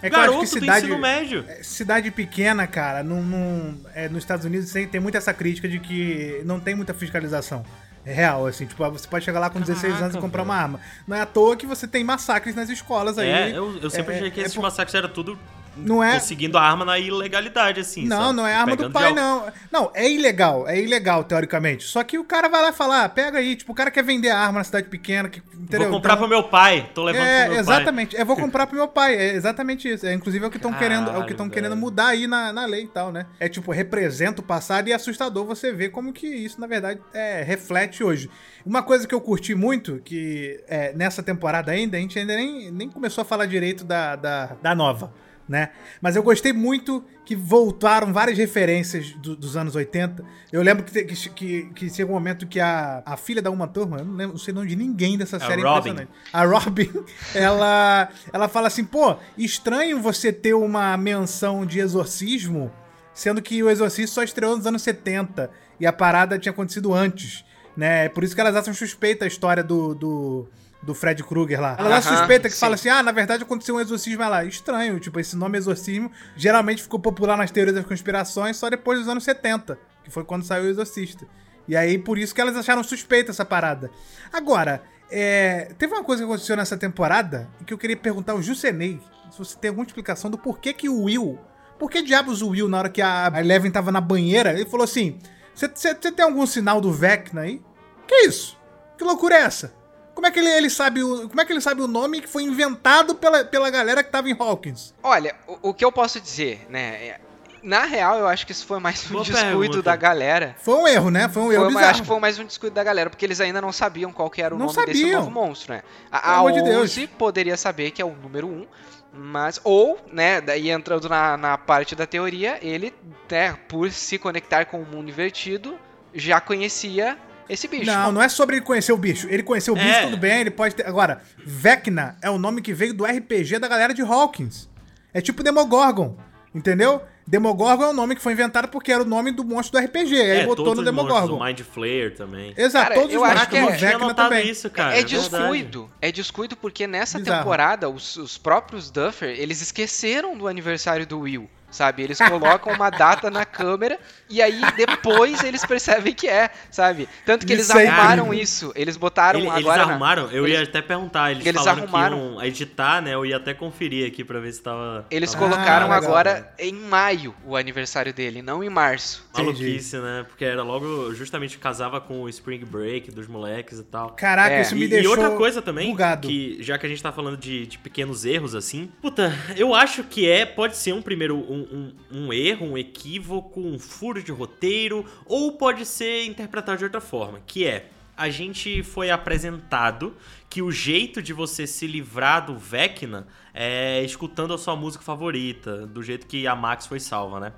É 0.04 0.10
garoto 0.12 0.40
que 0.40 0.46
do 0.46 0.48
cidade- 0.60 0.86
ensino 0.86 1.00
médio. 1.00 1.44
É, 1.48 1.64
Cidade 1.64 2.12
pequena, 2.12 2.68
cara, 2.68 3.04
não, 3.04 3.22
não- 3.24 3.78
é, 3.96 4.08
nos 4.08 4.20
Estados 4.20 4.46
Unidos 4.46 4.72
tem, 4.72 4.88
tem 4.88 5.02
muito 5.02 5.18
essa 5.18 5.34
crítica 5.34 5.68
de 5.68 5.80
que 5.80 6.42
não 6.46 6.60
tem 6.60 6.76
muita 6.76 6.94
fiscalização. 6.94 7.66
É 8.06 8.14
real, 8.14 8.48
assim, 8.48 8.66
tipo, 8.66 8.90
você 8.92 9.08
pode 9.08 9.24
chegar 9.24 9.40
lá 9.40 9.50
com 9.50 9.60
16 9.60 9.84
anos 9.84 10.00
e 10.00 10.00
Caraca, 10.00 10.22
comprar 10.22 10.42
velho. 10.44 10.54
uma 10.54 10.62
arma. 10.62 10.80
Não 11.08 11.16
é 11.16 11.22
à 11.22 11.26
toa 11.26 11.56
que 11.56 11.68
você 11.68 11.88
tem 11.88 12.04
massacres 12.04 12.56
nas 12.56 12.68
escolas 12.70 13.18
aí. 13.18 13.30
É, 13.30 13.52
eu, 13.56 13.78
eu 13.78 13.90
sempre 13.90 14.14
É, 14.14 14.18
achei 14.18 14.32
que 14.32 14.42
é 14.42 14.44
esses 14.44 14.58
massacres 14.58 14.96
era 14.96 15.08
tudo 15.08 15.38
Não 15.76 16.04
é- 16.04 16.14
conseguindo 16.14 16.58
a 16.58 16.62
arma 16.62 16.84
na 16.84 17.00
ilegalidade, 17.00 17.80
assim. 17.80 18.06
Não, 18.06 18.18
sabe? 18.26 18.36
não 18.36 18.48
é 18.48 18.54
arma 18.54 18.76
do 18.76 18.92
pai, 18.92 19.14
não. 19.14 19.46
Não, 19.72 19.92
é 19.94 20.10
ilegal, 20.10 20.68
é 20.68 20.80
ilegal, 20.80 21.24
teoricamente. 21.24 21.86
Só 21.86 22.04
que 22.04 22.18
o 22.18 22.24
cara 22.24 22.50
vai 22.50 22.62
lá 22.62 22.70
e 22.70 22.74
fala, 22.74 23.04
ah, 23.06 23.10
pega 23.10 23.38
aí, 23.40 23.56
tipo, 23.56 23.72
o 23.72 23.76
cara 23.76 23.90
quer 23.90 24.04
vender 24.04 24.30
a 24.30 24.38
arma 24.40 24.60
na 24.60 24.64
cidade 24.64 24.88
pequena, 24.90 25.30
que, 25.30 25.42
entendeu? 25.54 25.90
Vou 25.90 25.98
comprar 25.98 26.14
Então- 26.14 26.28
pro 26.28 26.30
meu 26.30 26.44
pai, 26.44 26.90
tô 26.94 27.04
levando 27.04 27.22
É, 27.26 27.44
pro 27.44 27.52
meu 27.54 27.60
exatamente. 27.62 28.16
Eu 28.16 28.26
vou 28.26 28.36
comprar 28.38 28.68
pro 28.68 28.76
meu 28.76 28.88
pai. 28.88 29.16
É 29.16 29.34
exatamente 29.34 29.88
isso. 29.90 30.06
É 30.06 30.14
inclusive 30.14 30.44
é 30.44 30.48
o 30.48 30.52
que 30.52 30.58
estão 30.58 30.74
querendo, 30.74 31.10
é 31.10 31.18
o 31.18 31.26
que 31.26 31.32
estão 31.32 31.50
querendo 31.50 31.76
mudar 31.76 32.08
aí 32.08 32.28
na, 32.28 32.52
na 32.52 32.66
lei 32.66 32.84
e 32.84 32.88
tal, 32.88 33.12
né? 33.12 33.26
É 33.40 33.48
tipo 33.48 33.72
representa 33.72 34.42
o 34.42 34.44
passado 34.44 34.88
e 34.88 34.92
é 34.92 34.96
assustador 34.96 35.46
você 35.46 35.72
ver 35.72 35.90
como 35.90 36.12
que 36.12 36.28
isso 36.28 36.60
na 36.60 36.68
verdade 36.68 37.00
é, 37.14 37.44
reflete 37.44 38.04
hoje. 38.04 38.30
Uma 38.66 38.84
coisa 38.84 39.08
que 39.08 39.16
eu 39.16 39.22
curti 39.22 39.56
muito 39.56 40.00
que 40.04 40.62
é, 40.68 40.94
nessa 40.94 41.24
temporada 41.24 41.72
ainda 41.72 41.98
a 41.98 42.00
gente 42.00 42.20
ainda 42.20 42.36
nem, 42.36 42.70
nem 42.72 42.90
começou 42.90 43.22
a 43.22 43.26
falar 43.26 43.46
direito 43.46 43.84
da, 43.84 44.16
da, 44.16 44.46
da 44.62 44.76
nova. 44.76 45.12
Né? 45.50 45.70
Mas 46.00 46.16
eu 46.16 46.24
gostei 46.24 46.54
muito 46.54 47.04
que 47.26 47.36
voltaram 47.36 48.14
várias 48.14 48.38
referências 48.38 49.12
do- 49.16 49.36
dos 49.36 49.58
anos 49.58 49.76
80. 49.76 50.24
Eu 50.52 50.62
lembro 50.62 50.86
que, 50.86 51.04
que, 51.04 51.30
que, 51.30 51.64
que 51.74 51.90
chega 51.90 52.10
um 52.10 52.14
momento 52.14 52.48
que 52.48 52.60
a, 52.60 53.04
a 53.06 53.18
filha 53.18 53.42
da 53.42 53.52
Uma 53.52 53.68
Turma, 53.68 53.98
eu 53.98 54.06
não, 54.06 54.14
lembro, 54.16 54.34
não 54.34 54.40
sei 54.40 54.54
o 54.54 54.56
nome 54.56 54.68
de 54.70 54.76
ninguém 54.78 55.18
dessa 55.18 55.36
A 55.38 55.40
série 55.42 55.62
Robin. 55.62 55.90
impressionante. 55.90 56.12
A 56.32 56.46
Robin, 56.46 56.90
ela, 57.36 58.10
ela 58.32 58.48
fala 58.48 58.68
assim, 58.68 58.86
pô, 58.86 59.18
estranho 59.38 60.00
você 60.02 60.32
ter 60.32 60.54
uma 60.54 60.96
menção 60.96 61.66
de 61.66 61.80
exorcismo, 61.80 62.72
sendo 63.14 63.42
que 63.42 63.62
o 63.62 63.70
exorcismo 63.70 64.14
só 64.14 64.24
estreou 64.24 64.56
nos 64.56 64.66
anos 64.66 64.82
70 64.84 65.52
e 65.80 65.86
a 65.86 65.92
parada 65.92 66.40
tinha 66.40 66.52
acontecido 66.52 66.94
antes, 66.94 67.44
né? 67.76 68.06
É 68.06 68.10
por 68.10 68.24
isso 68.24 68.34
que 68.36 68.40
elas 68.42 68.56
acham 68.56 68.74
suspeita 68.74 69.26
a 69.26 69.28
história 69.28 69.64
do... 69.64 69.94
do 69.96 70.48
do 70.82 70.94
Fred 70.96 71.24
Krueger 71.24 71.62
lá. 71.62 71.76
Ela 71.78 71.98
Aham, 71.98 72.18
suspeita 72.18 72.50
que 72.50 72.56
sim. 72.56 72.60
fala 72.60 72.76
assim: 72.76 72.90
ah, 72.90 73.04
na 73.04 73.12
verdade 73.12 73.44
aconteceu 73.44 73.76
um 73.76 73.80
exorcismo 73.80 74.28
lá. 74.28 74.44
Estranho, 74.44 75.00
tipo, 75.00 75.20
esse 75.20 75.36
nome 75.36 75.58
exorcismo 75.58 76.12
geralmente 76.36 76.82
ficou 76.82 77.00
popular 77.00 77.38
nas 77.38 77.52
teorias 77.52 77.76
das 77.76 77.86
conspirações 77.86 78.58
só 78.58 78.70
depois 78.70 79.00
dos 79.00 79.08
anos 79.08 79.24
70, 79.24 79.78
que 80.04 80.10
foi 80.10 80.24
quando 80.24 80.44
saiu 80.44 80.66
o 80.66 80.68
Exorcista. 80.68 81.26
E 81.68 81.76
aí, 81.76 81.98
por 81.98 82.18
isso 82.18 82.34
que 82.34 82.42
elas 82.42 82.56
acharam 82.56 82.84
suspeita 82.84 83.32
essa 83.32 83.46
parada. 83.46 83.92
Agora, 84.34 84.84
é, 85.10 85.72
teve 85.78 85.94
uma 85.94 86.04
coisa 86.04 86.24
que 86.24 86.30
aconteceu 86.30 86.58
nessa 86.58 86.76
temporada 86.76 87.48
que 87.66 87.74
eu 87.74 87.78
queria 87.78 87.98
perguntar 87.98 88.34
ao 88.34 88.42
Jusenei 88.42 89.00
se 89.30 89.38
você 89.38 89.58
tem 89.58 89.70
alguma 89.70 89.86
explicação 89.86 90.30
do 90.30 90.38
porquê 90.38 90.74
que 90.74 90.90
o 90.90 91.04
Will. 91.04 91.40
Por 91.78 91.90
que 91.90 92.02
diabos 92.02 92.42
o 92.42 92.50
Will, 92.50 92.68
na 92.68 92.78
hora 92.80 92.90
que 92.90 93.02
a 93.02 93.34
a 93.34 93.40
Eleven 93.40 93.72
tava 93.72 93.92
na 93.92 94.02
banheira, 94.02 94.54
ele 94.54 94.66
falou 94.66 94.84
assim: 94.84 95.20
Você 95.54 95.94
tem 95.96 96.26
algum 96.26 96.46
sinal 96.46 96.82
do 96.82 96.92
Vecna 96.92 97.42
aí? 97.42 97.62
Que 98.08 98.28
isso? 98.28 98.58
Que 98.98 99.04
loucura 99.04 99.36
é 99.36 99.42
essa? 99.42 99.81
Como 100.14 100.28
é 100.28 100.32
que 100.32 100.40
ele, 100.40 100.50
ele 100.50 100.70
sabe 100.70 101.04
o, 101.04 101.28
como 101.30 101.42
é 101.42 101.46
que 101.46 101.54
ele 101.54 101.62
sabe 101.62 101.82
o 101.82 101.88
nome 101.88 102.22
que 102.22 102.28
foi 102.28 102.44
inventado 102.44 103.16
pela, 103.16 103.44
pela 103.46 103.70
galera 103.70 104.04
que 104.04 104.12
tava 104.12 104.30
em 104.30 104.36
Hawkins? 104.38 104.94
Olha, 105.02 105.36
o, 105.48 105.70
o 105.70 105.74
que 105.74 105.84
eu 105.84 105.92
posso 105.92 106.20
dizer, 106.20 106.66
né? 106.70 107.08
é- 107.08 107.20
Na 107.64 107.84
real, 107.86 108.18
eu 108.20 108.28
acho 108.28 108.46
que 108.46 108.52
isso 108.52 108.66
foi 108.66 108.80
mais 108.80 109.06
um 109.06 109.14
Boa 109.14 109.24
descuido 109.24 109.58
pergunta. 109.60 109.82
da 109.84 109.96
galera. 109.96 110.56
Foi 110.62 110.76
um 110.76 110.88
erro, 110.88 111.10
né? 111.12 111.30
Foi 111.30 111.44
um 111.44 111.52
erro 111.52 111.62
Foi, 111.64 111.70
uma- 111.74 111.80
bizarro. 111.80 111.92
acho 111.92 112.02
que 112.02 112.08
foi 112.08 112.20
mais 112.20 112.40
um 112.40 112.44
descuido 112.46 112.74
da 112.76 112.84
galera, 112.84 113.10
porque 113.10 113.24
eles 113.26 113.40
ainda 113.40 113.62
não 113.62 113.72
sabiam 113.72 114.12
qual 114.12 114.30
que 114.30 114.42
era 114.42 114.54
o 114.54 114.58
Não 114.58 114.66
nome 114.68 114.86
desse 114.86 115.00
sabiam. 115.02 115.20
novo 115.22 115.32
monstro, 115.32 115.74
né? 115.74 115.82
A, 116.12 116.20
Pelo 116.20 116.34
a 116.34 116.38
amor 116.38 116.52
de 116.54 116.62
Deus. 116.64 116.92
11 116.92 117.08
poderia 117.08 117.56
saber 117.58 117.92
que 117.92 118.02
é 118.02 118.06
o 118.06 118.12
número 118.16 118.48
1, 118.48 118.66
mas, 119.14 119.60
ou, 119.64 120.00
né, 120.12 120.40
daí 120.42 120.70
entrando 120.72 121.08
na, 121.10 121.36
na 121.38 121.58
parte 121.58 121.96
da 121.96 122.06
teoria, 122.08 122.58
ele, 122.62 122.94
né, 123.30 123.58
por 123.68 123.92
se 123.92 124.18
conectar 124.18 124.66
com 124.66 124.82
o 124.82 124.86
mundo 124.86 125.10
invertido, 125.10 125.78
já 126.14 126.40
conhecia 126.42 127.18
esse 127.54 127.68
bicho. 127.68 127.86
Não, 127.86 128.12
não 128.12 128.22
é 128.22 128.30
sobre 128.30 128.58
ele 128.58 128.66
conhecer 128.66 128.92
o 128.94 128.98
bicho. 128.98 129.28
Ele 129.30 129.44
conheceu 129.44 129.74
o 129.74 129.78
bicho, 129.78 129.88
É. 129.90 130.06
tudo 130.06 130.18
bem, 130.18 130.42
ele 130.42 130.52
pode 130.52 130.76
ter. 130.76 130.86
Agora, 130.88 131.22
Vecna 131.38 132.18
é 132.22 132.30
o 132.30 132.38
nome 132.38 132.62
que 132.62 132.74
veio 132.74 132.94
do 132.94 133.06
RPG 133.06 133.60
da 133.60 133.68
galera 133.68 133.94
de 133.94 134.02
Hawkins. 134.02 134.70
É 135.14 135.20
tipo 135.22 135.44
Demogorgon, 135.44 136.16
entendeu? 136.56 137.02
Demogorgon 137.28 137.84
é 137.84 137.90
o 137.90 137.94
nome 137.94 138.16
que 138.16 138.22
foi 138.22 138.34
inventado 138.34 138.68
porque 138.68 138.92
era 138.92 139.04
o 139.04 139.06
nome 139.06 139.32
do 139.32 139.44
monstro 139.46 139.80
do 139.80 139.86
RPG. 139.86 140.16
Aí 140.16 140.30
É, 140.40 140.46
botou 140.46 140.66
todos 140.66 140.84
no 140.84 140.92
monstros, 140.92 141.14
Demogorgon. 141.20 141.44
o 141.44 141.46
Mind 141.46 141.60
Flayer 141.62 142.16
também. 142.16 142.54
Exato, 142.58 142.90
Cara, 142.90 142.96
todos 142.96 143.14
eu 143.14 143.22
os 143.22 143.28
acho 143.28 143.36
monstros, 143.36 143.60
que 143.78 143.86
é- 143.86 143.92
Vecna 143.92 144.14
também. 144.14 144.50
isso, 144.50 144.70
cara. 144.70 144.96
é, 144.96 145.00
é 145.00 145.04
verdade. 145.06 145.30
descuido. 145.30 145.92
É 146.02 146.12
descuido 146.12 146.56
porque 146.58 146.88
nessa 146.88 147.20
Bizarro. 147.20 147.40
temporada 147.40 147.90
os, 147.90 148.18
os 148.18 148.38
próprios 148.38 148.90
Duffer, 148.90 149.30
eles 149.40 149.62
esqueceram 149.62 150.36
do 150.38 150.48
aniversário 150.48 151.06
do 151.06 151.20
Will, 151.20 151.50
sabe? 151.72 152.04
Eles 152.04 152.18
colocam 152.20 152.74
uma 152.74 152.90
data 152.90 153.32
na 153.32 153.46
câmera 153.46 153.98
e 154.30 154.42
aí 154.42 154.62
depois 154.76 155.44
eles 155.44 155.66
percebem 155.66 156.14
que 156.14 156.28
é, 156.28 156.50
sabe? 156.70 157.08
Tanto 157.26 157.46
que 157.46 157.54
eles 157.54 157.68
Isso 157.68 157.78
aí, 157.78 157.88
arrumaram 157.88 158.34
isso. 158.34 158.72
Eles 158.76 158.98
botaram 158.98 159.40
Ele- 159.40 159.48
eles 159.48 159.60
agora 159.60 159.86
na- 159.86 159.92
arrumaram, 159.92 160.30
eu 160.32 160.48
ia 160.48 160.58
eles- 160.58 160.70
até 160.70 160.82
perguntar, 160.82 161.32
eles, 161.32 161.46
eles 161.46 161.60
falaram 161.62 161.84
arrumaram. 161.84 162.18
que 162.18 162.24
iam 162.36 162.44
editar, 162.44 163.02
né? 163.02 163.14
Eu 163.14 163.26
ia 163.26 163.38
até 163.38 163.54
conferir 163.54 164.08
aqui 164.08 164.24
pra 164.24 164.40
ver 164.40 164.52
se 164.52 164.62
tava. 164.62 165.06
Eles 165.10 165.32
tava 165.32 165.46
colocaram 165.46 165.88
legal, 165.88 166.04
agora 166.04 166.54
em 166.60 166.74
maio 166.74 167.34
o 167.46 167.56
aniversário 167.56 168.14
dele, 168.14 168.42
não 168.42 168.64
em 168.64 168.70
março. 168.70 169.26
Maluquice, 169.34 169.98
né? 169.98 170.26
Porque 170.28 170.44
era 170.46 170.62
logo, 170.64 171.14
justamente 171.14 171.58
casava 171.58 172.02
com 172.02 172.22
o 172.24 172.30
Spring 172.30 172.64
Break 172.66 173.12
dos 173.12 173.28
moleques 173.28 173.80
e 173.80 173.84
tal. 173.84 174.12
Caraca, 174.12 174.56
É, 174.56 174.62
isso 174.62 174.76
me 174.76 174.82
E, 174.82 174.86
e 174.86 174.88
deixou 174.88 175.12
outra 175.12 175.32
coisa 175.32 175.62
também, 175.62 175.90
bugado. 175.90 176.28
que 176.28 176.58
já 176.62 176.78
que 176.78 176.86
a 176.86 176.90
gente 176.90 177.02
tá 177.02 177.12
falando 177.12 177.38
de, 177.38 177.66
de 177.66 177.78
pequenos 177.78 178.26
erros 178.26 178.54
assim, 178.56 178.92
puta, 179.02 179.34
eu 179.56 179.74
acho 179.74 180.04
que 180.04 180.30
é, 180.30 180.46
pode 180.46 180.76
ser 180.78 180.94
um 180.94 181.02
primeiro, 181.02 181.38
um, 181.38 181.61
um, 181.72 181.94
um 182.12 182.34
erro, 182.34 182.66
um 182.66 182.78
equívoco, 182.78 183.60
um 183.60 183.78
furo 183.78 184.22
de 184.22 184.32
roteiro, 184.32 185.06
ou 185.26 185.54
pode 185.54 185.86
ser 185.86 186.26
interpretado 186.26 186.78
de 186.78 186.84
outra 186.84 187.02
forma, 187.02 187.42
que 187.46 187.66
é, 187.66 187.90
a 188.16 188.30
gente 188.30 188.84
foi 188.84 189.10
apresentado 189.10 190.16
que 190.50 190.62
o 190.62 190.72
jeito 190.72 191.22
de 191.22 191.34
você 191.34 191.66
se 191.66 191.88
livrar 191.88 192.46
do 192.46 192.58
Vecna 192.58 193.26
é 193.54 194.04
escutando 194.04 194.54
a 194.54 194.58
sua 194.58 194.76
música 194.76 195.04
favorita, 195.04 195.88
do 195.88 196.04
jeito 196.04 196.28
que 196.28 196.46
a 196.46 196.56
Max 196.56 196.86
foi 196.86 197.00
salva, 197.00 197.40
né? 197.40 197.54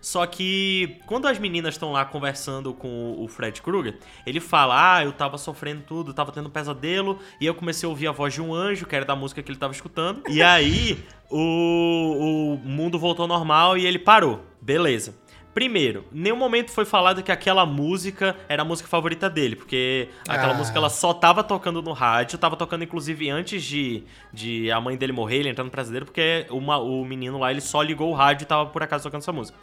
Só 0.00 0.24
que 0.26 0.98
quando 1.06 1.26
as 1.26 1.38
meninas 1.38 1.74
estão 1.74 1.92
lá 1.92 2.04
conversando 2.04 2.72
com 2.72 3.16
o 3.18 3.26
Fred 3.28 3.60
Krueger, 3.60 3.98
ele 4.26 4.40
fala: 4.40 4.96
Ah, 4.96 5.04
eu 5.04 5.12
tava 5.12 5.36
sofrendo 5.38 5.82
tudo, 5.82 6.14
tava 6.14 6.30
tendo 6.32 6.48
um 6.48 6.52
pesadelo, 6.52 7.18
e 7.40 7.46
eu 7.46 7.54
comecei 7.54 7.86
a 7.86 7.90
ouvir 7.90 8.06
a 8.06 8.12
voz 8.12 8.32
de 8.32 8.40
um 8.40 8.54
anjo, 8.54 8.86
que 8.86 8.94
era 8.94 9.04
da 9.04 9.16
música 9.16 9.42
que 9.42 9.50
ele 9.50 9.58
tava 9.58 9.72
escutando. 9.72 10.22
E 10.28 10.42
aí 10.42 11.04
o, 11.30 12.54
o 12.54 12.68
mundo 12.68 12.98
voltou 12.98 13.24
ao 13.24 13.28
normal 13.28 13.76
e 13.76 13.86
ele 13.86 13.98
parou. 13.98 14.40
Beleza. 14.60 15.14
Primeiro, 15.54 16.04
nenhum 16.12 16.36
momento 16.36 16.70
foi 16.70 16.84
falado 16.84 17.20
que 17.20 17.32
aquela 17.32 17.66
música 17.66 18.36
era 18.48 18.62
a 18.62 18.64
música 18.64 18.88
favorita 18.88 19.28
dele, 19.28 19.56
porque 19.56 20.08
aquela 20.28 20.52
Ah. 20.52 20.56
música 20.56 20.78
ela 20.78 20.88
só 20.90 21.12
tava 21.12 21.42
tocando 21.42 21.82
no 21.82 21.92
rádio, 21.92 22.38
tava 22.38 22.54
tocando 22.54 22.84
inclusive 22.84 23.28
antes 23.28 23.64
de, 23.64 24.04
de 24.32 24.70
a 24.70 24.80
mãe 24.80 24.96
dele 24.96 25.12
morrer, 25.12 25.38
ele 25.38 25.48
entrar 25.48 25.64
no 25.64 25.70
brasileiro, 25.70 26.06
porque 26.06 26.46
uma, 26.50 26.78
o 26.78 27.04
menino 27.04 27.38
lá 27.40 27.50
ele 27.50 27.60
só 27.60 27.82
ligou 27.82 28.10
o 28.10 28.14
rádio 28.14 28.44
e 28.44 28.46
tava 28.46 28.66
por 28.66 28.84
acaso 28.84 29.02
tocando 29.02 29.22
essa 29.22 29.32
música. 29.32 29.58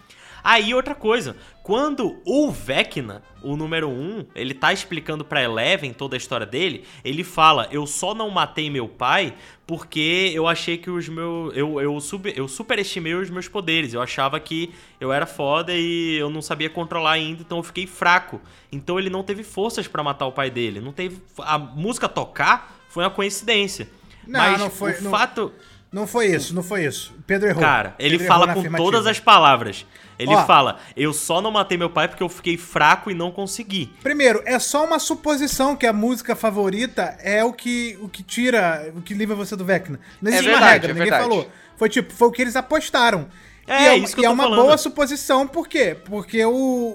Aí 0.47 0.75
outra 0.75 0.93
coisa, 0.93 1.35
quando 1.63 2.21
o 2.23 2.51
Vecna, 2.51 3.23
o 3.41 3.57
número 3.57 3.89
1, 3.89 4.27
ele 4.35 4.53
tá 4.53 4.71
explicando 4.71 5.25
pra 5.25 5.41
Eleven 5.41 5.91
toda 5.91 6.15
a 6.15 6.19
história 6.19 6.45
dele, 6.45 6.83
ele 7.03 7.23
fala: 7.23 7.67
"Eu 7.71 7.87
só 7.87 8.13
não 8.13 8.29
matei 8.29 8.69
meu 8.69 8.87
pai 8.87 9.33
porque 9.65 10.29
eu 10.35 10.47
achei 10.47 10.77
que 10.77 10.91
os 10.91 11.09
meus 11.09 11.57
eu 11.57 11.81
eu, 11.81 11.99
sub, 11.99 12.31
eu 12.35 12.47
superestimei 12.47 13.15
os 13.15 13.31
meus 13.31 13.47
poderes. 13.47 13.91
Eu 13.95 14.03
achava 14.03 14.39
que 14.39 14.71
eu 15.01 15.11
era 15.11 15.25
foda 15.25 15.73
e 15.73 16.15
eu 16.15 16.29
não 16.29 16.43
sabia 16.43 16.69
controlar 16.69 17.13
ainda, 17.13 17.41
então 17.41 17.57
eu 17.57 17.63
fiquei 17.63 17.87
fraco. 17.87 18.39
Então 18.71 18.99
ele 18.99 19.09
não 19.09 19.23
teve 19.23 19.41
forças 19.41 19.87
pra 19.87 20.03
matar 20.03 20.27
o 20.27 20.31
pai 20.31 20.51
dele. 20.51 20.79
Não 20.79 20.91
teve 20.93 21.17
a 21.39 21.57
música 21.57 22.07
tocar 22.07 22.77
foi 22.87 23.03
uma 23.03 23.09
coincidência. 23.09 23.89
Não, 24.27 24.39
Mas 24.39 24.59
não 24.59 24.69
foi- 24.69 24.93
o 24.93 25.03
não- 25.03 25.11
fato 25.11 25.51
Não 25.95 26.05
foi 26.05 26.25
isso, 26.25 26.53
não 26.53 26.61
foi 26.61 26.83
isso. 26.83 27.15
Pedro 27.25 27.47
errou. 27.47 27.63
Cara, 27.63 27.95
ele 27.97 28.17
Pedro 28.17 28.27
fala 28.27 28.53
com 28.53 28.69
todas 28.73 29.07
as 29.07 29.17
palavras. 29.17 29.85
Ele 30.19 30.35
Ó. 30.35 30.45
fala: 30.45 30.77
Eu 30.93 31.13
só 31.13 31.41
não 31.41 31.51
matei 31.51 31.77
meu 31.77 31.89
pai 31.89 32.09
porque 32.09 32.21
eu 32.21 32.27
fiquei 32.27 32.57
fraco 32.57 33.09
e 33.09 33.13
não 33.13 33.31
consegui. 33.31 33.93
Primeiro, 34.03 34.43
é 34.45 34.59
só 34.59 34.83
uma 34.83 34.99
suposição 34.99 35.73
que 35.73 35.87
a 35.87 35.93
música 35.93 36.35
favorita 36.35 37.17
é 37.21 37.45
o 37.45 37.53
que, 37.53 37.97
o 38.01 38.09
que 38.09 38.21
tira, 38.23 38.91
o 38.93 39.01
que 39.01 39.13
livra 39.13 39.37
você 39.37 39.55
do 39.55 39.63
Vecna. 39.63 39.97
Não 40.21 40.29
existe 40.29 40.49
uma 40.49 40.57
verdade, 40.57 40.73
regra, 40.73 40.89
é 40.89 40.93
ninguém 40.95 41.09
verdade. 41.11 41.29
falou. 41.29 41.49
Foi 41.77 41.87
tipo, 41.87 42.11
foi 42.11 42.27
o 42.27 42.31
que 42.31 42.41
eles 42.41 42.57
apostaram. 42.57 43.29
É, 43.67 43.97
e 43.97 44.03
isso 44.03 44.15
que 44.15 44.21
eu 44.21 44.25
é 44.25 44.27
tô 44.27 44.33
uma 44.33 44.43
falando. 44.43 44.61
boa 44.61 44.77
suposição, 44.77 45.47
por 45.47 45.67
quê? 45.67 45.97
Porque 46.05 46.45
o, 46.45 46.51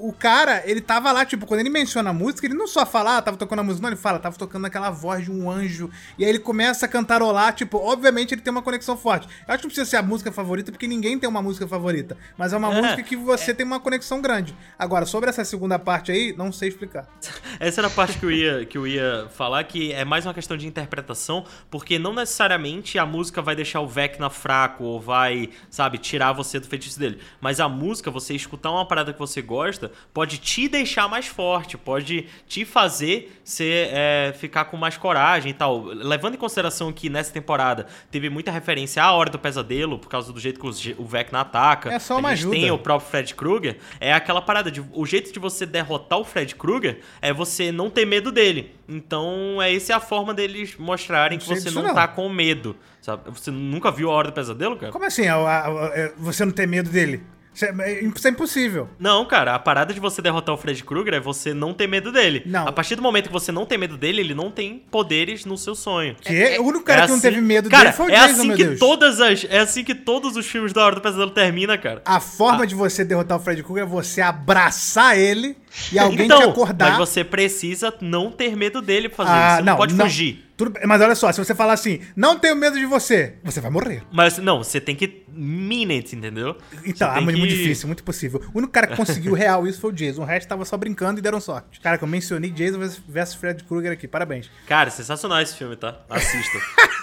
o 0.08 0.12
cara, 0.16 0.62
ele 0.64 0.80
tava 0.80 1.10
lá, 1.10 1.24
tipo, 1.26 1.44
quando 1.44 1.60
ele 1.60 1.68
menciona 1.68 2.10
a 2.10 2.12
música, 2.12 2.46
ele 2.46 2.54
não 2.54 2.68
só 2.68 2.86
fala, 2.86 3.16
ah, 3.16 3.22
tava 3.22 3.36
tocando 3.36 3.58
a 3.58 3.62
música, 3.64 3.82
não, 3.82 3.88
ele 3.88 3.96
fala, 4.00 4.20
tava 4.20 4.36
tocando 4.36 4.66
aquela 4.66 4.88
voz 4.88 5.24
de 5.24 5.32
um 5.32 5.50
anjo, 5.50 5.90
e 6.16 6.24
aí 6.24 6.30
ele 6.30 6.38
começa 6.38 6.86
a 6.86 6.88
cantarolar, 6.88 7.54
tipo, 7.54 7.76
obviamente 7.76 8.32
ele 8.34 8.40
tem 8.40 8.52
uma 8.52 8.62
conexão 8.62 8.96
forte. 8.96 9.26
Eu 9.48 9.52
acho 9.52 9.58
que 9.62 9.64
não 9.64 9.70
precisa 9.70 9.84
ser 9.90 9.96
a 9.96 10.02
música 10.02 10.30
favorita, 10.30 10.70
porque 10.70 10.86
ninguém 10.86 11.18
tem 11.18 11.28
uma 11.28 11.42
música 11.42 11.66
favorita, 11.66 12.16
mas 12.38 12.52
é 12.52 12.56
uma 12.56 12.72
É, 12.72 12.80
música 12.80 13.02
que 13.02 13.16
você 13.16 13.52
tem 13.52 13.66
uma 13.66 13.80
conexão 13.80 14.20
grande. 14.22 14.56
Agora, 14.78 15.06
sobre 15.06 15.28
essa 15.28 15.44
segunda 15.44 15.76
parte 15.76 16.12
aí, 16.12 16.32
não 16.36 16.52
sei 16.52 16.68
explicar. 16.68 17.08
Essa 17.58 17.80
era 17.80 17.88
a 17.88 17.90
parte 17.90 18.16
que 18.18 18.24
eu 18.24 18.30
ia, 18.30 18.64
que 18.64 18.78
eu 18.78 18.86
ia 18.86 19.26
falar, 19.34 19.64
que 19.64 19.92
é 19.92 20.04
mais 20.04 20.24
uma 20.24 20.32
questão 20.34 20.56
de 20.56 20.66
interpretação, 20.68 21.44
porque 21.68 21.98
não 21.98 22.14
necessariamente 22.14 22.98
a 22.98 23.04
música 23.04 23.42
vai 23.42 23.56
deixar 23.56 23.80
o 23.80 23.88
Vecna 23.88 24.30
fraco 24.30 24.84
ou 24.84 25.00
vai, 25.00 25.50
sabe, 25.68 25.98
tirar 25.98 26.32
você 26.32 26.59
do 26.61 26.68
feitiço 26.68 26.98
dele. 26.98 27.18
Mas 27.40 27.61
a 27.61 27.68
música, 27.68 28.11
você 28.11 28.34
escutar 28.34 28.70
uma 28.70 28.86
parada 28.86 29.12
que 29.12 29.18
você 29.18 29.42
gosta, 29.42 29.90
pode 30.12 30.38
te 30.38 30.68
deixar 30.68 31.08
mais 31.08 31.26
forte, 31.26 31.76
pode 31.76 32.26
te 32.46 32.64
fazer 32.64 33.40
ser, 33.42 33.88
é, 33.92 34.34
ficar 34.38 34.66
com 34.66 34.76
mais 34.76 34.96
coragem 34.96 35.50
e 35.50 35.54
tal. 35.54 35.84
Levando 35.84 36.34
em 36.34 36.38
consideração 36.38 36.92
que 36.92 37.08
nessa 37.08 37.32
temporada 37.32 37.86
teve 38.11 38.30
muita 38.30 38.50
referência 38.50 39.02
à 39.02 39.12
Hora 39.12 39.30
do 39.30 39.38
Pesadelo, 39.38 39.98
por 39.98 40.08
causa 40.08 40.32
do 40.32 40.38
jeito 40.38 40.61
que 40.61 40.94
o 40.98 41.04
Vecna 41.04 41.40
ataca. 41.40 41.92
É 41.92 41.98
só 41.98 42.18
uma 42.18 42.30
a 42.30 42.34
gente 42.34 42.42
ajuda. 42.42 42.56
tem 42.56 42.70
o 42.70 42.78
próprio 42.78 43.11
Fred 43.11 43.34
Krueger, 43.34 43.78
é 43.98 44.12
aquela 44.12 44.42
parada 44.42 44.70
de 44.70 44.80
o 44.92 45.06
jeito 45.06 45.32
de 45.32 45.38
você 45.38 45.66
derrotar 45.66 46.18
o 46.18 46.24
Fred 46.24 46.54
Krueger 46.54 47.00
é 47.20 47.32
você 47.32 47.72
não 47.72 47.90
ter 47.90 48.04
medo 48.04 48.30
dele. 48.30 48.74
Então, 48.91 49.61
é 49.62 49.74
essa 49.74 49.93
é 49.93 49.97
a 49.97 50.01
forma 50.01 50.34
deles 50.34 50.74
mostrarem 50.78 51.38
Não 51.38 51.47
que 51.47 51.61
você 51.61 51.70
não, 51.70 51.82
não. 51.82 51.95
tá 51.95 52.09
com 52.09 52.28
medo, 52.28 52.76
sabe? 53.01 53.30
Você 53.30 53.51
nunca 53.51 53.91
viu 53.91 54.11
a 54.11 54.14
Hora 54.14 54.28
do 54.28 54.34
Pesadelo, 54.34 54.76
cara? 54.76 54.93
Como 54.93 55.05
assim? 55.05 55.26
a- 55.28 55.36
a- 55.36 55.66
a- 55.68 55.91
é, 55.95 56.12
você 56.18 56.45
não 56.45 56.53
tem 56.53 56.66
medo 56.66 56.91
dele? 56.91 57.22
Isso 57.53 57.64
é, 57.64 58.01
isso 58.03 58.28
é 58.28 58.30
impossível. 58.30 58.88
Não, 58.97 59.26
cara, 59.26 59.57
a 59.57 59.59
parada 59.59 59.93
de 59.93 59.99
você 59.99 60.22
derrotar 60.22 60.55
o 60.55 60.57
Fred 60.57 60.84
Krueger 60.84 61.14
é 61.14 61.20
você 61.20 61.53
não 61.53 61.74
ter 61.74 61.88
medo 61.88 62.12
dele. 62.12 62.43
Não. 62.47 62.66
A 62.68 62.70
partir 62.72 62.95
do 62.95 63.03
momento 63.03 63.26
que 63.26 63.32
você 63.32 63.51
não 63.51 63.66
tem 63.66 63.76
medo 63.76 63.97
dele, 63.97 64.20
ele 64.20 64.34
não 64.34 64.53
tem 64.53 64.84
poderes 64.88 65.45
no 65.45 65.59
seu 65.59 65.74
sonho. 65.74 66.14
Que 66.20 66.59
o 66.61 66.62
único 66.62 66.84
cara 66.84 67.01
É 67.01 67.03
que 67.03 67.09
não 67.09 67.16
assim- 67.16 67.28
teve 67.28 67.41
medo 67.41 67.68
cara, 67.68 67.86
dele 67.86 67.97
foi 67.97 68.07
o 68.07 68.11
é 68.11 68.12
Jason, 68.20 68.32
assim 68.34 68.47
meu 68.49 68.57
que 68.57 68.64
Deus. 68.64 68.78
todas 68.78 69.20
as 69.20 69.45
é 69.51 69.59
assim 69.59 69.82
que 69.82 69.97
todos 69.97 70.36
os 70.36 70.47
filmes 70.47 70.72
da 70.72 70.84
Hora 70.86 70.95
do 70.95 71.01
Pesadelo 71.01 71.32
termina, 71.32 71.76
cara. 71.76 72.01
A 72.07 72.20
forma 72.20 72.64
de 72.64 72.74
você 72.76 73.05
derrotar 73.05 73.36
o 73.36 73.41
Fred 73.41 73.64
Krueger 73.64 73.82
é 73.82 73.86
você 73.86 74.20
abraçar 74.20 75.18
ele 75.18 75.57
e 75.92 75.98
alguém 75.98 76.18
te 76.28 76.34
então, 76.34 76.50
acordar. 76.50 76.90
mas 76.90 76.98
você 76.98 77.22
precisa 77.24 77.94
não 78.00 78.30
ter 78.30 78.56
medo 78.56 78.80
dele 78.82 79.08
pra 79.08 79.16
fazer 79.24 79.30
Ah, 79.30 79.46
isso. 79.48 79.56
Você 79.56 79.62
não, 79.62 79.76
pode 79.76 79.94
fugir. 79.94 80.46
Tudo 80.56 80.78
mas 80.86 81.00
olha 81.00 81.14
só, 81.14 81.32
se 81.32 81.42
você 81.42 81.54
falar 81.54 81.72
assim, 81.72 82.00
não 82.14 82.38
tenho 82.38 82.54
medo 82.54 82.78
de 82.78 82.84
você, 82.84 83.36
você 83.42 83.62
vai 83.62 83.70
morrer. 83.70 84.02
Mas 84.12 84.36
não, 84.36 84.58
você 84.62 84.78
tem 84.78 84.94
que 84.94 85.24
mean 85.32 85.88
it, 85.90 86.14
entendeu? 86.14 86.54
Então, 86.84 87.10
Você 87.10 87.18
é 87.18 87.20
muito, 87.22 87.38
que- 87.40 87.46
difícil, 87.46 87.86
muito 87.86 88.04
possível. 88.04 88.42
O 88.52 88.58
único 88.58 88.70
cara 88.72 88.88
que 88.88 88.94
conseguiu 88.96 89.32
real 89.34 89.66
isso 89.66 89.80
foi 89.80 89.90
o 89.90 89.92
Jason. 89.92 90.20
O 90.20 90.24
resto 90.26 90.46
tava 90.48 90.64
só 90.66 90.76
brincando 90.76 91.18
e 91.18 91.22
deram 91.22 91.40
sorte. 91.40 91.80
Cara, 91.80 91.96
que 91.96 92.04
eu 92.04 92.08
mencionei 92.08 92.50
Jason 92.50 92.78
versus 93.08 93.34
Fred 93.36 93.64
Krueger 93.64 93.92
aqui. 93.92 94.06
Parabéns. 94.06 94.50
Cara, 94.66 94.90
sensacional 94.90 95.40
esse 95.40 95.56
filme, 95.56 95.76
tá? 95.76 96.00
Assista. 96.10 96.58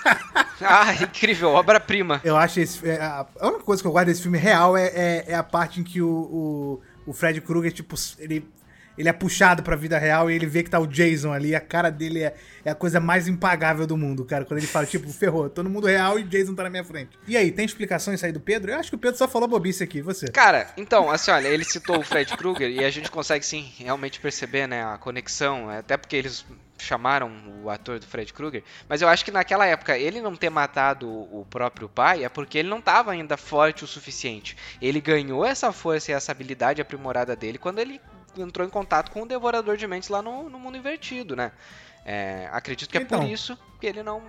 Ah, 0.60 0.92
incrível, 1.04 1.50
obra-prima. 1.52 2.20
Eu 2.24 2.36
acho 2.36 2.60
esse. 2.60 2.88
é, 2.88 3.00
a, 3.00 3.28
a 3.40 3.48
única 3.48 3.64
coisa 3.64 3.80
que 3.82 3.88
eu 3.88 3.92
guardo 3.92 4.08
desse 4.08 4.24
filme 4.24 4.40
real 4.40 4.76
é, 4.76 4.88
é, 4.88 5.26
é 5.28 5.36
a 5.36 5.44
parte 5.44 5.80
em 5.80 5.84
que 5.84 6.02
o, 6.02 6.10
o, 6.10 6.82
o 7.06 7.14
Fred 7.14 7.40
Krueger, 7.42 7.72
tipo, 7.72 7.96
ele, 8.18 8.44
ele 8.98 9.10
é 9.10 9.14
puxado 9.14 9.62
pra 9.64 9.76
vida 9.76 9.98
real 9.98 10.30
e 10.30 10.36
ele 10.36 10.46
vê 10.46 10.64
que 10.64 10.70
tá 10.70 10.80
o 10.80 10.88
Jason 10.88 11.32
ali. 11.32 11.56
A 11.56 11.62
cara 11.62 11.90
dele 11.90 12.24
é, 12.24 12.34
é 12.66 12.72
a 12.72 12.76
coisa 12.76 13.00
mais 13.00 13.28
impagável 13.28 13.86
do 13.86 13.96
mundo, 13.96 14.26
cara. 14.26 14.46
Quando 14.46 14.60
ele 14.60 14.68
fala, 14.68 14.86
tipo, 14.86 15.12
ferrou, 15.12 15.50
tô 15.50 15.62
no 15.64 15.70
mundo 15.70 15.88
real 15.88 16.18
e 16.18 16.24
Jason 16.24 16.56
tá 16.56 16.64
na 16.64 16.70
minha 16.70 16.84
frente. 16.84 17.18
E 17.28 17.38
aí, 17.38 17.52
tem 17.52 17.66
explicação 17.66 18.14
isso 18.14 18.26
aí 18.26 18.32
do 18.32 18.40
Pedro? 18.40 18.72
Eu 18.72 18.80
acho 18.80 18.90
que 18.90 18.96
o 18.96 19.00
Pedro 19.00 19.18
só 19.18 19.28
falou 19.28 19.48
bobice 19.48 19.84
aqui, 19.84 20.02
você. 20.02 20.28
Cara, 20.28 20.68
então, 20.78 21.10
assim, 21.10 21.32
olha, 21.32 21.48
ele 21.48 21.64
citou 21.64 22.00
o 22.00 22.04
Fred 22.04 22.36
Krueger 22.36 22.70
e 22.70 22.84
a 22.84 22.90
gente 22.90 23.12
consegue 23.12 23.46
sim 23.46 23.72
realmente 23.78 24.20
perceber, 24.20 24.68
né, 24.68 24.84
a 24.84 24.98
conexão, 24.98 25.70
até 25.70 25.98
porque 25.98 26.16
eles 26.16 26.46
chamaram 26.78 27.32
o 27.64 27.70
ator 27.70 28.00
do 28.00 28.06
Fred 28.06 28.32
Krueger, 28.32 28.64
mas 28.88 29.02
eu 29.02 29.08
acho 29.08 29.26
que 29.26 29.32
naquela 29.32 29.66
época 29.66 29.98
ele 29.98 30.22
não 30.22 30.36
ter 30.36 30.50
matado 30.50 31.10
o 31.10 31.46
próprio 31.50 31.90
pai 31.90 32.24
é 32.24 32.30
porque 32.30 32.58
ele 32.60 32.70
não 32.70 32.80
estava 32.80 33.12
ainda 33.12 33.36
forte 33.36 33.84
o 33.84 33.88
suficiente. 33.88 34.56
Ele 34.82 35.02
ganhou 35.02 35.44
essa 35.44 35.72
força 35.72 36.12
e 36.12 36.14
essa 36.14 36.32
habilidade 36.32 36.82
aprimorada 36.82 37.36
dele 37.36 37.58
quando 37.58 37.80
ele 37.80 38.00
entrou 38.42 38.66
em 38.66 38.70
contato 38.70 39.12
com 39.12 39.24
o 39.24 39.26
Devorador 39.28 39.78
de 39.78 39.88
Mentes 39.88 40.10
lá 40.10 40.22
no, 40.22 40.50
no 40.50 40.60
mundo 40.60 40.78
invertido, 40.78 41.36
né? 41.36 41.52
É, 42.06 42.48
acredito 42.52 42.90
que 42.90 42.98
é 42.98 43.02
Então. 43.02 43.20
por 43.20 43.30
isso 43.30 43.58
que 43.82 43.86
ele 43.88 44.02
não, 44.02 44.22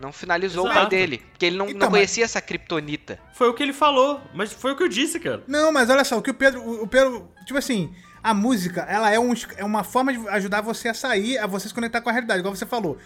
não 0.00 0.12
finalizou 0.12 0.64
o 0.64 0.68
pai 0.68 0.76
Exato. 0.78 0.90
dele, 0.90 1.18
porque 1.30 1.46
ele 1.46 1.56
não, 1.58 1.66
Então, 1.66 1.78
não 1.80 1.86
mas- 1.86 1.90
conhecia 1.98 2.24
essa 2.24 2.40
kriptonita. 2.40 3.18
Foi 3.34 3.48
o 3.48 3.54
que 3.54 3.62
ele 3.62 3.72
falou, 3.72 4.20
mas 4.34 4.52
foi 4.52 4.72
o 4.72 4.76
que 4.76 4.82
eu 4.82 4.88
disse, 4.88 5.20
cara. 5.20 5.42
Não, 5.46 5.70
mas 5.72 5.90
olha 5.90 6.04
só, 6.04 6.16
o 6.18 6.22
que 6.22 6.30
o 6.30 6.34
Pedro. 6.34 6.82
O 6.82 6.86
Pedro. 6.86 7.30
Tipo 7.44 7.58
assim, 7.58 7.94
a 8.22 8.32
música, 8.32 8.82
ela 8.88 9.10
é, 9.12 9.18
um, 9.18 9.32
é 9.56 9.64
uma 9.64 9.84
forma 9.84 10.12
de 10.12 10.28
ajudar 10.30 10.60
você 10.62 10.88
a 10.88 10.94
sair, 10.94 11.38
a 11.38 11.46
você 11.46 11.68
se 11.68 11.74
conectar 11.74 12.00
com 12.00 12.08
a 12.08 12.12
realidade, 12.12 12.40
igual 12.40 12.54
você 12.54 12.66
falou. 12.66 12.96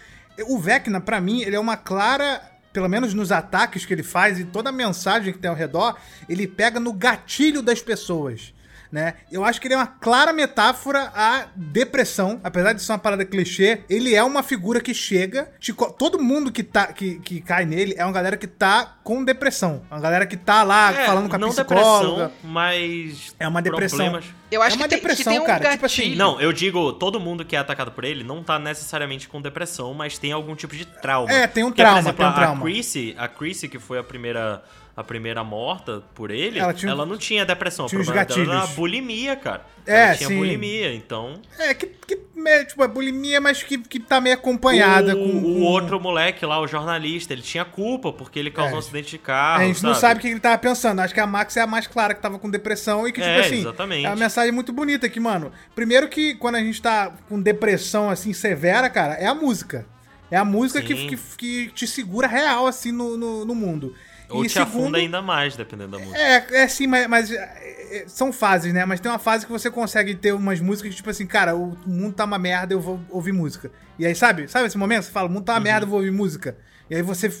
O 0.47 0.57
Vecna, 0.57 0.99
pra 1.01 1.19
mim, 1.21 1.41
ele 1.41 1.55
é 1.55 1.59
uma 1.59 1.75
clara. 1.77 2.41
Pelo 2.71 2.89
menos 2.89 3.13
nos 3.13 3.31
ataques 3.31 3.85
que 3.85 3.93
ele 3.93 4.01
faz 4.01 4.39
e 4.39 4.45
toda 4.45 4.69
a 4.69 4.71
mensagem 4.73 5.31
que 5.31 5.37
tem 5.37 5.47
ao 5.47 5.55
redor, 5.55 5.95
ele 6.27 6.47
pega 6.47 6.79
no 6.79 6.91
gatilho 6.91 7.61
das 7.61 7.83
pessoas. 7.83 8.51
Né? 8.93 9.15
Eu 9.31 9.43
acho 9.43 9.59
que 9.59 9.65
ele 9.65 9.73
é 9.73 9.77
uma 9.77 9.87
clara 9.87 10.31
metáfora 10.31 11.11
à 11.15 11.47
depressão. 11.55 12.39
Apesar 12.43 12.73
de 12.73 12.81
ser 12.83 12.91
uma 12.91 12.99
parada 12.99 13.25
clichê, 13.25 13.81
ele 13.89 14.13
é 14.13 14.21
uma 14.23 14.43
figura 14.43 14.79
que 14.79 14.93
chega. 14.93 15.51
te 15.59 15.73
todo 15.97 16.21
mundo 16.21 16.51
que, 16.51 16.61
tá, 16.61 16.93
que, 16.93 17.15
que 17.21 17.41
cai 17.41 17.65
nele 17.65 17.95
é 17.97 18.05
uma 18.05 18.11
galera 18.13 18.37
que 18.37 18.45
tá 18.45 18.97
com 19.03 19.23
depressão. 19.23 19.81
Uma 19.89 19.99
galera 19.99 20.27
que 20.27 20.37
tá 20.37 20.61
lá 20.61 20.93
É, 20.93 21.07
falando 21.07 21.27
com 21.27 21.35
a 21.35 21.39
não 21.39 21.49
psicóloga. 21.49 22.25
depressão, 22.25 22.31
mas 22.43 23.35
É 23.39 23.47
uma 23.47 23.63
depressão. 23.63 23.97
problemas. 23.97 24.25
Eu 24.51 24.61
acho 24.61 24.75
É 24.75 24.77
uma 24.77 24.83
que, 24.83 24.89
tem, 24.91 24.99
depressão, 24.99 25.23
que 25.23 25.29
tem 25.31 25.39
um 25.39 25.45
cara, 25.47 25.57
gatilho. 25.57 25.73
tipo 25.73 25.85
assim, 25.87 26.15
Não, 26.15 26.39
eu 26.39 26.53
digo, 26.53 26.93
todo 26.93 27.19
mundo 27.19 27.43
que 27.43 27.55
é 27.55 27.59
atacado 27.59 27.91
por 27.91 28.03
ele 28.03 28.23
não 28.23 28.43
tá 28.43 28.59
necessariamente 28.59 29.27
com 29.27 29.41
depressão, 29.41 29.91
mas 29.95 30.19
tem 30.19 30.31
algum 30.31 30.55
tipo 30.55 30.75
de 30.75 30.85
trauma. 30.85 31.31
É, 31.33 31.47
tem 31.47 31.63
um 31.63 31.69
Porque, 31.69 31.81
trauma, 31.81 31.97
por 31.97 32.09
exemplo, 32.09 32.17
tem 32.17 32.25
um 32.27 32.29
a- 32.29 32.33
trauma. 32.33 32.59
A 32.59 32.63
Chrissy, 32.63 33.15
a 33.17 33.27
Chrissy, 33.27 33.67
que 33.67 33.79
foi 33.79 33.97
a 33.97 34.03
primeira, 34.03 34.61
a 34.95 35.03
primeira 35.03 35.43
morta 35.43 36.03
por 36.13 36.29
ele, 36.29 36.59
Ela 36.59 36.69
ela, 36.69 36.73
tinha 36.73 36.93
um- 36.95 37.05
não 37.05 37.17
tinha 37.17 37.43
depressão. 37.45 37.87
tinha 37.87 37.99
o 37.99 38.03
problema 38.03 38.25
dela 38.27 38.41
era 38.53 38.63
a 38.63 38.67
bulimia, 38.67 39.35
cara. 39.35 39.65
É, 39.87 40.05
ela 40.09 40.15
tinha 40.15 40.29
sim. 40.29 40.37
bulimia, 40.37 40.93
então... 40.93 41.41
É, 41.59 41.73
que, 41.73 41.87
que 41.87 42.19
é, 42.45 42.63
tipo, 42.63 42.83
é 42.83 42.87
bulimia, 42.87 43.41
mas 43.41 43.63
que, 43.63 43.77
que 43.79 43.99
tá 43.99 44.21
meio 44.21 44.35
acompanhada 44.35 45.15
o, 45.15 45.17
com, 45.17 45.37
o 45.37 45.41
com- 45.41 45.61
outro 45.61 45.99
moleque 45.99 46.45
lá, 46.45 46.59
o 46.61 46.67
jornalista, 46.67 47.33
ele 47.33 47.41
tinha 47.41 47.65
culpa 47.65 48.13
porque 48.13 48.37
ele 48.37 48.51
causou 48.51 48.73
É. 48.73 48.75
um 48.75 48.79
acidente 48.79 49.09
de 49.09 49.17
carro, 49.17 49.63
A 49.63 49.65
gente 49.65 49.81
não 49.81 49.95
sabe 49.95 50.19
o 50.19 50.21
que 50.21 50.27
ele 50.27 50.39
tava 50.39 50.57
pensando. 50.59 50.99
Acho 50.99 51.13
que 51.13 51.19
a 51.19 51.25
Max 51.27 51.57
é 51.57 51.61
a 51.61 51.67
mais 51.67 51.87
clara 51.87 52.13
que 52.13 52.21
tava 52.21 52.37
com 52.37 52.49
depressão 52.49 53.07
e 53.07 53.11
que, 53.11 53.19
tipo 53.19 53.33
É, 53.33 53.39
assim. 53.39 53.59
exatamente. 53.61 54.05
É 54.05 54.09
uma 54.09 54.15
mensagem 54.15 54.51
muito 54.51 54.71
bonita 54.71 55.07
aqui, 55.07 55.19
mano. 55.19 55.51
Primeiro 55.73 56.07
que 56.07 56.35
quando 56.35 56.55
a 56.55 56.59
gente 56.59 56.79
tá 56.81 57.11
com 57.27 57.41
depressão 57.41 58.09
assim 58.11 58.31
severa, 58.31 58.89
cara, 58.91 59.15
é 59.15 59.25
a 59.25 59.33
música. 59.33 59.85
É 60.29 60.37
a 60.37 60.45
música 60.45 60.81
que, 60.81 60.93
que, 61.07 61.17
que 61.37 61.67
te 61.73 61.85
segura 61.87 62.27
real, 62.27 62.65
assim, 62.67 62.91
no, 62.91 63.17
no, 63.17 63.43
no 63.45 63.53
mundo. 63.55 63.93
Ou 64.33 64.45
e 64.45 64.47
te 64.47 64.59
afunda 64.59 64.97
ainda 64.97 65.21
mais, 65.21 65.55
dependendo 65.55 65.91
da 65.91 65.99
música. 65.99 66.17
É, 66.17 66.63
é 66.63 66.67
sim, 66.67 66.87
mas, 66.87 67.07
mas, 67.07 67.31
é, 67.31 68.05
são 68.07 68.33
fases, 68.33 68.73
né? 68.73 68.85
Mas 68.85 68.99
tem 68.99 69.11
uma 69.11 69.19
fase 69.19 69.45
que 69.45 69.51
você 69.51 69.69
consegue 69.69 70.15
ter 70.15 70.33
umas 70.33 70.59
músicas 70.59 70.91
que, 70.91 70.97
tipo 70.97 71.09
assim, 71.09 71.27
cara, 71.27 71.55
o 71.55 71.77
mundo 71.85 72.13
tá 72.13 72.25
uma 72.25 72.39
merda, 72.39 72.73
eu 72.73 72.81
vou 72.81 72.99
ouvir 73.09 73.31
música. 73.31 73.71
E 73.99 74.05
aí, 74.05 74.15
sabe? 74.15 74.47
Sabe 74.47 74.67
esse 74.67 74.77
momento? 74.77 75.03
Você 75.03 75.11
fala, 75.11 75.27
o 75.27 75.31
mundo 75.31 75.45
tá 75.45 75.53
uma 75.53 75.59
merda, 75.59 75.85
eu 75.85 75.89
vou 75.89 75.99
ouvir 75.99 76.11
música. 76.11 76.57
E 76.89 76.95
aí 76.95 77.01
você, 77.01 77.31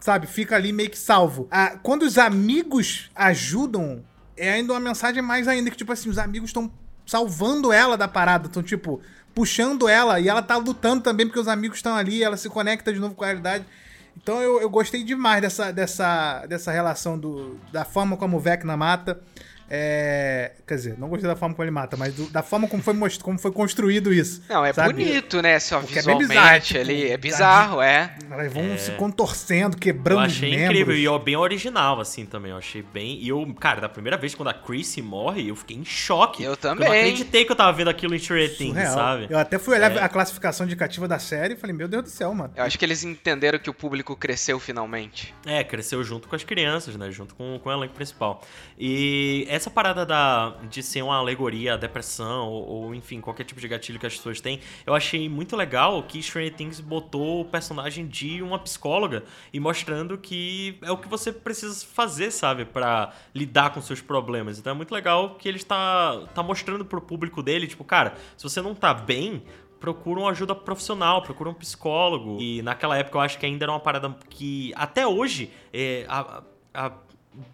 sabe, 0.00 0.26
fica 0.26 0.56
ali 0.56 0.72
meio 0.72 0.90
que 0.90 0.98
salvo. 0.98 1.46
Ah, 1.50 1.78
quando 1.82 2.02
os 2.02 2.16
amigos 2.16 3.10
ajudam, 3.14 4.02
é 4.36 4.52
ainda 4.52 4.72
uma 4.72 4.80
mensagem 4.80 5.22
mais 5.22 5.46
ainda, 5.46 5.70
que, 5.70 5.76
tipo 5.76 5.92
assim, 5.92 6.08
os 6.08 6.18
amigos 6.18 6.48
estão 6.48 6.72
salvando 7.06 7.72
ela 7.72 7.96
da 7.96 8.08
parada, 8.08 8.46
estão, 8.46 8.62
tipo, 8.62 9.02
puxando 9.34 9.88
ela, 9.88 10.18
e 10.18 10.28
ela 10.28 10.42
tá 10.42 10.56
lutando 10.56 11.02
também, 11.02 11.26
porque 11.26 11.40
os 11.40 11.48
amigos 11.48 11.78
estão 11.78 11.94
ali, 11.94 12.22
ela 12.22 12.36
se 12.36 12.48
conecta 12.48 12.92
de 12.92 12.98
novo 12.98 13.14
com 13.14 13.24
a 13.24 13.26
realidade. 13.26 13.64
Então 14.16 14.40
eu, 14.42 14.60
eu 14.60 14.68
gostei 14.68 15.02
demais 15.02 15.40
dessa, 15.40 15.72
dessa, 15.72 16.46
dessa 16.46 16.70
relação 16.70 17.18
do, 17.18 17.58
da 17.72 17.84
forma 17.84 18.16
como 18.16 18.36
o 18.36 18.40
Vecna 18.40 18.76
mata. 18.76 19.20
É, 19.72 20.52
quer 20.66 20.74
dizer, 20.74 20.98
não 20.98 21.08
gostei 21.08 21.28
da 21.28 21.36
forma 21.36 21.54
como 21.54 21.62
ele 21.64 21.70
mata, 21.70 21.96
mas 21.96 22.12
do- 22.12 22.28
da 22.30 22.42
forma 22.42 22.66
como 22.66 22.82
foi, 22.82 22.92
most- 22.92 23.22
como 23.22 23.38
foi 23.38 23.52
construído 23.52 24.12
isso. 24.12 24.42
Não, 24.48 24.64
é 24.64 24.72
sabe? 24.72 24.92
bonito, 24.94 25.40
né? 25.40 25.60
Só 25.60 25.78
Porque 25.80 26.00
é 26.00 26.02
bem 26.02 26.18
visualmente 26.18 26.28
bizarro, 26.28 26.60
tipo, 26.60 26.80
ali. 26.80 27.10
É 27.10 27.16
bizarro, 27.16 27.80
é. 27.80 28.14
Elas 28.30 28.52
vão 28.52 28.76
se 28.76 28.90
contorcendo, 28.92 29.76
quebrando 29.76 30.22
Eu 30.22 30.26
os 30.26 30.32
achei 30.32 30.50
membros. 30.50 30.70
incrível 30.70 30.96
e 30.96 31.04
eu, 31.04 31.18
bem 31.20 31.36
original, 31.36 32.00
assim, 32.00 32.26
também. 32.26 32.50
Eu 32.50 32.58
achei 32.58 32.82
bem. 32.82 33.16
E 33.22 33.28
eu, 33.28 33.54
cara, 33.60 33.80
da 33.80 33.88
primeira 33.88 34.16
vez 34.16 34.34
quando 34.34 34.48
a 34.48 34.54
Chrissy 34.54 35.00
morre, 35.02 35.48
eu 35.48 35.54
fiquei 35.54 35.76
em 35.76 35.84
choque. 35.84 36.42
Eu 36.42 36.56
também. 36.56 36.88
Eu 36.88 36.92
não 36.92 36.98
acreditei 37.00 37.44
que 37.44 37.52
eu 37.52 37.56
tava 37.56 37.72
vendo 37.72 37.88
aquilo 37.90 38.14
em 38.14 38.18
Things, 38.18 38.88
sabe? 38.90 39.28
Eu 39.30 39.38
até 39.38 39.58
fui 39.58 39.76
olhar 39.76 39.94
É. 39.96 40.02
a 40.02 40.08
classificação 40.08 40.66
indicativa 40.66 41.06
da 41.06 41.18
série 41.20 41.54
e 41.54 41.56
falei, 41.56 41.74
meu 41.76 41.86
Deus 41.86 42.02
do 42.02 42.08
céu, 42.10 42.34
mano. 42.34 42.52
Eu 42.56 42.64
acho 42.64 42.76
que 42.78 42.84
eles 42.84 43.04
entenderam 43.04 43.58
que 43.58 43.70
o 43.70 43.74
público 43.74 44.16
cresceu 44.16 44.58
finalmente. 44.58 45.32
É, 45.46 45.62
cresceu 45.62 46.02
junto 46.02 46.26
com 46.28 46.34
as 46.34 46.42
crianças, 46.42 46.96
né? 46.96 47.10
Junto 47.10 47.34
com, 47.34 47.58
com 47.62 47.68
o 47.68 47.72
elenco 47.72 47.94
principal. 47.94 48.42
E 48.78 49.46
essa 49.60 49.70
parada 49.70 50.04
da, 50.06 50.54
de 50.70 50.82
ser 50.82 51.02
uma 51.02 51.16
alegoria 51.16 51.74
à 51.74 51.76
depressão, 51.76 52.48
ou, 52.48 52.66
ou, 52.66 52.94
enfim, 52.94 53.20
qualquer 53.20 53.44
tipo 53.44 53.60
de 53.60 53.68
gatilho 53.68 53.98
que 53.98 54.06
as 54.06 54.16
pessoas 54.16 54.40
têm, 54.40 54.60
eu 54.86 54.94
achei 54.94 55.28
muito 55.28 55.54
legal 55.56 56.02
que 56.02 56.22
Stranger 56.22 56.54
Things 56.54 56.80
botou 56.80 57.42
o 57.42 57.44
personagem 57.44 58.06
de 58.06 58.42
uma 58.42 58.58
psicóloga 58.58 59.22
e 59.52 59.60
mostrando 59.60 60.16
que 60.18 60.78
é 60.82 60.90
o 60.90 60.96
que 60.96 61.08
você 61.08 61.32
precisa 61.32 61.86
fazer, 61.86 62.30
sabe? 62.30 62.64
Pra 62.64 63.12
lidar 63.34 63.70
com 63.72 63.80
seus 63.80 64.00
problemas. 64.00 64.58
Então 64.58 64.72
é 64.72 64.74
muito 64.74 64.92
legal 64.92 65.34
que 65.36 65.46
ele 65.48 65.58
está 65.58 66.20
tá 66.34 66.42
mostrando 66.42 66.84
pro 66.84 67.00
público 67.00 67.42
dele, 67.42 67.66
tipo, 67.66 67.84
cara, 67.84 68.14
se 68.36 68.42
você 68.44 68.60
não 68.62 68.74
tá 68.74 68.94
bem, 68.94 69.42
procura 69.78 70.20
uma 70.20 70.30
ajuda 70.30 70.54
profissional, 70.54 71.22
procura 71.22 71.50
um 71.50 71.54
psicólogo. 71.54 72.38
E 72.40 72.62
naquela 72.62 72.96
época 72.96 73.16
eu 73.18 73.20
acho 73.22 73.38
que 73.38 73.46
ainda 73.46 73.64
era 73.64 73.72
uma 73.72 73.80
parada 73.80 74.16
que 74.28 74.72
até 74.76 75.06
hoje 75.06 75.50
é, 75.72 76.04
a- 76.08 76.42
a- 76.72 76.92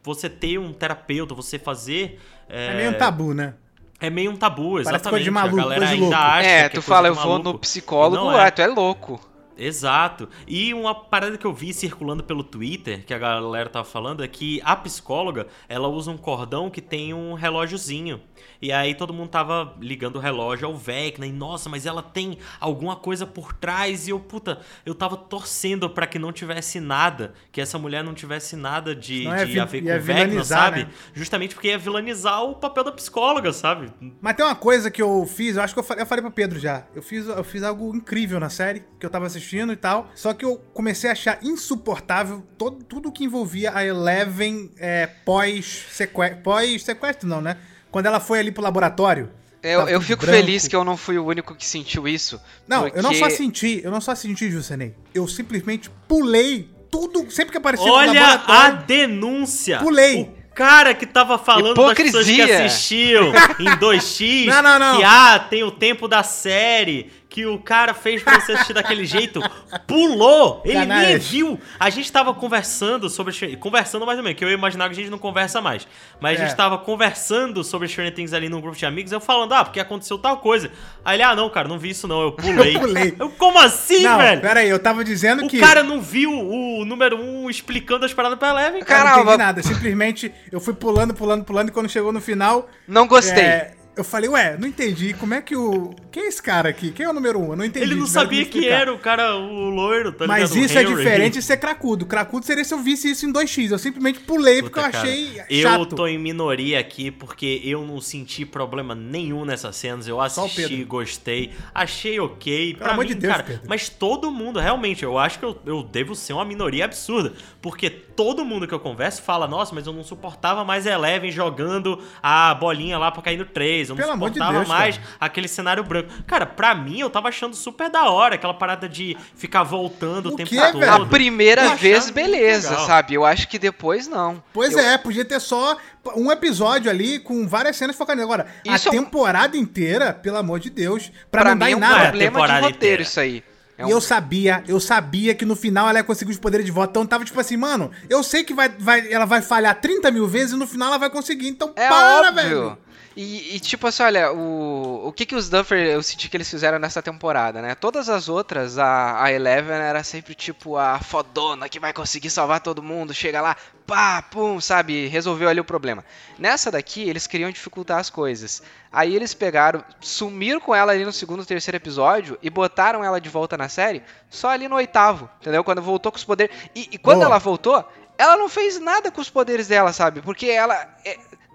você 0.03 0.29
ter 0.29 0.59
um 0.59 0.73
terapeuta, 0.73 1.35
você 1.35 1.59
fazer. 1.59 2.21
É, 2.49 2.75
meio 2.77 2.91
um 2.91 2.95
tabu, 2.95 3.35
né? 3.35 3.55
É 4.01 4.11
meio 4.11 4.31
um 4.31 4.37
tabu, 4.37 4.73
Parece 4.83 4.91
exatamente. 4.91 5.09
coisa 5.11 5.25
de 5.25 5.31
maluco, 5.31 5.57
a 5.59 5.63
galera 5.63 5.81
coisa 5.81 5.97
de 5.97 6.03
ainda 6.05 6.19
louco. 6.19 6.23
acha 6.23 6.49
É, 6.49 6.69
que 6.69 6.75
tu 6.75 6.83
coisa 6.83 6.89
fala, 6.89 7.09
eu 7.09 7.15
vou 7.15 7.39
no 7.39 7.59
psicólogo, 7.59 8.31
é. 8.31 8.47
ah, 8.47 8.51
tu 8.51 8.63
é 8.63 8.67
louco. 8.67 9.21
Exato. 9.57 10.29
E 10.47 10.73
uma 10.75 10.95
parada 10.95 11.37
que 11.39 11.47
eu 11.47 11.53
vi 11.53 11.73
circulando 11.73 12.23
pelo 12.23 12.45
Twitter, 12.45 13.05
que 13.05 13.15
a 13.15 13.19
galera 13.19 13.69
tava 13.69 13.85
falando, 13.85 14.23
é 14.23 14.29
que 14.29 14.61
a 14.65 14.77
psicóloga, 14.77 15.47
ela 15.69 15.89
usa 15.89 16.11
um 16.11 16.17
cordão 16.17 16.69
que 16.71 16.81
tem 16.81 17.15
um 17.15 17.35
relógiozinho. 17.35 18.21
E 18.61 18.71
aí 18.73 18.95
todo 18.95 19.13
mundo 19.13 19.29
tava 19.29 19.75
ligando 19.81 20.17
o 20.17 20.19
relógio 20.19 20.67
ao 20.67 20.77
Vecna, 20.77 21.27
e 21.27 21.33
nossa, 21.33 21.69
mas 21.69 21.87
ela 21.87 22.03
tem 22.03 22.39
alguma 22.61 22.97
coisa 22.97 23.27
por 23.27 23.53
trás. 23.53 24.07
E 24.07 24.11
eu, 24.11 24.21
puta, 24.21 24.61
eu 24.85 24.95
tava 24.95 25.17
torcendo 25.17 25.89
pra 25.91 26.07
que 26.07 26.19
não 26.19 26.33
tivesse 26.33 26.79
nada, 26.81 27.35
que 27.51 27.61
essa 27.61 27.79
mulher 27.79 28.05
não 28.05 28.15
tivesse 28.15 28.57
nada 28.57 28.95
de, 28.95 29.27
vi- 29.45 29.61
a 29.61 29.65
ver 29.65 29.83
com 29.83 29.89
o 29.89 29.91
Vecna, 30.01 30.25
vilanizar, 30.25 30.59
sabe? 30.65 30.85
né? 30.85 30.91
Justamente 31.15 31.55
porque 31.55 31.69
ia 31.69 31.79
vilanizar 31.79 32.43
o 32.45 32.55
papel 32.55 32.85
da 32.85 32.93
psicóloga, 32.93 33.53
sabe? 33.53 33.91
Mas 34.21 34.37
tem 34.37 34.45
uma 34.45 34.55
coisa 34.55 34.91
que 34.91 35.01
eu 35.03 35.27
fiz, 35.27 35.57
eu 35.57 35.63
acho 35.63 35.73
que 35.75 35.81
eu 35.81 35.85
falei, 35.85 36.03
eu 36.03 36.07
falei 36.07 36.23
pro 36.23 36.31
Pedro 36.31 36.59
já. 36.59 36.87
Eu 36.95 37.03
fiz, 37.03 37.27
eu 37.27 37.45
fiz 37.45 37.63
algo 37.63 37.95
incrível 37.95 38.39
na 38.41 38.49
série, 38.49 38.85
que 38.99 39.05
eu 39.07 39.11
tava 39.11 39.27
assistindo 39.27 39.46
e 39.73 39.77
tal. 39.77 40.11
Só 40.15 40.33
que 40.35 40.45
eu 40.45 40.57
comecei 40.75 41.09
a 41.11 41.13
achar 41.13 41.39
insuportável 41.43 42.43
todo, 42.59 42.83
tudo 42.85 43.13
que 43.13 43.25
envolvia 43.25 43.73
a 43.75 43.85
Eleven 43.85 44.71
é, 44.79 45.07
pós-sequestro. 45.25 46.39
Pós-sequestro, 46.43 47.29
não, 47.29 47.41
né? 47.41 47.57
Quando 47.91 48.07
ela 48.07 48.21
foi 48.21 48.39
ali 48.41 48.51
pro 48.51 48.63
laboratório. 48.63 49.31
Eu, 49.63 49.89
eu 49.89 50.01
fico 50.01 50.25
branco. 50.25 50.39
feliz 50.39 50.69
que 50.69 50.77
eu 50.77 50.85
não 50.85 50.97
fui 50.97 51.19
o 51.19 51.25
único 51.25 51.55
que 51.55 51.67
sentiu 51.67 52.07
isso. 52.07 52.41
Não, 52.69 52.87
eu 52.89 53.03
não 53.03 53.13
só 53.13 53.21
porque- 53.21 53.37
senti, 53.37 53.81
eu 53.83 53.91
não 53.91 54.01
só 54.01 54.15
senti, 54.15 54.51
Jusenei. 54.51 54.95
Eu 55.15 55.27
simplesmente 55.27 55.91
pulei 56.07 56.71
tudo, 56.91 57.29
sempre 57.31 57.51
que 57.53 57.59
aparecia 57.59 57.87
no 57.87 57.93
Olha 57.93 58.43
a 58.47 58.71
denúncia! 58.71 59.79
Pulei. 59.79 60.23
O 60.51 60.55
cara 60.55 60.95
que 60.95 61.05
tava 61.05 61.37
falando 61.37 61.75
das 61.75 61.95
pessoas 61.95 62.27
que 62.27 62.33
Hipocrisia. 62.33 62.65
assistiam 62.65 63.25
em 63.59 63.67
2x, 63.77 64.47
Não, 64.49 64.63
não, 64.63 64.79
não. 64.79 64.97
que 64.99 65.05
ah, 65.05 65.39
tem 65.51 65.63
o 65.65 65.71
tempo 65.71 66.07
da 66.09 66.23
série, 66.23 67.11
que 67.37 67.45
o 67.45 67.59
cara 67.59 67.93
fez 67.93 68.23
pra 68.23 68.41
você 68.41 68.53
assistir 68.53 68.73
daquele 68.73 69.05
jeito, 69.05 69.43
pulou! 69.87 70.63
Ele 70.65 70.79
nem 70.79 70.89
Canalha. 70.89 71.19
viu! 71.19 71.61
A 71.79 71.91
gente 71.91 72.11
tava 72.11 72.33
conversando 72.33 73.11
sobre. 73.11 73.57
Conversando 73.59 74.07
mais 74.07 74.17
ou 74.17 74.25
menos, 74.25 74.39
que 74.39 74.45
eu 74.45 74.49
ia 74.49 74.55
imaginar 74.55 74.87
que 74.87 74.93
a 74.93 74.95
gente 74.95 75.11
não 75.11 75.19
conversa 75.19 75.61
mais. 75.61 75.87
Mas 76.19 76.41
a 76.41 76.43
É. 76.45 76.47
gente 76.47 76.57
tava 76.57 76.79
conversando 76.79 77.63
sobre 77.63 77.89
Stranger 77.89 78.15
Things 78.15 78.33
ali 78.33 78.49
num 78.49 78.59
grupo 78.61 78.75
de 78.75 78.87
amigos, 78.87 79.13
eu 79.13 79.21
falando, 79.21 79.53
ah, 79.53 79.65
porque 79.67 79.79
aconteceu 79.79 80.17
tal 80.17 80.39
coisa. 80.39 80.71
Aí 81.05 81.17
ele, 81.17 81.25
ah, 81.25 81.37
não, 81.37 81.51
cara, 81.51 81.69
não 81.69 81.79
vi 81.79 81.91
isso 81.91 82.09
não, 82.09 82.23
eu 82.23 82.33
pulei. 82.37 82.77
Eu 82.77 82.81
pulei. 82.81 83.15
Eu, 83.19 83.29
como 83.29 83.59
assim, 83.59 84.03
Não, 84.03 84.17
velho? 84.17 84.41
pera 84.41 84.61
aí, 84.61 84.71
eu 84.71 84.79
tava 84.79 85.05
dizendo 85.05 85.45
O 85.45 85.49
que... 85.49 85.61
cara 85.61 85.83
não 85.83 86.01
viu 86.01 86.31
o 86.33 86.87
número 86.87 87.19
1 87.19 87.45
um 87.45 87.51
explicando 87.51 88.07
as 88.07 88.15
paradas 88.15 88.39
pra 88.39 88.49
Eleven, 88.49 88.83
cara. 88.83 89.01
Eu 89.01 89.05
não 89.05 89.11
Caramba. 89.13 89.31
entendi 89.35 89.45
nada. 89.45 89.63
Simplesmente 89.63 90.33
eu 90.51 90.59
fui 90.59 90.73
pulando, 90.73 91.13
pulando, 91.13 91.45
pulando 91.45 91.69
e 91.69 91.73
quando 91.73 91.89
chegou 91.91 92.13
no 92.15 92.21
final. 92.21 92.67
Não 92.89 93.07
gostei. 93.07 93.43
é, 93.45 93.75
eu 93.97 94.05
falei, 94.05 94.29
ué, 94.29 94.57
não 94.59 94.69
entendi. 94.69 95.15
Como 95.15 95.33
é 95.33 95.41
que 95.41 95.57
o. 95.57 95.91
Quem 96.13 96.25
é 96.25 96.29
esse 96.29 96.43
cara 96.43 96.69
aqui? 96.69 96.93
Quem 96.93 97.07
é 97.07 97.09
o 97.09 97.13
número 97.15 97.39
um? 97.41 97.51
Eu 97.53 97.57
não 97.57 97.65
entendi. 97.65 97.87
Ele 97.87 97.95
não 97.95 98.07
sabia 98.07 98.45
que 98.45 98.69
era 98.69 98.93
o 98.93 98.99
cara, 98.99 99.37
o 99.37 99.71
loiro, 99.71 100.13
tá 100.13 100.27
Mas 100.27 100.51
ligado? 100.51 100.65
Isso 100.67 100.79
é 100.79 100.83
Henry. 100.83 100.95
diferente 100.95 101.33
de 101.35 101.43
ser 101.43 101.57
cracudo. 101.57 102.05
Cracudo 102.05 102.45
seria 102.45 102.63
se 102.65 102.75
eu 102.75 102.79
visse 102.79 103.11
isso 103.11 103.27
em 103.27 103.33
2x. 103.33 103.71
Eu 103.71 103.79
simplesmente 103.79 104.21
pulei 104.21 104.63
porque 104.63 104.79
Puta, 104.81 104.89
eu 104.89 104.93
cara, 104.93 105.03
achei 105.05 105.43
Eu 105.49 105.63
chato. 105.63 105.97
tô 105.97 106.07
em 106.07 106.19
minoria 106.19 106.79
aqui 106.79 107.11
porque 107.11 107.61
eu 107.65 107.87
não 107.87 108.01
senti 108.01 108.45
problema 108.45 108.95
nenhum 108.95 109.45
nessas 109.45 109.75
cenas. 109.77 110.07
Eu 110.07 110.21
assisti, 110.21 110.85
gostei, 110.85 111.53
achei 111.75 112.21
ok. 112.21 112.75
Pelo 112.75 112.91
amor 112.91 113.05
mim, 113.05 113.09
de 113.09 113.15
Deus, 113.15 113.33
cara, 113.33 113.45
Pedro. 113.45 113.63
mas 113.67 113.89
todo 113.89 114.31
mundo, 114.31 114.61
realmente, 114.61 115.03
eu 115.05 115.17
acho 115.19 115.39
que 115.39 115.45
eu, 115.45 115.59
eu 115.65 115.83
devo 115.83 116.15
ser 116.15 116.35
uma 116.35 116.45
minoria 116.45 116.85
absurda. 116.85 117.33
Porque 117.63 117.91
todo 118.17 118.45
mundo 118.45 118.67
que 118.67 118.73
eu 118.75 118.81
converso 118.81 119.21
fala, 119.23 119.47
nossa, 119.47 119.75
mas 119.75 119.87
eu 119.87 119.93
não 119.93 120.03
suportava 120.03 120.65
mais 120.65 120.87
Eleven 120.87 121.31
jogando 121.31 122.03
a 122.23 122.55
bolinha 122.55 122.99
lá 122.99 123.13
pra 123.13 123.21
cair 123.23 123.37
no 123.37 123.45
3. 123.45 123.91
Eu 123.91 123.95
não 123.95 124.01
Pelo 124.03 124.13
amor 124.15 124.31
de 124.31 124.39
suportava 124.39 124.59
Deus, 124.65 124.69
mais 124.69 124.97
cara. 124.97 125.09
aquele 125.21 125.47
cenário 125.49 125.85
branco. 125.85 126.09
Cara, 126.27 126.47
pra 126.47 126.75
mim, 126.75 126.99
eu 127.01 127.11
tava 127.11 127.29
achando 127.29 127.55
super 127.55 127.91
da 127.91 128.11
hora 128.11 128.35
aquela 128.37 128.55
parada 128.55 128.89
de 128.89 129.17
ficar 129.37 129.63
voltando 129.63 130.31
o, 130.31 130.33
O 130.33 130.37
tempo 130.37 130.49
quê, 130.51 130.57
todo. 130.61 130.81
velho? 130.81 130.93
A 130.93 131.07
primeira 131.07 131.65
Eu 131.67 131.77
vez, 131.77 132.11
beleza, 132.11 132.71
legal. 132.71 132.87
sabe? 132.87 133.15
Eu 133.15 133.25
acho 133.25 133.47
que 133.49 133.59
depois 133.59 134.09
não. 134.09 134.43
Pois 134.53 134.73
Eu- 134.73 134.79
é, 134.81 134.97
podia 134.97 135.25
ter 135.25 135.39
só 135.41 135.77
um 136.17 136.31
episódio 136.33 136.91
ali 136.91 137.19
com 137.19 137.47
várias 137.47 137.77
cenas 137.77 137.97
focadas. 137.97 138.23
Agora, 138.25 138.47
Isso 138.65 138.89
é 138.89 138.97
a 138.97 139.01
um- 139.01 139.05
temporada 139.05 139.57
inteira, 139.57 140.13
pelo 140.15 140.37
amor 140.39 140.59
de 140.61 140.71
Deus, 140.71 141.11
pra, 141.31 141.43
Pra 141.43 141.51
não 141.51 141.59
dar 141.59 141.67
mim 141.67 141.71
em 141.73 141.75
é 141.75 141.77
um 141.77 141.81
nada. 141.81 141.95
Não, 141.97 142.01
problema 142.03 142.31
de 142.31 142.35
temporada 142.35 142.61
roteiro 142.67 142.77
inteira. 142.77 143.03
isso 143.03 143.21
aí. 143.21 143.45
É 143.79 143.83
E 143.83 143.87
um- 143.87 143.91
eu 143.91 144.01
sabia, 144.01 144.65
eu 144.67 144.81
sabia 144.81 145.35
que 145.35 145.45
no 145.45 145.55
final 145.55 145.89
ela 145.89 145.99
ia 145.99 146.05
conseguir 146.05 146.31
os 146.33 146.39
poderes 146.39 146.65
de 146.65 146.73
volta. 146.73 146.91
Então 146.93 147.07
tava 147.07 147.25
tipo 147.25 147.39
assim, 147.39 147.57
mano, 147.57 147.91
eu 148.09 148.23
sei 148.23 148.43
que 148.43 148.55
vai, 148.55 148.69
vai, 148.69 149.13
ela 149.13 149.25
vai 149.27 149.43
falhar 149.43 149.79
30 149.81 150.11
mil 150.11 150.27
vezes 150.27 150.53
e 150.53 150.57
no 150.57 150.67
final 150.67 150.89
ela 150.89 150.99
vai 150.99 151.11
conseguir. 151.11 151.49
Então 151.49 151.73
É 151.77 151.89
para, 151.89 152.29
óbvio. 152.29 152.35
velho. 152.35 152.79
E, 153.17 153.57
e, 153.57 153.61
tipo 153.61 153.87
assim, 153.87 154.03
olha, 154.03 154.31
o, 154.31 155.09
o 155.09 155.13
que 155.13 155.25
que 155.25 155.35
os 155.35 155.49
Duffer 155.49 155.79
eu 155.79 156.03
senti 156.03 156.29
que 156.29 156.37
eles 156.37 156.51
fizeram 156.51 156.79
nessa 156.79 157.01
temporada, 157.01 157.63
né? 157.63 157.75
Todas 157.75 158.11
as 158.11 158.29
outras, 158.29 158.79
a, 158.79 159.23
a 159.25 159.33
Eleven 159.33 159.75
era 159.75 160.05
sempre 160.05 160.35
tipo 160.35 160.77
a 160.77 161.01
fodona 161.01 161.67
que 161.67 161.81
vai 161.81 161.95
conseguir 161.95 162.29
salvar 162.29 162.61
todo 162.61 162.83
mundo, 162.83 163.15
chega 163.15 163.41
lá, 163.41 163.57
pá, 163.87 164.21
pum, 164.21 164.61
sabe? 164.61 165.07
Resolveu 165.07 165.49
ali 165.49 165.59
o 165.59 165.65
problema. 165.65 166.05
Nessa 166.39 166.71
daqui, 166.71 167.09
eles 167.09 167.27
queriam 167.27 167.51
dificultar 167.51 167.99
as 167.99 168.11
coisas. 168.11 168.63
Aí 168.93 169.17
eles 169.17 169.33
pegaram, 169.33 169.83
sumiram 169.99 170.61
com 170.61 170.75
ela 170.75 170.93
ali 170.93 171.07
no 171.07 171.13
segundo, 171.13 171.47
terceiro 171.47 171.79
episódio 171.79 172.39
e 172.43 172.51
botaram 172.51 173.03
ela 173.03 173.19
de 173.19 173.31
volta 173.31 173.57
na 173.57 173.71
série 173.71 174.03
só 174.29 174.51
ali 174.51 174.69
no 174.69 174.77
oitavo, 174.77 175.31
entendeu? 175.41 175.65
Quando 175.65 175.81
voltou 175.81 176.13
com 176.13 176.19
os 176.19 176.25
poderes. 176.25 176.55
E, 176.75 176.91
e 176.93 176.99
quando 176.99 177.21
Boa. 177.21 177.29
ela 177.29 177.39
voltou, 177.39 177.83
ela 178.19 178.37
não 178.37 178.49
fez 178.49 178.79
nada 178.79 179.11
com 179.11 179.21
os 179.21 179.31
poderes 179.31 179.69
dela, 179.69 179.93
sabe? 179.93 180.21
Porque 180.21 180.47
ela. 180.47 180.87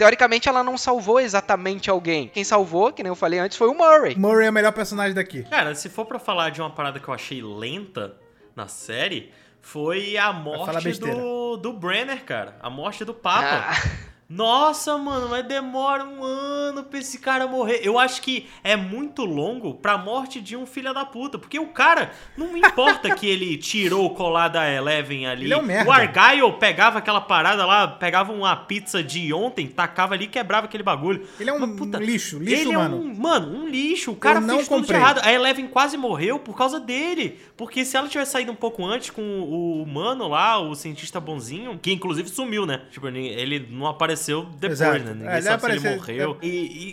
Teoricamente, 0.02 0.50
ela 0.50 0.64
não 0.64 0.80
salvou 0.80 1.20
exatamente 1.20 1.88
alguém. 1.88 2.28
Quem 2.28 2.44
salvou, 2.44 2.92
que 2.92 3.04
nem 3.04 3.12
eu 3.12 3.16
falei 3.16 3.38
antes, 3.38 3.56
foi 3.56 3.68
o 3.68 3.76
Murray. 3.76 4.16
Murray 4.18 4.48
é 4.48 4.50
o 4.50 4.54
melhor 4.54 4.72
personagem 4.72 5.14
daqui. 5.14 5.44
Cara, 5.44 5.76
se 5.76 5.90
for 5.90 6.08
pra 6.08 6.18
falar 6.18 6.50
de 6.50 6.60
uma 6.60 6.72
parada 6.72 7.00
que 7.00 7.08
eu 7.08 7.14
achei 7.14 7.40
lenta 7.40 8.16
na 8.56 8.68
série, 8.68 9.32
foi 9.62 10.18
a 10.18 10.34
morte 10.34 11.00
do, 11.00 11.56
do 11.58 11.74
Brenner, 11.74 12.26
cara. 12.26 12.58
A 12.64 12.68
morte 12.68 13.06
do 13.06 13.14
Papa. 13.14 13.68
Ah, 13.70 13.90
Nossa, 14.34 14.98
mano, 14.98 15.28
mas 15.30 15.46
demora 15.46 16.06
um 16.06 16.24
ano 16.24 16.84
pra 16.84 17.00
esse 17.00 17.20
cara 17.20 17.48
morrer. 17.48 17.82
Eu 17.84 18.00
acho 18.00 18.22
que 18.22 18.48
é 18.64 18.78
muito 18.78 19.26
longo 19.26 19.74
pra 19.74 19.98
morte 19.98 20.40
de 20.40 20.56
um 20.56 20.66
filho 20.66 20.94
da 20.94 21.04
puta. 21.04 21.38
Porque 21.38 21.60
o 21.60 21.68
cara, 21.68 22.12
não 22.38 22.56
importa 22.56 23.14
que 23.14 23.28
ele 23.28 23.58
tirou 23.58 24.06
o 24.06 24.12
colar 24.12 24.48
da 24.48 24.72
Eleven 24.72 25.28
ali. 25.28 25.46
Ele 25.48 25.54
é 25.54 25.58
um 25.58 25.62
merda. 25.62 25.90
O 25.90 25.92
Argyle 25.92 26.54
pegava 26.54 27.00
aquela 27.00 27.20
parada 27.20 27.66
lá, 27.66 27.86
pegava 27.90 28.32
uma 28.32 28.56
pizza 28.56 29.04
de 29.04 29.34
ontem, 29.34 29.68
tacava 29.68 30.14
ali 30.14 30.24
e 30.24 30.30
quebrava 30.30 30.66
aquele 30.66 30.84
bagulho. 30.84 31.28
Ele 31.38 31.50
é 31.50 31.54
um 31.54 31.60
Mas, 31.60 32.00
lixo, 32.02 32.40
lixo, 32.40 32.62
ele 32.70 32.78
mano. 32.78 32.96
é 32.96 33.00
um, 33.00 33.14
mano, 33.14 33.58
um 33.64 33.68
lixo. 33.68 34.12
O 34.12 34.16
cara 34.16 34.40
não 34.40 34.56
fez 34.56 34.68
tudo 34.70 34.78
de 34.78 34.82
comprei. 34.84 34.98
errado. 34.98 35.20
A 35.26 35.34
Eleven 35.34 35.68
quase 35.68 35.98
morreu 35.98 36.40
por 36.40 36.56
causa 36.56 36.80
dele. 36.80 37.38
Porque 37.58 37.84
se 37.84 37.98
ela 37.98 38.08
tivesse 38.08 38.32
saído 38.32 38.54
um 38.54 38.56
pouco 38.56 38.86
antes 38.86 39.10
com 39.10 39.22
o 39.22 39.84
humano 39.84 40.30
lá, 40.30 40.58
o 40.58 40.74
cientista 40.74 41.20
bonzinho, 41.20 41.78
que 41.82 41.92
inclusive 41.92 42.30
sumiu, 42.30 42.66
né? 42.66 42.84
Tipo, 42.92 43.10
ele 43.10 43.68
não 43.70 43.88
apareceu 43.88 44.21
depois, 44.60 44.72
Exato. 44.82 45.00
né? 45.00 45.14
Ninguém 45.14 45.28
É, 45.30 45.34
ele 45.34 45.42
sabe 45.42 45.62
se 45.62 45.68
ele 45.72 45.78
apareceu- 45.78 45.98
morreu. 46.28 46.38
E, 46.42 46.48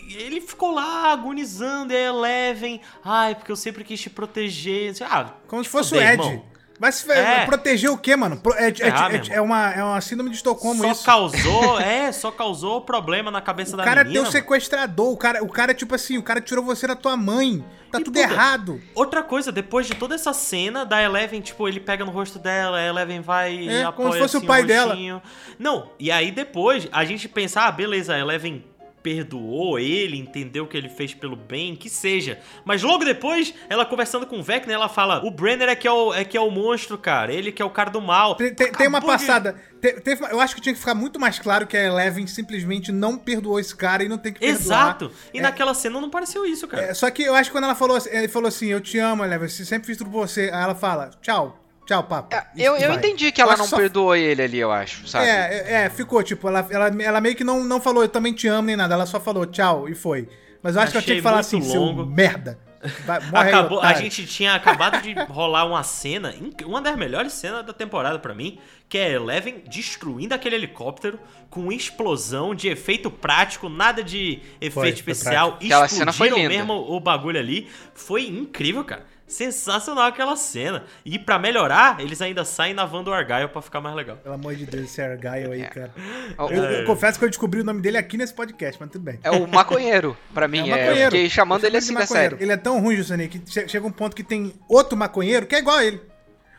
e 0.09 0.17
ele 0.23 0.41
ficou 0.41 0.73
lá 0.73 1.11
agonizando, 1.11 1.93
e 1.93 1.95
a 1.95 2.07
Eleven, 2.09 2.81
ai, 3.03 3.35
porque 3.35 3.51
eu 3.51 3.55
sempre 3.55 3.83
quis 3.83 3.99
te 4.01 4.09
proteger. 4.09 4.93
Ah, 5.01 5.33
Como 5.47 5.63
se 5.63 5.69
fosse 5.69 5.93
o 5.95 5.97
Ed. 6.01 6.11
irmão. 6.21 6.43
Se 6.91 7.11
É. 7.11 7.45
proteger 7.45 7.89
o 7.89 7.97
quê, 7.97 8.15
mano? 8.15 8.41
É, 8.55 8.67
é- 8.67 8.89
Ah, 8.91 9.09
é- 9.11 9.35
é 9.37 9.41
uma, 9.41 9.71
é 9.73 9.83
uma 9.83 9.99
síndrome 10.01 10.29
de 10.29 10.37
Estocolmo 10.37 10.81
só 10.83 10.91
isso. 10.91 11.05
causou, 11.05 11.79
é, 11.79 12.11
só 12.11 12.31
causou 12.31 12.81
problema 12.81 13.29
na 13.29 13.41
cabeça 13.41 13.73
O 13.73 13.77
da 13.77 13.83
cara 13.83 14.01
é 14.01 14.03
menina. 14.03 14.13
teu 14.13 14.21
mano. 14.23 14.31
sequestrador, 14.31 15.11
o 15.11 15.17
cara, 15.17 15.43
o 15.43 15.49
cara, 15.49 15.73
tipo 15.73 15.93
assim, 15.93 16.17
o 16.17 16.23
cara 16.23 16.39
tirou 16.41 16.63
você 16.63 16.87
da 16.87 16.95
tua 16.95 17.17
mãe. 17.17 17.63
Tá 17.91 17.99
E, 17.99 18.03
tudo 18.03 18.13
puta, 18.19 18.31
errado. 18.31 18.79
Outra 18.93 19.23
coisa, 19.23 19.51
depois 19.51 19.87
de 19.87 19.95
toda 19.95 20.13
essa 20.13 20.31
cena 20.31 20.85
da 20.85 21.01
Eleven, 21.01 21.41
tipo, 21.41 21.67
ele 21.67 21.79
pega 21.79 22.05
no 22.05 22.11
rosto 22.11 22.37
dela, 22.37 22.77
a 22.77 22.83
Eleven 22.85 23.19
vai 23.19 23.53
e 23.55 23.67
É, 23.67 23.83
apoia 23.83 23.91
como 23.93 24.13
se 24.13 24.19
fosse 24.19 24.37
assim, 24.37 24.45
o 24.45 24.47
pai 24.47 24.61
rostinho. 24.61 25.21
Não, 25.57 25.89
e 25.99 26.11
aí 26.11 26.31
depois 26.31 26.87
a 26.91 27.03
gente 27.03 27.27
pensa, 27.27 27.61
ah, 27.61 27.71
beleza, 27.71 28.13
a 28.13 28.19
Eleven 28.19 28.63
perdoou 29.01 29.79
ele, 29.79 30.17
entendeu 30.17 30.67
que 30.67 30.77
ele 30.77 30.89
fez 30.89 31.13
pelo 31.13 31.35
bem, 31.35 31.75
que 31.75 31.89
seja. 31.89 32.39
Mas 32.65 32.81
logo 32.83 33.03
depois, 33.03 33.53
ela 33.69 33.85
conversando 33.85 34.25
com 34.25 34.39
o 34.39 34.43
Vecna, 34.43 34.73
ela 34.73 34.89
fala, 34.89 35.23
o 35.25 35.31
Brenner 35.31 35.69
é 35.69 35.75
que 35.75 35.87
é 35.87 35.91
o, 35.91 36.13
é 36.13 36.23
que 36.23 36.37
é 36.37 36.41
o 36.41 36.49
monstro, 36.51 36.97
cara, 36.97 37.33
ele 37.33 37.51
que 37.51 37.61
é 37.61 37.65
o 37.65 37.69
cara 37.69 37.89
do 37.89 38.01
mal. 38.01 38.35
Tem, 38.35 38.53
tem- 38.53 38.71
tem 38.71 38.87
uma 38.87 38.99
de- 38.99 39.05
passada. 39.05 39.55
te- 39.81 39.93
teve 40.01 40.21
uma- 40.21 40.29
eu 40.31 40.39
acho 40.39 40.55
que 40.55 40.61
tinha 40.61 40.73
que 40.73 40.79
ficar 40.79 40.93
muito 40.95 41.19
mais 41.19 41.39
claro 41.39 41.65
que 41.65 41.75
a 41.77 41.83
Eleven 41.83 42.27
simplesmente 42.27 42.91
não 42.91 43.17
perdoou 43.17 43.59
esse 43.59 43.75
cara 43.75 44.03
e 44.03 44.07
não 44.09 44.17
tem 44.17 44.33
que 44.33 44.39
perdoar. 44.39 44.59
Exato. 44.59 45.11
E 45.33 45.39
É. 45.39 45.41
naquela 45.41 45.73
cena 45.73 45.99
não 45.99 46.09
pareceu 46.09 46.45
isso, 46.45 46.67
cara. 46.67 46.83
É, 46.83 46.93
só 46.93 47.09
que 47.09 47.23
eu 47.23 47.33
acho 47.35 47.49
que 47.49 47.55
quando 47.55 47.63
ela 47.65 47.75
falou, 47.75 47.95
assim- 47.97 48.09
ele 48.11 48.27
falou 48.27 48.47
assim, 48.47 48.67
eu 48.67 48.81
te 48.81 48.97
amo, 48.99 49.23
Eleven, 49.23 49.47
sempre 49.49 49.87
fiz 49.87 49.97
tudo 49.97 50.09
por 50.09 50.27
você. 50.27 50.49
Aí 50.53 50.63
ela 50.63 50.75
fala, 50.75 51.11
tchau, 51.21 51.57
tchau, 51.89 52.03
papo. 52.03 52.35
É, 52.35 52.43
Eu, 52.55 52.75
eu 52.77 52.93
entendi 52.93 53.31
que 53.31 53.41
ela 53.41 53.57
não 53.57 53.65
só- 53.67 53.75
perdoou 53.77 54.15
ele 54.15 54.41
ali, 54.41 54.59
eu 54.59 54.71
acho, 54.71 55.07
sabe? 55.07 55.25
É, 55.25 55.29
é, 55.29 55.73
é, 55.85 55.89
ficou, 55.89 56.21
tipo, 56.23 56.47
ela, 56.47 56.67
ela, 56.69 56.87
ela 57.03 57.19
meio 57.21 57.35
que 57.35 57.43
não, 57.43 57.63
não 57.63 57.81
falou, 57.81 58.03
eu 58.03 58.09
também 58.09 58.33
te 58.33 58.47
amo 58.47 58.67
nem 58.67 58.75
nada, 58.75 58.93
ela 58.93 59.05
só 59.05 59.19
falou 59.19 59.45
tchau 59.45 59.89
e 59.89 59.95
foi. 59.95 60.29
Mas 60.61 60.75
eu 60.75 60.81
acho 60.81 60.91
que 60.91 60.97
eu 60.97 60.99
Achei 60.99 61.13
tinha 61.13 61.15
que 61.17 61.21
falar 61.23 61.39
assim, 61.39 61.59
longo. 61.59 61.71
seu 62.03 62.05
merda. 62.05 62.59
Vai, 63.05 63.19
morre 63.19 63.49
aí, 63.49 63.49
Acabou, 63.49 63.81
a 63.81 63.93
gente 63.93 64.25
tinha 64.25 64.53
acabado 64.53 65.01
de 65.01 65.13
rolar 65.29 65.65
uma 65.65 65.83
cena, 65.83 66.33
uma 66.65 66.81
das 66.81 66.95
melhores 66.95 67.33
cenas 67.33 67.65
da 67.65 67.73
temporada 67.73 68.17
pra 68.19 68.33
mim, 68.33 68.57
que 68.87 68.97
é 68.97 69.11
Eleven 69.11 69.63
destruindo 69.67 70.33
aquele 70.33 70.55
helicóptero 70.55 71.19
com 71.49 71.71
explosão 71.73 72.55
de 72.55 72.69
efeito 72.69 73.11
prático, 73.11 73.67
nada 73.67 74.01
de 74.01 74.39
efeito 74.61 74.73
Foi, 74.73 74.83
foi 74.83 74.89
especial. 74.91 75.49
prático. 75.51 75.65
Aquela 75.73 75.87
cena 75.89 76.13
foi 76.13 76.27
Explodiram 76.27 76.51
linda. 76.51 76.63
mesmo 76.65 76.73
o 76.95 76.99
bagulho 77.01 77.37
ali. 77.39 77.67
Foi 77.93 78.25
incrível, 78.27 78.85
cara. 78.85 79.05
Sensacional 79.29 80.05
aquela 80.05 80.35
cena. 80.35 80.83
E 81.05 81.19
pra 81.19 81.37
melhorar, 81.37 81.99
eles 81.99 82.21
ainda 82.21 82.43
saem 82.43 82.73
na 82.73 82.83
van 82.83 83.03
do 83.03 83.13
Argyle 83.13 83.47
pra 83.47 83.61
ficar 83.61 83.79
mais 83.79 83.95
legal. 83.95 84.17
Pelo 84.17 84.35
amor 84.35 84.55
de 84.55 84.65
Deus, 84.65 84.85
esse 84.85 84.99
Argyle 85.01 85.53
aí, 85.53 85.63
cara. 85.67 85.93
O- 86.37 86.49
Eu, 86.51 86.61
o- 86.61 86.65
eu 86.65 86.85
confesso 86.85 87.19
que 87.19 87.25
eu 87.25 87.29
descobri 87.29 87.61
o 87.61 87.63
nome 87.63 87.79
dele 87.81 87.97
aqui 87.97 88.17
nesse 88.17 88.33
podcast, 88.33 88.77
mas 88.79 88.89
tudo 88.89 89.03
bem. 89.03 89.19
É 89.23 89.29
o 89.31 89.47
maconheiro, 89.47 90.17
pra 90.33 90.47
mim. 90.47 90.59
É 90.59 90.61
É, 90.61 90.65
eu 90.65 90.85
maconheiro. 90.87 91.11
fiquei 91.11 91.29
chamando 91.29 91.63
ele 91.63 91.77
assim 91.77 91.93
maconheiro. 91.93 92.31
série. 92.37 92.43
Ele 92.43 92.51
é 92.51 92.57
tão 92.57 92.81
ruim, 92.81 92.95
Juscelino, 92.95 93.29
que 93.29 93.41
che- 93.49 93.67
chega 93.67 93.85
um 93.87 93.91
ponto 93.91 94.15
que 94.15 94.23
tem 94.23 94.53
outro 94.67 94.97
maconheiro 94.97 95.45
que 95.45 95.55
é 95.55 95.59
igual 95.59 95.77
a 95.77 95.85
ele. 95.85 96.01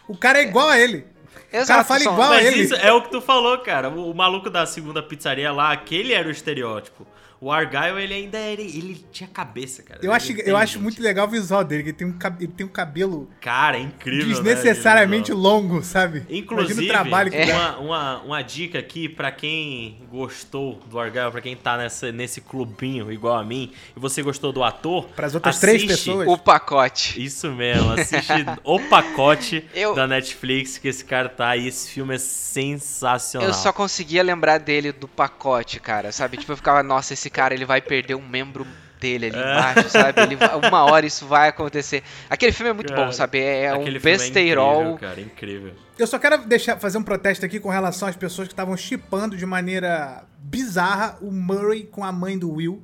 O 0.07 0.17
cara 0.17 0.39
é 0.39 0.43
igual 0.43 0.69
a 0.69 0.79
ele. 0.79 0.99
o 0.99 1.51
cara 1.51 1.63
Exato, 1.63 1.85
fala 1.89 2.01
igual 2.01 2.23
a 2.23 2.29
Mas 2.37 2.47
ele. 2.47 2.61
isso 2.63 2.75
é 2.77 2.93
o 2.93 3.03
que 3.03 3.11
tu 3.11 3.21
falou, 3.21 3.59
cara. 3.59 3.89
O, 3.89 4.11
o 4.11 4.15
maluco 4.15 4.49
da 4.49 4.65
segunda 4.65 5.03
pizzaria 5.03 5.51
lá, 5.51 5.73
aquele 5.73 6.13
era 6.13 6.29
o 6.29 6.31
estereótipo. 6.31 7.05
O 7.41 7.51
Argyle, 7.51 7.99
ele 8.03 8.13
ainda 8.13 8.37
era. 8.37 8.61
Ele 8.61 9.03
tinha 9.11 9.27
cabeça, 9.29 9.83
cara. 9.83 9.99
Eu 10.03 10.11
Ele 10.11 10.13
acho, 10.17 10.33
é 10.33 10.51
eu 10.51 10.57
acho 10.59 10.79
muito 10.79 11.03
legal 11.03 11.27
o 11.27 11.31
visual 11.31 11.65
dele, 11.65 11.83
que 11.85 11.89
ele 11.89 11.97
tem 11.97 12.07
um, 12.07 12.19
ele 12.39 12.53
tem 12.53 12.67
um 12.67 12.71
cabelo 12.71 13.31
Cara, 13.41 13.79
é 13.79 13.81
incrível. 13.81 14.27
né, 14.27 14.35
desnecessariamente 14.35 15.33
aquele 15.33 15.39
longo, 15.47 15.83
sabe? 15.83 16.27
Inclusive, 16.29 16.87
trabalho 16.87 17.31
que 17.31 17.39
é. 17.39 17.55
uma, 17.55 17.79
uma, 17.79 18.19
uma 18.23 18.43
dica 18.43 18.79
aqui 18.79 19.09
pra 19.09 19.33
quem 19.33 20.03
gostou 20.11 20.81
do 20.91 20.99
Argyle, 20.99 21.31
pra 21.31 21.41
quem 21.41 21.57
tá 21.57 21.79
nessa, 21.79 22.13
nesse 22.13 22.43
clubinho 22.43 23.11
igual 23.11 23.39
a 23.39 23.45
mim, 23.45 23.73
e 23.97 23.99
você 23.99 24.23
gostou 24.23 24.53
do 24.53 24.63
ator. 24.63 25.07
Pras 25.17 25.35
outras 25.35 25.59
três 25.59 25.83
pessoas. 25.85 26.29
O 26.29 26.37
pacote. 26.37 27.25
Isso 27.25 27.51
mesmo, 27.51 27.93
assiste 27.93 28.33
o 28.63 28.79
pacote 28.81 29.65
Eu- 29.75 29.95
da 29.95 30.07
Netflix 30.07 30.77
que 30.77 30.89
esse 30.89 31.05
cara 31.07 31.29
tá 31.31 31.49
aí. 31.49 31.69
Esse 31.69 31.91
filme 31.91 32.15
é 32.17 32.19
sensacional. 32.19 33.49
Eu 33.49 33.55
só 33.55 33.73
conseguia 33.73 34.23
lembrar 34.23 34.59
dele 34.59 34.93
do 34.93 35.09
pacote, 35.09 35.81
cara, 35.81 36.13
sabe? 36.13 36.37
Tipo, 36.37 36.53
eu 36.53 36.57
ficava, 36.57 36.83
nossa, 36.83 37.15
esse 37.15 37.30
cara 37.31 37.55
ele 37.55 37.65
vai 37.65 37.81
perder 37.81 38.15
um 38.15 38.27
membro 38.27 38.67
dele 39.01 39.27
ali 39.27 39.37
É. 39.39 39.41
embaixo, 39.41 39.89
sabe? 39.89 40.21
Ele 40.21 40.37
uma 40.69 40.85
hora 40.85 41.07
isso 41.07 41.27
vai 41.27 41.49
acontecer. 41.49 42.03
Aquele 42.29 42.53
filme 42.53 42.71
é 42.71 42.73
muito 42.75 42.93
Cara, 42.93 43.07
bom, 43.07 43.13
sabe? 43.13 43.41
É 43.41 43.73
um 43.73 43.81
Aquele 43.81 43.99
filme 43.99 44.15
é 44.15 44.19
besteirol. 44.19 44.81
incrível, 44.83 44.99
cara, 44.99 45.21
incrível. 45.21 45.73
Eu 45.99 46.07
só 46.07 46.19
quero 46.19 46.39
deixar, 46.47 46.79
fazer 46.79 46.99
um 46.99 47.03
protesto 47.03 47.45
aqui 47.47 47.59
com 47.59 47.71
relação 47.71 48.09
às 48.09 48.17
pessoas 48.17 48.47
que 48.49 48.53
estavam 48.53 48.77
chipando 48.77 49.37
de 49.37 49.47
maneira 49.47 50.25
bizarra 50.39 51.17
o 51.23 51.31
Murray 51.31 51.85
com 51.85 52.05
a 52.05 52.13
mãe 52.13 52.39
do 52.39 52.53
Will. 52.53 52.83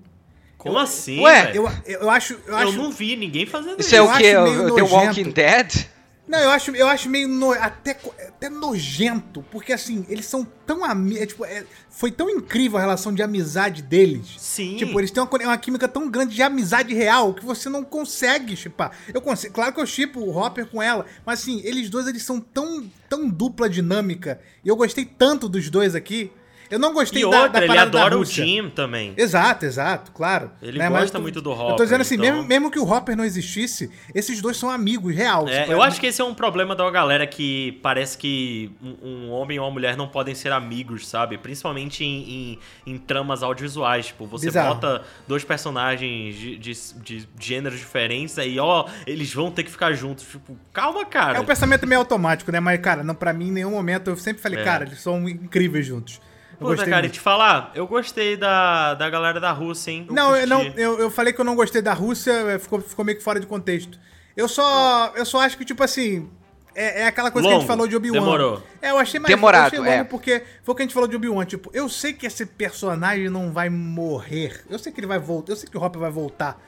Como 0.57 0.79
assim, 0.79 1.21
Ué, 1.21 1.47
velho? 1.47 1.71
Eu, 1.85 2.01
eu 2.03 2.11
acho. 2.11 2.33
Eu, 2.33 2.41
Eu, 2.47 2.57
acho 2.57 2.73
não 2.79 2.91
vi 2.91 3.15
ninguém 3.15 3.45
fazendo 3.47 3.79
Isso 3.79 3.95
isso. 3.95 3.95
é 3.95 3.99
eu 3.99 4.07
o 4.07 4.17
quê? 4.17 4.37
O 4.37 4.75
The. 4.75 4.83
Walking 4.83 5.31
Dead? 5.31 5.87
Não, 6.29 6.39
eu 6.41 6.51
acho, 6.51 6.71
eu 6.73 6.89
acho 6.89 7.09
meio 7.09 7.29
no- 7.29 7.53
até, 7.53 7.93
até 8.29 8.49
nojento, 8.49 9.45
porque 9.51 9.73
assim, 9.73 10.05
eles 10.09 10.27
são 10.27 10.45
tão 10.67 10.85
amigos. 10.85 11.23
É, 11.23 11.27
tipo, 11.27 11.45
é- 11.45 11.65
foi 11.89 12.11
tão 12.11 12.29
incrível 12.29 12.79
a 12.79 12.81
relação 12.81 13.15
de 13.15 13.23
amizade 13.23 13.81
deles. 13.81 14.35
Sim. 14.39 14.77
Tipo, 14.77 14.99
eles 15.01 15.11
têm 15.11 15.23
uma, 15.23 15.31
uma 15.45 15.57
química 15.59 15.87
tão 15.87 16.11
grande 16.11 16.35
de 16.35 16.43
amizade 16.43 16.93
real 16.95 17.33
que 17.33 17.45
você 17.45 17.69
não 17.69 17.85
consegue 17.85 18.57
chipar. 18.57 18.91
Eu 19.15 19.21
consigo, 19.21 19.55
claro 19.55 19.73
que 19.73 19.81
eu 19.81 19.87
chipo 19.87 20.21
o 20.21 20.37
Hopper 20.37 20.67
com 20.67 20.83
ela, 20.83 21.07
mas 21.25 21.41
assim, 21.41 21.61
eles 21.65 21.89
dois 21.89 22.07
eles 22.09 22.23
são 22.25 22.41
tão, 22.41 22.91
tão 23.09 23.29
dupla 23.29 23.69
dinâmica. 23.71 24.41
E 24.65 24.69
eu 24.69 24.75
gostei 24.77 25.05
tanto 25.05 25.49
dos 25.49 25.71
dois 25.71 25.95
aqui. 25.95 26.31
Eu 26.71 26.79
não 26.79 26.93
gostei 26.93 27.23
E 27.23 27.31
da, 27.31 27.43
outra, 27.43 27.61
da 27.61 27.65
ele 27.67 27.79
adora 27.79 28.19
o. 28.19 28.25
Jim 28.25 28.71
também. 28.71 29.15
Exato, 29.17 29.65
exato, 29.65 30.11
claro. 30.13 30.51
Ele 30.61 30.79
Né, 30.79 30.89
gosta 30.91 31.19
muito 31.19 31.41
do 31.41 31.51
Eu 31.51 31.57
tô 31.57 31.63
Hopper, 31.63 31.85
dizendo 31.87 32.01
assim, 32.01 32.15
então- 32.17 32.27
mesmo, 32.33 32.43
mesmo 32.45 32.71
que 32.71 32.79
o 32.79 32.85
Hopper 32.91 33.17
não 33.17 33.25
existisse, 33.25 33.91
esses 34.15 34.41
dois 34.43 34.57
são 34.57 34.69
amigos, 34.71 35.15
real. 35.15 35.49
É, 35.49 35.61
Tipo, 35.61 35.73
eu 35.73 35.83
acho 35.83 36.01
que 36.01 36.07
esse 36.07 36.21
é 36.21 36.25
um 36.25 36.35
problema 36.35 36.75
da 36.75 36.91
galera 36.91 37.27
que 37.27 37.79
parece 37.83 38.19
que 38.19 38.71
um, 38.83 39.09
um 39.09 39.31
homem 39.31 39.57
e 39.57 39.61
uma 39.61 39.71
mulher 39.71 39.97
não 39.97 40.09
podem 40.09 40.35
ser 40.35 40.53
amigos, 40.53 41.07
sabe? 41.09 41.39
Principalmente 41.39 42.05
em, 42.05 42.59
em- 42.87 42.95
em 42.95 42.99
tramas 42.99 43.43
audiovisuais. 43.43 44.07
Tipo, 44.07 44.27
você 44.27 44.47
Bizarro. 44.47 44.75
bota 44.75 45.03
dois 45.29 45.45
personagens 45.45 46.35
de, 46.37 46.57
de, 46.59 46.73
de 47.03 47.29
gêneros 47.41 47.79
diferentes 47.79 48.39
aí, 48.39 48.59
ó, 48.59 48.87
eles 49.07 49.33
vão 49.33 49.51
ter 49.51 49.63
que 49.63 49.71
ficar 49.71 49.93
juntos. 49.93 50.25
Tipo, 50.27 50.57
calma, 50.73 51.05
cara. 51.05 51.39
É 51.39 51.41
um 51.41 51.45
pensamento 51.45 51.87
meio 51.87 52.01
automático, 52.01 52.51
né? 52.51 52.61
Mas, 52.61 52.81
cara, 52.81 53.03
não, 53.05 53.15
pra 53.15 53.33
mim, 53.33 53.49
em 53.49 53.53
nenhum 53.53 53.71
momento, 53.71 54.11
eu 54.11 54.17
sempre 54.17 54.43
falei, 54.43 54.61
É. 54.61 54.65
cara, 54.65 54.85
eles 54.85 55.01
são 55.01 55.29
incríveis 55.29 55.87
juntos. 55.87 56.21
Eu 56.59 56.67
Puta, 56.67 56.77
gostei 56.77 56.93
cara, 56.93 57.07
e 57.07 57.11
te 57.11 57.21
falar, 57.21 57.71
eu 57.75 57.87
gostei 57.87 58.37
da, 58.37 58.95
da 58.95 59.11
galera 59.11 59.39
da 59.39 59.53
Rússia, 59.53 59.91
hein? 59.91 60.07
Eu 60.09 60.15
Não, 60.15 60.37
eu, 60.37 60.47
não 60.47 60.63
eu, 60.63 60.99
eu 61.01 61.11
falei 61.11 61.33
que 61.33 61.41
eu 61.41 61.45
não 61.45 61.55
gostei 61.55 61.83
da 61.83 61.93
Rússia, 61.93 62.33
é, 62.33 62.59
ficou, 62.59 62.81
ficou 62.81 63.05
meio 63.05 63.19
que 63.19 63.25
fora 63.25 63.39
de 63.39 63.47
contexto. 63.47 63.99
Eu 64.35 64.49
só, 64.49 65.13
eu 65.15 65.25
só 65.27 65.41
acho 65.41 65.59
que, 65.59 65.65
tipo 65.65 65.83
assim, 65.83 66.31
é, 66.75 67.03
é 67.03 67.07
aquela 67.07 67.31
coisa 67.31 67.49
que 67.49 67.55
a 67.55 67.59
gente 67.59 67.63
Longo. 67.63 67.73
falou 67.73 67.89
de 67.89 67.97
Obi-Wan. 67.97 68.21
Demorou. 68.21 68.63
É, 68.83 68.91
eu 68.91 68.99
achei 68.99 69.19
mais 69.19 69.35
Demorado, 69.35 69.75
eu 69.75 69.81
achei 69.83 69.91
longo 69.91 69.91
é. 69.91 70.05
porque 70.05 70.43
foi 70.63 70.73
o 70.73 70.77
que 70.77 70.83
a 70.83 70.85
gente 70.85 70.95
falou 70.95 71.09
de 71.09 71.17
Obi-Wan. 71.17 71.45
Tipo, 71.47 71.71
eu 71.73 71.89
sei 71.89 72.13
que 72.13 72.27
esse 72.27 72.45
personagem 72.45 73.31
não 73.31 73.51
vai 73.51 73.71
morrer. 73.71 74.63
Eu 74.69 74.79
sei 74.79 74.93
que 74.93 75.01
ele 75.01 75.07
vai 75.07 75.19
voltar, 75.19 75.53
eu 75.53 75.57
sei 75.57 75.69
que 75.69 75.77
o 75.77 75.83
Hopper 75.83 76.01
vai 76.01 76.11
voltar. 76.11 76.61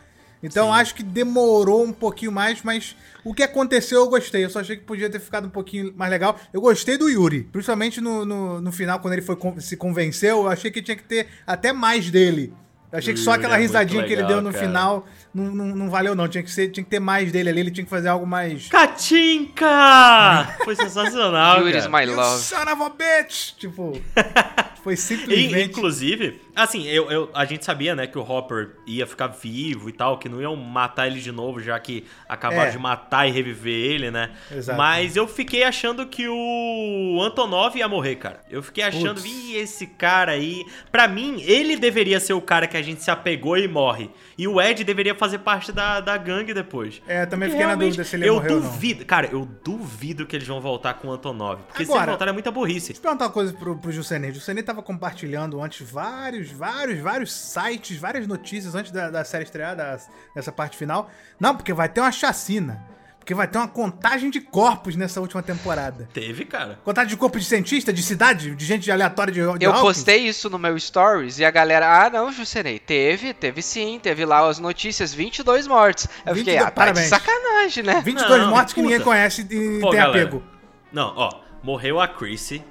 Então 0.43 0.73
acho 0.73 0.95
que 0.95 1.03
demorou 1.03 1.85
um 1.85 1.93
pouquinho 1.93 2.31
mais, 2.31 2.63
mas 2.63 2.97
o 3.25 3.35
que 3.35 3.43
aconteceu 3.43 4.01
eu 4.01 4.09
gostei. 4.09 4.45
Eu 4.45 4.51
só 4.51 4.61
achei 4.61 4.77
que 4.77 4.85
podia 4.85 5.11
ter 5.11 5.19
ficado 5.21 5.47
um 5.47 5.51
pouquinho 5.51 5.93
mais 5.97 6.11
legal. 6.11 6.39
Eu 6.53 6.61
gostei 6.61 6.97
do 6.97 7.09
Yuri, 7.09 7.43
principalmente 7.45 8.01
no, 8.01 8.25
no, 8.25 8.61
no 8.61 8.73
final, 8.73 9.01
quando 9.01 9.15
ele 9.15 9.23
foi 9.23 9.37
se 9.59 9.77
convenceu. 9.77 10.39
Eu 10.43 10.49
achei 10.49 10.71
que 10.71 10.81
tinha 10.81 10.97
que 10.97 11.03
ter 11.05 11.27
até 11.47 11.73
mais 11.73 12.11
dele. 12.11 12.53
Eu 12.91 12.99
achei 12.99 13.13
que 13.13 13.21
só 13.21 13.33
aquela 13.33 13.57
é 13.57 13.61
risadinha 13.61 14.03
que 14.03 14.13
ele 14.13 14.23
legal, 14.23 14.41
deu 14.41 14.43
no 14.43 14.51
cara. 14.53 14.65
final 14.67 15.07
não, 15.35 15.45
não, 15.55 15.67
não 15.77 15.91
valeu, 15.91 16.15
não. 16.15 16.27
Tinha 16.27 16.43
que, 16.43 16.51
ser, 16.51 16.69
tinha 16.71 16.83
que 16.83 16.91
ter 16.91 17.01
mais 17.01 17.31
dele 17.31 17.51
ali, 17.51 17.61
ele 17.61 17.71
tinha 17.71 17.85
que 17.85 17.91
fazer 17.91 18.09
algo 18.09 18.27
mais. 18.27 18.69
Katinka! 18.69 20.57
Foi 20.65 20.75
sensacional, 20.75 21.61
Yuri's 21.61 21.87
cara. 21.87 22.07
my 22.07 22.11
You 22.11 22.17
love. 22.17 22.43
son 22.43 22.63
of 22.63 22.83
a 22.83 22.89
bitch! 22.91 23.53
Tipo, 23.59 23.93
foi 24.89 24.95
E, 24.95 24.97
simplesmente. 24.97 25.61
inclusive, 25.71 26.41
assim, 26.55 26.87
eu, 26.87 27.11
eu- 27.11 27.31
a 27.35 27.45
gente 27.45 27.65
sabia, 27.65 27.95
né, 27.95 28.07
que 28.07 28.19
o 28.19 28.23
Hopper 28.23 28.71
ia 28.87 29.07
ficar 29.07 29.27
vivo 29.29 29.89
e 29.89 29.93
tal, 29.93 30.19
que 30.19 30.29
não 30.29 30.41
iam 30.41 30.57
matar 30.57 31.07
ele 31.07 31.21
de 31.21 31.31
novo, 31.33 31.61
já 31.61 31.79
que 31.79 32.05
acabaram 32.29 32.69
É. 32.69 32.71
de 32.71 32.79
matar 32.79 33.29
e 33.29 33.31
reviver 33.31 33.75
ele, 33.75 34.11
né? 34.11 34.31
Exato. 34.51 34.79
Mas 34.79 35.17
eu 35.17 35.27
fiquei 35.29 35.63
achando 35.65 36.07
que 36.07 36.27
o 36.29 37.21
Antonov 37.23 37.77
ia 37.77 37.89
morrer, 37.89 38.17
cara. 38.17 38.41
Eu 38.51 38.63
fiquei 38.63 38.83
achando, 38.85 39.21
Putz. 39.21 39.25
ih, 39.27 39.57
esse 39.57 39.87
cara 39.87 40.33
aí. 40.33 40.65
Pra 40.91 41.07
mim, 41.09 41.41
ele 41.43 41.77
deveria 41.77 42.19
ser 42.21 42.33
o 42.33 42.41
cara 42.41 42.67
que 42.67 42.77
a 42.77 42.83
gente 42.83 43.03
se 43.03 43.11
apegou 43.11 43.57
e 43.59 43.69
morre. 43.69 44.11
E 44.37 44.47
o 44.49 44.61
Ed 44.61 44.85
deveria 44.85 45.15
fazer 45.15 45.39
parte 45.39 45.73
da, 45.73 46.01
da 46.01 46.17
gangue 46.17 46.55
depois. 46.55 47.03
É, 47.09 47.23
eu 47.23 47.27
também 47.29 47.49
Porque 47.49 47.63
fiquei 47.63 47.67
na 47.67 47.75
dúvida 47.85 48.05
se 48.05 48.17
ele 48.17 48.25
ia 48.25 48.29
eu 48.29 48.41
não. 48.41 48.61
duvido, 48.61 49.05
cara, 49.05 49.29
eu 49.33 49.47
duvido 49.65 50.25
que 50.27 50.37
eles 50.37 50.47
vão 50.47 50.61
voltar 50.61 50.95
com 50.95 51.09
o 51.09 51.13
Antonov. 51.13 51.61
Porque 51.69 51.85
se 51.85 51.91
Agora- 51.91 52.05
eles 52.05 52.11
voltarem 52.13 52.31
é 52.31 52.33
muita 52.33 52.51
burrice. 52.51 52.89
Deixa 52.93 52.99
eu 53.01 53.03
perguntar 53.03 53.25
uma 53.27 53.33
coisa 53.33 53.53
pro, 53.53 53.77
pro 53.77 53.91
Juscelino. 53.93 54.31
O 54.31 54.35
Juscelino 54.35 54.65
tava 54.79 54.83
compartilhando 54.83 55.61
antes 55.63 55.89
vários, 55.91 56.51
vários, 56.51 57.01
vários 57.01 57.33
sites, 57.33 57.97
várias 57.99 58.27
notícias 58.27 58.75
antes 58.75 58.93
da, 58.93 59.11
da 59.11 59.25
série 59.25 59.45
estrear, 59.45 59.75
da- 59.77 59.99
dessa 60.35 60.53
parte 60.53 60.77
final. 60.77 61.11
Não, 61.39 61.55
porque 61.57 61.73
vai 61.73 61.89
ter 61.89 62.01
uma 62.01 62.13
chacina. 62.13 62.85
Porque 63.19 63.35
vai 63.35 63.47
ter 63.47 63.59
uma 63.59 63.69
contagem 63.69 64.31
de 64.31 64.41
corpos 64.41 64.97
nessa 64.97 65.21
última 65.21 65.43
temporada. 65.43 66.09
Teve, 66.15 66.47
cara. 66.47 66.79
Contagem 66.83 67.11
de 67.11 67.17
corpo 67.17 67.39
de 67.39 67.45
cientista, 67.45 67.93
de 67.93 68.03
cidade, 68.03 68.55
de 68.55 68.65
gente 68.65 68.91
aleatória 68.91 69.31
de, 69.33 69.41
de 69.59 69.65
Eu 69.67 69.73
postei 69.75 70.27
isso 70.27 70.49
no 70.49 70.59
meu 70.59 70.79
stories 70.79 71.39
e 71.39 71.45
a 71.45 71.51
galera, 71.51 72.07
ah 72.07 72.09
não, 72.09 72.33
Jusenei, 72.33 72.79
teve, 72.79 73.35
teve 73.35 73.61
sim, 73.61 74.01
teve 74.03 74.25
lá 74.25 74.49
as 74.49 74.59
notícias, 74.59 75.13
22 75.13 75.67
mortes. 75.67 76.09
Eu 76.25 76.35
fiquei, 76.37 76.55
22 76.55 76.57
ah, 76.57 76.65
tá 76.65 76.71
de 76.71 76.75
parabéns. 76.77 77.09
sacanagem, 77.09 77.85
né? 77.85 78.01
22 78.03 78.41
Não, 78.43 78.51
mortes 78.51 78.73
que 78.73 78.81
puta. 78.81 78.91
ninguém 78.93 79.05
conhece 79.05 79.43
e 79.43 79.81
Pô, 79.81 79.91
tem 79.91 79.99
galera, 80.01 80.23
apego. 80.23 80.43
Não, 80.91 81.13
ó, 81.15 81.41
morreu 81.63 82.01
a 82.01 82.09
Chrissy. 82.09 82.65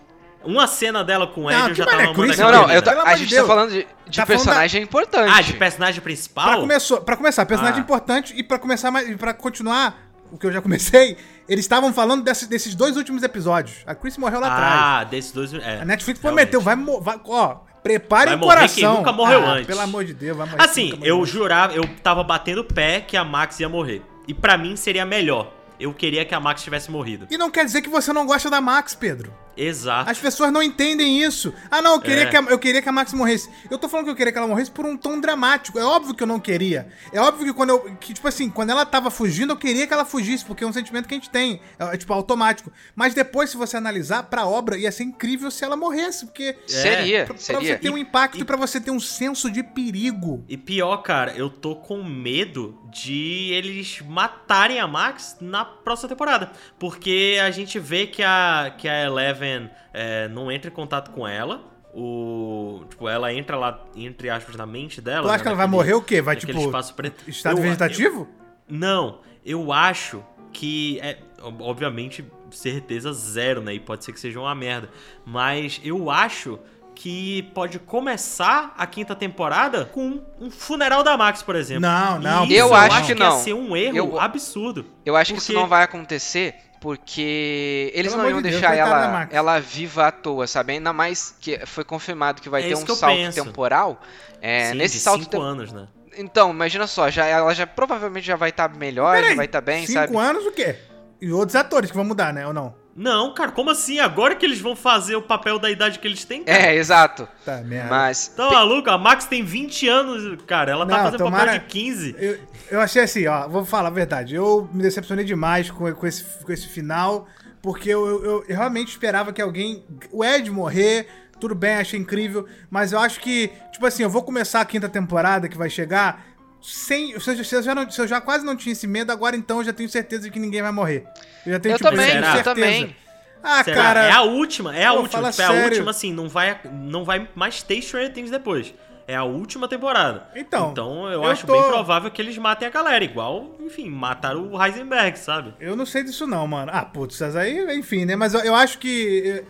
Uma 0.48 0.66
cena 0.66 1.04
dela 1.04 1.28
com 1.28 1.43
o 1.43 1.52
Ed 1.52 1.60
Não, 1.60 1.68
eu 1.70 1.76
já 1.76 1.86
tava 1.86 2.02
é 2.02 2.06
amando 2.06 2.38
Não, 2.38 2.52
não, 2.52 2.72
eu 2.72 2.82
tô- 2.82 2.89
Pelo 2.89 3.02
a 3.02 3.04
amor 3.04 3.14
de 3.16 3.20
gente 3.24 3.30
Deus. 3.32 3.48
tá 3.48 3.54
falando 3.54 3.70
de, 3.72 3.78
de 3.80 3.86
Tá 3.86 4.26
falando 4.26 4.28
personagem 4.28 4.82
importante. 4.84 5.34
Ah, 5.38 5.41
de 5.41 5.54
personagem 5.54 6.02
principal? 6.02 6.45
Pra, 6.48 6.58
começou, 6.62 7.02
pra 7.02 7.18
começar, 7.18 7.45
personagem 7.45 7.80
Ah. 7.80 7.84
importante 7.84 8.34
e 8.36 8.41
pra 8.41 8.58
começar 8.58 8.89
mais, 8.89 9.14
pra 9.18 9.34
continuar 9.34 9.98
o 10.32 10.38
que 10.38 10.45
eu 10.48 10.52
já 10.52 10.62
comecei, 10.62 11.18
eles 11.50 11.66
estavam 11.66 11.91
falando 11.93 12.24
desse- 12.24 12.48
desses 12.48 12.74
dois 12.76 12.95
últimos 12.98 13.24
episódios. 13.24 13.78
A 13.86 13.93
Chris 13.93 14.18
morreu 14.18 14.39
lá 14.39 14.48
atrás. 14.48 14.74
Ah, 14.82 15.04
desses 15.04 15.32
dois. 15.32 15.54
É, 15.54 15.82
A 15.82 15.86
Netflix 15.86 16.22
realmente. 16.22 16.48
prometeu, 16.50 16.62
vai, 16.62 16.76
vai 17.02 17.20
ó, 17.28 17.56
prepare 17.84 18.28
Vai 18.28 18.36
o 18.36 18.39
morrer 18.39 18.56
coração. 18.56 18.76
quem 18.76 18.98
nunca 18.98 19.12
morreu 19.12 19.45
Ah, 19.45 19.50
antes. 19.52 19.68
Pelo 19.68 19.82
amor 19.82 20.06
de 20.06 20.14
Deus, 20.14 20.38
vai 20.38 20.48
morrer 20.48 20.62
Assim, 20.64 20.98
eu 21.02 21.20
antes. 21.20 21.30
jurava, 21.34 21.74
eu 21.74 21.84
tava 22.02 22.24
batendo 22.24 22.62
o 22.62 22.64
pé 22.64 23.02
que 23.02 23.18
a 23.18 23.24
Max 23.26 23.60
ia 23.60 23.68
morrer. 23.70 24.02
E 24.28 24.34
pra 24.34 24.58
mim 24.58 24.76
seria 24.78 25.06
melhor. 25.06 25.52
Eu 25.80 25.93
queria 25.93 26.26
que 26.26 26.34
a 26.34 26.39
Max 26.39 26.64
tivesse 26.64 26.89
morrido. 26.89 27.28
E 27.30 27.38
não 27.38 27.52
quer 27.52 27.64
dizer 27.64 27.82
que 27.82 27.89
você 27.89 28.12
não 28.12 28.26
gosta 28.26 28.50
da 28.50 28.60
Max, 28.60 28.95
Pedro. 28.95 29.32
Exato. 29.58 30.10
As 30.10 30.18
pessoas 30.20 30.51
não 30.51 30.62
entendem 30.62 31.22
isso. 31.24 31.53
Ah, 31.72 31.82
não, 31.82 31.93
eu 31.95 32.01
queria, 32.01 32.24
É. 32.24 32.26
que 32.28 32.38
a, 32.38 32.41
eu 32.41 32.60
queria 32.60 32.82
que 32.82 32.88
a 32.88 32.91
Max 32.91 33.12
morresse. 33.14 33.49
Eu 33.70 33.78
tô 33.78 33.89
falando 33.89 34.05
que 34.05 34.12
eu 34.12 34.16
queria 34.16 34.32
que 34.32 34.38
ela 34.38 34.47
morresse 34.47 34.70
por 34.72 34.86
um 34.86 34.95
tom 34.95 35.20
dramático. 35.20 35.80
É 35.80 35.84
óbvio 35.84 36.14
que 36.14 36.24
eu 36.24 36.28
não 36.28 36.39
queria. 36.39 36.88
É 37.12 37.20
óbvio 37.20 37.45
que 37.47 37.53
quando 37.53 37.72
eu. 37.72 37.80
Que, 37.99 38.14
tipo 38.14 38.28
assim, 38.28 38.49
quando 38.49 38.70
ela 38.70 38.86
tava 38.86 39.10
fugindo, 39.10 39.53
eu 39.53 39.58
queria 39.58 39.88
que 39.88 39.93
ela 39.93 40.05
fugisse, 40.05 40.45
porque 40.45 40.64
é 40.64 40.68
um 40.68 40.74
sentimento 40.74 41.08
que 41.08 41.14
a 41.14 41.18
gente 41.18 41.30
tem. 41.30 41.60
É, 41.80 41.86
é, 41.93 41.97
tipo, 41.97 42.14
automático. 42.14 42.72
Mas 42.95 43.14
depois, 43.14 43.49
se 43.49 43.58
você 43.58 43.76
analisar, 43.78 44.24
pra 44.24 44.45
obra, 44.45 44.78
ia 44.78 44.91
ser 44.91 45.03
incrível 45.03 45.49
se 45.49 45.64
ela 45.64 45.76
morresse, 45.76 46.26
porque. 46.26 46.55
Seria, 46.68 47.26
Pra, 47.26 47.34
pra 47.34 47.43
seria. 47.43 47.62
você 47.62 47.78
ter 47.78 47.89
um 47.89 47.97
impacto 47.97 48.39
e, 48.39 48.45
pra 48.45 48.55
você 48.58 48.80
ter 48.80 48.91
um 48.91 48.99
senso 48.99 49.49
de 49.49 49.64
perigo. 49.64 50.43
E 50.47 50.55
pior, 50.58 50.97
cara, 50.97 51.34
eu 51.36 51.49
tô 51.49 51.76
com 51.76 52.03
medo 52.03 52.78
de 52.91 53.49
eles 53.51 54.01
matarem 54.08 54.80
a 54.80 54.88
Max 54.88 55.38
na 55.41 55.64
próxima 55.66 56.10
temporada. 56.10 56.51
Porque 56.80 57.38
a 57.41 57.51
gente 57.51 57.80
vê 57.80 58.08
que 58.08 58.24
a, 58.24 58.74
que 58.78 58.88
a 58.88 59.03
Eleven 59.05 59.47
é, 59.93 60.28
não 60.30 60.52
entra 60.52 60.70
em 60.70 60.74
contato 60.74 61.12
com 61.12 61.28
ela. 61.28 61.62
O, 61.93 62.84
tipo, 62.89 63.10
ela 63.10 63.34
entra 63.34 63.58
lá, 63.58 63.84
entre 63.95 64.30
aspas, 64.30 64.56
na 64.56 64.66
mente 64.66 65.02
dela. 65.02 65.24
Tu 65.24 65.30
acha 65.30 65.38
né, 65.38 65.41
que 65.43 65.48
ela 65.48 65.58
vai 65.58 65.68
morrer 65.68 65.93
o 65.93 66.02
quê? 66.02 66.22
Vai, 66.22 66.36
tipo, 66.36 66.52
espaço 66.60 66.93
preto. 66.93 67.28
estado 67.30 67.58
Eu- 67.58 67.64
vegetativo? 67.64 68.28
Não, 68.70 69.22
eu 69.45 69.72
acho 69.72 70.24
que 70.54 71.00
é 71.02 71.18
ob- 71.41 71.62
obviamente 71.62 72.24
certeza 72.52 73.12
zero, 73.14 73.62
né? 73.62 73.74
E 73.74 73.80
pode 73.80 74.04
ser 74.06 74.12
que 74.14 74.20
seja 74.20 74.39
uma 74.39 74.54
merda, 74.54 74.89
mas 75.26 75.82
eu 75.84 76.10
acho 76.12 76.60
que 77.00 77.43
pode 77.54 77.78
começar 77.78 78.74
a 78.76 78.88
quinta 78.88 79.16
temporada 79.16 79.86
com 79.86 80.20
um 80.41 80.50
funeral 80.50 81.04
da 81.04 81.16
Max, 81.16 81.43
por 81.43 81.56
exemplo. 81.56 81.82
Não, 81.84 82.18
não. 82.20 82.45
E 82.45 82.56
Eu 82.56 82.66
isso 82.68 82.74
acho 82.76 83.04
que 83.06 83.12
ia 83.12 83.16
não. 83.20 83.39
ser 83.39 83.54
um 83.54 83.78
erro 83.78 83.95
Eu- 83.95 84.20
absurdo. 84.20 84.84
Eu 85.06 85.16
acho 85.16 85.32
que 85.34 85.39
Porque- 85.39 85.52
isso 85.54 85.60
não 85.62 85.68
vai 85.68 85.84
acontecer 85.84 86.56
porque 86.82 87.91
eles 87.93 88.12
Pelo 88.12 88.24
não 88.24 88.30
iam 88.32 88.38
de 88.41 88.50
Deus, 88.50 88.62
deixar 88.62 88.76
da 88.76 88.82
ela, 88.82 89.28
ela 89.32 89.60
viva 89.60 90.08
à 90.08 90.12
toa, 90.12 90.48
sabe? 90.48 90.74
Ainda 90.74 90.91
mais 90.91 91.36
que 91.39 91.60
foi 91.68 91.84
confirmado 91.84 92.41
que 92.41 92.50
vai 92.50 92.62
É 92.62 92.66
ter 92.68 92.74
isso 92.74 92.82
um 92.82 92.86
que 92.86 92.91
eu 92.91 92.95
salto 92.95 93.16
penso. 93.16 93.43
temporal. 93.43 94.02
É, 94.41 94.72
Sim, 94.72 94.78
nesse 94.78 94.95
de 94.98 95.02
salto 95.04 95.20
cinco 95.20 95.32
tem- 95.32 95.41
anos, 95.41 95.72
né? 95.72 95.88
Então, 96.18 96.50
imagina 96.52 96.88
só, 96.88 97.12
já, 97.12 97.26
ela 97.26 97.54
já 97.54 97.68
provavelmente 97.68 98.26
já 98.26 98.36
vai 98.36 98.50
estar 98.50 98.70
melhor, 98.76 99.16
já 99.18 99.22
Peraí, 99.22 99.36
vai 99.36 99.45
estar 99.45 99.62
bem, 99.62 99.86
cinco 99.86 100.00
sabe? 100.00 100.18
anos 100.18 100.45
o 100.48 100.52
quê? 100.52 100.76
E 101.22 101.32
outros 101.32 101.56
atores 101.56 101.91
que 101.91 101.95
vão 101.95 102.06
mudar, 102.06 102.34
né? 102.34 102.45
Ou 102.48 102.54
não? 102.54 102.74
Não, 102.98 103.32
cara, 103.32 103.52
como 103.52 103.70
assim? 103.70 104.00
Agora 104.00 104.34
que 104.36 104.43
eles 104.43 104.60
vão 104.60 104.76
fazer 104.76 105.16
o 105.16 105.22
papel 105.22 105.60
da 105.60 105.70
idade 105.70 106.00
que 106.00 106.08
eles 106.08 106.26
têm, 106.26 106.43
cara? 106.43 106.58
É, 106.58 106.76
exato. 106.76 107.28
Tá, 107.45 107.58
merda. 107.58 107.89
Mas 107.91 108.30
Tá 108.30 108.50
maluco? 108.50 108.89
A 108.89 108.98
Max 108.98 109.26
tem 109.26 109.43
20 109.43 109.88
anos, 109.88 110.41
cara. 110.48 110.72
Ela 110.72 110.84
tá 110.86 110.98
Não, 110.98 111.04
fazendo 111.04 111.20
tomara- 111.20 111.45
papel 111.52 111.60
de 111.60 111.66
15. 111.68 112.16
Eu, 112.18 112.39
eu 112.72 112.82
achei 112.82 113.04
assim, 113.04 113.28
ó, 113.28 113.48
vou 113.48 113.64
falar 113.64 113.89
a 113.89 113.91
verdade. 113.91 114.34
Eu 114.34 114.68
me 114.74 114.82
decepcionei 114.82 115.24
demais 115.24 115.70
com, 115.70 115.93
com, 115.93 116.08
esse, 116.08 116.24
com 116.43 116.52
esse 116.52 116.68
final, 116.68 117.28
porque 117.62 117.88
eu, 117.89 118.08
eu- 118.24 118.45
eu 118.48 118.56
realmente 118.58 118.89
esperava 118.89 119.32
que 119.32 119.41
alguém. 119.43 119.86
O 120.12 120.26
Ed 120.26 120.50
morrer, 120.50 121.08
tudo 121.39 121.54
bem, 121.54 121.76
achei 121.76 122.00
incrível, 122.00 122.48
mas 122.68 122.93
eu 122.93 123.00
acho 123.00 123.20
que, 123.20 123.52
tipo 123.72 123.86
assim, 123.86 124.02
eu 124.02 124.10
vou 124.10 124.24
começar 124.24 124.60
a 124.62 124.66
quinta 124.66 124.89
temporada 124.89 125.48
que 125.48 125.56
vai 125.58 125.70
chegar. 125.70 126.26
Sem, 126.62 127.18
se, 127.20 127.30
eu, 127.32 127.43
se 127.43 127.55
eu 127.55 127.64
já 127.64 127.76
não- 127.76 127.89
se 127.89 128.01
eu 128.01 128.08
já 128.08 128.20
quase 128.20 128.45
não 128.45 128.55
tinha 128.55 128.74
esse 128.74 128.88
medo, 128.88 129.12
agora 129.12 129.36
então 129.36 129.60
eu 129.60 129.64
já 129.64 129.74
tenho 129.74 129.89
certeza 129.89 130.24
de 130.24 130.32
que 130.32 130.39
ninguém 130.39 130.62
vai 130.62 130.72
morrer. 130.72 131.05
Eu 131.45 131.53
já 131.53 131.60
tenho 131.60 131.74
Eu 131.74 131.78
tipo, 131.78 131.89
também, 131.89 132.08
eu 132.16 132.24
certeza. 132.24 132.43
também. 132.43 132.95
Ah, 133.43 133.64
Será? 133.64 133.78
cara. 133.78 134.03
É 134.05 134.12
a 134.12 134.24
última, 134.24 134.76
é 134.76 134.86
a 134.86 134.91
Pô, 134.93 134.99
última. 135.01 135.30
Tipo, 135.32 135.41
é 135.41 135.45
a 135.45 135.51
última, 135.66 135.91
assim, 135.91 136.12
não 136.12 136.28
vai, 136.28 136.60
não 136.74 137.05
vai 137.05 137.30
mais 137.36 137.62
ter 137.62 137.82
Stranger 137.82 138.12
Things 138.12 138.32
depois. 138.32 138.74
É 139.08 139.16
a 139.16 139.24
última 139.24 139.70
temporada. 139.70 140.28
Então, 140.36 140.72
Então 140.72 141.05
eu, 141.05 141.24
eu 141.24 141.24
acho 141.24 141.47
tô- 141.47 141.53
bem 141.53 141.64
provável 141.64 142.12
que 142.12 142.22
eles 142.22 142.38
matem 142.38 142.68
a 142.68 142.72
galera. 142.72 143.01
Igual, 143.05 143.55
enfim, 143.62 143.89
mataram 143.89 144.51
o 144.51 144.62
Heisenberg, 144.62 145.18
sabe? 145.18 145.53
Eu 145.62 145.78
não 145.78 145.86
sei 145.86 146.03
disso 146.03 146.28
não, 146.28 146.45
mano. 146.45 146.72
Ah, 146.74 146.84
putz, 146.84 147.16
essas 147.22 147.36
aí, 147.38 147.78
enfim, 147.78 148.03
né? 148.03 148.18
Mas 148.18 148.34
eu, 148.34 148.41
eu 148.41 148.53
acho 148.53 148.80
que 148.80 149.24
eh, 149.26 149.43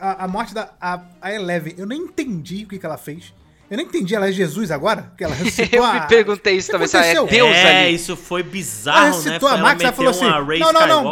a, 0.00 0.24
a 0.24 0.26
morte 0.28 0.52
da 0.52 0.70
a, 0.80 1.00
a 1.22 1.32
Eleven, 1.32 1.74
eu 1.78 1.86
nem 1.86 2.00
entendi 2.00 2.64
o 2.64 2.68
que, 2.68 2.76
que 2.78 2.84
ela 2.86 2.98
fez. 2.98 3.32
Eu 3.70 3.76
nem 3.78 3.86
entendi, 3.86 4.14
ela 4.14 4.28
é 4.28 4.32
Jesus 4.32 4.70
agora? 4.70 5.12
Que 5.16 5.24
ela 5.24 5.34
ressuscitou 5.36 5.78
eu 5.80 5.84
a... 5.84 5.94
me 5.94 6.00
perguntei 6.06 6.56
isso 6.56 6.70
também, 6.70 6.86
sabe? 6.86 7.06
É 7.08 7.12
aconteceu? 7.12 7.44
Deus 7.46 7.56
é, 7.56 7.84
ali. 7.86 7.94
isso 7.94 8.16
foi 8.16 8.40
Ela 8.42 8.50
bizarro, 8.50 9.00
né? 9.00 9.06
ressuscitou 9.10 9.48
a 9.48 9.52
Ela 9.52 9.62
Max, 9.62 9.80
ela 9.82 9.90
meteu 9.90 9.92
falou 9.94 10.12
uma 10.12 10.36
assim, 10.38 10.58
"Não, 10.60 10.72
não, 10.72 10.86
não." 10.86 11.04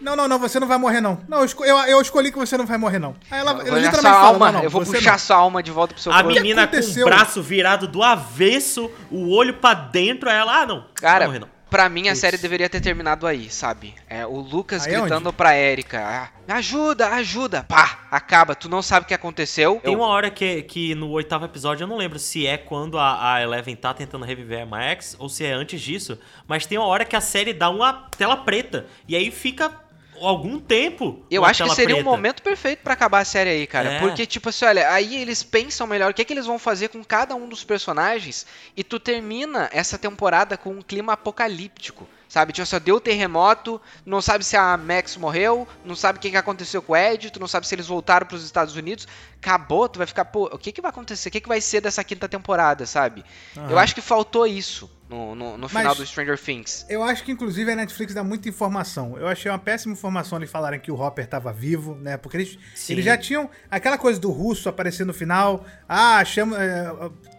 Não, 0.00 0.16
não, 0.16 0.28
não, 0.28 0.38
você 0.38 0.58
não 0.58 0.66
vai 0.66 0.78
morrer 0.78 1.00
não. 1.00 1.20
Não, 1.28 1.38
eu, 1.38 1.44
esco- 1.44 1.64
eu, 1.64 1.76
eu 1.78 2.00
escolhi 2.00 2.32
que 2.32 2.38
você 2.38 2.56
não 2.56 2.66
vai 2.66 2.78
morrer 2.78 2.98
não. 2.98 3.14
Aí 3.30 3.40
ela, 3.40 3.52
Eu 3.52 3.66
ela 3.68 3.78
literalmente 3.78 4.02
fala, 4.02 4.26
alma, 4.26 4.46
não, 4.46 4.52
não, 4.58 4.64
eu 4.64 4.70
vou 4.70 4.84
você 4.84 4.96
puxar 4.96 5.12
não. 5.12 5.18
sua 5.18 5.36
alma 5.36 5.62
de 5.62 5.70
volta 5.70 5.94
pro 5.94 6.02
seu 6.02 6.10
A 6.12 6.22
corpo. 6.22 6.28
menina 6.40 6.66
com 6.66 6.76
o 6.76 7.04
braço 7.04 7.42
virado 7.42 7.86
do 7.86 8.02
avesso, 8.02 8.90
o 9.10 9.30
olho 9.30 9.54
pra 9.54 9.74
dentro, 9.74 10.28
aí 10.30 10.36
ela, 10.36 10.62
ah, 10.62 10.66
não. 10.66 10.84
Cara, 10.94 11.26
não 11.26 11.32
vai 11.32 11.38
morrer, 11.38 11.38
não. 11.40 11.53
Pra 11.70 11.88
mim 11.88 12.02
a 12.08 12.12
Putz. 12.12 12.20
série 12.20 12.36
deveria 12.38 12.68
ter 12.68 12.80
terminado 12.80 13.26
aí, 13.26 13.50
sabe? 13.50 13.94
É, 14.08 14.24
o 14.26 14.36
Lucas 14.38 14.86
Aí 14.86 14.92
gritando 14.94 15.32
pra 15.32 15.56
Erika, 15.56 16.00
ah, 16.00 16.28
me 16.46 16.54
ajuda, 16.54 17.08
ajuda. 17.08 17.64
Pá, 17.64 18.06
acaba, 18.10 18.54
tu 18.54 18.68
não 18.68 18.82
sabe 18.82 19.04
o 19.04 19.08
que 19.08 19.14
aconteceu. 19.14 19.80
Tem 19.82 19.92
Eu- 19.92 19.98
uma 20.00 20.08
hora 20.08 20.30
que, 20.30 20.62
que 20.62 20.94
no 20.94 21.10
oitavo 21.10 21.44
episódio, 21.44 21.84
eu 21.84 21.88
não 21.88 21.96
lembro 21.96 22.18
se 22.18 22.46
é 22.46 22.56
quando 22.56 22.98
a, 22.98 23.34
a 23.34 23.42
Eleven 23.42 23.74
tá 23.76 23.92
tentando 23.92 24.24
reviver 24.24 24.62
a 24.62 24.66
Max 24.66 25.16
ou 25.18 25.28
se 25.28 25.44
é 25.44 25.52
antes 25.52 25.80
disso, 25.80 26.18
mas 26.46 26.66
tem 26.66 26.78
uma 26.78 26.86
hora 26.86 27.04
que 27.04 27.16
a 27.16 27.20
série 27.20 27.52
dá 27.52 27.68
uma 27.70 28.08
tela 28.16 28.36
preta 28.36 28.86
e 29.08 29.16
aí 29.16 29.30
fica 29.30 29.83
algum 30.20 30.58
tempo. 30.58 31.24
Eu 31.30 31.44
acho 31.44 31.64
que 31.64 31.74
seria 31.74 31.94
um 31.94 31.98
preta. 31.98 32.10
momento 32.10 32.42
perfeito 32.42 32.80
pra 32.82 32.94
acabar 32.94 33.20
a 33.20 33.24
série 33.24 33.50
aí, 33.50 33.66
cara. 33.66 33.92
É. 33.92 34.00
Porque, 34.00 34.26
tipo 34.26 34.48
assim, 34.48 34.64
olha, 34.64 34.90
aí 34.90 35.20
eles 35.20 35.42
pensam 35.42 35.86
melhor 35.86 36.10
o 36.10 36.14
que, 36.14 36.22
é 36.22 36.24
que 36.24 36.32
eles 36.32 36.46
vão 36.46 36.58
fazer 36.58 36.88
com 36.88 37.02
cada 37.04 37.34
um 37.34 37.48
dos 37.48 37.64
personagens 37.64 38.46
e 38.76 38.84
tu 38.84 38.98
termina 39.00 39.68
essa 39.72 39.98
temporada 39.98 40.56
com 40.56 40.70
um 40.70 40.82
clima 40.82 41.12
apocalíptico. 41.12 42.06
Sabe, 42.28 42.52
tipo, 42.52 42.66
só 42.66 42.78
deu 42.78 43.00
terremoto, 43.00 43.80
não 44.04 44.20
sabe 44.20 44.44
se 44.44 44.56
a 44.56 44.76
Max 44.76 45.16
morreu, 45.16 45.68
não 45.84 45.94
sabe 45.94 46.18
o 46.18 46.20
que, 46.20 46.30
que 46.30 46.36
aconteceu 46.36 46.82
com 46.82 46.92
o 46.92 46.96
Ed, 46.96 47.30
tu 47.30 47.38
não 47.38 47.46
sabe 47.46 47.66
se 47.66 47.74
eles 47.74 47.86
voltaram 47.86 48.26
pros 48.26 48.44
Estados 48.44 48.74
Unidos. 48.74 49.06
Acabou, 49.40 49.88
tu 49.88 49.98
vai 49.98 50.06
ficar, 50.06 50.24
pô, 50.24 50.46
o 50.46 50.58
que, 50.58 50.72
que 50.72 50.80
vai 50.80 50.88
acontecer? 50.90 51.28
O 51.28 51.32
que, 51.32 51.40
que 51.40 51.48
vai 51.48 51.60
ser 51.60 51.80
dessa 51.82 52.02
quinta 52.02 52.26
temporada, 52.28 52.86
sabe? 52.86 53.24
Eu 53.54 53.62
Aham. 53.62 53.78
acho 53.78 53.94
que 53.94 54.00
faltou 54.00 54.46
isso 54.46 54.90
no, 55.08 55.34
no, 55.34 55.58
no 55.58 55.68
final 55.68 55.84
Mas- 55.84 55.98
do 55.98 56.06
Stranger 56.06 56.38
Things. 56.40 56.86
Eu 56.88 57.02
acho 57.04 57.22
que, 57.22 57.30
inclusive, 57.30 57.70
a 57.70 57.76
Netflix 57.76 58.14
dá 58.14 58.24
muita 58.24 58.48
informação. 58.48 59.18
Eu 59.18 59.28
achei 59.28 59.50
uma 59.50 59.58
péssima 59.58 59.92
informação 59.92 60.38
eles 60.38 60.50
falarem 60.50 60.80
que 60.80 60.90
o 60.90 60.98
Hopper 60.98 61.26
tava 61.26 61.52
vivo, 61.52 61.94
né? 61.94 62.16
Porque 62.16 62.38
eles, 62.38 62.58
Sim. 62.74 62.94
eles 62.94 63.04
já 63.04 63.18
tinham 63.18 63.48
aquela 63.70 63.98
coisa 63.98 64.18
do 64.18 64.30
russo 64.30 64.66
aparecer 64.68 65.04
no 65.04 65.12
final. 65.12 65.64
Ah, 65.86 66.24
chama. 66.24 66.56
É, 66.60 66.90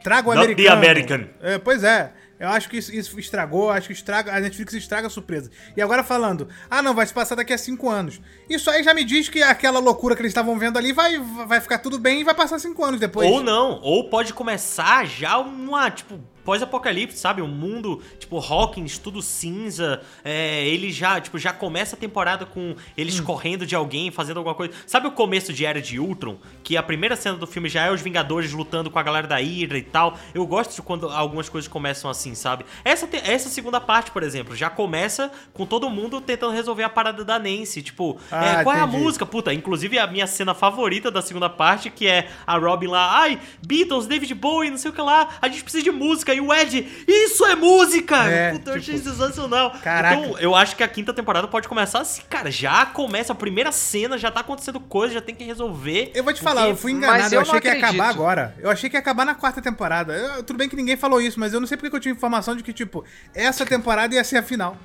traga 0.03 0.29
o 0.29 0.35
Not 0.35 0.55
the 0.55 0.67
americano. 0.69 1.23
American. 1.23 1.27
É, 1.41 1.57
pois 1.57 1.83
é. 1.83 2.13
Eu 2.39 2.49
acho 2.49 2.69
que 2.69 2.77
isso, 2.77 2.93
isso 2.93 3.19
estragou, 3.19 3.69
acho 3.69 3.87
que 3.87 3.93
estraga, 3.93 4.35
a 4.35 4.39
Netflix 4.39 4.73
estraga 4.73 5.07
a 5.07 5.09
surpresa. 5.09 5.49
E 5.75 5.81
agora 5.81 6.03
falando, 6.03 6.49
ah 6.69 6.81
não, 6.81 6.93
vai 6.93 7.05
se 7.05 7.13
passar 7.13 7.35
daqui 7.35 7.53
a 7.53 7.57
cinco 7.57 7.89
anos. 7.89 8.19
Isso 8.49 8.69
aí 8.69 8.83
já 8.83 8.93
me 8.93 9.03
diz 9.03 9.29
que 9.29 9.41
aquela 9.41 9.79
loucura 9.79 10.15
que 10.15 10.21
eles 10.21 10.31
estavam 10.31 10.57
vendo 10.59 10.77
ali 10.77 10.91
vai, 10.91 11.17
vai 11.17 11.61
ficar 11.61 11.79
tudo 11.79 11.97
bem 11.97 12.21
e 12.21 12.23
vai 12.23 12.35
passar 12.35 12.59
cinco 12.59 12.83
anos 12.83 12.99
depois. 12.99 13.29
Ou 13.29 13.41
não, 13.41 13.79
ou 13.81 14.09
pode 14.09 14.33
começar 14.33 15.05
já 15.05 15.37
uma, 15.37 15.89
tipo, 15.89 16.19
pós-apocalipse, 16.45 17.17
sabe? 17.17 17.41
Um 17.41 17.47
mundo, 17.47 18.01
tipo, 18.19 18.37
Hawkins, 18.39 18.97
tudo 18.97 19.21
cinza. 19.21 20.01
É, 20.23 20.65
ele 20.67 20.91
já, 20.91 21.19
tipo, 21.19 21.37
já 21.37 21.51
começa 21.51 21.95
a 21.95 21.99
temporada 21.99 22.45
com 22.45 22.75
eles 22.95 23.19
correndo 23.19 23.65
de 23.65 23.75
alguém, 23.75 24.11
fazendo 24.11 24.37
alguma 24.37 24.55
coisa. 24.55 24.73
Sabe 24.85 25.07
o 25.07 25.11
começo 25.11 25.51
de 25.51 25.65
Era 25.65 25.81
de 25.81 25.99
Ultron? 25.99 26.37
Que 26.63 26.77
a 26.77 26.83
primeira 26.83 27.15
cena 27.15 27.35
do 27.37 27.47
filme 27.47 27.67
já 27.67 27.85
é 27.85 27.91
os 27.91 28.01
Vingadores 28.01 28.51
lutando 28.53 28.91
com 28.91 28.99
a 28.99 29.03
galera 29.03 29.27
da 29.27 29.37
Hydra 29.37 29.77
e 29.77 29.81
tal. 29.83 30.17
Eu 30.33 30.45
gosto 30.45 30.75
de 30.75 30.81
quando 30.81 31.09
algumas 31.09 31.49
coisas 31.49 31.67
começam 31.67 32.09
assim, 32.09 32.35
sabe? 32.35 32.65
Essa, 32.83 33.07
te- 33.07 33.17
essa 33.17 33.49
segunda 33.49 33.81
parte, 33.81 34.11
por 34.11 34.21
exemplo, 34.21 34.55
já 34.55 34.69
começa 34.69 35.31
com 35.53 35.65
todo 35.65 35.89
mundo 35.89 36.21
tentando 36.21 36.53
resolver 36.53 36.83
a 36.83 36.89
parada 36.89 37.25
da 37.25 37.39
Nancy. 37.39 37.81
Tipo, 37.81 38.17
Ah, 38.31 38.59
é, 38.59 38.63
qual 38.63 38.75
é 38.75 38.79
a 38.79 38.83
entendi. 38.83 38.97
música? 38.97 39.05
música, 39.05 39.25
puta, 39.25 39.53
inclusive 39.53 39.97
a 39.99 40.07
minha 40.07 40.27
cena 40.27 40.53
favorita 40.53 41.09
da 41.09 41.21
segunda 41.21 41.47
parte, 41.49 41.89
que 41.89 42.05
é 42.07 42.27
a 42.45 42.57
Robin 42.57 42.87
lá, 42.87 43.19
ai, 43.19 43.39
Beatles, 43.65 44.07
David 44.07 44.33
Bowie, 44.33 44.69
não 44.71 44.77
sei 44.77 44.91
o 44.91 44.93
que 44.93 45.01
lá, 45.01 45.29
a 45.41 45.47
gente 45.47 45.63
precisa 45.63 45.83
de 45.83 45.91
música, 45.91 46.33
e 46.35 46.41
o 46.41 46.53
Ed, 46.53 46.87
isso 47.07 47.45
é 47.45 47.55
música! 47.55 48.17
É, 48.25 48.51
puta, 48.51 48.71
eu 48.71 48.75
achei 48.75 48.95
tipo, 48.95 49.09
sensacional. 49.09 49.71
caraca. 49.83 50.15
Então, 50.15 50.39
eu 50.39 50.53
acho 50.55 50.75
que 50.75 50.83
a 50.83 50.87
quinta 50.87 51.13
temporada 51.13 51.47
pode 51.47 51.67
começar 51.67 51.99
assim, 52.01 52.21
cara, 52.29 52.51
já 52.51 52.85
começa 52.85 53.33
a 53.33 53.35
primeira 53.35 53.71
cena, 53.71 54.17
já 54.17 54.29
tá 54.31 54.41
acontecendo 54.41 54.79
coisa, 54.79 55.13
já 55.15 55.21
tem 55.21 55.33
que 55.35 55.43
resolver. 55.43 56.11
Eu 56.13 56.23
vou 56.23 56.33
te 56.33 56.41
porque- 56.41 56.55
falar, 56.55 56.69
eu 56.69 56.75
fui 56.75 56.93
mas 56.93 57.03
enganado, 57.03 57.33
eu 57.35 57.41
eu 57.41 57.41
achei 57.41 57.61
que 57.61 57.67
ia 57.67 57.73
acabar 57.77 58.09
agora. 58.09 58.55
Eu 58.59 58.69
achei 58.69 58.89
que 58.89 58.95
ia 58.95 58.99
acabar 58.99 59.25
na 59.25 59.35
quarta 59.35 59.61
temporada. 59.61 60.13
Eu- 60.13 60.43
tudo 60.43 60.57
bem 60.57 60.67
que 60.69 60.75
ninguém 60.75 60.95
falou 60.97 61.21
isso, 61.21 61.39
mas 61.39 61.53
eu 61.53 61.59
não 61.59 61.67
sei 61.67 61.77
porque 61.77 61.89
que 61.89 61.95
eu 61.95 61.99
tinha 61.99 62.13
informação 62.13 62.55
de 62.55 62.63
que, 62.63 62.73
tipo, 62.73 63.03
essa 63.33 63.65
temporada 63.65 64.13
ia 64.15 64.23
ser 64.23 64.37
a 64.37 64.43
final. 64.43 64.77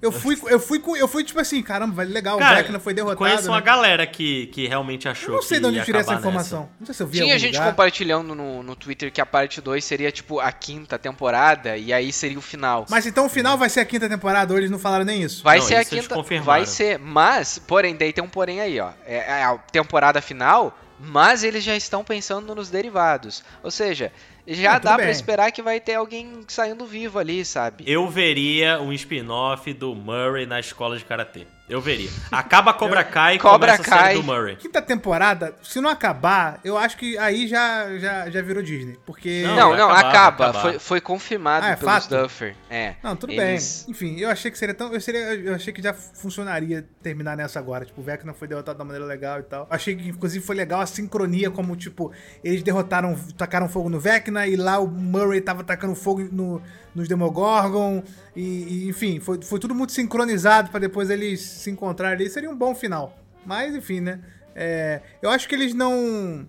Eu 0.00 0.12
fui, 0.12 0.38
eu 0.46 0.60
fui, 0.60 0.78
com- 0.78 0.96
eu 0.96 1.08
fui 1.08 1.24
tipo 1.24 1.40
assim, 1.40 1.60
caramba, 1.60 1.92
vai 1.96 2.06
legal, 2.06 2.38
Cara, 2.38 2.54
o 2.54 2.56
Vecna 2.62 2.78
foi 2.78 2.94
derrotado. 2.94 3.18
conheço 3.18 3.48
uma 3.48 3.56
né? 3.58 3.62
galera 3.66 4.06
que, 4.06 4.46
que 4.46 4.68
realmente 4.68 5.08
achou 5.08 5.30
Eu 5.30 5.34
não 5.36 5.42
sei 5.42 5.56
que 5.56 5.62
de 5.62 5.66
onde 5.68 5.78
eu 5.78 5.84
tirei 5.84 6.00
essa 6.00 6.12
acabar 6.12 6.26
nessa. 6.32 6.46
informação. 6.46 6.70
Não 6.78 6.86
sei 6.86 6.94
se 6.94 7.02
eu 7.02 7.06
vi 7.08 7.18
Tinha 7.18 7.36
gente 7.36 7.54
lugar. 7.56 7.70
compartilhando 7.70 8.32
no, 8.34 8.62
no 8.62 8.76
Twitter 8.76 9.10
que 9.12 9.20
a 9.20 9.26
parte 9.26 9.60
2 9.60 9.84
seria 9.84 10.12
tipo 10.12 10.38
a 10.38 10.52
quinta 10.52 10.96
temporada 11.00 11.76
e 11.76 11.92
aí 11.92 12.12
seria 12.12 12.38
o 12.38 12.42
final. 12.42 12.86
Mas 12.88 13.06
então 13.06 13.26
o 13.26 13.28
final 13.28 13.58
vai 13.58 13.68
ser 13.68 13.80
a 13.80 13.84
quinta 13.84 14.08
temporada, 14.08 14.52
ou 14.52 14.58
eles 14.58 14.70
não 14.70 14.78
falaram 14.78 15.04
nem 15.04 15.20
isso? 15.22 15.42
Vai 15.42 15.58
Não, 15.58 15.66
ser 15.66 15.74
a 15.74 15.84
quinta. 15.84 16.14
Vai 16.42 16.64
ser, 16.64 16.96
mas, 17.00 17.58
porém, 17.58 17.96
daí 17.96 18.12
tem 18.12 18.22
um 18.22 18.28
porém 18.28 18.60
aí, 18.60 18.78
ó. 18.78 18.90
É 19.04 19.16
é 19.40 19.44
a 19.44 19.58
temporada 19.58 20.20
final, 20.22 20.78
mas 21.00 21.42
eles 21.42 21.64
já 21.64 21.74
estão 21.76 22.04
pensando 22.04 22.54
nos 22.54 22.70
derivados. 22.70 23.42
Ou 23.64 23.70
seja, 23.70 24.12
já 24.48 24.74
Ah, 24.74 24.78
dá 24.78 24.94
pra 24.94 25.04
bem. 25.04 25.12
esperar 25.12 25.52
que 25.52 25.62
vai 25.62 25.78
ter 25.80 25.94
alguém 25.94 26.40
saindo 26.48 26.86
vivo 26.86 27.18
ali, 27.18 27.44
sabe? 27.44 27.84
Eu 27.86 28.08
veria 28.08 28.80
um 28.80 28.92
spin-off 28.92 29.72
do 29.72 29.94
Murray 29.94 30.46
na 30.46 30.58
escola 30.60 30.96
de 30.96 31.04
karatê. 31.04 31.46
Eu 31.68 31.82
veria. 31.82 32.08
Acaba 32.32 32.72
Cobra 32.72 33.04
Kai 33.04 33.34
e 33.34 33.38
Cobra 33.38 33.72
começa 33.76 33.82
a 33.82 33.84
série 33.98 34.04
Kai. 34.06 34.14
do 34.14 34.22
Murray. 34.22 34.56
Quinta 34.56 34.80
temporada, 34.80 35.54
se 35.62 35.78
não 35.82 35.90
acabar, 35.90 36.58
eu 36.64 36.78
acho 36.78 36.96
que 36.96 37.18
aí 37.18 37.46
já, 37.46 37.94
já, 37.98 38.30
já 38.30 38.40
virou 38.40 38.62
Disney. 38.62 38.98
Porque. 39.04 39.42
Não, 39.46 39.54
Não, 39.54 39.76
não, 39.76 39.90
acabar, 39.90 40.08
acaba. 40.48 40.52
Foi, 40.54 40.78
foi 40.78 41.00
confirmado 41.02 41.66
Ah, 41.66 41.70
é 41.72 41.76
pelos 41.76 41.92
fato? 42.06 42.08
Duffer. 42.22 42.54
É. 42.70 42.94
Não, 43.02 43.14
tudo 43.14 43.34
Eles- 43.34 43.84
bem. 43.84 43.92
Enfim, 43.94 44.18
eu 44.18 44.30
achei 44.30 44.50
que 44.50 44.56
seria 44.56 44.74
tão. 44.74 44.94
Eu, 44.94 45.00
seria, 45.00 45.20
eu 45.34 45.54
achei 45.54 45.70
que 45.70 45.82
já 45.82 45.92
funcionaria 45.92 46.86
terminar 47.02 47.36
nessa 47.36 47.58
agora. 47.58 47.84
Tipo, 47.84 48.00
o 48.00 48.04
Vecna 48.04 48.32
foi 48.32 48.48
derrotado 48.48 48.78
da 48.78 48.84
maneira 48.84 49.04
legal 49.04 49.38
e 49.40 49.42
tal. 49.42 49.66
Achei 49.68 49.94
que, 49.94 50.08
inclusive, 50.08 50.42
foi 50.42 50.56
legal 50.56 50.80
a 50.80 50.86
sincronia, 50.86 51.50
como, 51.50 51.76
tipo, 51.76 52.10
eles 52.42 52.62
derrotaram, 52.62 53.14
tacaram 53.36 53.68
fogo 53.68 53.90
no 53.90 54.00
Vecna 54.00 54.37
e 54.46 54.56
lá 54.56 54.78
o 54.78 54.86
Murray 54.86 55.40
tava 55.40 55.64
tacando 55.64 55.94
fogo 55.94 56.28
no, 56.30 56.60
nos 56.94 57.08
Demogorgon. 57.08 58.02
E, 58.36 58.42
e, 58.84 58.88
enfim, 58.88 59.18
foi, 59.20 59.40
foi 59.42 59.58
tudo 59.58 59.74
muito 59.74 59.92
sincronizado 59.92 60.70
pra 60.70 60.78
depois 60.78 61.10
eles 61.10 61.40
se 61.40 61.70
encontrarem 61.70 62.14
ali. 62.16 62.30
Seria 62.30 62.50
um 62.50 62.56
bom 62.56 62.74
final. 62.74 63.16
Mas, 63.46 63.74
enfim, 63.74 64.00
né? 64.00 64.20
É, 64.54 65.00
eu 65.22 65.30
acho 65.30 65.48
que 65.48 65.54
eles 65.54 65.72
não. 65.74 66.46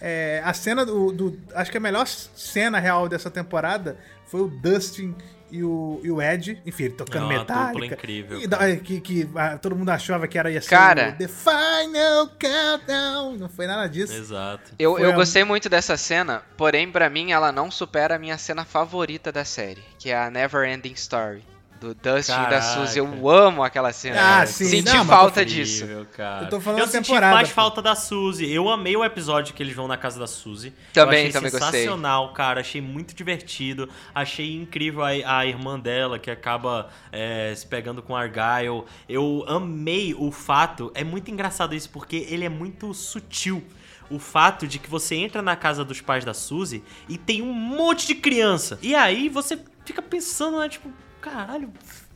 É, 0.00 0.40
a 0.44 0.54
cena 0.54 0.86
do, 0.86 1.12
do- 1.12 1.38
Acho 1.54 1.70
que 1.70 1.76
a 1.76 1.80
melhor 1.80 2.06
cena 2.06 2.78
real 2.78 3.08
dessa 3.08 3.30
temporada 3.30 3.96
foi 4.26 4.40
o 4.42 4.48
Dustin 4.48 5.14
e 5.50 5.62
o, 5.64 6.00
e 6.02 6.10
o 6.10 6.20
Ed, 6.20 6.60
enfim, 6.66 6.84
ele 6.84 6.94
tocando 6.94 7.24
a 7.24 7.38
dupla 7.38 7.56
metálica. 7.56 7.94
incrível, 7.94 8.40
E 8.40 8.76
que 8.78 9.00
que 9.00 9.28
ah, 9.34 9.56
todo 9.58 9.74
mundo 9.76 9.88
achava 9.90 10.26
que 10.28 10.38
era 10.38 10.50
ia 10.50 10.60
ser 10.60 10.68
Cara. 10.70 11.10
o 11.14 11.18
The 11.18 11.28
Final 11.28 12.28
Countdown. 12.38 13.36
Não 13.36 13.48
foi 13.48 13.66
nada 13.66 13.88
disso. 13.88 14.12
Exato. 14.12 14.72
Eu, 14.78 14.92
Foi 14.94 15.04
eu 15.04 15.10
a- 15.12 15.14
gostei 15.14 15.44
muito 15.44 15.68
dessa 15.68 15.96
cena, 15.96 16.42
porém, 16.56 16.90
pra 16.90 17.08
mim, 17.10 17.32
ela 17.32 17.50
não 17.52 17.70
supera 17.70 18.16
a 18.16 18.18
minha 18.18 18.36
cena 18.38 18.64
favorita 18.64 19.30
da 19.32 19.44
série, 19.44 19.82
que 19.98 20.10
é 20.10 20.18
a 20.18 20.30
Never 20.30 20.68
Ending 20.68 20.92
Story. 20.92 21.42
Do 21.80 21.94
Dustin 21.94 22.32
e 22.32 22.50
da. 22.50 22.60
Suzy. 22.60 22.98
Eu 22.98 23.28
amo 23.28 23.62
aquela 23.62 23.92
cena. 23.92 24.40
Ah, 24.40 24.46
sim, 24.46 24.64
Senti 24.64 24.92
não, 24.92 25.04
falta 25.04 25.42
Incrível, 25.42 25.64
disso. 25.64 26.06
Cara. 26.12 26.44
Eu 26.44 26.50
tô 26.50 26.60
falando 26.60 26.80
eu 26.80 26.86
senti 26.86 27.06
temporada, 27.06 27.34
mais 27.34 27.48
pô. 27.48 27.54
falta 27.54 27.80
da 27.80 27.94
Suzy. 27.94 28.50
Eu 28.52 28.68
amei 28.68 28.96
o 28.96 29.04
episódio 29.04 29.54
que 29.54 29.62
eles 29.62 29.74
vão 29.74 29.86
na 29.86 29.96
casa 29.96 30.18
da 30.18 30.26
Suzy. 30.26 30.72
Também, 30.92 31.20
eu 31.20 31.28
achei 31.28 31.32
também 31.32 31.50
gostei. 31.50 31.70
sensacional, 31.80 32.32
cara. 32.32 32.60
Achei 32.60 32.80
muito 32.80 33.14
divertido. 33.14 33.88
Achei 34.14 34.54
incrível 34.54 35.04
a, 35.04 35.38
a 35.38 35.46
irmã 35.46 35.78
dela 35.78 36.18
que 36.18 36.30
acaba 36.30 36.88
é, 37.12 37.54
se 37.54 37.66
pegando 37.66 38.02
com 38.02 38.16
Argyle. 38.16 38.84
Eu 39.08 39.44
amei 39.46 40.14
o 40.14 40.30
fato. 40.32 40.90
É 40.94 41.04
muito 41.04 41.30
engraçado 41.30 41.74
isso 41.74 41.90
porque 41.90 42.26
ele 42.28 42.44
é 42.44 42.48
muito 42.48 42.92
sutil. 42.92 43.62
O 44.10 44.18
fato 44.18 44.66
de 44.66 44.78
que 44.78 44.88
você 44.88 45.14
entra 45.16 45.42
na 45.42 45.54
casa 45.54 45.84
dos 45.84 46.00
pais 46.00 46.24
da 46.24 46.32
Suzy 46.32 46.82
e 47.08 47.18
tem 47.18 47.42
um 47.42 47.52
monte 47.52 48.06
de 48.06 48.14
criança. 48.14 48.78
E 48.80 48.94
aí 48.94 49.28
você 49.28 49.58
fica 49.84 50.00
pensando, 50.00 50.58
né? 50.58 50.68
Tipo, 50.68 50.90
caralho, 51.20 51.72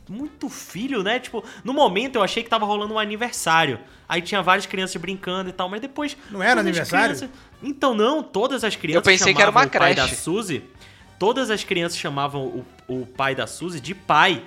muito 0.09 0.49
filho, 0.49 1.01
né? 1.03 1.19
Tipo, 1.19 1.43
no 1.63 1.73
momento 1.73 2.15
eu 2.15 2.23
achei 2.23 2.43
que 2.43 2.49
tava 2.49 2.65
rolando 2.65 2.93
um 2.93 2.99
aniversário. 2.99 3.79
Aí 4.07 4.21
tinha 4.21 4.41
várias 4.41 4.65
crianças 4.65 4.99
brincando 5.01 5.49
e 5.49 5.53
tal, 5.53 5.69
mas 5.69 5.79
depois. 5.81 6.15
Não 6.29 6.41
era 6.43 6.59
aniversário? 6.59 7.15
crianças- 7.15 7.29
Então 7.61 7.93
não, 7.95 8.21
todas 8.21 8.63
as 8.63 8.75
crianças 8.75 9.03
pensei 9.03 9.33
que 9.33 9.41
era 9.41 9.51
uma 9.51 9.65
pai 9.67 9.95
da 9.95 10.03
creche. 10.03 10.15
Suzy. 10.21 10.63
Todas 11.17 11.49
as 11.49 11.63
crianças 11.63 11.97
chamavam 11.97 12.41
o, 12.87 13.01
o 13.01 13.05
pai 13.05 13.33
da 13.33 13.47
Suzy 13.47 13.79
de 13.79 13.95
pai. 13.95 14.43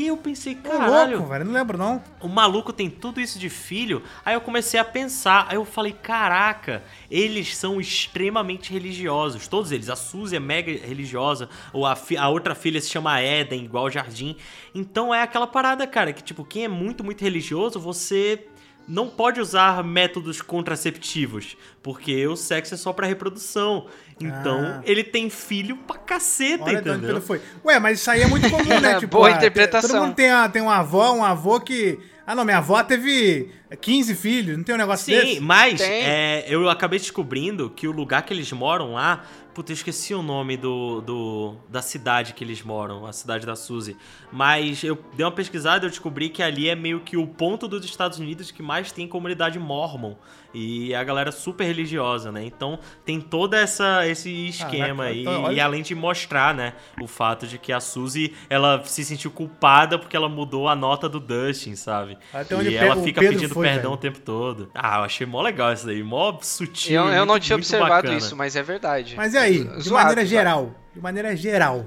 E 0.00 0.06
eu 0.06 0.16
pensei, 0.16 0.54
caralho, 0.54 1.18
louco, 1.18 1.28
velho. 1.30 1.44
Não 1.44 1.52
lembro, 1.52 1.76
não. 1.76 2.02
o 2.22 2.26
maluco 2.26 2.72
tem 2.72 2.88
tudo 2.88 3.20
isso 3.20 3.38
de 3.38 3.50
filho. 3.50 4.02
Aí 4.24 4.32
eu 4.32 4.40
comecei 4.40 4.80
a 4.80 4.84
pensar, 4.84 5.44
aí 5.46 5.56
eu 5.56 5.64
falei, 5.66 5.92
caraca, 5.92 6.82
eles 7.10 7.54
são 7.54 7.78
extremamente 7.78 8.72
religiosos, 8.72 9.46
todos 9.46 9.70
eles. 9.70 9.90
A 9.90 9.96
Suzy 9.96 10.36
é 10.36 10.40
mega 10.40 10.72
religiosa, 10.72 11.50
ou 11.70 11.84
a, 11.84 11.94
a 12.18 12.28
outra 12.30 12.54
filha 12.54 12.80
se 12.80 12.88
chama 12.88 13.20
Eden, 13.22 13.62
igual 13.62 13.90
Jardim. 13.90 14.36
Então 14.74 15.14
é 15.14 15.20
aquela 15.20 15.46
parada, 15.46 15.86
cara, 15.86 16.14
que 16.14 16.24
tipo, 16.24 16.46
quem 16.46 16.64
é 16.64 16.68
muito, 16.68 17.04
muito 17.04 17.20
religioso, 17.20 17.78
você 17.78 18.46
não 18.90 19.08
pode 19.08 19.40
usar 19.40 19.82
métodos 19.84 20.42
contraceptivos, 20.42 21.56
porque 21.82 22.26
o 22.26 22.34
sexo 22.36 22.74
é 22.74 22.76
só 22.76 22.92
pra 22.92 23.06
reprodução. 23.06 23.86
Então, 24.20 24.60
Ah. 24.60 24.82
ele 24.84 25.04
tem 25.04 25.30
filho 25.30 25.76
pra 25.76 25.96
caceta, 25.96 26.64
Olha 26.64 26.80
entendeu? 26.80 27.00
pelo 27.00 27.20
foi. 27.20 27.40
Ué, 27.64 27.78
mas 27.78 28.00
isso 28.00 28.10
aí 28.10 28.22
é 28.22 28.26
muito 28.26 28.50
comum, 28.50 28.80
né? 28.80 28.98
Tipo, 29.00 29.18
Boa 29.18 29.28
ah, 29.28 29.32
interpretação. 29.32 29.90
Todo 29.90 30.02
mundo 30.02 30.14
tem, 30.14 30.30
a, 30.30 30.48
tem 30.48 30.60
uma 30.60 30.76
avó, 30.78 31.12
um 31.12 31.24
avô 31.24 31.60
que. 31.60 31.98
Ah, 32.26 32.34
não, 32.34 32.44
minha 32.44 32.58
avó 32.58 32.80
teve 32.84 33.50
15 33.80 34.14
filhos, 34.14 34.56
não 34.56 34.62
tem 34.62 34.74
um 34.74 34.78
negócio 34.78 35.06
Sim, 35.06 35.20
desse? 35.26 35.40
mas 35.40 35.80
Tem. 35.80 35.90
é, 35.90 36.44
eu 36.48 36.68
acabei 36.68 36.98
descobrindo 36.98 37.70
que 37.70 37.88
o 37.88 37.92
lugar 37.92 38.22
que 38.22 38.32
eles 38.32 38.50
moram 38.52 38.92
lá. 38.92 39.24
Puta, 39.52 39.72
eu 39.72 39.74
esqueci 39.74 40.14
o 40.14 40.22
nome 40.22 40.56
do, 40.56 41.00
do, 41.00 41.56
da 41.68 41.82
cidade 41.82 42.34
que 42.34 42.44
eles 42.44 42.62
moram, 42.62 43.04
a 43.04 43.12
cidade 43.12 43.44
da 43.44 43.56
Suzy. 43.56 43.96
Mas 44.30 44.84
eu 44.84 44.96
dei 45.16 45.26
uma 45.26 45.32
pesquisada 45.32 45.84
e 45.84 45.86
eu 45.86 45.90
descobri 45.90 46.28
que 46.28 46.40
ali 46.40 46.68
é 46.68 46.76
meio 46.76 47.00
que 47.00 47.16
o 47.16 47.26
ponto 47.26 47.66
dos 47.66 47.84
Estados 47.84 48.20
Unidos 48.20 48.52
que 48.52 48.62
mais 48.62 48.92
tem 48.92 49.08
comunidade 49.08 49.58
mormon. 49.58 50.14
E 50.52 50.92
a 50.94 51.04
galera 51.04 51.30
super 51.30 51.64
religiosa, 51.64 52.32
né? 52.32 52.44
Então 52.44 52.78
tem 53.04 53.20
todo 53.20 53.54
essa, 53.54 54.06
esse 54.08 54.48
esquema 54.48 55.04
Caraca, 55.04 55.04
aí. 55.04 55.20
então, 55.22 55.42
olha- 55.44 55.54
E 55.54 55.60
além 55.60 55.82
de 55.82 55.94
mostrar, 55.94 56.52
né, 56.52 56.72
o 57.00 57.06
fato 57.06 57.46
de 57.46 57.56
que 57.56 57.72
a 57.72 57.78
Suzy, 57.78 58.34
ela 58.48 58.82
se 58.84 59.04
sentiu 59.04 59.30
culpada 59.30 59.98
porque 59.98 60.16
ela 60.16 60.28
mudou 60.28 60.68
a 60.68 60.74
nota 60.74 61.08
do 61.08 61.20
Dustin, 61.20 61.76
sabe? 61.76 62.18
Até 62.32 62.56
onde 62.56 62.70
e 62.70 62.76
o 62.76 62.78
Pe- 62.80 62.84
ela 62.84 62.96
fica 62.96 63.20
Pedro 63.20 63.36
pedindo 63.36 63.54
foi, 63.54 63.66
perdão 63.68 63.82
velho. 63.90 63.94
o 63.94 63.96
tempo 63.96 64.20
todo. 64.20 64.70
Ah, 64.74 64.98
eu 64.98 65.04
achei 65.04 65.24
mó 65.26 65.40
legal 65.40 65.72
isso 65.72 65.86
daí, 65.86 66.02
mó 66.02 66.36
sutil. 66.42 66.94
Eu, 67.06 67.08
eu 67.12 67.24
não 67.26 67.38
tinha 67.38 67.54
observado 67.56 67.90
bacana. 67.90 68.16
isso, 68.16 68.34
mas 68.36 68.56
é 68.56 68.62
verdade. 68.62 69.14
Mas 69.16 69.34
e 69.34 69.38
aí, 69.38 69.64
de 69.64 69.82
Zoado, 69.82 70.06
maneira 70.08 70.26
geral, 70.26 70.74
de 70.92 71.00
maneira 71.00 71.36
geral, 71.36 71.86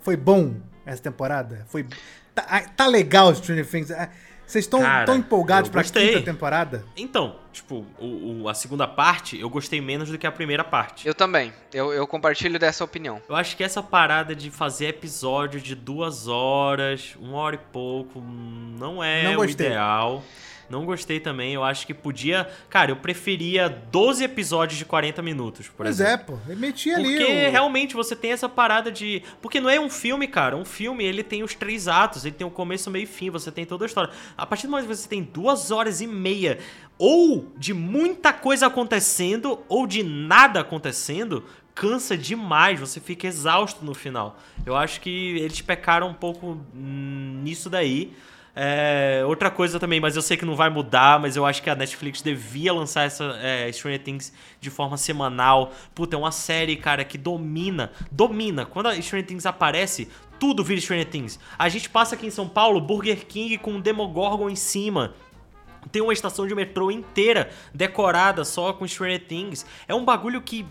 foi 0.00 0.16
bom 0.16 0.56
essa 0.84 1.02
temporada? 1.02 1.64
Foi 1.68 1.84
tá, 2.34 2.44
ah, 2.48 2.60
tá 2.62 2.86
legal 2.86 3.34
Stranger 3.34 3.66
Things? 3.66 3.90
Vocês 4.52 4.66
estão 4.66 4.80
tão 5.06 5.16
empolgados 5.16 5.70
pra 5.70 5.80
gostei. 5.80 6.10
quinta 6.10 6.22
temporada? 6.22 6.84
Então, 6.94 7.36
tipo, 7.52 7.86
o, 7.98 8.42
o- 8.42 8.48
a 8.50 8.54
segunda 8.54 8.86
parte 8.86 9.40
eu 9.40 9.48
gostei 9.48 9.80
menos 9.80 10.10
do 10.10 10.18
que 10.18 10.26
a 10.26 10.30
primeira 10.32 10.62
parte. 10.62 11.08
Eu 11.08 11.14
também. 11.14 11.52
Eu, 11.72 11.90
eu 11.92 12.06
compartilho 12.06 12.58
dessa 12.58 12.84
opinião. 12.84 13.22
Eu 13.28 13.34
acho 13.34 13.56
que 13.56 13.64
essa 13.64 13.82
parada 13.82 14.34
de 14.34 14.50
fazer 14.50 14.88
episódio 14.88 15.58
de 15.58 15.74
duas 15.74 16.28
horas, 16.28 17.16
uma 17.18 17.38
hora 17.38 17.54
e 17.54 17.72
pouco, 17.72 18.20
não 18.20 19.02
é 19.02 19.22
Não 19.24 19.32
o 19.32 19.36
gostei. 19.36 19.68
ideal. 19.68 20.22
Não 20.72 20.86
gostei 20.86 21.20
também. 21.20 21.52
Eu 21.52 21.62
acho 21.62 21.86
que 21.86 21.92
podia. 21.92 22.48
Cara, 22.70 22.90
eu 22.90 22.96
preferia 22.96 23.68
12 23.68 24.24
episódios 24.24 24.78
de 24.78 24.86
40 24.86 25.20
minutos, 25.20 25.68
por 25.68 25.84
Pois 25.84 26.00
exemplo. 26.00 26.40
é, 26.48 26.54
pô. 26.54 26.56
Metia 26.58 26.96
ali. 26.96 27.18
Porque 27.18 27.48
realmente 27.50 27.94
você 27.94 28.16
tem 28.16 28.32
essa 28.32 28.48
parada 28.48 28.90
de. 28.90 29.22
Porque 29.42 29.60
não 29.60 29.68
é 29.68 29.78
um 29.78 29.90
filme, 29.90 30.26
cara. 30.26 30.56
Um 30.56 30.64
filme, 30.64 31.04
ele 31.04 31.22
tem 31.22 31.42
os 31.42 31.54
três 31.54 31.88
atos, 31.88 32.24
ele 32.24 32.34
tem 32.34 32.46
o 32.46 32.50
começo, 32.50 32.90
meio 32.90 33.02
e 33.02 33.06
fim, 33.06 33.28
você 33.28 33.52
tem 33.52 33.66
toda 33.66 33.84
a 33.84 33.86
história. 33.86 34.10
A 34.34 34.46
partir 34.46 34.66
do 34.66 34.70
momento 34.70 34.88
que 34.88 34.96
você 34.96 35.06
tem 35.06 35.22
duas 35.22 35.70
horas 35.70 36.00
e 36.00 36.06
meia, 36.06 36.58
ou 36.98 37.52
de 37.58 37.74
muita 37.74 38.32
coisa 38.32 38.66
acontecendo, 38.66 39.60
ou 39.68 39.86
de 39.86 40.02
nada 40.02 40.60
acontecendo, 40.60 41.44
cansa 41.74 42.16
demais, 42.16 42.80
você 42.80 42.98
fica 42.98 43.26
exausto 43.26 43.84
no 43.84 43.92
final. 43.92 44.38
Eu 44.64 44.74
acho 44.74 45.02
que 45.02 45.36
eles 45.38 45.60
pecaram 45.60 46.08
um 46.08 46.14
pouco 46.14 46.58
hum, 46.74 47.40
nisso 47.42 47.68
daí. 47.68 48.12
É, 48.54 49.22
outra 49.26 49.50
coisa 49.50 49.80
também, 49.80 49.98
mas 49.98 50.14
eu 50.14 50.20
sei 50.20 50.36
que 50.36 50.44
não 50.44 50.54
vai 50.54 50.68
mudar, 50.68 51.18
mas 51.18 51.36
eu 51.36 51.46
acho 51.46 51.62
que 51.62 51.70
a 51.70 51.74
Netflix 51.74 52.20
devia 52.20 52.72
lançar 52.72 53.04
essa 53.04 53.24
é, 53.40 53.72
Stranger 53.72 54.02
Things 54.02 54.32
de 54.60 54.68
forma 54.68 54.96
semanal. 54.96 55.72
Puta, 55.94 56.16
é 56.16 56.18
uma 56.18 56.32
série, 56.32 56.76
cara, 56.76 57.04
que 57.04 57.16
domina, 57.16 57.90
domina. 58.10 58.66
Quando 58.66 58.88
a 58.88 59.00
Stranger 59.00 59.26
Things 59.26 59.46
aparece, 59.46 60.08
tudo 60.38 60.62
vira 60.62 60.80
Stranger 60.80 61.08
Things. 61.08 61.40
A 61.58 61.68
gente 61.68 61.88
passa 61.88 62.14
aqui 62.14 62.26
em 62.26 62.30
São 62.30 62.48
Paulo, 62.48 62.80
Burger 62.80 63.26
King 63.26 63.56
com 63.56 63.72
um 63.72 63.80
Demogorgon 63.80 64.50
em 64.50 64.56
cima. 64.56 65.14
Tem 65.90 66.02
uma 66.02 66.12
estação 66.12 66.46
de 66.46 66.54
metrô 66.54 66.90
inteira 66.90 67.50
decorada 67.74 68.44
só 68.44 68.72
com 68.72 68.86
Stranger 68.86 69.26
Things. 69.26 69.64
É 69.88 69.94
um 69.94 70.04
bagulho 70.04 70.42
que 70.42 70.66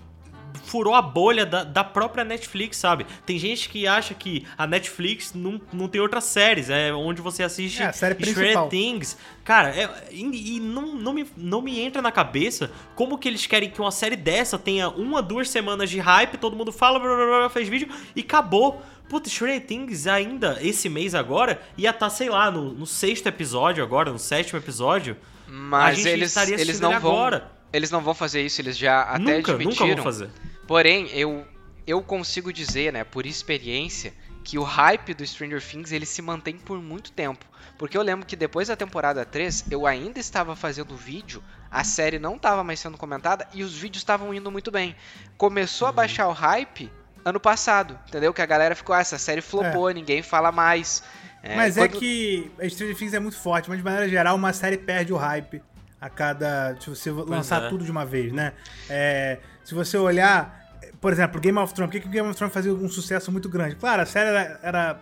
furou 0.65 0.93
a 0.93 1.01
bolha 1.01 1.45
da, 1.45 1.63
da 1.63 1.83
própria 1.83 2.23
Netflix, 2.23 2.77
sabe? 2.77 3.05
Tem 3.25 3.37
gente 3.37 3.69
que 3.69 3.87
acha 3.87 4.13
que 4.13 4.45
a 4.57 4.65
Netflix 4.67 5.33
não, 5.33 5.59
não 5.71 5.87
tem 5.87 5.99
outras 6.01 6.23
séries, 6.25 6.69
é 6.69 6.93
onde 6.93 7.21
você 7.21 7.43
assiste 7.43 7.81
É, 7.81 7.87
a 7.87 7.93
série 7.93 8.15
Stranger. 8.25 8.67
Things. 8.69 9.17
Cara, 9.43 9.69
é- 9.69 10.07
e, 10.11 10.55
e 10.55 10.59
não, 10.59 10.95
não, 10.95 11.13
me, 11.13 11.25
não 11.35 11.61
me 11.61 11.79
entra 11.79 12.01
na 12.01 12.11
cabeça 12.11 12.71
como 12.95 13.17
que 13.17 13.27
eles 13.27 13.45
querem 13.45 13.69
que 13.69 13.81
uma 13.81 13.91
série 13.91 14.15
dessa 14.15 14.57
tenha 14.59 14.89
uma, 14.89 15.21
duas 15.21 15.49
semanas 15.49 15.89
de 15.89 15.99
hype, 15.99 16.37
todo 16.37 16.55
mundo 16.55 16.71
fala, 16.71 16.99
blá, 16.99 17.15
blá, 17.15 17.25
blá, 17.25 17.49
fez 17.49 17.67
vídeo 17.67 17.89
e 18.15 18.21
acabou. 18.21 18.81
Puta, 19.09 19.29
Stranger 19.29 19.65
Things 19.65 20.07
ainda, 20.07 20.57
esse 20.61 20.87
mês 20.87 21.13
agora, 21.13 21.61
ia 21.77 21.89
estar, 21.89 22.09
sei 22.09 22.29
lá, 22.29 22.49
no, 22.49 22.71
no 22.71 22.85
sexto 22.85 23.27
episódio 23.27 23.83
agora, 23.83 24.09
no 24.09 24.17
sétimo 24.19 24.57
episódio. 24.57 25.17
a 25.47 25.51
Mas 25.51 25.97
gente 25.97 26.07
eles, 26.07 26.29
estaria 26.29 26.55
eles 26.55 26.79
assistindo 26.79 26.83
não 26.83 26.91
ele 26.91 26.99
vão. 27.01 27.11
agora. 27.11 27.51
Eles 27.73 27.89
não 27.91 28.01
vão 28.01 28.13
fazer 28.13 28.41
isso, 28.41 28.59
eles 28.61 28.77
já 28.77 29.01
até 29.01 29.19
nunca, 29.37 29.53
admitiram. 29.53 29.87
nunca 29.87 29.95
vão 29.95 30.03
fazer. 30.03 30.29
Porém, 30.67 31.07
eu, 31.11 31.45
eu 31.87 32.01
consigo 32.01 32.51
dizer, 32.51 32.91
né, 32.93 33.03
por 33.03 33.25
experiência, 33.25 34.13
que 34.43 34.57
o 34.57 34.63
hype 34.63 35.13
do 35.13 35.25
Stranger 35.25 35.61
Things 35.63 35.91
ele 35.91 36.05
se 36.05 36.21
mantém 36.21 36.57
por 36.57 36.81
muito 36.81 37.11
tempo. 37.11 37.45
Porque 37.77 37.97
eu 37.97 38.01
lembro 38.01 38.25
que 38.25 38.35
depois 38.35 38.67
da 38.67 38.75
temporada 38.75 39.25
3, 39.25 39.65
eu 39.71 39.87
ainda 39.87 40.19
estava 40.19 40.55
fazendo 40.55 40.95
vídeo, 40.95 41.43
a 41.69 41.83
série 41.83 42.19
não 42.19 42.35
estava 42.35 42.63
mais 42.63 42.79
sendo 42.79 42.97
comentada 42.97 43.47
e 43.53 43.63
os 43.63 43.75
vídeos 43.75 44.01
estavam 44.01 44.33
indo 44.33 44.51
muito 44.51 44.69
bem. 44.71 44.95
Começou 45.37 45.85
Uhum. 45.87 45.89
a 45.89 45.93
baixar 45.93 46.27
o 46.27 46.31
hype 46.31 46.91
ano 47.23 47.39
passado, 47.39 47.97
entendeu? 48.07 48.33
Que 48.33 48.41
a 48.41 48.45
galera 48.45 48.75
ficou, 48.75 48.93
ah, 48.95 48.99
essa 48.99 49.17
série 49.17 49.41
flopou, 49.41 49.89
ninguém 49.91 50.21
fala 50.21 50.51
mais. 50.51 51.03
É, 51.43 51.55
Mas 51.55 51.77
é 51.77 51.87
quando- 51.87 51.99
que 51.99 52.51
Stranger 52.69 52.95
Things 52.95 53.13
é 53.13 53.19
muito 53.19 53.37
forte, 53.39 53.67
mas 53.69 53.77
de 53.79 53.83
maneira 53.83 54.07
geral 54.09 54.35
uma 54.35 54.53
série 54.53 54.77
perde 54.77 55.11
o 55.13 55.17
hype 55.17 55.61
a 56.01 56.09
cada. 56.09 56.75
Se 56.79 56.89
você 56.89 57.11
lançar 57.11 57.63
é. 57.63 57.69
tudo 57.69 57.85
de 57.85 57.91
uma 57.91 58.03
vez, 58.03 58.33
né? 58.33 58.53
É, 58.89 59.37
se 59.63 59.75
você 59.75 59.97
olhar, 59.97 60.75
por 60.99 61.13
exemplo, 61.13 61.39
Game 61.39 61.57
of 61.59 61.71
Thrones, 61.73 61.91
por 61.91 61.93
que, 61.93 62.01
que 62.01 62.07
o 62.07 62.11
Game 62.11 62.27
of 62.27 62.35
Thrones 62.35 62.53
fazia 62.53 62.73
um 62.73 62.89
sucesso 62.89 63.31
muito 63.31 63.47
grande? 63.47 63.75
Claro, 63.75 64.01
a 64.01 64.05
série 64.05 64.29
era, 64.29 64.59
era, 64.63 64.99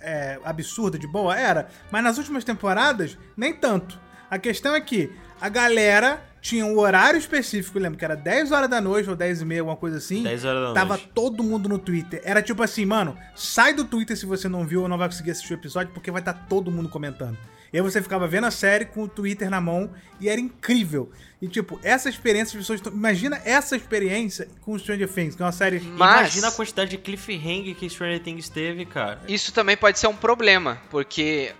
é, 0.00 0.40
absurda, 0.42 0.98
de 0.98 1.06
boa, 1.06 1.38
era, 1.38 1.68
mas 1.90 2.02
nas 2.02 2.16
últimas 2.16 2.44
temporadas, 2.44 3.18
nem 3.36 3.52
tanto. 3.52 4.00
A 4.30 4.38
questão 4.38 4.74
é 4.74 4.80
que 4.80 5.12
a 5.40 5.48
galera 5.48 6.22
tinha 6.40 6.64
um 6.64 6.78
horário 6.78 7.18
específico, 7.18 7.78
lembro 7.78 7.98
que 7.98 8.04
era 8.04 8.16
10 8.16 8.52
horas 8.52 8.70
da 8.70 8.80
noite 8.80 9.10
ou 9.10 9.16
10 9.16 9.42
e 9.42 9.44
meia, 9.44 9.60
alguma 9.60 9.76
coisa 9.76 9.98
assim. 9.98 10.22
10 10.22 10.44
horas 10.44 10.68
da 10.68 10.72
Tava 10.72 10.96
noite. 10.96 11.10
todo 11.14 11.42
mundo 11.42 11.68
no 11.68 11.78
Twitter. 11.78 12.22
Era 12.24 12.40
tipo 12.40 12.62
assim, 12.62 12.86
mano, 12.86 13.16
sai 13.34 13.74
do 13.74 13.84
Twitter 13.84 14.16
se 14.16 14.24
você 14.24 14.48
não 14.48 14.66
viu 14.66 14.82
ou 14.82 14.88
não 14.88 14.96
vai 14.96 15.08
conseguir 15.08 15.32
assistir 15.32 15.52
o 15.52 15.56
episódio, 15.56 15.92
porque 15.92 16.10
vai 16.10 16.20
estar 16.20 16.32
todo 16.32 16.70
mundo 16.70 16.88
comentando. 16.88 17.36
E 17.72 17.76
aí 17.76 17.82
você 17.82 18.00
ficava 18.02 18.26
vendo 18.26 18.46
a 18.46 18.50
série 18.50 18.84
com 18.86 19.02
o 19.02 19.08
Twitter 19.08 19.50
na 19.50 19.60
mão 19.60 19.90
e 20.20 20.28
era 20.28 20.40
incrível. 20.40 21.10
E 21.40 21.46
tipo, 21.48 21.78
essa 21.82 22.08
experiência, 22.08 22.58
as 22.58 22.64
pessoas. 22.64 22.80
tão- 22.80 22.92
Imagina 22.92 23.40
essa 23.44 23.76
experiência 23.76 24.48
com 24.62 24.72
o 24.72 24.78
Stranger 24.78 25.08
Things, 25.08 25.34
que 25.36 25.42
é 25.42 25.44
uma 25.44 25.52
série. 25.52 25.78
Mas- 25.80 26.20
Imagina 26.20 26.48
a 26.48 26.52
quantidade 26.52 26.90
de 26.90 26.98
cliffhanger 26.98 27.74
que 27.76 27.88
Stranger 27.88 28.20
Things 28.20 28.48
teve, 28.48 28.84
cara. 28.86 29.20
Isso 29.28 29.52
também 29.52 29.76
pode 29.76 29.98
ser 29.98 30.06
um 30.08 30.16
problema, 30.16 30.80
porque 30.90 31.52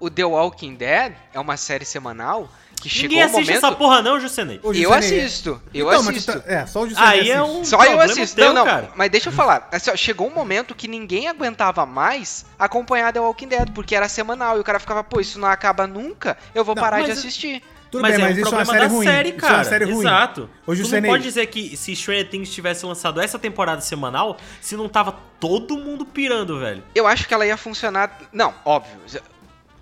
o 0.00 0.08
The 0.08 0.24
Walking 0.24 0.74
Dead 0.76 1.12
é 1.34 1.38
uma 1.40 1.56
série 1.56 1.84
semanal 1.84 2.50
que 2.80 2.88
chegou 2.88 3.08
Ninguém 3.10 3.22
um 3.22 3.26
assiste 3.26 3.46
momento... 3.48 3.64
essa 3.66 3.74
porra 3.76 4.02
não, 4.02 4.20
Jusenei. 4.20 4.60
Eu 4.74 4.92
assisto, 4.92 5.60
eu 5.74 5.86
Então, 5.88 6.00
assisto. 6.10 6.32
tá- 6.32 6.42
É, 6.46 6.66
só 6.66 6.82
o 6.82 6.88
Giuseppe 6.88 7.06
Aí 7.08 7.30
é 7.30 7.42
um 7.42 7.64
Só 7.64 7.82
eu 7.84 8.00
assisto. 8.00 8.36
teu, 8.36 8.48
não, 8.48 8.54
não, 8.56 8.64
cara. 8.64 8.90
mas 8.94 9.10
deixa 9.10 9.28
eu 9.28 9.32
falar. 9.32 9.68
Assim, 9.72 9.90
ó, 9.90 9.96
chegou 9.96 10.26
um 10.28 10.34
momento 10.34 10.74
que 10.74 10.86
ninguém 10.88 11.28
aguentava 11.28 11.84
mais 11.86 12.44
acompanhar 12.58 13.12
The 13.12 13.20
Walking 13.20 13.48
Dead, 13.48 13.70
porque 13.72 13.94
era 13.94 14.08
semanal. 14.08 14.56
E 14.56 14.60
o 14.60 14.64
cara 14.64 14.78
ficava, 14.78 15.02
pô, 15.04 15.20
isso 15.20 15.38
não 15.38 15.48
acaba 15.48 15.86
nunca, 15.86 16.36
eu 16.54 16.64
vou 16.64 16.74
Não, 16.74 16.82
parar 16.82 17.02
de 17.02 17.10
assistir. 17.10 17.62
Tudo 17.90 18.02
mas 18.02 18.16
bem, 18.16 18.20
é 18.22 18.28
mas 18.28 18.36
um 18.36 18.40
isso 18.42 18.48
é 18.48 18.58
uma 18.58 18.64
problema 18.66 18.72
série 18.80 18.88
da 18.90 18.94
ruim. 18.94 19.06
série, 19.06 19.28
Isso 19.30 19.38
cara. 19.38 19.52
é 19.52 19.56
uma 19.56 19.64
série 19.64 19.84
ruim. 19.86 19.98
Exato. 20.00 20.42
Ô, 20.42 20.46
tu 20.46 20.50
não 20.68 20.74
Jusenei. 20.74 21.10
pode 21.10 21.22
dizer 21.22 21.46
que 21.46 21.74
se 21.74 21.96
Stranger 21.96 22.28
Things 22.28 22.50
tivesse 22.52 22.84
lançado 22.84 23.18
essa 23.18 23.38
temporada 23.38 23.80
semanal, 23.80 24.36
se 24.60 24.76
não 24.76 24.90
tava 24.90 25.14
todo 25.40 25.74
mundo 25.78 26.04
pirando, 26.04 26.58
velho. 26.60 26.82
Eu 26.94 27.06
acho 27.06 27.26
que 27.26 27.32
ela 27.32 27.46
ia 27.46 27.56
funcionar. 27.56 28.14
Não, 28.30 28.52
óbvio. 28.62 28.98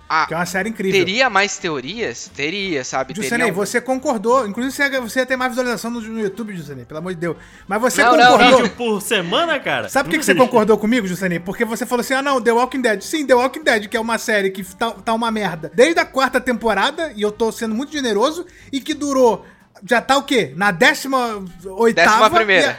A- 0.09 0.27
Que 0.27 0.35
é 0.35 0.37
uma 0.37 0.47
série 0.47 0.69
incrível. 0.69 1.05
teria 1.05 1.29
mais 1.29 1.59
teorias? 1.59 2.31
Teria, 2.35 2.85
sabe? 2.85 3.13
Jusenei, 3.15 3.31
Teria 3.39 3.53
um- 3.53 3.57
você 3.57 3.81
concordou. 3.81 4.47
Inclusive, 4.47 5.01
você 5.01 5.19
ia, 5.21 5.27
ter 5.27 5.37
mais 5.37 5.51
visualização 5.51 5.91
no, 5.91 6.01
no 6.01 6.21
YouTube, 6.21 6.55
Jusenei, 6.57 6.85
pelo 6.85 6.99
amor 6.99 7.13
de 7.15 7.21
Deus. 7.21 7.37
Mas 7.67 7.81
você 7.81 8.03
Não, 8.05 8.17
não, 8.17 8.27
concordou. 8.33 8.57
Vídeo 8.63 8.77
por 8.77 9.03
semana, 9.03 9.59
cara. 9.59 9.89
Sabe 9.89 10.09
por 10.09 10.13
que, 10.13 10.19
que 10.21 10.25
você 10.25 10.35
concordou 10.35 10.79
comigo, 10.79 11.07
Jussani? 11.09 11.41
Porque 11.41 11.65
você 11.65 11.85
falou 11.85 12.03
assim: 12.03 12.15
ah, 12.15 12.23
não, 12.23 12.41
The 12.41 12.53
Walking 12.53 12.81
Dead. 12.83 13.01
Sim, 13.03 13.27
The 13.27 13.35
Walking 13.35 13.65
Dead, 13.65 13.89
que 13.89 13.97
é 13.97 14.01
uma 14.01 14.17
série 14.19 14.51
que 14.51 14.63
tá, 14.77 14.93
tá 14.93 15.13
uma 15.13 15.31
merda 15.31 15.73
desde 15.75 15.99
a 15.99 16.05
quarta 16.05 16.41
temporada, 16.41 17.13
e 17.17 17.23
eu 17.23 17.33
tô 17.33 17.51
sendo 17.51 17.75
muito 17.75 17.91
generoso, 17.93 18.47
e 18.73 18.81
que 18.81 18.95
durou. 18.95 19.45
Já 19.85 20.01
tá 20.01 20.17
o 20.17 20.23
quê? 20.23 20.53
Na 20.57 20.71
décima 20.71 21.45
oitava. 21.65 22.11
Décima 22.11 22.31
primeira. 22.31 22.79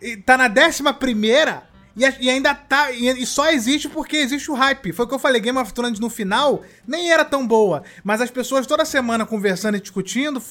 E, 0.00 0.08
e 0.12 0.16
tá 0.16 0.36
na 0.36 0.48
décima 0.48 0.94
primeira. 0.94 1.64
E, 1.96 2.02
e 2.24 2.30
ainda 2.30 2.54
tá. 2.54 2.90
E, 2.90 3.08
e 3.22 3.26
só 3.26 3.50
existe 3.50 3.88
porque 3.88 4.16
existe 4.16 4.50
o 4.50 4.54
hype. 4.54 4.92
Foi 4.92 5.04
o 5.04 5.08
que 5.08 5.14
eu 5.14 5.18
falei: 5.18 5.40
Game 5.40 5.58
of 5.58 5.72
Thrones 5.72 5.98
no 5.98 6.10
final 6.10 6.62
nem 6.86 7.10
era 7.10 7.24
tão 7.24 7.46
boa. 7.46 7.82
Mas 8.02 8.20
as 8.20 8.30
pessoas 8.30 8.66
toda 8.66 8.84
semana 8.84 9.24
conversando 9.24 9.76
e 9.76 9.80
discutindo 9.80 10.42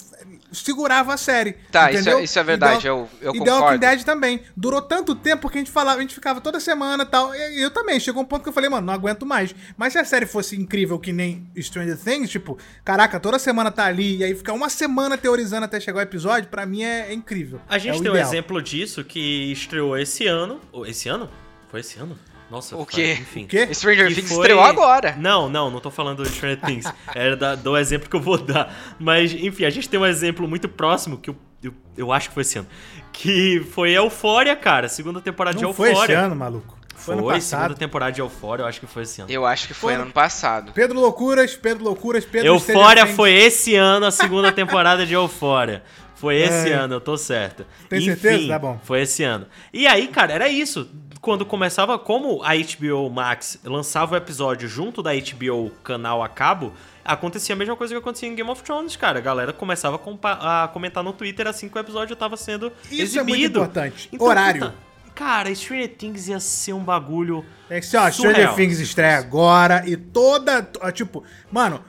segurava 0.53 1.13
a 1.13 1.17
série. 1.17 1.53
Tá, 1.71 1.91
isso 1.91 2.09
é- 2.09 2.23
isso 2.23 2.39
é 2.39 2.43
verdade, 2.43 2.87
eu- 2.87 3.09
eu 3.21 3.31
e 3.35 3.39
The 3.43 3.49
Walking 3.51 3.51
concordo. 3.51 3.79
Dead 3.79 4.03
também. 4.03 4.41
Durou 4.55 4.81
tanto 4.81 5.15
tempo 5.15 5.49
que 5.49 5.57
a 5.57 5.61
gente 5.61 5.71
falava, 5.71 5.97
a 5.97 6.01
gente 6.01 6.13
ficava 6.15 6.39
toda 6.39 6.59
semana 6.59 7.03
e 7.03 7.05
tal. 7.05 7.33
E 7.35 7.61
eu 7.61 7.71
também. 7.71 7.99
Chegou 7.99 8.21
um 8.23 8.25
ponto 8.25 8.43
que 8.43 8.49
eu 8.49 8.53
falei, 8.53 8.69
mano, 8.69 8.87
não 8.87 8.93
aguento 8.93 9.25
mais. 9.25 9.53
Mas 9.75 9.93
se 9.93 9.99
a 9.99 10.05
série 10.05 10.25
fosse 10.25 10.55
incrível 10.55 10.97
que 10.99 11.11
nem 11.11 11.47
Stranger 11.59 11.97
Things, 11.97 12.29
tipo, 12.29 12.57
caraca, 12.85 13.19
toda 13.19 13.37
semana 13.39 13.71
tá 13.71 13.85
ali, 13.85 14.17
e 14.17 14.23
aí 14.23 14.35
ficar 14.35 14.53
uma 14.53 14.69
semana 14.69 15.17
teorizando 15.17 15.65
até 15.65 15.79
chegar 15.79 15.99
o 15.99 16.01
episódio, 16.01 16.49
pra 16.49 16.65
mim 16.65 16.83
é, 16.83 17.07
é 17.09 17.13
incrível. 17.13 17.59
A 17.67 17.77
gente 17.77 17.95
é 17.95 17.99
o 17.99 18.01
tem 18.01 18.11
um 18.11 18.13
ideal. 18.15 18.27
exemplo 18.29 18.61
disso 18.61 19.03
que 19.03 19.51
estreou 19.51 19.97
esse 19.97 20.27
ano. 20.27 20.59
Ou 20.71 20.85
Esse 20.85 21.09
ano? 21.09 21.29
Foi 21.69 21.79
esse 21.79 21.97
ano? 21.99 22.17
Nossa, 22.53 22.77
O 22.77 22.85
quê? 22.85 23.17
Enfim. 23.19 23.45
O 23.45 23.47
quê? 23.47 23.73
Stranger 23.73 24.07
Que 24.09 24.15
Things 24.15 24.29
foi- 24.29 24.37
estreou 24.37 24.61
agora. 24.61 25.15
Não, 25.17 25.49
não, 25.49 25.71
não 25.71 25.79
tô 25.79 25.89
falando 25.89 26.17
do 26.23 26.29
Stranger 26.29 26.61
Things. 26.61 26.85
Era 27.15 27.35
da- 27.35 27.55
do 27.55 27.75
exemplo 27.75 28.07
que 28.07 28.15
eu 28.15 28.21
vou 28.21 28.37
dar. 28.37 28.71
Mas, 28.99 29.33
enfim, 29.33 29.65
a 29.65 29.69
gente 29.71 29.89
tem 29.89 29.99
um 29.99 30.05
exemplo 30.05 30.47
muito 30.47 30.69
próximo 30.69 31.17
que 31.17 31.31
eu, 31.31 31.35
eu, 31.63 31.73
eu 31.97 32.11
acho 32.11 32.29
que 32.29 32.33
foi 32.35 32.41
esse 32.41 32.59
ano. 32.59 32.67
Que 33.11 33.65
foi 33.71 33.91
Euphoria, 33.91 34.55
cara. 34.55 34.87
Segunda 34.87 35.19
temporada 35.19 35.57
de 35.57 35.63
Não 35.63 35.73
foi 35.73 35.91
esse 35.91 36.11
ano, 36.11 36.35
maluco. 36.35 36.77
Foi, 36.95 37.17
Foi, 37.17 37.33
ano 37.33 37.41
segunda 37.41 37.73
temporada 37.73 38.11
de 38.11 38.21
Euphoria, 38.21 38.63
eu 38.63 38.67
acho 38.67 38.79
que 38.79 38.85
foi 38.87 39.01
esse 39.03 39.19
ano. 39.21 39.29
Eu 39.31 39.45
acho 39.45 39.67
que 39.67 39.73
foi 39.73 39.93
Foi. 39.95 40.01
ano 40.03 40.11
passado. 40.11 40.71
Pedro 40.73 40.99
Loucuras, 40.99 41.55
Pedro 41.55 41.83
Loucuras, 41.83 42.23
Pedro 42.23 42.57
Things. 42.61 43.15
foi 43.15 43.33
esse 43.33 43.75
ano, 43.75 44.05
a 44.05 44.11
segunda 44.11 44.51
temporada 44.51 45.05
de 45.05 45.13
Euphoria. 45.13 45.83
Foi 46.15 46.37
esse 46.37 46.69
É. 46.69 46.73
ano, 46.73 46.93
eu 46.93 47.01
tô 47.01 47.17
certo. 47.17 47.65
Tem 47.89 47.99
Enfim, 47.99 48.15
certeza? 48.15 48.47
Tá 48.47 48.59
bom. 48.59 48.79
Foi 48.83 49.01
esse 49.01 49.23
ano. 49.23 49.45
E 49.73 49.85
aí, 49.85 50.07
cara, 50.07 50.31
era 50.31 50.47
isso. 50.47 50.89
Quando 51.23 51.45
começava, 51.45 51.97
como 51.97 52.43
a 52.43 52.49
HBO 52.53 53.09
Max 53.09 53.57
lançava 53.63 54.13
o 54.13 54.17
episódio 54.17 54.67
junto 54.67 55.01
da 55.01 55.11
HBO 55.13 55.71
canal 55.81 56.21
a 56.21 56.27
cabo, 56.27 56.73
acontecia 57.01 57.55
a 57.55 57.57
mesma 57.57 57.77
coisa 57.77 57.93
que 57.93 57.97
acontecia 57.97 58.27
em 58.27 58.35
Game 58.35 58.49
of 58.51 58.61
Thrones, 58.61 58.97
cara. 58.97 59.19
A 59.19 59.21
galera 59.21 59.53
começava 59.53 59.97
a, 60.21 60.65
a 60.65 60.67
comentar 60.67 61.01
no 61.01 61.13
Twitter 61.13 61.47
assim 61.47 61.69
que 61.69 61.77
o 61.77 61.79
episódio 61.79 62.13
tava 62.17 62.35
sendo 62.35 62.73
Isso 62.91 63.17
é 63.17 63.23
muito 63.23 63.35
exibido. 63.35 63.59
importante. 63.61 64.09
Então, 64.11 64.27
Horário. 64.27 64.73
cara, 65.15 65.55
Stranger 65.55 65.95
Things 65.95 66.27
ia 66.27 66.41
ser 66.41 66.73
um 66.73 66.83
bagulho. 66.83 67.45
É 67.69 67.79
que, 67.79 67.95
ó, 67.95 68.11
Stranger. 68.11 68.53
Things 68.55 68.81
estreia 68.81 69.17
agora 69.17 69.81
e 69.87 69.95
toda. 69.95 70.61
Tipo, 70.91 71.23
mano. 71.49 71.81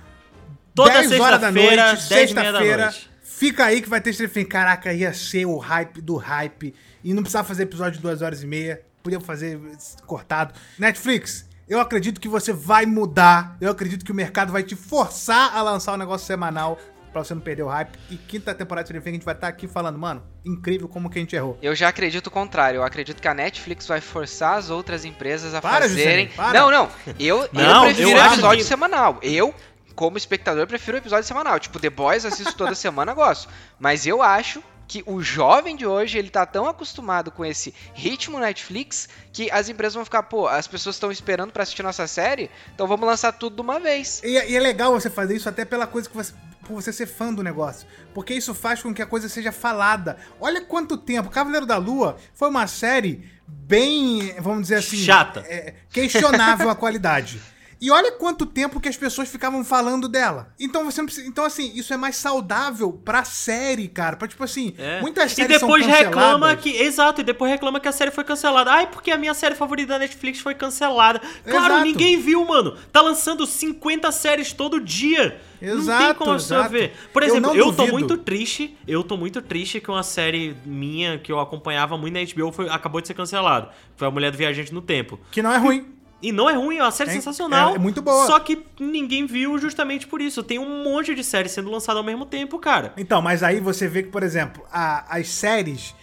Toda 0.77 0.93
10 0.93 1.19
horas 1.19 1.41
da 1.41 1.51
noite, 1.51 1.71
10 1.71 1.77
meia 1.77 1.93
da 1.93 1.97
sexta-feira. 1.97 2.95
Fica 3.21 3.65
aí 3.65 3.83
que 3.83 3.89
vai 3.89 4.01
ter 4.01 4.13
Stranger 4.13 4.33
Things. 4.33 4.49
Caraca, 4.49 4.93
ia 4.93 5.13
ser 5.13 5.45
o 5.45 5.59
hype 5.59 6.01
do 6.01 6.15
hype. 6.15 6.73
E 7.03 7.13
não 7.13 7.25
precisava 7.25 7.49
fazer 7.49 7.65
episódio 7.65 7.95
de 7.95 8.01
2 8.01 8.23
horas 8.23 8.41
e 8.41 8.47
meia. 8.47 8.81
Podia 9.05 9.21
fazer 9.21 9.61
cortado. 10.07 10.55
Netflix, 10.79 11.47
eu 11.69 11.79
acredito 11.79 12.19
que 12.19 12.27
você 12.27 12.55
vai 12.55 12.87
mudar. 12.87 13.55
Eu 13.61 13.71
acredito 13.71 14.03
que 14.03 14.11
o 14.11 14.15
mercado 14.15 14.51
vai 14.51 14.63
te 14.63 14.75
forçar 14.75 15.55
a 15.55 15.61
lançar 15.61 15.93
um 15.93 15.99
negócio 15.99 16.27
semanal 16.27 16.79
pra 17.13 17.23
você 17.23 17.35
não 17.35 17.43
perder 17.43 17.65
o 17.65 17.69
hype. 17.69 17.99
E 18.09 18.17
quinta 18.17 18.55
temporada 18.55 18.85
de 18.85 18.89
Stranger 18.89 19.03
Things 19.05 19.13
a 19.13 19.19
gente 19.19 19.25
vai 19.27 19.35
estar 19.35 19.49
aqui 19.49 19.69
falando, 19.69 19.99
mano, 19.99 20.23
incrível 20.43 20.89
como 20.89 21.11
que 21.11 21.19
a 21.19 21.21
gente 21.21 21.37
errou. 21.37 21.59
Eu 21.61 21.75
já 21.75 21.89
acredito 21.89 22.29
o 22.29 22.31
contrário. 22.31 22.79
Eu 22.79 22.83
acredito 22.83 23.21
que 23.21 23.29
a 23.29 23.35
Netflix 23.35 23.87
vai 23.87 24.01
forçar 24.01 24.57
as 24.57 24.71
outras 24.71 25.05
empresas 25.05 25.53
a 25.55 25.61
Para, 25.61 25.83
fazerem. 25.83 26.29
Juscelino, 26.29 26.35
para. 26.35 26.59
Não, 26.59 26.71
não. 26.71 26.91
Eu, 27.21 27.47
Não, 27.53 27.87
eu 27.87 27.95
prefiro 27.95 28.09
eu 28.09 28.23
acho 28.23 28.33
episódio 28.37 28.59
que- 28.65 28.65
semanal. 28.69 29.19
Eu, 29.21 29.55
como 29.95 30.17
espectador, 30.17 30.67
prefiro 30.67 30.97
episódio 30.97 31.25
semanal. 31.29 31.61
Tipo, 31.61 31.79
The 31.79 31.91
Boys 31.91 32.25
assisto 32.25 32.57
toda 32.57 32.73
semana, 32.75 33.13
gosto. 33.13 33.51
Mas 33.79 34.07
eu 34.07 34.23
acho 34.23 34.63
que 34.87 35.03
o 35.07 35.23
jovem 35.23 35.77
de 35.77 35.87
hoje, 35.87 36.19
ele 36.19 36.29
tá 36.31 36.45
tão 36.45 36.67
acostumado 36.67 37.31
com 37.31 37.45
esse 37.45 37.75
ritmo 37.95 38.39
Netflix 38.39 39.09
que 39.33 39.51
as 39.51 39.69
empresas 39.69 39.95
vão 39.95 40.05
ficar, 40.05 40.23
pô, 40.25 40.47
as 40.47 40.67
pessoas 40.67 40.97
estão 40.97 41.11
esperando 41.11 41.53
pra 41.53 41.63
assistir 41.63 41.83
nossa 41.83 42.07
série, 42.07 42.51
então 42.75 42.87
vamos 42.87 43.07
lançar 43.07 43.33
tudo 43.33 43.57
de 43.57 43.63
uma 43.63 43.81
vez. 43.81 44.21
E, 44.23 44.37
é- 44.37 44.51
e 44.51 44.57
é 44.57 44.61
legal 44.61 44.93
você 44.93 45.09
fazer 45.11 45.35
isso 45.37 45.49
até 45.49 45.65
pela 45.65 45.87
coisa 45.87 46.09
que 46.09 46.17
você. 46.17 46.33
Por 46.67 46.81
você 46.81 46.95
ser 46.95 47.05
fã 47.07 47.31
do 47.31 47.43
negócio. 47.43 47.87
Porque 48.15 48.33
isso 48.33 48.55
faz 48.55 48.83
com 48.83 48.95
que 48.95 49.03
a 49.03 49.07
coisa 49.07 49.29
seja 49.29 49.53
falada. 49.53 50.17
Olha 50.41 50.63
quanto 50.63 50.97
tempo. 50.97 51.29
Cavaleiro 51.29 51.67
da 51.67 51.77
Lua 51.77 52.17
foi 52.33 52.49
uma 52.49 52.67
série 52.67 53.29
bem, 53.47 54.35
vamos 54.41 54.63
dizer 54.63 54.77
assim. 54.77 54.97
Chata. 54.97 55.41
é, 55.41 55.75
questionável 55.91 56.71
a 56.71 56.75
qualidade. 56.75 57.39
E 57.81 57.91
olha 57.91 58.13
quanto 58.13 58.47
tempo 58.47 58.81
que 58.81 58.89
as 58.89 58.97
pessoas 58.97 59.29
ficavam 59.29 59.65
falando 59.65 60.09
dela. 60.09 60.53
Então 60.59 60.85
você 60.85 61.01
não 61.01 61.07
precisa, 61.07 61.27
então 61.29 61.45
assim, 61.45 61.73
isso 61.75 61.93
é 61.93 61.97
mais 61.97 62.17
saudável 62.17 62.93
pra 63.05 63.25
série, 63.25 63.89
cara. 63.89 64.17
Pra 64.17 64.27
tipo 64.29 64.43
assim, 64.45 64.75
É. 64.79 65.01
muitas 65.01 65.33
e 65.33 65.35
séries 65.35 65.61
depois 65.61 65.85
são 65.85 65.93
canceladas. 65.93 66.21
reclama 66.21 66.57
que. 66.57 66.71
Exato, 66.77 67.21
e 67.21 67.25
depois 67.25 67.51
reclama 67.51 67.81
que 67.81 67.89
a 67.89 67.93
série 67.93 68.11
foi 68.11 68.25
cancelada. 68.25 68.71
Ai, 68.73 68.87
porque 68.87 69.11
a 69.11 69.19
minha 69.19 69.35
série 69.35 69.55
favorita 69.55 69.95
da 69.95 69.99
Netflix 69.99 70.41
foi 70.41 70.55
cancelada. 70.55 71.21
Claro, 71.45 71.75
Exato. 71.75 71.85
ninguém 71.85 72.19
viu, 72.21 72.45
mano. 72.45 72.77
Tá 72.93 73.01
lançando 73.01 73.47
50 73.47 74.11
séries 74.13 74.53
todo 74.53 74.81
dia. 74.81 75.41
não 75.61 75.69
tem 75.71 75.79
Exato, 75.79 76.15
como 76.19 76.35
exato. 76.35 76.71
ver. 76.71 76.93
Por 77.13 77.23
Eu 77.23 77.29
exemplo, 77.29 77.51
não 77.51 77.57
eu, 77.57 77.73
tô 77.73 77.87
muito 77.87 78.17
triste. 78.19 78.77
Eu 78.87 79.03
tô 79.03 79.17
muito 79.17 79.41
triste 79.43 79.81
que 79.81 79.91
uma 79.91 80.03
série 80.03 80.55
minha 80.65 81.19
que 81.19 81.33
eu 81.33 81.41
acompanhava 81.41 81.97
muito 81.97 82.15
na 82.15 82.21
HBO 82.25 82.53
foi, 82.53 82.69
acabou 82.69 83.01
de 83.01 83.09
ser 83.09 83.15
cancelada. 83.15 83.71
Foi 83.97 84.07
a 84.07 84.11
Mulher 84.11 84.31
do 84.31 84.37
Viajante 84.39 84.73
no 84.75 84.83
Tempo. 84.83 85.19
Que 85.31 85.43
não 85.43 85.51
é 85.53 85.57
ruim. 85.57 85.87
E 86.27 86.33
não 86.33 86.49
é 86.49 86.55
ruim, 86.55 86.79
é 86.79 86.83
uma 86.83 86.91
série 86.91 87.11
É- 87.11 87.13
sensacional. 87.15 87.73
é- 87.73 87.77
é 87.77 87.79
muito 87.79 88.01
boa. 88.01 88.27
Só 88.27 88.39
que 88.41 88.65
ninguém 88.81 89.27
viu 89.27 89.59
justamente 89.59 90.07
por 90.07 90.21
isso. 90.23 90.43
Tem 90.43 90.59
um 90.59 90.83
monte 90.83 91.15
de 91.15 91.23
séries 91.23 91.53
sendo 91.53 91.71
lançadas 91.71 91.99
ao 91.99 92.05
mesmo 92.05 92.25
tempo, 92.25 92.59
cara. 92.59 92.93
Então, 92.97 93.21
mas 93.21 93.43
aí 93.43 93.61
você 93.61 93.87
vê 93.87 94.03
que, 94.03 94.09
por 94.11 94.23
exemplo, 94.23 94.65
a- 94.73 95.05
as 95.09 95.29
séries. 95.29 95.95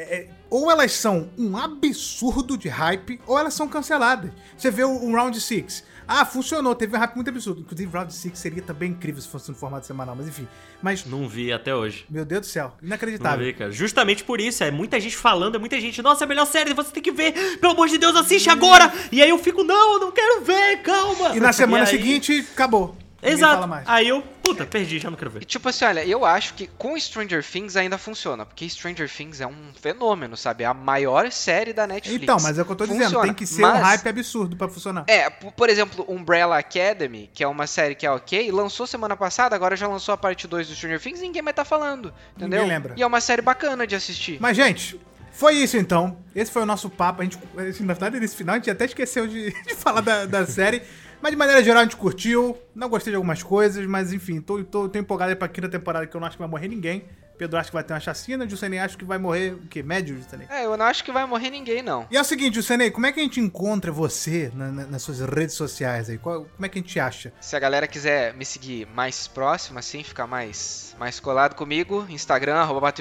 é, 0.00 0.02
é, 0.16 0.28
ou 0.48 0.70
elas 0.70 0.92
são 0.92 1.28
um 1.36 1.56
absurdo 1.56 2.56
de 2.56 2.68
hype, 2.68 3.20
ou 3.26 3.36
elas 3.36 3.52
são 3.54 3.66
canceladas. 3.66 4.30
Você 4.56 4.70
vê 4.70 4.84
o, 4.84 4.90
o 4.90 5.12
Round 5.12 5.40
6. 5.40 5.82
Ah, 6.08 6.24
funcionou, 6.24 6.74
teve 6.74 6.96
um 6.96 6.98
hype 6.98 7.14
muito 7.16 7.28
absurdo. 7.28 7.60
Inclusive, 7.60 7.92
Round 7.92 8.12
6 8.14 8.38
seria 8.38 8.62
também 8.62 8.92
incrível 8.92 9.20
se 9.20 9.28
fosse 9.28 9.50
no 9.50 9.54
formato 9.56 9.86
semanal, 9.86 10.16
mas 10.16 10.26
enfim. 10.26 10.48
Mas, 10.82 11.04
Não 11.04 11.28
vi 11.28 11.52
até 11.52 11.74
hoje. 11.74 12.06
meu 12.08 12.24
Deus 12.24 12.40
do 12.40 12.46
céu, 12.46 12.72
Não 12.80 12.86
inacreditável. 12.88 13.44
vi, 13.44 13.52
cara. 13.52 13.70
Justamente 13.70 14.24
por 14.24 14.40
isso, 14.40 14.64
é 14.64 14.70
muita 14.70 14.98
gente 14.98 15.16
falando, 15.16 15.56
é 15.56 15.58
muita 15.58 15.78
gente, 15.80 16.00
nossa, 16.00 16.24
é 16.24 16.26
a 16.26 16.28
melhor 16.28 16.46
série, 16.46 16.72
você 16.72 16.90
tem 16.90 17.02
que 17.02 17.12
ver, 17.12 17.58
pelo 17.58 17.72
amor 17.74 17.88
de 17.88 17.98
Deus, 17.98 18.16
assiste 18.16 18.48
agora! 18.48 18.92
E 19.12 19.20
aí 19.22 19.28
eu 19.28 19.38
fico, 19.38 19.62
não, 19.62 19.94
eu 19.94 20.00
não 20.00 20.10
quero 20.12 20.40
ver, 20.40 20.78
calma! 20.82 21.36
E 21.36 21.40
na 21.40 21.52
semana 21.52 21.84
aí- 21.84 21.90
seguinte, 21.90 22.46
acabou. 22.52 22.96
Exato. 23.20 23.66
mais. 23.66 23.84
Aí 23.88 24.06
eu, 24.08 24.22
puta, 24.48 24.66
perdi, 24.66 24.98
já 24.98 25.10
não 25.10 25.16
quero 25.16 25.30
E 25.30 25.34
ver. 25.40 25.44
tipo 25.44 25.68
assim, 25.68 25.84
olha, 25.84 26.04
eu 26.04 26.24
acho 26.24 26.54
que 26.54 26.66
com 26.66 26.98
Stranger 26.98 27.44
Things 27.44 27.76
ainda 27.76 27.96
funciona, 27.98 28.44
porque 28.46 28.68
Stranger 28.68 29.08
Things 29.10 29.40
é 29.40 29.46
um 29.46 29.72
fenômeno, 29.80 30.36
sabe? 30.36 30.64
É 30.64 30.66
a 30.66 30.74
maior 30.74 31.30
série 31.32 31.72
da 31.72 31.86
Netflix. 31.86 32.22
Então, 32.22 32.36
mas 32.42 32.58
é 32.58 32.62
o 32.62 32.64
que 32.64 32.72
eu 32.72 32.76
tô 32.76 32.86
dizendo, 32.86 33.04
Funciona. 33.04 33.24
tem 33.26 33.34
que 33.34 33.46
ser 33.46 33.64
um 33.64 33.68
Mas- 33.68 33.80
hype 33.82 34.08
absurdo 34.08 34.56
pra 34.56 34.68
funcionar. 34.68 35.04
É, 35.06 35.28
por 35.30 35.68
exemplo, 35.68 36.04
Umbrella 36.08 36.58
Academy, 36.58 37.30
que 37.32 37.42
é 37.44 37.48
uma 37.48 37.66
série 37.66 37.94
que 37.94 38.06
é 38.06 38.10
ok, 38.10 38.50
lançou 38.50 38.86
semana 38.86 39.16
passada, 39.16 39.54
agora 39.56 39.76
já 39.76 39.86
lançou 39.86 40.12
a 40.12 40.16
parte 40.16 40.46
2 40.46 40.68
do 40.68 40.74
Stranger 40.74 41.00
Things, 41.00 41.20
ninguém 41.20 41.42
mais 41.42 41.54
tá 41.56 41.64
falando, 41.64 42.12
entendeu? 42.36 42.60
Ninguém 42.60 42.74
lembra. 42.74 42.94
E 42.96 43.02
é 43.02 43.06
uma 43.06 43.20
série 43.20 43.42
bacana 43.42 43.86
de 43.86 43.94
assistir. 43.94 44.38
Mas, 44.40 44.56
gente, 44.56 45.00
foi 45.32 45.54
isso 45.54 45.76
então. 45.76 46.18
Esse 46.34 46.50
foi 46.50 46.62
o 46.62 46.66
nosso 46.66 46.88
papo. 46.90 47.20
A 47.22 47.24
gente, 47.24 47.38
na 47.82 47.92
verdade, 47.94 48.18
nesse 48.20 48.36
final, 48.36 48.54
a 48.54 48.58
gente 48.58 48.70
até 48.70 48.84
esqueceu 48.84 49.26
de, 49.26 49.50
de 49.66 49.74
falar 49.74 50.00
da, 50.00 50.24
da 50.24 50.46
série. 50.46 50.82
Mas 51.20 51.30
de 51.32 51.36
maneira 51.36 51.62
geral 51.62 51.80
a 51.80 51.84
gente 51.84 51.96
curtiu. 51.96 52.56
Não 52.74 52.88
gostei 52.88 53.10
de 53.10 53.16
algumas 53.16 53.42
coisas, 53.42 53.84
mas 53.86 54.12
enfim, 54.12 54.40
tô, 54.40 54.62
tô, 54.64 54.88
tô 54.88 54.98
empolgado 54.98 55.30
aí 55.30 55.36
pra 55.36 55.48
quinta 55.48 55.68
temporada 55.68 56.06
que 56.06 56.16
eu 56.16 56.20
não 56.20 56.26
acho 56.28 56.36
que 56.36 56.42
vai 56.42 56.48
morrer 56.50 56.68
ninguém. 56.68 57.04
Pedro 57.36 57.56
acha 57.56 57.68
que 57.70 57.74
vai 57.74 57.84
ter 57.84 57.92
uma 57.92 58.00
chacina, 58.00 58.44
o 58.44 58.50
Jusenei 58.50 58.80
acha 58.80 58.96
que 58.98 59.04
vai 59.04 59.16
morrer 59.16 59.52
o 59.54 59.58
quê? 59.68 59.80
Médio, 59.80 60.16
Jusenei? 60.20 60.48
É, 60.50 60.64
eu 60.64 60.76
não 60.76 60.84
acho 60.84 61.04
que 61.04 61.12
vai 61.12 61.24
morrer 61.24 61.50
ninguém, 61.50 61.82
não. 61.82 62.04
E 62.10 62.16
é 62.16 62.20
o 62.20 62.24
seguinte, 62.24 62.56
Jusenei, 62.56 62.90
como 62.90 63.06
é 63.06 63.12
que 63.12 63.20
a 63.20 63.22
gente 63.22 63.38
encontra 63.38 63.92
você 63.92 64.50
na- 64.56 64.72
na- 64.72 64.86
nas 64.86 65.02
suas 65.02 65.20
redes 65.20 65.54
sociais 65.54 66.10
aí? 66.10 66.18
Qual- 66.18 66.46
como 66.46 66.66
é 66.66 66.68
que 66.68 66.80
a 66.80 66.82
gente 66.82 66.98
acha? 66.98 67.32
Se 67.40 67.54
a 67.54 67.60
galera 67.60 67.86
quiser 67.86 68.34
me 68.34 68.44
seguir 68.44 68.88
mais 68.92 69.28
próximo, 69.28 69.78
assim, 69.78 70.02
ficar 70.02 70.26
mais, 70.26 70.96
mais 70.98 71.20
colado 71.20 71.54
comigo, 71.54 72.04
Instagram, 72.08 72.56
arroba 72.56 72.92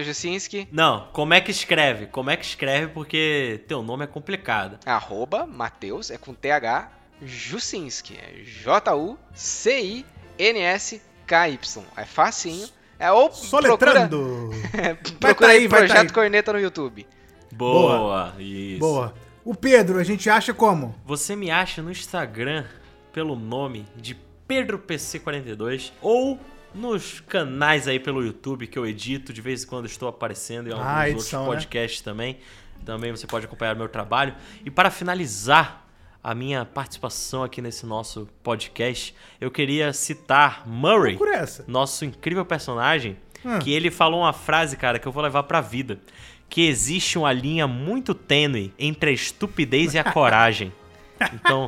Não, 0.72 1.08
como 1.14 1.34
é 1.34 1.42
que 1.42 1.50
escreve? 1.50 2.06
Como 2.06 2.30
é 2.30 2.38
que 2.38 2.46
escreve? 2.46 2.90
Porque 2.94 3.64
teu 3.68 3.82
nome 3.82 4.04
é 4.04 4.08
complicado. 4.08 4.78
arroba 4.86 5.48
Matheus, 5.48 6.12
é 6.12 6.18
com 6.20 6.32
TH, 6.36 6.92
Jucinski, 7.22 8.18
é 8.18 8.44
J-U-C-I-N-S-K-Y. 8.44 9.18
É 11.96 12.06
facinho. 12.06 12.68
É, 13.00 13.12
ou 13.12 13.30
procura, 13.30 13.50
Soletrando! 13.78 14.50
procura 15.20 15.36
tá 15.36 15.48
aí, 15.54 15.58
aí, 15.60 15.68
vai 15.68 15.82
tá 15.82 15.86
Projeto 15.88 16.08
aí. 16.10 16.14
Corneta 16.14 16.54
no 16.54 16.60
YouTube. 16.60 17.08
Boa, 17.52 18.34
isso. 18.40 18.80
Boa. 18.80 19.14
O 19.46 19.56
Pedro, 19.56 20.00
a 20.00 20.04
gente 20.04 20.30
acha 20.30 20.54
como? 20.54 20.96
Você 21.06 21.36
me 21.36 21.50
acha 21.50 21.82
no 21.82 21.90
Instagram 21.92 22.66
pelo 23.14 23.36
nome 23.36 23.86
de 23.96 24.18
PedroPC42 24.48 25.92
ou 26.02 26.40
nos 26.74 27.22
canais 27.22 27.88
aí 27.88 28.00
pelo 28.00 28.24
YouTube 28.24 28.68
que 28.68 28.78
eu 28.78 28.86
edito, 28.86 29.32
de 29.32 29.42
vez 29.42 29.64
em 29.64 29.68
quando 29.68 29.86
estou 29.86 30.10
aparecendo 30.10 30.68
em 30.68 30.74
alguns 30.74 30.88
Ah, 30.88 31.10
edição, 31.10 31.44
né? 31.44 31.48
outros 31.48 31.66
podcasts 31.66 32.02
também. 32.02 32.40
Também 32.86 33.12
você 33.12 33.26
pode 33.26 33.46
acompanhar 33.46 33.76
meu 33.76 33.90
trabalho. 33.90 34.36
E 34.66 34.70
para 34.70 34.92
finalizar 34.92 35.87
a 36.24 36.34
minha 36.36 36.66
participação 36.66 37.44
aqui 37.44 37.62
nesse 37.62 37.86
nosso 37.86 38.28
podcast, 38.44 39.16
eu 39.40 39.50
queria 39.52 39.94
citar 39.94 40.68
Murray, 40.68 41.18
nosso 41.68 42.04
incrível 42.06 42.46
personagem, 42.46 43.18
Hum. 43.46 43.60
que 43.60 43.72
ele 43.72 43.92
falou 43.92 44.22
uma 44.22 44.34
frase, 44.34 44.76
cara, 44.76 44.98
que 44.98 45.08
eu 45.08 45.12
vou 45.12 45.22
levar 45.24 45.44
pra 45.44 45.62
vida. 45.62 46.00
Que 46.50 46.68
existe 46.68 47.18
uma 47.20 47.32
linha 47.32 47.68
muito 47.68 48.14
tênue 48.16 48.74
entre 48.80 49.12
a 49.12 49.14
estupidez 49.14 49.94
e 49.94 50.00
a 50.00 50.04
coragem. 50.12 50.74
Então, 51.34 51.68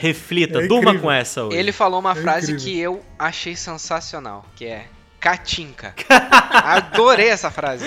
reflita, 0.00 0.62
É 0.62 0.66
durma 0.66 0.96
com 0.98 1.10
essa 1.10 1.44
hoje. 1.44 1.56
Ele 1.56 1.72
falou 1.72 1.98
uma 2.00 2.12
É 2.12 2.14
frase 2.14 2.52
incrível. 2.52 2.72
que 2.72 2.80
eu 2.80 3.04
achei 3.18 3.56
sensacional, 3.56 4.46
que 4.56 4.64
é 4.64 4.86
Catinca. 5.22 5.94
Adorei 6.50 7.28
essa 7.28 7.48
frase. 7.48 7.84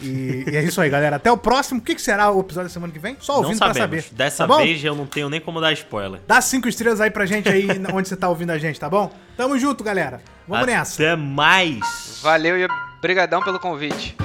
E, 0.00 0.44
e 0.50 0.56
é 0.56 0.62
isso 0.64 0.80
aí, 0.80 0.90
galera. 0.90 1.14
Até 1.14 1.30
o 1.30 1.36
próximo. 1.36 1.78
O 1.78 1.82
que, 1.82 1.94
que 1.94 2.02
será 2.02 2.32
o 2.32 2.40
episódio 2.40 2.68
da 2.68 2.72
semana 2.74 2.92
que 2.92 2.98
vem? 2.98 3.16
Só 3.20 3.34
Não 3.34 3.42
ouvindo 3.44 3.58
pra 3.60 3.68
sabemos. 3.72 4.04
saber. 4.06 4.16
Dessa 4.16 4.46
tá 4.46 4.56
vez 4.56 4.82
eu 4.84 4.96
não 4.96 5.06
tenho 5.06 5.30
nem 5.30 5.40
como 5.40 5.60
dar 5.60 5.72
spoiler. 5.72 6.20
Dá 6.26 6.40
cinco 6.40 6.68
estrelas 6.68 7.00
aí 7.00 7.10
pra 7.10 7.24
gente 7.26 7.48
aí 7.48 7.68
onde 7.94 8.08
você 8.08 8.16
tá 8.16 8.28
ouvindo 8.28 8.50
a 8.50 8.58
gente, 8.58 8.78
tá 8.78 8.90
bom? 8.90 9.14
Tamo 9.36 9.56
junto, 9.56 9.84
galera. 9.84 10.20
Vamos 10.48 10.66
nessa. 10.66 11.00
Até 11.00 11.14
mais. 11.14 12.18
Valeu 12.22 12.58
e 12.58 12.66
brigadão 13.00 13.40
pelo 13.40 13.60
convite. 13.60 14.16